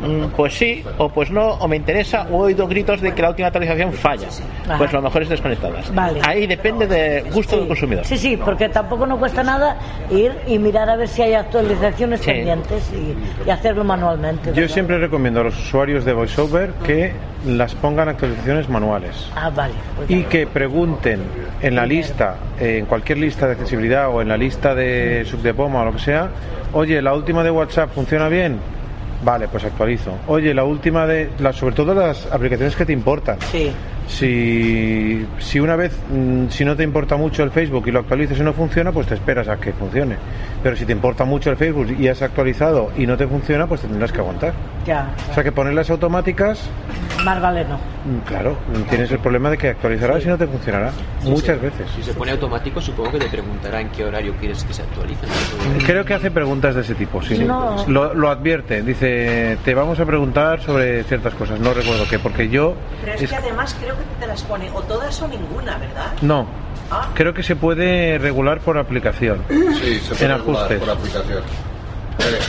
mm, 0.00 0.26
pues 0.36 0.54
sí, 0.54 0.84
o 0.98 1.08
pues 1.08 1.30
no, 1.30 1.54
o 1.54 1.66
me 1.66 1.76
interesa, 1.76 2.26
o 2.30 2.42
he 2.44 2.46
oído 2.52 2.68
gritos 2.68 3.00
de 3.00 3.12
que 3.14 3.22
la 3.22 3.30
última 3.30 3.48
actualización 3.48 3.92
falla. 3.92 4.28
Ajá. 4.66 4.78
Pues 4.78 4.92
lo 4.92 5.02
mejor 5.02 5.22
es 5.22 5.30
desconectarlas. 5.30 5.92
Vale. 5.94 6.20
Ahí 6.24 6.46
depende 6.46 6.86
del 6.86 7.32
gusto 7.32 7.56
del 7.58 7.66
consumidor. 7.66 8.04
Sí, 8.04 8.16
sí, 8.18 8.36
porque 8.36 8.68
tampoco 8.68 9.06
nos 9.06 9.18
cuesta 9.18 9.42
nada 9.42 9.76
ir 10.10 10.32
y 10.46 10.58
mirar 10.58 10.88
a 10.90 10.96
ver 10.96 11.08
si 11.08 11.22
hay 11.22 11.34
actualizaciones 11.34 12.20
Sí. 12.20 12.26
pendientes 12.30 12.92
y, 12.92 13.48
y 13.48 13.50
hacerlo 13.50 13.82
manualmente. 13.82 14.52
Yo 14.52 14.68
siempre 14.68 14.98
recomiendo 14.98 15.40
a 15.40 15.44
los 15.44 15.58
usuarios 15.58 16.04
de 16.04 16.12
VoiceOver 16.12 16.70
que 16.86 17.12
las 17.46 17.74
pongan 17.76 18.08
actualizaciones 18.08 18.68
manuales 18.68 19.30
Ah, 19.36 19.50
vale. 19.50 19.74
pues 19.96 20.10
y 20.10 20.24
que 20.24 20.46
pregunten 20.46 21.20
en 21.62 21.74
la 21.76 21.86
lista, 21.86 22.34
en 22.58 22.86
cualquier 22.86 23.18
lista 23.18 23.46
de 23.46 23.52
accesibilidad 23.52 24.08
o 24.10 24.20
en 24.22 24.28
la 24.28 24.36
lista 24.36 24.74
de 24.74 25.24
Subdepoma 25.24 25.82
o 25.82 25.84
lo 25.86 25.92
que 25.92 26.00
sea, 26.00 26.28
oye, 26.72 27.00
la 27.00 27.14
última 27.14 27.42
de 27.44 27.50
WhatsApp 27.50 27.90
funciona 27.94 28.28
bien. 28.28 28.58
Vale, 29.24 29.48
pues 29.48 29.64
actualizo. 29.64 30.12
Oye, 30.28 30.54
la 30.54 30.62
última 30.62 31.04
de, 31.06 31.30
las, 31.40 31.56
sobre 31.56 31.74
todo 31.74 31.92
las 31.92 32.26
aplicaciones 32.32 32.76
que 32.76 32.84
te 32.86 32.92
importan. 32.92 33.36
Sí. 33.50 33.72
Si, 34.06 35.26
si 35.38 35.60
una 35.60 35.74
vez, 35.76 35.98
mm, 36.08 36.48
si 36.48 36.64
no 36.64 36.76
te 36.76 36.82
importa 36.84 37.16
mucho 37.16 37.42
el 37.42 37.50
Facebook 37.50 37.84
y 37.88 37.90
lo 37.90 37.98
actualizas 38.00 38.38
y 38.38 38.42
no 38.42 38.52
funciona, 38.52 38.92
pues 38.92 39.06
te 39.08 39.14
esperas 39.14 39.48
a 39.48 39.56
que 39.56 39.72
funcione. 39.72 40.16
Pero 40.62 40.76
si 40.76 40.84
te 40.84 40.92
importa 40.92 41.24
mucho 41.24 41.50
el 41.50 41.56
Facebook 41.56 41.94
y 41.98 42.08
has 42.08 42.22
actualizado 42.22 42.90
y 42.96 43.06
no 43.06 43.16
te 43.16 43.26
funciona, 43.26 43.66
pues 43.66 43.80
te 43.82 43.88
tendrás 43.88 44.12
que 44.12 44.18
aguantar. 44.20 44.52
Ya, 44.88 45.10
O 45.30 45.34
sea 45.34 45.44
que 45.44 45.52
ponerlas 45.52 45.90
automáticas, 45.90 46.60
más 47.22 47.40
vale 47.42 47.62
no. 47.64 47.76
mm, 47.76 48.20
claro, 48.26 48.56
tienes 48.88 49.10
el 49.10 49.18
problema 49.18 49.50
de 49.50 49.58
que 49.58 49.68
actualizarás 49.68 50.24
y 50.24 50.28
no 50.28 50.38
te 50.38 50.46
funcionará. 50.46 50.92
Muchas 51.24 51.60
veces. 51.60 51.86
Si 51.94 52.02
se 52.02 52.14
pone 52.14 52.30
automático, 52.32 52.80
supongo 52.80 53.10
que 53.12 53.18
te 53.18 53.26
preguntará 53.28 53.82
en 53.82 53.90
qué 53.90 54.04
horario 54.06 54.32
quieres 54.40 54.64
que 54.64 54.72
se 54.72 54.80
actualice. 54.82 55.26
Creo 55.84 56.04
que 56.06 56.14
hace 56.14 56.30
preguntas 56.30 56.74
de 56.74 56.80
ese 56.80 56.94
tipo, 56.94 57.20
sí. 57.20 57.38
No. 57.44 57.84
Lo, 57.86 58.14
lo 58.14 58.30
advierte, 58.30 58.80
dice, 58.82 59.58
te 59.62 59.74
vamos 59.74 60.00
a 60.00 60.06
preguntar 60.06 60.62
sobre 60.62 61.04
ciertas 61.04 61.34
cosas. 61.34 61.60
No 61.60 61.74
recuerdo 61.74 62.04
qué, 62.08 62.18
porque 62.18 62.48
yo... 62.48 62.74
Pero 63.02 63.12
es 63.12 63.22
es- 63.22 63.30
que 63.30 63.36
además 63.36 63.76
creo 63.78 63.94
que 63.94 64.04
te 64.20 64.26
las 64.26 64.42
pone 64.44 64.70
o 64.70 64.80
todas 64.84 65.20
o 65.20 65.28
ninguna, 65.28 65.76
¿verdad? 65.76 66.12
No, 66.22 66.46
Ah. 66.90 67.08
creo 67.14 67.34
que 67.34 67.42
se 67.42 67.54
puede 67.56 68.16
regular 68.16 68.60
por 68.60 68.78
aplicación. 68.78 69.42
Sí, 69.50 69.98
se 70.00 70.14
puede 70.14 70.24
en 70.32 70.38
regular 70.38 70.38
ajustes. 70.62 70.78
por 70.80 70.90
aplicación. 70.90 71.42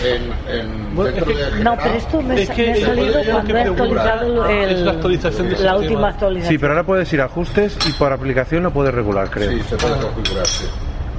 En, 0.03 0.59
en, 0.59 0.95
Bueno, 0.95 1.11
dentro 1.11 1.31
es 1.31 1.37
que- 1.37 1.55
de 1.57 1.63
No, 1.63 1.77
pero 1.77 1.95
esto 1.95 2.21
me, 2.21 2.41
Es 2.41 2.49
que 2.49 2.63
me 2.65 2.71
ha 2.71 2.85
salido 2.87 3.13
cuando 3.31 3.57
he 3.57 3.61
actualizado 3.61 4.49
el- 4.49 4.69
Es 4.71 4.79
la 4.81 4.91
actualización 4.91 5.43
del 5.43 5.51
la 5.51 5.57
sistema. 5.57 5.77
última 5.77 6.07
actualización. 6.09 6.49
Sí, 6.53 6.57
pero 6.57 6.73
ahora 6.73 6.85
puedes 6.85 7.13
ir 7.13 7.21
a 7.21 7.25
ajustes 7.25 7.77
y 7.87 7.91
por 7.93 8.11
aplicación 8.11 8.63
lo 8.63 8.71
puedes 8.71 8.93
regular, 8.93 9.29
creo. 9.29 9.51
Sí, 9.51 9.61
se 9.69 9.77
puede 9.77 9.95
configurar, 10.01 10.47
sí. 10.47 10.65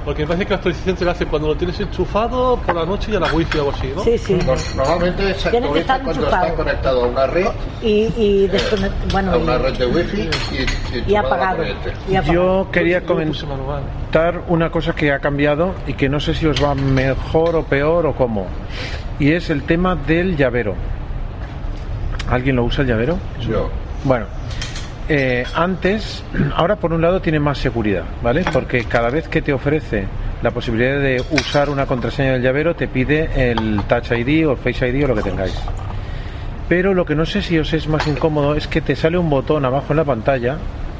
Porque 0.03 0.23
me 0.23 0.27
parece 0.29 0.45
que 0.45 0.49
la 0.51 0.55
actualización 0.55 0.95
te 0.95 1.05
la 1.05 1.11
hace 1.11 1.25
cuando 1.27 1.47
lo 1.49 1.55
tienes 1.55 1.79
enchufado 1.79 2.57
por 2.57 2.73
la 2.75 2.85
noche 2.85 3.11
y 3.11 3.15
a 3.15 3.19
la 3.19 3.31
wifi 3.31 3.57
o 3.59 3.61
algo 3.61 3.71
así, 3.71 3.91
¿no? 3.95 4.03
Sí, 4.03 4.17
sí. 4.17 4.39
Normalmente 4.75 5.33
se 5.35 5.49
actualiza 5.49 5.79
estar 5.79 6.01
cuando 6.01 6.21
enchufado. 6.21 6.43
está 6.45 6.55
conectado 6.55 7.03
a 7.03 7.07
una 7.07 7.27
red, 7.27 7.45
Y, 7.83 7.89
y 8.17 8.49
desconect- 8.49 9.11
bueno, 9.11 9.31
a 9.33 9.37
una 9.37 9.55
y- 9.55 9.57
red 9.59 9.77
de 9.77 9.85
wifi. 9.85 10.29
Y 11.07 11.15
apagado. 11.15 11.63
Yo 12.31 12.67
quería 12.71 13.01
comentar 13.05 14.41
una 14.47 14.71
cosa 14.71 14.93
que 14.93 15.11
ha 15.11 15.19
cambiado 15.19 15.75
y 15.85 15.93
que 15.93 16.09
no 16.09 16.19
sé 16.19 16.33
si 16.33 16.47
os 16.47 16.63
va 16.63 16.73
mejor 16.73 17.55
o 17.55 17.63
peor 17.63 18.07
o 18.07 18.13
cómo. 18.15 18.47
Y 19.19 19.31
es 19.33 19.51
el 19.51 19.63
tema 19.63 19.95
del 19.95 20.35
llavero. 20.35 20.73
¿Alguien 22.29 22.55
lo 22.55 22.63
usa 22.63 22.81
el 22.81 22.87
llavero? 22.87 23.17
Yo. 23.41 23.69
Bueno, 24.03 24.25
eh, 25.09 25.43
antes, 25.55 26.23
ahora 26.55 26.75
por 26.75 26.93
un 26.93 27.01
lado 27.01 27.21
tiene 27.21 27.39
más 27.39 27.57
seguridad, 27.57 28.03
¿vale? 28.21 28.43
Porque 28.51 28.83
cada 28.85 29.09
vez 29.09 29.27
que 29.27 29.41
te 29.41 29.53
ofrece 29.53 30.05
la 30.41 30.51
posibilidad 30.51 30.99
de 30.99 31.23
usar 31.31 31.69
una 31.69 31.85
contraseña 31.85 32.33
del 32.33 32.41
llavero, 32.41 32.75
te 32.75 32.87
pide 32.87 33.51
el 33.51 33.81
Touch 33.87 34.11
ID 34.11 34.47
o 34.47 34.51
el 34.51 34.57
Face 34.57 34.87
ID 34.87 35.05
o 35.05 35.07
lo 35.09 35.15
que 35.15 35.23
tengáis. 35.23 35.59
Pero 36.67 36.93
lo 36.93 37.05
que 37.05 37.15
no 37.15 37.25
sé 37.25 37.41
si 37.41 37.59
os 37.59 37.73
es 37.73 37.87
más 37.87 38.07
incómodo 38.07 38.55
es 38.55 38.67
que 38.67 38.81
te 38.81 38.95
sale 38.95 39.17
un 39.17 39.29
botón 39.29 39.65
abajo 39.65 39.87
en 39.91 39.97
la 39.97 40.05
pantalla 40.05 40.57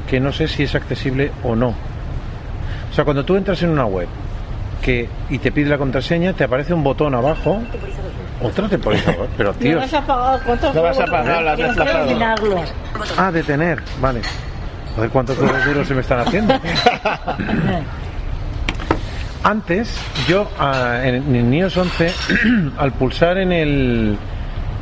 que 0.08 0.20
no 0.20 0.32
sé 0.32 0.46
si 0.46 0.64
es 0.64 0.74
accesible 0.74 1.32
o 1.42 1.56
no. 1.56 1.68
O 1.70 2.94
sea, 2.94 3.04
cuando 3.04 3.24
tú 3.24 3.36
entras 3.36 3.62
en 3.62 3.70
una 3.70 3.86
web 3.86 4.06
que 4.82 5.08
y 5.30 5.38
te 5.38 5.50
pide 5.50 5.70
la 5.70 5.78
contraseña, 5.78 6.34
te 6.34 6.44
aparece 6.44 6.74
un 6.74 6.84
botón 6.84 7.14
abajo. 7.14 7.62
Otro 8.42 8.68
temporizador, 8.68 9.28
pero 9.36 9.52
tío. 9.54 9.74
No 9.74 9.80
vas 9.80 9.94
a 9.94 10.06
pagar 10.06 10.40
cuántos 10.44 10.74
No 10.74 10.82
vas 10.82 10.98
a 10.98 11.04
pagar 11.06 11.42
las 11.42 11.58
desplazadas. 11.58 12.74
Ah, 13.16 13.32
detener, 13.32 13.82
vale. 14.00 14.20
A 14.96 15.00
ver 15.00 15.10
cuántos 15.10 15.38
euros 15.38 15.64
duros 15.64 15.88
se 15.88 15.94
me 15.94 16.00
están 16.02 16.20
haciendo. 16.20 16.54
Antes, 19.44 19.98
yo 20.28 20.48
ah, 20.58 21.00
en, 21.02 21.34
en 21.34 21.54
iOS 21.54 21.76
11, 21.76 22.12
al 22.78 22.92
pulsar 22.92 23.38
en 23.38 23.52
el 23.52 24.16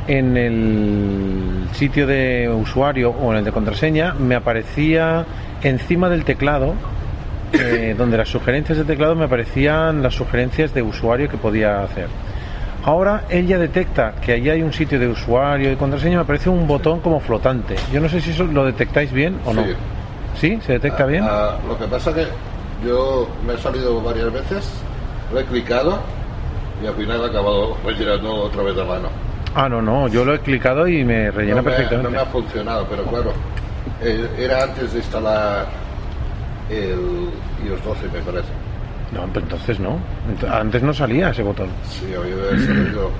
en 0.06 0.36
el 0.36 1.68
sitio 1.72 2.06
de 2.06 2.48
usuario 2.48 3.11
o 3.11 3.30
en 3.32 3.38
el 3.38 3.44
de 3.44 3.52
contraseña, 3.52 4.14
me 4.14 4.34
aparecía 4.34 5.24
encima 5.62 6.08
del 6.08 6.24
teclado, 6.24 6.74
eh, 7.52 7.94
donde 7.96 8.16
las 8.16 8.28
sugerencias 8.28 8.78
de 8.78 8.84
teclado 8.84 9.14
me 9.14 9.26
aparecían 9.26 10.02
las 10.02 10.14
sugerencias 10.14 10.74
de 10.74 10.82
usuario 10.82 11.28
que 11.28 11.36
podía 11.36 11.82
hacer. 11.84 12.08
Ahora 12.85 13.24
ella 13.28 13.59
detecta 13.59 14.14
que 14.24 14.33
ahí 14.33 14.49
hay 14.49 14.62
un 14.62 14.72
sitio 14.72 14.99
de 14.99 15.09
usuario 15.09 15.70
y 15.70 15.76
contraseña, 15.76 16.16
me 16.16 16.22
aparece 16.22 16.49
un 16.49 16.66
botón 16.66 17.01
como 17.01 17.20
flotante. 17.20 17.76
Yo 17.93 18.01
no 18.01 18.09
sé 18.09 18.20
si 18.20 18.31
eso 18.31 18.45
lo 18.45 18.64
detectáis 18.64 19.12
bien 19.12 19.39
o 19.45 19.53
no. 19.53 19.62
Sí. 19.64 19.74
¿Sí? 20.41 20.59
¿Se 20.64 20.72
detecta 20.74 21.05
bien? 21.05 21.24
Ah, 21.28 21.57
lo 21.68 21.76
que 21.76 21.85
pasa 21.85 22.14
que 22.14 22.26
yo 22.85 23.28
me 23.47 23.55
he 23.55 23.59
salido 23.59 24.01
varias 24.01 24.33
veces, 24.33 24.70
lo 25.33 25.41
he 25.41 25.45
clicado 25.45 25.99
y 26.83 26.87
al 26.87 26.95
final 26.95 27.20
he 27.20 27.26
acabado 27.26 27.76
rellenando 27.85 28.35
otra 28.45 28.62
vez 28.62 28.74
de 28.74 28.85
mano. 28.85 29.09
Ah, 29.55 29.68
no, 29.68 29.83
no, 29.83 30.09
yo 30.09 30.24
lo 30.24 30.35
he 30.35 30.41
clicado 30.41 30.89
y 30.89 31.05
me 31.05 31.31
rellena 31.31 31.57
no, 31.57 31.62
me, 31.62 31.70
perfectamente. 31.70 32.11
no 32.11 32.11
me 32.11 32.22
ha 32.22 32.26
funcionado, 32.26 32.87
pero 32.89 33.03
claro, 33.05 33.33
eh, 34.01 34.28
era 34.39 34.62
antes 34.62 34.93
de 34.93 34.99
instalar 35.01 35.66
el 36.70 37.28
iOS 37.66 37.85
12, 37.85 38.09
me 38.12 38.20
parece. 38.20 38.49
No, 39.12 39.26
pues 39.32 39.42
entonces 39.44 39.80
no. 39.80 39.98
Antes 40.50 40.82
no 40.82 40.92
salía 40.94 41.30
ese 41.30 41.42
botón. 41.42 41.68
Sí, 41.88 42.06
había 42.14 42.66
salido. 42.66 43.11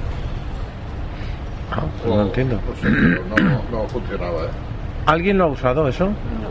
Ah, 1.73 1.83
pues 2.03 2.15
no 2.15 2.23
entiendo. 2.23 2.61
pues, 2.67 2.79
pero 2.83 3.25
no, 3.29 3.63
no 3.71 3.89
funcionaba, 3.89 4.45
¿eh? 4.45 4.49
¿Alguien 5.07 5.39
lo 5.39 5.45
ha 5.45 5.47
usado 5.49 5.89
eso? 5.89 6.11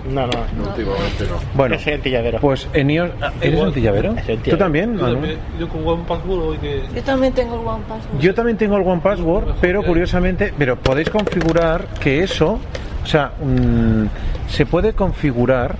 No, 0.09 0.21
no. 0.27 0.69
Últimamente 0.69 1.23
no. 1.29 1.37
Bueno, 1.53 1.77
soy 1.77 1.93
antillavero. 1.93 2.39
pues 2.39 2.67
en 2.73 2.89
iOS... 2.89 3.11
ah, 3.21 3.31
¿Eres 3.41 3.53
Igual. 3.53 3.67
antillavero? 3.67 4.15
¿Tú 4.43 4.57
también? 4.57 4.97
Yo, 4.97 5.05
también- 5.13 5.37
yo 5.59 5.69
con 5.69 5.87
One 5.87 6.03
Password 6.07 6.39
hoy 6.41 6.57
que... 6.57 6.81
Yo 6.95 7.03
también 7.03 7.33
tengo 7.33 7.55
el 7.61 7.67
One 7.67 7.83
Password. 7.87 8.19
Yo 8.19 8.33
también 8.33 8.57
tengo 8.57 8.77
el 8.77 8.87
One 8.87 9.01
Password, 9.01 9.53
pero 9.61 9.83
curiosamente, 9.83 10.51
pero 10.57 10.77
podéis 10.77 11.09
configurar 11.11 11.85
que 12.01 12.23
eso, 12.23 12.59
o 13.03 13.05
sea, 13.05 13.33
mm, 13.39 14.05
se 14.49 14.65
puede 14.65 14.93
configurar 14.93 15.75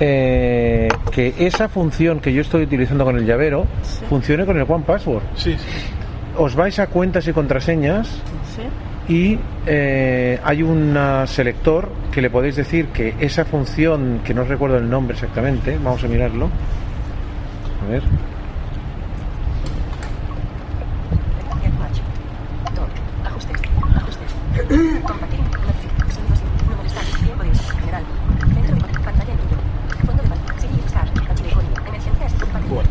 eh, 0.00 0.88
que 1.12 1.34
esa 1.38 1.68
función 1.68 2.20
que 2.20 2.32
yo 2.32 2.40
estoy 2.40 2.62
utilizando 2.64 3.04
con 3.04 3.16
el 3.16 3.24
llavero 3.26 3.66
funcione 4.08 4.44
con 4.46 4.56
el 4.58 4.64
One 4.68 4.84
Password. 4.86 5.22
Sí, 5.36 5.52
sí. 5.56 5.58
Os 6.36 6.54
vais 6.56 6.78
a 6.78 6.86
cuentas 6.88 7.26
y 7.28 7.32
contraseñas 7.32 8.08
Sí. 8.54 9.12
y 9.12 9.38
eh, 9.66 10.38
hay 10.44 10.62
un 10.62 10.96
selector 11.26 11.88
que 12.12 12.20
le 12.22 12.30
podéis 12.30 12.56
decir 12.56 12.88
que 12.88 13.14
esa 13.20 13.44
función, 13.44 14.20
que 14.24 14.34
no 14.34 14.44
recuerdo 14.44 14.76
el 14.78 14.88
nombre 14.90 15.14
exactamente, 15.14 15.78
vamos 15.82 16.02
a 16.04 16.08
mirarlo. 16.08 16.48
A 17.86 17.90
ver. 17.90 18.02
Ajustes. 23.24 23.60
Ajustes. 23.96 24.30
Compartir. 25.02 25.40
Notific- 25.40 26.12
Sonidos. 26.14 26.40
No 26.68 26.76
molestar. 26.76 27.04
Tiempo 27.24 27.42
de 27.44 27.50
uso. 27.50 27.68
General. 27.78 28.04
Centro 28.54 28.74
de 28.74 28.80
pantalla. 28.80 29.04
Pantalla 29.04 29.32
en 29.32 29.38
brillo. 29.38 29.56
Fondo 30.06 30.22
de 30.22 30.28
pantalla. 30.28 30.60
Seguir 30.60 30.78
y 30.78 30.82
buscar. 30.82 31.08
Archivo. 31.30 31.60
Emergencias. 31.88 32.32
Batería. 32.52 32.82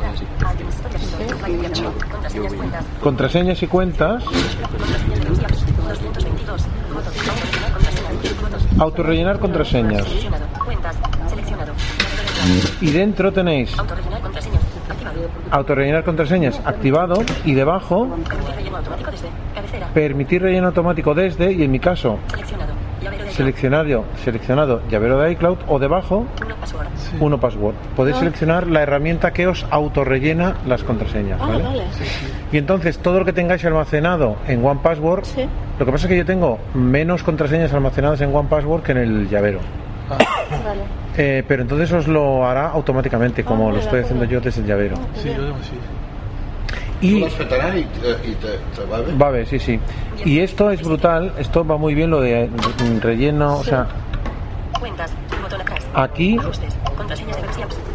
Velocidad. 0.00 0.54
Items. 0.54 0.74
Historia. 1.02 1.36
Mayor 1.42 1.60
de 1.60 1.66
archivo. 1.66 1.92
Contraseñas. 3.02 3.62
Y 3.62 3.66
cuentas. 3.66 4.24
Contraseñas. 4.24 5.20
222. 6.00 6.62
Botón. 6.92 7.12
Autorellenar 7.18 7.70
contraseñas. 7.72 8.40
Botón. 8.40 8.80
Autorrellenar 8.80 9.38
contraseñas. 9.38 10.06
Y 12.80 12.90
dentro 12.90 13.32
tenéis 13.32 13.78
Autorellenar 13.78 14.22
contraseñas. 14.22 14.62
Activado. 14.88 15.28
autorrellenar 15.50 16.04
contraseñas 16.04 16.60
activado 16.64 17.22
y 17.44 17.54
debajo 17.54 18.08
permitir 19.94 20.42
relleno 20.42 20.68
automático 20.68 21.14
desde 21.14 21.52
y 21.52 21.62
en 21.62 21.70
mi 21.70 21.78
caso 21.78 22.18
Seleccionado. 23.30 23.84
Llavero 23.84 24.04
de 24.12 24.18
seleccionado, 24.24 24.80
llavero 24.90 25.18
de 25.20 25.32
iCloud 25.32 25.58
o 25.68 25.78
debajo 25.78 26.26
Uno 26.44 26.54
password. 26.56 26.86
uno 27.20 27.38
password. 27.40 27.74
Podéis 27.96 28.16
Ah. 28.16 28.20
seleccionar 28.20 28.66
la 28.66 28.82
herramienta 28.82 29.32
que 29.32 29.46
os 29.46 29.66
autorrellena 29.70 30.56
las 30.66 30.82
contraseñas. 30.84 31.40
Ah, 31.42 31.46
¿vale? 31.48 31.62
vale. 31.64 31.82
Y 32.52 32.58
entonces 32.58 32.98
todo 32.98 33.18
lo 33.20 33.24
que 33.24 33.32
tengáis 33.32 33.64
almacenado 33.64 34.36
en 34.46 34.64
One 34.64 34.80
Password, 34.82 35.24
lo 35.78 35.86
que 35.86 35.92
pasa 35.92 36.06
es 36.06 36.10
que 36.10 36.16
yo 36.18 36.24
tengo 36.26 36.58
menos 36.74 37.22
contraseñas 37.22 37.72
almacenadas 37.72 38.20
en 38.20 38.34
One 38.34 38.48
Password 38.48 38.82
que 38.82 38.92
en 38.92 38.98
el 38.98 39.28
llavero. 39.28 39.60
Vale. 40.08 40.24
Eh, 41.16 41.44
pero 41.46 41.62
entonces 41.62 41.92
os 41.92 42.08
lo 42.08 42.46
hará 42.46 42.70
automáticamente, 42.70 43.44
como 43.44 43.66
Ah, 43.68 43.70
lo 43.70 43.74
de 43.76 43.82
estoy 43.82 44.00
haciendo 44.00 44.24
yo 44.24 44.40
desde 44.40 44.60
el 44.62 44.66
llavero. 44.66 44.96
Sí, 45.14 45.28
yo 45.28 45.44
digo 45.44 45.56
sí. 45.62 45.72
Y- 47.00 47.12
Tú 47.14 47.18
lo 47.20 47.26
apretarás 47.26 47.76
y, 47.76 47.82
te- 47.84 48.28
y 48.30 48.34
te, 48.34 48.48
te 48.80 48.84
va 48.90 48.96
a 48.98 49.00
ver. 49.00 49.22
Va 49.22 49.26
a 49.26 49.30
ver, 49.30 49.46
sí, 49.46 49.58
sí. 49.58 49.80
Y 50.24 50.40
esto 50.40 50.70
es 50.70 50.82
brutal, 50.82 51.32
esto 51.38 51.64
va 51.66 51.76
muy 51.78 51.94
bien 51.94 52.10
lo 52.10 52.20
de 52.20 52.46
mm, 52.48 53.00
relleno, 53.00 53.56
o 53.58 53.64
sea, 53.64 53.86
Cuentas. 54.78 55.10
Botón 55.42 55.60
atrás. 55.62 55.86
Aquí- 55.94 56.38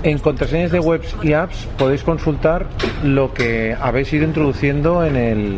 en 0.04 0.20
contraseñas 0.20 0.72
de 0.72 0.80
webs 0.80 1.16
y 1.24 1.34
apps 1.34 1.68
podéis 1.78 2.04
consultar 2.04 2.66
lo 3.04 3.34
que 3.34 3.76
habéis 3.80 4.12
ido 4.14 4.24
introduciendo 4.26 5.04
en 5.06 5.16
el 5.16 5.58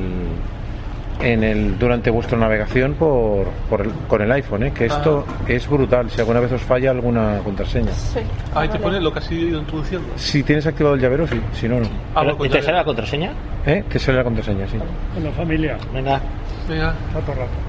en 1.22 1.44
el 1.44 1.80
durante 1.80 2.10
vuestra 2.12 2.38
navegación 2.38 2.94
por, 2.94 3.48
por 3.70 3.82
el- 3.82 3.92
con 4.08 4.22
el 4.22 4.32
iPhone, 4.32 4.64
¿eh? 4.64 4.72
que 4.74 4.86
esto 4.86 5.26
es 5.48 5.68
brutal 5.68 6.10
si 6.12 6.20
alguna 6.22 6.40
vez 6.40 6.52
os 6.52 6.62
falla 6.62 6.92
alguna 6.92 7.40
contraseña. 7.44 7.92
Sí. 7.94 8.20
Ahí 8.54 8.68
te 8.70 8.78
pone 8.80 9.00
lo 9.02 9.12
que 9.12 9.20
has 9.20 9.32
ido 9.32 9.60
introduciendo. 9.60 10.08
Si 10.16 10.44
tienes 10.44 10.66
activado 10.68 10.96
el 10.96 11.02
llavero, 11.02 11.28
sí, 11.28 11.42
si 11.54 11.68
no, 11.68 11.80
no. 11.80 11.88
Ah, 12.16 12.22
Pero, 12.24 12.38
pues 12.38 12.52
¿Te 12.52 12.58
ya- 12.60 12.64
sale 12.64 12.78
la 12.78 12.84
contraseña? 12.86 13.32
¿Eh? 13.66 13.84
Te 13.90 14.00
sale 14.00 14.18
la 14.20 14.24
contraseña, 14.24 14.68
sí. 14.68 14.78
Bueno, 15.14 15.32
familia. 15.36 15.78
Venga, 15.94 16.22
Venga. 16.70 16.94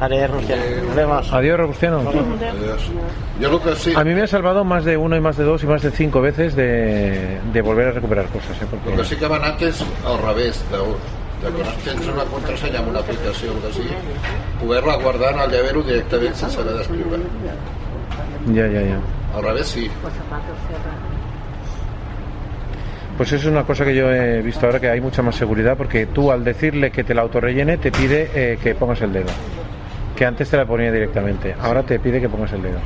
Adiós. 0.01 0.31
Nos 0.31 0.95
vemos. 0.97 1.33
Adiós, 1.33 1.59
Robustiano. 1.61 2.01
Adiós. 2.01 2.91
Yo 3.41 3.49
lo 3.51 3.63
que 3.63 3.75
sí, 3.77 3.93
A 3.97 4.03
mí 4.03 4.13
me 4.13 4.23
ha 4.23 4.27
salvado 4.27 4.65
más 4.65 4.85
de 4.85 4.97
uno 4.97 5.17
y 5.17 5.21
más 5.21 5.37
de 5.37 5.45
dos 5.45 5.63
y 5.63 5.67
más 5.67 5.83
de 5.83 5.91
cinco 5.93 6.21
veces 6.21 6.57
de, 6.57 7.39
de 7.53 7.63
volver 7.63 7.89
a 7.89 7.93
recuperar 7.93 8.27
cosas. 8.27 8.61
¿eh? 8.61 8.67
Porque- 8.69 8.91
lo 8.91 8.97
que 8.97 9.05
sí 9.05 9.17
que 9.17 9.27
van 9.29 9.45
antes 9.45 9.85
al 10.05 10.19
revés. 10.21 10.65
De, 10.73 10.79
tens 11.43 12.09
una 12.11 12.25
contrasenya 12.31 12.81
amb 12.81 12.91
una 12.93 13.03
aplicació 13.05 13.53
o 13.55 13.61
que 13.63 13.73
sigui, 13.77 13.99
poder-la 14.63 14.97
guardar 15.03 15.33
en 15.35 15.41
el 15.45 15.53
llavero 15.55 15.83
directament 15.87 16.35
sense 16.35 16.61
haver 16.61 16.75
d'escriure. 16.79 17.21
Ya, 18.55 18.67
ya, 18.67 18.83
ya. 18.83 18.99
Al 19.37 19.45
revés 19.45 19.67
sí. 19.67 19.91
Pues 23.17 23.33
eso 23.33 23.49
es 23.49 23.53
una 23.53 23.65
cosa 23.65 23.85
que 23.85 23.95
yo 23.95 24.11
he 24.13 24.41
visto 24.43 24.67
ahora 24.67 24.79
que 24.79 24.89
hay 24.89 25.01
mucha 25.01 25.23
más 25.23 25.35
seguridad 25.35 25.77
porque 25.77 26.07
tú 26.07 26.31
al 26.31 26.45
decirle 26.45 26.93
que 26.93 27.03
te 27.03 27.15
la 27.15 27.23
autorrellene 27.23 27.77
te 27.79 27.91
pide 27.91 28.31
eh, 28.35 28.59
que 28.63 28.75
pongas 28.77 29.01
el 29.03 29.13
dedo. 29.13 29.31
Que 30.19 30.27
antes 30.27 30.51
te 30.51 30.57
la 30.57 30.67
ponía 30.67 30.91
directamente. 30.91 31.55
Ahora 31.61 31.85
te 31.85 32.01
pide 32.01 32.21
que 32.21 32.29
pongas 32.29 32.53
el 32.53 32.61
dedo. 32.61 32.81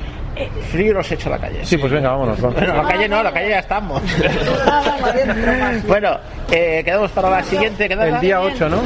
Frío 0.71 0.93
nos 0.93 1.11
echa 1.11 1.31
a 1.31 1.33
la 1.33 1.39
calle. 1.39 1.65
Sí, 1.65 1.79
pues 1.79 1.91
venga, 1.91 2.11
vámonos. 2.11 2.39
vamos. 2.39 2.59
Bueno, 2.59 2.75
la 2.75 2.87
calle 2.87 3.09
no, 3.09 3.23
la 3.23 3.33
calle 3.33 3.49
ya 3.49 3.61
estamos. 3.61 4.03
bueno, 5.87 6.19
eh, 6.51 6.83
quedamos 6.85 7.11
para 7.13 7.31
la 7.31 7.43
siguiente. 7.43 7.89
¿quedada? 7.89 8.17
El 8.17 8.21
día 8.21 8.39
8, 8.39 8.69
¿no? 8.69 8.83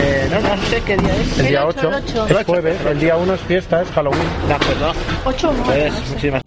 Eh, 0.00 0.26
no, 0.30 0.40
no 0.40 0.56
sé 0.62 0.80
qué 0.86 0.96
día 0.96 1.14
es. 1.16 1.38
El 1.38 1.48
día 1.48 1.66
ocho, 1.66 1.90
8. 1.94 2.28
el. 2.28 2.40
Es 2.40 2.46
jueves. 2.46 2.78
El 2.86 2.98
día 2.98 3.16
1 3.16 3.34
es 3.34 3.40
fiesta, 3.42 3.82
es 3.82 3.90
Halloween. 3.90 4.22
De 4.48 4.54
acuerdo. 4.54 4.94
Ocho 5.26 5.52
Pues, 5.66 5.92
muchísimas 6.08 6.40